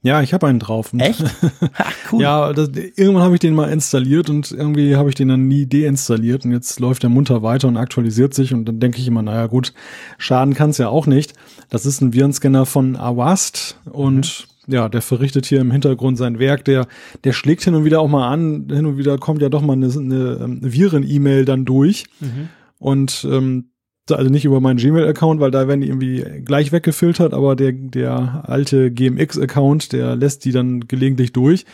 Ja, 0.02 0.22
ich 0.22 0.32
habe 0.32 0.46
einen 0.46 0.58
drauf. 0.58 0.92
Echt? 0.96 1.22
Ha, 1.74 1.84
cool. 2.10 2.22
ja, 2.22 2.52
das, 2.52 2.70
irgendwann 2.96 3.22
habe 3.22 3.34
ich 3.34 3.40
den 3.40 3.54
mal 3.54 3.70
installiert 3.70 4.28
und 4.30 4.50
irgendwie 4.50 4.96
habe 4.96 5.08
ich 5.08 5.14
den 5.14 5.28
dann 5.28 5.46
nie 5.46 5.66
deinstalliert 5.66 6.44
und 6.44 6.52
jetzt 6.52 6.80
läuft 6.80 7.02
der 7.02 7.10
munter 7.10 7.42
weiter 7.42 7.68
und 7.68 7.76
aktualisiert 7.76 8.34
sich 8.34 8.52
und 8.52 8.64
dann 8.64 8.80
denke 8.80 8.98
ich 8.98 9.06
immer, 9.06 9.22
naja 9.22 9.46
gut, 9.46 9.72
schaden 10.18 10.54
kann 10.54 10.70
es 10.70 10.78
ja 10.78 10.88
auch 10.88 11.06
nicht. 11.06 11.34
Das 11.68 11.86
ist 11.86 12.00
ein 12.00 12.12
Virenscanner 12.12 12.66
von 12.66 12.96
Avast 12.96 13.78
und 13.84 14.48
mhm. 14.66 14.74
ja, 14.74 14.88
der 14.88 15.02
verrichtet 15.02 15.46
hier 15.46 15.60
im 15.60 15.70
Hintergrund 15.70 16.18
sein 16.18 16.38
Werk. 16.38 16.64
Der, 16.64 16.86
der 17.24 17.32
schlägt 17.32 17.62
hin 17.62 17.74
und 17.74 17.84
wieder 17.84 18.00
auch 18.00 18.08
mal 18.08 18.28
an. 18.28 18.68
Hin 18.70 18.86
und 18.86 18.98
wieder 18.98 19.18
kommt 19.18 19.42
ja 19.42 19.48
doch 19.48 19.62
mal 19.62 19.74
eine, 19.74 19.86
eine, 19.86 20.40
ähm, 20.42 20.60
Viren-E-Mail 20.62 21.44
dann 21.44 21.64
durch. 21.64 22.06
Mhm. 22.20 22.48
Und 22.78 23.26
ähm, 23.30 23.69
also 24.16 24.30
nicht 24.30 24.44
über 24.44 24.60
meinen 24.60 24.78
Gmail-Account, 24.78 25.40
weil 25.40 25.50
da 25.50 25.68
werden 25.68 25.80
die 25.80 25.88
irgendwie 25.88 26.24
gleich 26.44 26.72
weggefiltert, 26.72 27.34
aber 27.34 27.56
der, 27.56 27.72
der 27.72 28.44
alte 28.46 28.90
GMX-Account, 28.90 29.92
der 29.92 30.16
lässt 30.16 30.44
die 30.44 30.52
dann 30.52 30.86
gelegentlich 30.86 31.32
durch. 31.32 31.64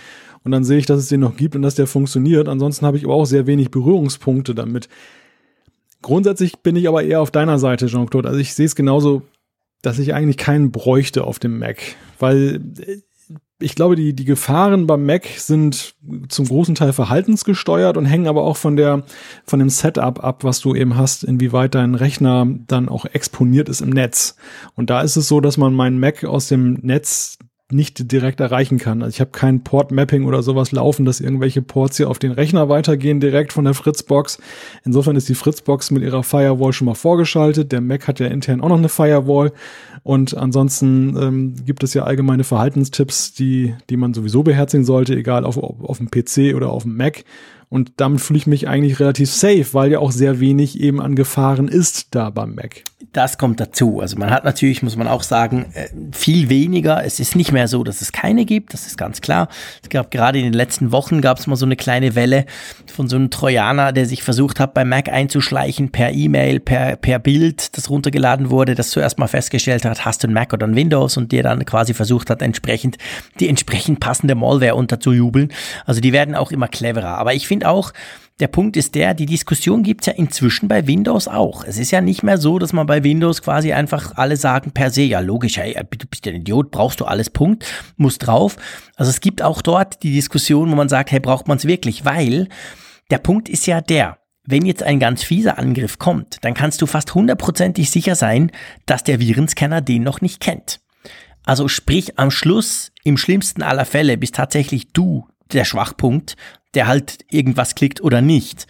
Und 0.44 0.52
dann 0.52 0.64
sehe 0.64 0.78
ich, 0.78 0.86
dass 0.86 1.00
es 1.00 1.08
den 1.08 1.20
noch 1.20 1.36
gibt 1.36 1.56
und 1.56 1.62
dass 1.62 1.74
der 1.74 1.86
funktioniert. 1.86 2.48
Ansonsten 2.48 2.86
habe 2.86 2.96
ich 2.96 3.04
aber 3.04 3.14
auch 3.14 3.24
sehr 3.24 3.46
wenig 3.46 3.70
Berührungspunkte 3.70 4.54
damit. 4.54 4.88
Grundsätzlich 6.02 6.58
bin 6.60 6.76
ich 6.76 6.86
aber 6.86 7.02
eher 7.02 7.20
auf 7.20 7.32
deiner 7.32 7.58
Seite, 7.58 7.86
Jean-Claude. 7.86 8.28
Also 8.28 8.40
ich 8.40 8.54
sehe 8.54 8.66
es 8.66 8.76
genauso, 8.76 9.22
dass 9.82 9.98
ich 9.98 10.14
eigentlich 10.14 10.36
keinen 10.36 10.70
bräuchte 10.70 11.24
auf 11.24 11.38
dem 11.38 11.58
Mac, 11.58 11.78
weil 12.18 12.60
ich 13.58 13.74
glaube, 13.74 13.96
die, 13.96 14.12
die 14.12 14.26
Gefahren 14.26 14.86
beim 14.86 15.06
Mac 15.06 15.26
sind 15.26 15.94
zum 16.28 16.46
großen 16.46 16.74
Teil 16.74 16.92
verhaltensgesteuert 16.92 17.96
und 17.96 18.04
hängen 18.04 18.26
aber 18.26 18.42
auch 18.42 18.56
von 18.56 18.76
der, 18.76 19.04
von 19.44 19.58
dem 19.58 19.70
Setup 19.70 20.22
ab, 20.22 20.44
was 20.44 20.60
du 20.60 20.74
eben 20.74 20.96
hast, 20.96 21.24
inwieweit 21.24 21.74
dein 21.74 21.94
Rechner 21.94 22.46
dann 22.66 22.88
auch 22.88 23.06
exponiert 23.06 23.70
ist 23.70 23.80
im 23.80 23.90
Netz. 23.90 24.36
Und 24.74 24.90
da 24.90 25.00
ist 25.00 25.16
es 25.16 25.28
so, 25.28 25.40
dass 25.40 25.56
man 25.56 25.72
meinen 25.72 25.98
Mac 25.98 26.24
aus 26.24 26.48
dem 26.48 26.74
Netz 26.82 27.38
nicht 27.72 28.12
direkt 28.12 28.38
erreichen 28.38 28.78
kann. 28.78 29.02
Also 29.02 29.14
ich 29.14 29.20
habe 29.20 29.32
kein 29.32 29.64
Port-Mapping 29.64 30.24
oder 30.24 30.42
sowas 30.42 30.70
laufen, 30.70 31.04
dass 31.04 31.20
irgendwelche 31.20 31.62
Ports 31.62 31.96
hier 31.96 32.08
auf 32.08 32.20
den 32.20 32.30
Rechner 32.30 32.68
weitergehen 32.68 33.18
direkt 33.18 33.52
von 33.52 33.64
der 33.64 33.74
Fritzbox. 33.74 34.38
Insofern 34.84 35.16
ist 35.16 35.28
die 35.28 35.34
Fritzbox 35.34 35.90
mit 35.90 36.04
ihrer 36.04 36.22
Firewall 36.22 36.72
schon 36.72 36.86
mal 36.86 36.94
vorgeschaltet. 36.94 37.72
Der 37.72 37.80
Mac 37.80 38.06
hat 38.06 38.20
ja 38.20 38.26
intern 38.28 38.60
auch 38.60 38.68
noch 38.68 38.78
eine 38.78 38.88
Firewall. 38.88 39.52
Und 40.04 40.36
ansonsten 40.36 41.16
ähm, 41.20 41.54
gibt 41.64 41.82
es 41.82 41.92
ja 41.92 42.04
allgemeine 42.04 42.44
Verhaltenstipps, 42.44 43.34
die, 43.34 43.74
die 43.90 43.96
man 43.96 44.14
sowieso 44.14 44.44
beherzigen 44.44 44.84
sollte, 44.84 45.16
egal 45.16 45.44
auf, 45.44 45.56
auf 45.58 45.98
dem 45.98 46.08
PC 46.08 46.54
oder 46.54 46.70
auf 46.70 46.84
dem 46.84 46.96
Mac. 46.96 47.24
Und 47.68 47.94
damit 47.96 48.20
fühle 48.20 48.38
ich 48.38 48.46
mich 48.46 48.68
eigentlich 48.68 49.00
relativ 49.00 49.30
safe, 49.30 49.66
weil 49.72 49.90
ja 49.90 49.98
auch 49.98 50.12
sehr 50.12 50.38
wenig 50.38 50.80
eben 50.80 51.00
an 51.00 51.16
Gefahren 51.16 51.66
ist 51.66 52.14
da 52.14 52.30
beim 52.30 52.54
Mac. 52.54 52.82
Das 53.12 53.38
kommt 53.38 53.60
dazu. 53.60 54.00
Also 54.00 54.16
man 54.16 54.30
hat 54.30 54.44
natürlich, 54.44 54.82
muss 54.82 54.96
man 54.96 55.08
auch 55.08 55.22
sagen, 55.22 55.66
äh, 55.74 55.88
viel 56.12 56.48
weniger. 56.48 57.04
Es 57.04 57.18
ist 57.18 57.34
nicht 57.34 57.50
mehr 57.50 57.66
so, 57.66 57.82
dass 57.82 58.02
es 58.02 58.12
keine 58.12 58.44
gibt, 58.44 58.72
das 58.72 58.86
ist 58.86 58.96
ganz 58.96 59.20
klar. 59.20 59.48
Es 59.82 59.88
gab 59.88 60.10
gerade 60.10 60.38
in 60.38 60.44
den 60.44 60.52
letzten 60.52 60.92
Wochen 60.92 61.20
gab 61.20 61.38
es 61.38 61.46
mal 61.46 61.56
so 61.56 61.66
eine 61.66 61.76
kleine 61.76 62.14
Welle 62.14 62.46
von 62.86 63.08
so 63.08 63.16
einem 63.16 63.30
Trojaner, 63.30 63.92
der 63.92 64.06
sich 64.06 64.22
versucht 64.22 64.60
hat, 64.60 64.72
bei 64.72 64.84
Mac 64.84 65.08
einzuschleichen 65.08 65.90
per 65.90 66.12
E-Mail, 66.12 66.60
per, 66.60 66.96
per 66.96 67.18
Bild, 67.18 67.76
das 67.76 67.90
runtergeladen 67.90 68.50
wurde, 68.50 68.74
das 68.74 68.90
zuerst 68.90 69.18
mal 69.18 69.28
festgestellt 69.28 69.84
hat, 69.84 70.04
hast 70.04 70.22
du 70.22 70.28
ein 70.28 70.32
Mac 70.32 70.52
oder 70.52 70.66
ein 70.66 70.76
Windows 70.76 71.16
und 71.16 71.32
der 71.32 71.42
dann 71.42 71.64
quasi 71.64 71.94
versucht 71.94 72.30
hat, 72.30 72.42
entsprechend 72.42 72.96
die 73.40 73.48
entsprechend 73.48 73.98
passende 73.98 74.34
Malware 74.34 74.76
unterzujubeln. 74.76 75.52
Also 75.84 76.00
die 76.00 76.12
werden 76.12 76.34
auch 76.34 76.52
immer 76.52 76.68
cleverer. 76.68 77.18
Aber 77.18 77.34
ich 77.34 77.48
finde 77.48 77.55
finde 77.56 77.68
auch, 77.68 77.92
der 78.38 78.48
Punkt 78.48 78.76
ist 78.76 78.94
der, 78.94 79.14
die 79.14 79.24
Diskussion 79.24 79.82
gibt's 79.82 80.04
ja 80.04 80.12
inzwischen 80.12 80.68
bei 80.68 80.86
Windows 80.86 81.26
auch. 81.26 81.64
Es 81.64 81.78
ist 81.78 81.90
ja 81.90 82.02
nicht 82.02 82.22
mehr 82.22 82.36
so, 82.36 82.58
dass 82.58 82.74
man 82.74 82.86
bei 82.86 83.02
Windows 83.02 83.40
quasi 83.40 83.72
einfach 83.72 84.14
alle 84.16 84.36
sagen 84.36 84.72
per 84.72 84.90
se, 84.90 85.02
ja 85.02 85.20
logisch, 85.20 85.56
hey, 85.56 85.74
du 85.74 86.06
bist 86.06 86.28
ein 86.28 86.34
Idiot, 86.34 86.70
brauchst 86.70 87.00
du 87.00 87.06
alles, 87.06 87.30
Punkt, 87.30 87.64
muss 87.96 88.18
drauf. 88.18 88.58
Also 88.96 89.08
es 89.08 89.20
gibt 89.20 89.40
auch 89.40 89.62
dort 89.62 90.02
die 90.02 90.12
Diskussion, 90.12 90.70
wo 90.70 90.74
man 90.74 90.90
sagt, 90.90 91.12
hey, 91.12 91.20
braucht 91.20 91.48
man 91.48 91.56
es 91.56 91.64
wirklich? 91.64 92.04
Weil 92.04 92.48
der 93.10 93.18
Punkt 93.18 93.48
ist 93.48 93.66
ja 93.66 93.80
der, 93.80 94.18
wenn 94.44 94.66
jetzt 94.66 94.82
ein 94.82 95.00
ganz 95.00 95.22
fieser 95.22 95.58
Angriff 95.58 95.98
kommt, 95.98 96.44
dann 96.44 96.52
kannst 96.52 96.82
du 96.82 96.86
fast 96.86 97.14
hundertprozentig 97.14 97.90
sicher 97.90 98.16
sein, 98.16 98.52
dass 98.84 99.02
der 99.02 99.18
Virenscanner 99.18 99.80
den 99.80 100.02
noch 100.02 100.20
nicht 100.20 100.40
kennt. 100.40 100.80
Also 101.46 101.68
sprich, 101.68 102.18
am 102.18 102.30
Schluss, 102.30 102.92
im 103.02 103.16
schlimmsten 103.16 103.62
aller 103.62 103.86
Fälle, 103.86 104.18
bist 104.18 104.34
tatsächlich 104.34 104.92
du 104.92 105.26
der 105.52 105.64
Schwachpunkt 105.64 106.36
der 106.76 106.86
halt 106.86 107.24
irgendwas 107.30 107.74
klickt 107.74 108.00
oder 108.02 108.20
nicht. 108.20 108.66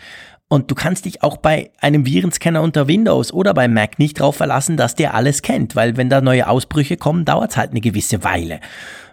Und 0.48 0.70
du 0.70 0.76
kannst 0.76 1.04
dich 1.04 1.24
auch 1.24 1.38
bei 1.38 1.72
einem 1.80 2.06
Virenscanner 2.06 2.62
unter 2.62 2.86
Windows 2.86 3.32
oder 3.32 3.52
bei 3.52 3.66
Mac 3.66 3.98
nicht 3.98 4.20
darauf 4.20 4.36
verlassen, 4.36 4.76
dass 4.76 4.94
der 4.94 5.14
alles 5.14 5.42
kennt, 5.42 5.74
weil 5.74 5.96
wenn 5.96 6.08
da 6.08 6.20
neue 6.20 6.48
Ausbrüche 6.48 6.96
kommen, 6.96 7.24
dauert 7.24 7.50
es 7.50 7.56
halt 7.56 7.72
eine 7.72 7.80
gewisse 7.80 8.22
Weile. 8.22 8.60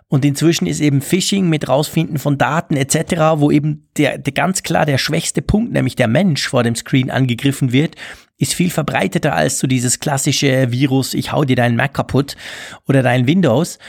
Und 0.10 0.24
inzwischen 0.26 0.68
ist 0.68 0.80
eben 0.80 1.02
Phishing 1.02 1.50
mit 1.50 1.68
Rausfinden 1.68 2.20
von 2.20 2.38
Daten 2.38 2.76
etc., 2.76 3.16
wo 3.38 3.50
eben 3.50 3.90
der, 3.98 4.20
der 4.20 4.34
ganz 4.34 4.62
klar 4.62 4.86
der 4.86 5.00
schwächste 5.00 5.42
Punkt, 5.42 5.74
nämlich 5.74 5.96
der 5.96 6.08
Mensch 6.08 6.48
vor 6.48 6.62
dem 6.62 6.76
Screen 6.76 7.10
angegriffen 7.10 7.72
wird, 7.72 7.96
ist 8.38 8.54
viel 8.54 8.70
verbreiteter 8.70 9.34
als 9.34 9.58
so 9.58 9.66
dieses 9.66 10.00
klassische 10.00 10.72
Virus, 10.72 11.16
ich 11.16 11.32
hau 11.32 11.46
dir 11.46 11.56
deinen 11.56 11.78
Mac 11.78 11.96
kaputt 11.96 12.36
oder 12.88 13.02
dein 13.02 13.26
Windows. 13.26 13.80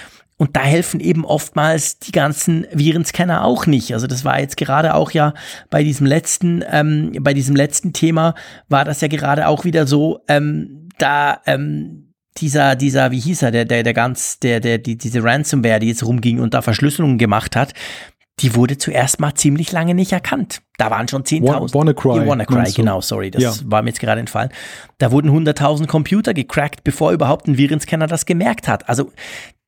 Und 0.44 0.54
da 0.56 0.60
helfen 0.60 1.00
eben 1.00 1.24
oftmals 1.24 1.98
die 2.00 2.12
ganzen 2.12 2.66
Virenscanner 2.70 3.46
auch 3.46 3.64
nicht. 3.64 3.94
Also 3.94 4.06
das 4.06 4.26
war 4.26 4.38
jetzt 4.40 4.58
gerade 4.58 4.92
auch 4.92 5.10
ja 5.10 5.32
bei 5.70 5.82
diesem 5.82 6.06
letzten, 6.06 6.62
ähm, 6.70 7.12
bei 7.20 7.32
diesem 7.32 7.56
letzten 7.56 7.94
Thema 7.94 8.34
war 8.68 8.84
das 8.84 9.00
ja 9.00 9.08
gerade 9.08 9.48
auch 9.48 9.64
wieder 9.64 9.86
so, 9.86 10.20
ähm, 10.28 10.90
da 10.98 11.40
ähm, 11.46 12.12
dieser, 12.36 12.76
dieser, 12.76 13.10
wie 13.10 13.20
hieß 13.20 13.40
er, 13.40 13.52
der, 13.52 13.64
der, 13.64 13.84
der 13.84 13.94
ganz, 13.94 14.38
der, 14.38 14.60
der, 14.60 14.76
die, 14.76 14.98
diese 14.98 15.24
Ransomware, 15.24 15.78
die 15.78 15.88
jetzt 15.88 16.04
rumging 16.04 16.40
und 16.40 16.52
da 16.52 16.60
Verschlüsselungen 16.60 17.16
gemacht 17.16 17.56
hat, 17.56 17.72
die 18.40 18.54
wurde 18.54 18.76
zuerst 18.76 19.20
mal 19.20 19.34
ziemlich 19.34 19.72
lange 19.72 19.94
nicht 19.94 20.12
erkannt. 20.12 20.60
Da 20.76 20.90
waren 20.90 21.06
schon 21.06 21.22
10.000. 21.22 21.72
WannaCry. 21.72 22.26
WannaCry, 22.26 22.72
genau, 22.72 23.00
sorry, 23.00 23.30
das 23.30 23.42
ja. 23.42 23.52
war 23.66 23.82
mir 23.82 23.90
jetzt 23.90 24.00
gerade 24.00 24.20
entfallen. 24.20 24.50
Da 24.98 25.12
wurden 25.12 25.30
100.000 25.30 25.86
Computer 25.86 26.34
gecrackt, 26.34 26.82
bevor 26.82 27.12
überhaupt 27.12 27.46
ein 27.46 27.56
Virenscanner 27.56 28.08
das 28.08 28.26
gemerkt 28.26 28.66
hat. 28.66 28.88
Also 28.88 29.12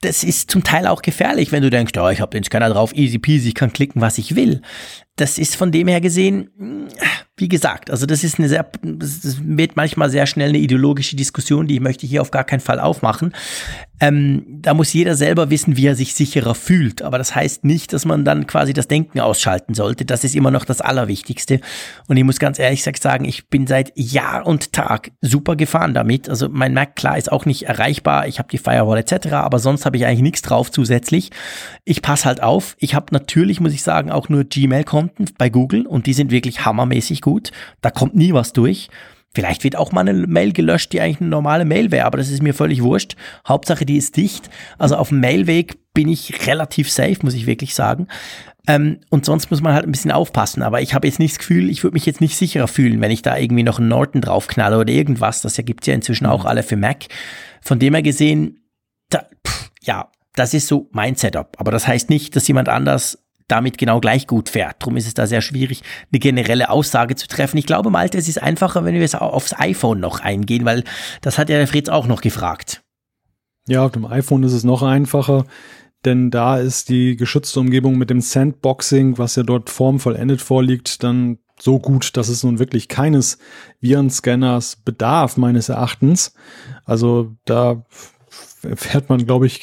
das 0.01 0.25
ist 0.25 0.51
zum 0.51 0.63
Teil 0.63 0.87
auch 0.87 1.01
gefährlich, 1.01 1.53
wenn 1.53 1.63
du 1.63 1.71
denkst, 1.71 1.93
oh, 1.99 2.09
ich 2.09 2.21
habe 2.21 2.31
den 2.31 2.45
Scanner 2.45 2.69
drauf, 2.69 2.95
easy 2.95 3.19
peasy, 3.19 3.49
ich 3.49 3.55
kann 3.55 3.73
klicken, 3.73 4.03
was 4.03 4.19
ich 4.19 4.37
will. 4.37 4.61
Das 5.17 5.39
ist 5.39 5.57
von 5.57 5.73
dem 5.73 5.89
her 5.89 6.03
gesehen, 6.03 6.51
wie 7.39 7.49
gesagt, 7.49 7.91
also 7.91 8.05
das 8.05 8.23
ist 8.23 8.39
eine 8.39 8.51
sehr, 8.51 8.71
das 8.83 9.39
wird 9.43 9.75
manchmal 9.75 10.11
sehr 10.11 10.27
schnell 10.27 10.51
eine 10.51 10.59
ideologische 10.59 11.17
Diskussion, 11.17 11.67
die 11.67 11.77
ich 11.77 11.81
möchte 11.81 12.07
hier 12.07 12.21
auf 12.21 12.31
gar 12.31 12.45
keinen 12.45 12.61
Fall 12.61 12.79
aufmachen. 12.79 13.33
Ähm, 13.99 14.45
da 14.61 14.75
muss 14.75 14.93
jeder 14.93 15.15
selber 15.15 15.49
wissen, 15.49 15.79
wie 15.79 15.87
er 15.87 15.95
sich 15.95 16.15
sicherer 16.15 16.55
fühlt. 16.55 17.01
Aber 17.01 17.17
das 17.17 17.35
heißt 17.35 17.65
nicht, 17.65 17.95
dass 17.95 18.05
man 18.05 18.27
dann 18.27 18.47
quasi 18.47 18.75
das 18.75 18.89
Denken 18.89 19.21
ausschalten 19.21 19.73
sollte. 19.73 20.05
Das 20.05 20.25
ist 20.25 20.37
immer 20.37 20.51
noch 20.51 20.67
das 20.67 20.83
Allerwichtigste. 20.97 21.61
Und 22.09 22.17
ich 22.17 22.25
muss 22.25 22.39
ganz 22.39 22.59
ehrlich 22.59 22.83
sagen, 22.83 23.25
ich 23.25 23.49
bin 23.49 23.67
seit 23.67 23.93
Jahr 23.95 24.47
und 24.47 24.73
Tag 24.73 25.13
super 25.21 25.57
gefahren 25.57 25.95
damit. 25.95 26.29
Also 26.29 26.49
mein 26.49 26.75
Mac, 26.75 26.97
klar, 26.97 27.19
ist 27.19 27.31
auch 27.31 27.45
nicht 27.45 27.65
erreichbar. 27.65 28.27
Ich 28.27 28.39
habe 28.39 28.49
die 28.49 28.59
Firewall 28.59 28.99
etc., 28.99 29.33
aber 29.33 29.59
sonst 29.59 29.85
habe 29.85 29.97
ich 29.97 30.07
eigentlich 30.07 30.23
nichts 30.23 30.43
drauf 30.43 30.71
zusätzlich. 30.71 31.31
Ich 31.85 32.03
passe 32.03 32.25
halt 32.25 32.43
auf. 32.43 32.77
Ich 32.79 32.95
habe 32.95 33.07
natürlich, 33.11 33.61
muss 33.61 33.73
ich 33.73 33.83
sagen, 33.83 34.11
auch 34.11 34.29
nur 34.29 34.45
Gmail-Konten 34.45 35.27
bei 35.39 35.51
Google 35.51 35.87
und 35.87 36.07
die 36.07 36.15
sind 36.15 36.31
wirklich 36.31 36.65
hammermäßig 36.65 37.21
gut. 37.21 37.51
Da 37.81 37.91
kommt 37.91 38.15
nie 38.15 38.33
was 38.33 38.53
durch. 38.53 38.89
Vielleicht 39.37 39.65
wird 39.65 39.77
auch 39.77 39.93
mal 39.93 40.01
eine 40.01 40.15
Mail 40.27 40.55
gelöscht, 40.55 40.95
die 40.95 41.01
eigentlich 41.03 41.21
eine 41.21 41.29
normale 41.29 41.67
Mail 41.67 41.91
wäre, 41.91 42.07
aber 42.07 42.17
das 42.17 42.31
ist 42.31 42.43
mir 42.43 42.55
völlig 42.55 42.83
wurscht. 42.83 43.17
Hauptsache, 43.47 43.85
die 43.85 43.99
ist 43.99 44.17
dicht. 44.17 44.49
Also 44.79 44.97
auf 44.97 45.11
dem 45.11 45.21
Mailweg 45.21 45.77
bin 45.93 46.09
ich 46.09 46.47
relativ 46.47 46.91
safe, 46.91 47.19
muss 47.21 47.35
ich 47.35 47.47
wirklich 47.47 47.75
sagen. 47.75 48.09
Ähm, 48.67 48.99
und 49.11 49.25
sonst 49.25 49.51
muss 49.51 49.63
man 49.63 49.75
halt 49.75 49.85
ein 49.85 49.93
bisschen 49.93 50.11
aufpassen. 50.11 50.63
Aber 50.63 50.81
ich 50.81 50.95
habe 50.95 51.07
jetzt 51.07 51.19
nicht 51.19 51.35
das 51.35 51.39
Gefühl, 51.39 51.71
ich 51.71 51.83
würde 51.83 51.95
mich 51.95 52.07
jetzt 52.07 52.21
nicht 52.21 52.37
sicherer 52.37 52.69
fühlen, 52.69 53.01
wenn 53.01 53.11
ich 53.11 53.23
da 53.23 53.37
irgendwie 53.37 53.63
noch 53.63 53.79
einen 53.79 53.89
Norton 53.89 54.21
draufknalle 54.21 54.79
oder 54.79 54.93
irgendwas. 54.93 55.43
Das 55.43 55.57
gibt 55.57 55.87
ja 55.87 55.95
inzwischen 55.95 56.27
auch 56.27 56.43
mhm. 56.43 56.49
alle 56.49 56.63
für 56.63 56.77
Mac. 56.77 57.05
Von 57.61 57.79
dem 57.79 57.95
her 57.95 58.03
gesehen, 58.03 58.61
da, 59.11 59.25
pff, 59.47 59.71
ja, 59.83 60.11
das 60.35 60.55
ist 60.55 60.69
so 60.69 60.89
mein 60.93 61.15
Setup. 61.15 61.57
Aber 61.59 61.71
das 61.71 61.87
heißt 61.87 62.11
nicht, 62.11 62.35
dass 62.37 62.49
jemand 62.49 62.69
anders 62.69 63.19
damit 63.49 63.79
genau 63.79 64.01
gleich 64.01 64.27
gut 64.27 64.49
fährt. 64.49 64.77
Darum 64.81 64.97
ist 64.97 65.07
es 65.07 65.15
da 65.15 65.27
sehr 65.27 65.41
schwierig, 65.41 65.83
eine 66.11 66.19
generelle 66.19 66.69
Aussage 66.69 67.15
zu 67.15 67.29
treffen. 67.29 67.59
Ich 67.59 67.67
glaube, 67.67 67.91
Malte, 67.91 68.19
es 68.19 68.29
ist 68.29 68.43
einfacher, 68.43 68.85
wenn 68.85 68.95
wir 68.95 69.03
es 69.03 69.15
aufs 69.15 69.55
iPhone 69.59 70.01
noch 70.01 70.21
eingehen, 70.21 70.65
weil 70.65 70.83
das 71.21 71.39
hat 71.39 71.49
ja 71.49 71.57
der 71.57 71.69
Fritz 71.69 71.89
auch 71.89 72.07
noch 72.07 72.21
gefragt. 72.21 72.83
Ja, 73.69 73.85
auf 73.85 73.93
dem 73.93 74.05
iPhone 74.05 74.43
ist 74.43 74.53
es 74.53 74.65
noch 74.65 74.83
einfacher, 74.83 75.45
denn 76.07 76.31
da 76.31 76.57
ist 76.57 76.89
die 76.89 77.17
geschützte 77.17 77.61
Umgebung 77.61 77.99
mit 77.99 78.11
dem 78.11 78.21
Sandboxing, 78.21 79.19
was 79.19 79.37
ja 79.37 79.43
dort 79.43 79.69
formvollendet 79.69 80.41
vorliegt, 80.41 81.03
dann 81.03 81.39
so 81.59 81.79
gut, 81.79 82.17
dass 82.17 82.29
es 82.29 82.45
nun 82.45 82.59
wirklich 82.59 82.89
keines 82.89 83.39
Virenscanners 83.81 84.77
bedarf, 84.77 85.37
meines 85.37 85.69
Erachtens. 85.69 86.35
Also 86.85 87.35
da 87.45 87.85
fährt 88.29 89.09
man, 89.09 89.27
glaube 89.27 89.47
ich, 89.47 89.61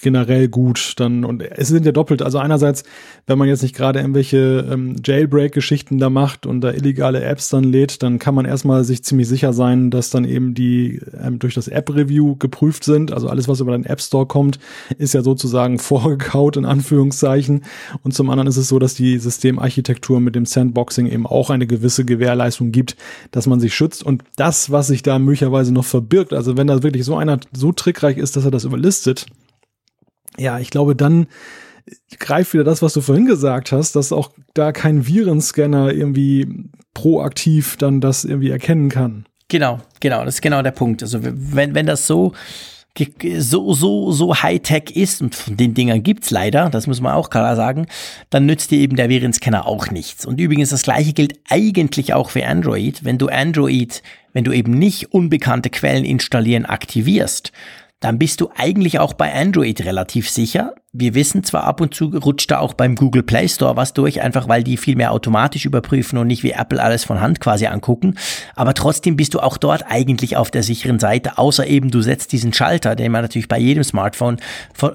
generell 0.00 0.48
gut. 0.48 0.94
Dann, 0.96 1.24
und 1.24 1.42
es 1.42 1.68
sind 1.68 1.86
ja 1.86 1.92
doppelt. 1.92 2.22
Also 2.22 2.38
einerseits, 2.38 2.84
wenn 3.26 3.38
man 3.38 3.48
jetzt 3.48 3.62
nicht 3.62 3.74
gerade 3.74 4.00
irgendwelche 4.00 4.66
ähm, 4.70 4.96
Jailbreak-Geschichten 5.04 5.98
da 5.98 6.10
macht 6.10 6.46
und 6.46 6.60
da 6.60 6.72
illegale 6.72 7.22
Apps 7.22 7.48
dann 7.48 7.64
lädt, 7.64 8.02
dann 8.02 8.18
kann 8.18 8.34
man 8.34 8.44
erstmal 8.44 8.84
sich 8.84 9.04
ziemlich 9.04 9.28
sicher 9.28 9.52
sein, 9.52 9.90
dass 9.90 10.10
dann 10.10 10.24
eben 10.24 10.54
die 10.54 11.00
ähm, 11.22 11.38
durch 11.38 11.54
das 11.54 11.68
App-Review 11.68 12.36
geprüft 12.36 12.84
sind. 12.84 13.12
Also 13.12 13.28
alles, 13.28 13.48
was 13.48 13.60
über 13.60 13.72
den 13.72 13.84
App 13.84 14.00
Store 14.00 14.26
kommt, 14.26 14.58
ist 14.98 15.14
ja 15.14 15.22
sozusagen 15.22 15.78
vorgekaut 15.78 16.56
in 16.56 16.64
Anführungszeichen. 16.64 17.62
Und 18.02 18.14
zum 18.14 18.30
anderen 18.30 18.48
ist 18.48 18.56
es 18.56 18.68
so, 18.68 18.78
dass 18.78 18.94
die 18.94 19.18
Systemarchitektur 19.18 20.20
mit 20.20 20.34
dem 20.34 20.46
Sandboxing 20.46 21.06
eben 21.06 21.26
auch 21.26 21.50
eine 21.50 21.66
gewisse 21.66 22.04
Gewährleistung 22.04 22.72
gibt, 22.72 22.96
dass 23.30 23.46
man 23.46 23.60
sich 23.60 23.74
schützt. 23.74 24.02
Und 24.02 24.22
das, 24.36 24.70
was 24.70 24.86
sich 24.88 25.02
da 25.02 25.18
möglicherweise 25.18 25.72
noch 25.72 25.84
verbirgt, 25.84 26.32
also 26.32 26.56
wenn 26.56 26.66
da 26.66 26.82
wirklich 26.82 27.04
so 27.04 27.16
einer 27.16 27.38
so 27.52 27.72
trickreich 27.72 28.18
ist, 28.18 28.36
dass 28.36 28.44
er 28.44 28.50
das 28.50 28.64
überlistet, 28.64 29.26
ja, 30.38 30.58
ich 30.58 30.70
glaube, 30.70 30.94
dann 30.96 31.26
greift 32.18 32.52
wieder 32.54 32.64
das, 32.64 32.82
was 32.82 32.92
du 32.92 33.00
vorhin 33.00 33.26
gesagt 33.26 33.72
hast, 33.72 33.96
dass 33.96 34.12
auch 34.12 34.30
da 34.54 34.72
kein 34.72 35.06
Virenscanner 35.06 35.92
irgendwie 35.92 36.46
proaktiv 36.94 37.76
dann 37.76 38.00
das 38.00 38.24
irgendwie 38.24 38.50
erkennen 38.50 38.88
kann. 38.88 39.26
Genau, 39.48 39.80
genau, 40.00 40.24
das 40.24 40.36
ist 40.36 40.42
genau 40.42 40.62
der 40.62 40.72
Punkt. 40.72 41.02
Also 41.02 41.20
wenn, 41.22 41.74
wenn 41.74 41.86
das 41.86 42.06
so 42.06 42.32
so, 43.38 43.74
so, 43.74 44.12
so 44.12 44.34
Hightech 44.34 44.96
ist, 44.96 45.22
und 45.22 45.34
von 45.34 45.56
den 45.56 45.74
Dingern 45.74 46.02
gibt's 46.02 46.30
leider, 46.30 46.68
das 46.68 46.86
muss 46.86 47.00
man 47.00 47.12
auch 47.12 47.30
klar 47.30 47.54
sagen, 47.54 47.86
dann 48.30 48.46
nützt 48.46 48.70
dir 48.70 48.78
eben 48.80 48.96
der 48.96 49.08
Virenscanner 49.08 49.66
auch 49.66 49.90
nichts. 49.90 50.26
Und 50.26 50.40
übrigens, 50.40 50.70
das 50.70 50.82
gleiche 50.82 51.12
gilt 51.12 51.38
eigentlich 51.48 52.14
auch 52.14 52.30
für 52.30 52.44
Android. 52.44 53.04
Wenn 53.04 53.18
du 53.18 53.28
Android, 53.28 54.02
wenn 54.32 54.44
du 54.44 54.52
eben 54.52 54.72
nicht 54.72 55.12
unbekannte 55.12 55.70
Quellen 55.70 56.04
installieren 56.04 56.66
aktivierst, 56.66 57.52
dann 58.00 58.18
bist 58.18 58.40
du 58.40 58.50
eigentlich 58.54 58.98
auch 58.98 59.12
bei 59.12 59.32
Android 59.32 59.84
relativ 59.84 60.30
sicher. 60.30 60.74
Wir 60.94 61.12
wissen 61.12 61.44
zwar 61.44 61.64
ab 61.64 61.82
und 61.82 61.94
zu 61.94 62.06
rutscht 62.06 62.50
da 62.50 62.60
auch 62.60 62.72
beim 62.72 62.94
Google 62.94 63.22
Play 63.22 63.46
Store 63.46 63.76
was 63.76 63.92
durch, 63.92 64.22
einfach 64.22 64.48
weil 64.48 64.64
die 64.64 64.78
viel 64.78 64.96
mehr 64.96 65.12
automatisch 65.12 65.66
überprüfen 65.66 66.18
und 66.18 66.28
nicht 66.28 66.42
wie 66.42 66.52
Apple 66.52 66.82
alles 66.82 67.04
von 67.04 67.20
Hand 67.20 67.40
quasi 67.40 67.66
angucken. 67.66 68.14
Aber 68.56 68.72
trotzdem 68.72 69.14
bist 69.14 69.34
du 69.34 69.40
auch 69.40 69.58
dort 69.58 69.84
eigentlich 69.86 70.38
auf 70.38 70.50
der 70.50 70.62
sicheren 70.62 70.98
Seite, 70.98 71.36
außer 71.36 71.66
eben 71.66 71.90
du 71.90 72.00
setzt 72.00 72.32
diesen 72.32 72.54
Schalter, 72.54 72.96
den 72.96 73.12
man 73.12 73.20
natürlich 73.20 73.48
bei 73.48 73.58
jedem 73.58 73.84
Smartphone, 73.84 74.38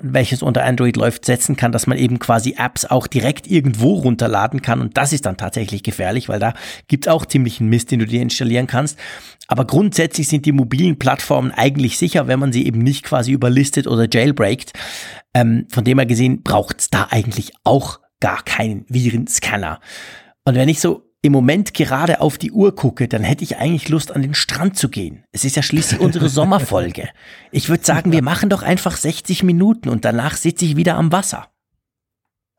welches 0.02 0.42
unter 0.42 0.64
Android 0.64 0.98
läuft, 0.98 1.26
setzen 1.26 1.58
kann, 1.58 1.72
dass 1.72 1.86
man 1.86 2.00
eben 2.00 2.18
quasi 2.18 2.56
Apps 2.58 2.86
auch 2.86 3.06
direkt 3.06 3.46
irgendwo 3.46 3.94
runterladen 3.94 4.64
kann. 4.64 4.82
Und 4.82 4.98
das 4.98 5.14
ist 5.14 5.28
dann 5.28 5.38
tatsächlich 5.38 5.84
gefährlich, 5.84 6.28
weil 6.28 6.40
da 6.40 6.56
gibt's 6.88 7.08
auch 7.08 7.28
ziemlichen 7.28 7.70
Mist, 7.70 7.92
den 7.92 8.00
du 8.00 8.08
dir 8.08 8.24
installieren 8.24 8.66
kannst. 8.66 8.98
Aber 9.48 9.66
grundsätzlich 9.68 10.28
sind 10.28 10.48
die 10.48 10.54
mobilen 10.54 10.98
Plattformen 10.98 11.52
eigentlich 11.52 12.00
sicher, 12.00 12.28
wenn 12.28 12.40
man 12.40 12.52
sie 12.52 12.66
eben 12.66 12.80
nicht 12.80 13.04
quasi 13.04 13.32
überlistet 13.32 13.86
oder 13.86 14.08
jailbreakt. 14.12 14.74
Ähm, 15.34 15.66
von 15.70 15.84
dem 15.84 15.98
her 15.98 16.06
gesehen 16.06 16.44
braucht 16.44 16.82
es 16.82 16.90
da 16.90 17.08
eigentlich 17.10 17.54
auch 17.64 18.00
gar 18.20 18.44
keinen 18.44 18.86
Virenscanner. 18.88 19.80
Und 20.46 20.56
wenn 20.56 20.70
ich 20.70 20.80
so 20.80 21.10
im 21.22 21.32
Moment 21.32 21.74
gerade 21.74 22.20
auf 22.20 22.38
die 22.38 22.52
Uhr 22.52 22.76
gucke, 22.76 23.08
dann 23.08 23.24
hätte 23.24 23.44
ich 23.44 23.58
eigentlich 23.58 23.88
Lust, 23.88 24.12
an 24.12 24.22
den 24.22 24.34
Strand 24.34 24.78
zu 24.78 24.90
gehen. 24.90 25.24
Es 25.32 25.46
ist 25.46 25.56
ja 25.56 25.64
schließlich 25.64 26.02
unsere 26.02 26.28
Sommerfolge. 26.30 27.10
Ich 27.52 27.70
würde 27.70 27.86
sagen, 27.86 28.12
wir 28.12 28.22
machen 28.22 28.50
doch 28.50 28.62
einfach 28.62 28.98
60 28.98 29.44
Minuten 29.44 29.88
und 29.88 30.04
danach 30.04 30.36
sitze 30.36 30.66
ich 30.66 30.76
wieder 30.76 30.96
am 30.96 31.14
Wasser. 31.14 31.48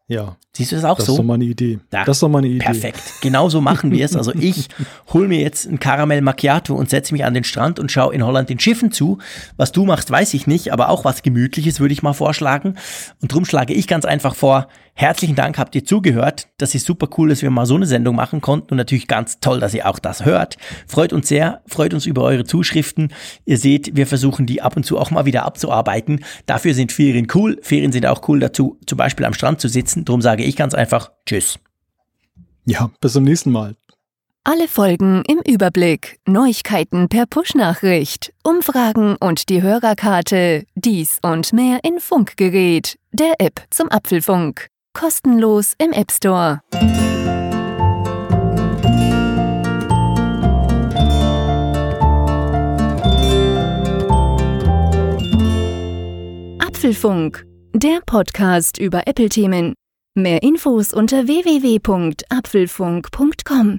Ja. 0.06 0.36
Siehst 0.52 0.70
du 0.70 0.76
das 0.76 0.84
auch 0.84 0.98
das 0.98 1.06
so? 1.06 1.12
Das 1.12 1.14
ist 1.14 1.18
doch 1.18 1.24
mal 1.24 1.34
eine 1.34 1.44
Idee. 1.44 1.78
Ja, 1.92 2.04
das 2.04 2.16
ist 2.16 2.22
doch 2.22 2.28
mal 2.28 2.38
eine 2.38 2.48
Idee. 2.48 2.64
Perfekt. 2.64 3.00
Genau 3.22 3.48
so 3.48 3.60
machen 3.60 3.90
wir 3.90 4.04
es. 4.04 4.14
Also 4.14 4.32
ich 4.38 4.68
hole 5.12 5.28
mir 5.28 5.40
jetzt 5.40 5.66
ein 5.66 5.80
Karamell 5.80 6.20
Macchiato 6.20 6.74
und 6.74 6.90
setze 6.90 7.14
mich 7.14 7.24
an 7.24 7.34
den 7.34 7.44
Strand 7.44 7.78
und 7.78 7.90
schaue 7.90 8.14
in 8.14 8.24
Holland 8.24 8.50
den 8.50 8.60
Schiffen 8.60 8.92
zu. 8.92 9.18
Was 9.56 9.72
du 9.72 9.84
machst, 9.84 10.10
weiß 10.10 10.34
ich 10.34 10.46
nicht, 10.46 10.72
aber 10.72 10.90
auch 10.90 11.04
was 11.04 11.22
Gemütliches 11.22 11.80
würde 11.80 11.94
ich 11.94 12.02
mal 12.02 12.12
vorschlagen. 12.12 12.76
Und 13.22 13.32
drum 13.32 13.44
schlage 13.44 13.72
ich 13.72 13.88
ganz 13.88 14.04
einfach 14.04 14.34
vor, 14.34 14.68
herzlichen 14.94 15.34
Dank, 15.34 15.58
habt 15.58 15.74
ihr 15.74 15.84
zugehört. 15.84 16.48
Das 16.58 16.74
ist 16.74 16.86
super 16.86 17.08
cool, 17.16 17.28
dass 17.28 17.42
wir 17.42 17.50
mal 17.50 17.66
so 17.66 17.74
eine 17.74 17.86
Sendung 17.86 18.16
machen 18.16 18.40
konnten 18.40 18.70
und 18.72 18.76
natürlich 18.76 19.06
ganz 19.06 19.40
toll, 19.40 19.60
dass 19.60 19.74
ihr 19.74 19.88
auch 19.88 19.98
das 19.98 20.24
hört. 20.24 20.56
Freut 20.86 21.12
uns 21.12 21.28
sehr, 21.28 21.62
freut 21.66 21.94
uns 21.94 22.06
über 22.06 22.22
eure 22.22 22.44
Zuschriften. 22.44 23.12
Ihr 23.44 23.58
seht, 23.58 23.96
wir 23.96 24.06
versuchen 24.06 24.46
die 24.46 24.62
ab 24.62 24.76
und 24.76 24.84
zu 24.84 24.98
auch 24.98 25.10
mal 25.10 25.24
wieder 25.26 25.44
abzuarbeiten. 25.44 26.24
Dafür 26.46 26.74
sind 26.74 26.92
Ferien 26.92 27.28
cool. 27.34 27.58
Ferien 27.62 27.92
sind 27.92 28.06
auch 28.06 28.26
cool 28.28 28.40
dazu, 28.40 28.78
zum 28.86 28.98
Beispiel 28.98 29.26
am 29.26 29.34
Strand 29.34 29.60
zu 29.60 29.68
sitzen. 29.68 30.04
Drum 30.04 30.22
sage 30.22 30.44
ich 30.44 30.56
ganz 30.56 30.74
einfach 30.74 31.10
Tschüss. 31.26 31.58
Ja, 32.64 32.90
bis 33.00 33.12
zum 33.12 33.24
nächsten 33.24 33.52
Mal. 33.52 33.76
Alle 34.46 34.68
Folgen 34.68 35.22
im 35.26 35.40
Überblick, 35.50 36.18
Neuigkeiten 36.26 37.08
per 37.08 37.24
Push-Nachricht, 37.24 38.34
Umfragen 38.42 39.16
und 39.16 39.48
die 39.48 39.62
Hörerkarte, 39.62 40.66
dies 40.74 41.18
und 41.22 41.54
mehr 41.54 41.80
in 41.82 41.98
Funkgerät, 41.98 42.98
der 43.10 43.36
App 43.38 43.62
zum 43.70 43.90
Apfelfunk. 43.90 44.68
Kostenlos 44.94 45.74
im 45.78 45.92
App 45.92 46.10
Store. 46.10 46.60
Apfelfunk, 56.58 57.46
der 57.74 58.00
Podcast 58.06 58.78
über 58.78 59.06
Apple-Themen. 59.06 59.74
Mehr 60.14 60.42
Infos 60.42 60.92
unter 60.92 61.26
www.apfelfunk.com. 61.26 63.78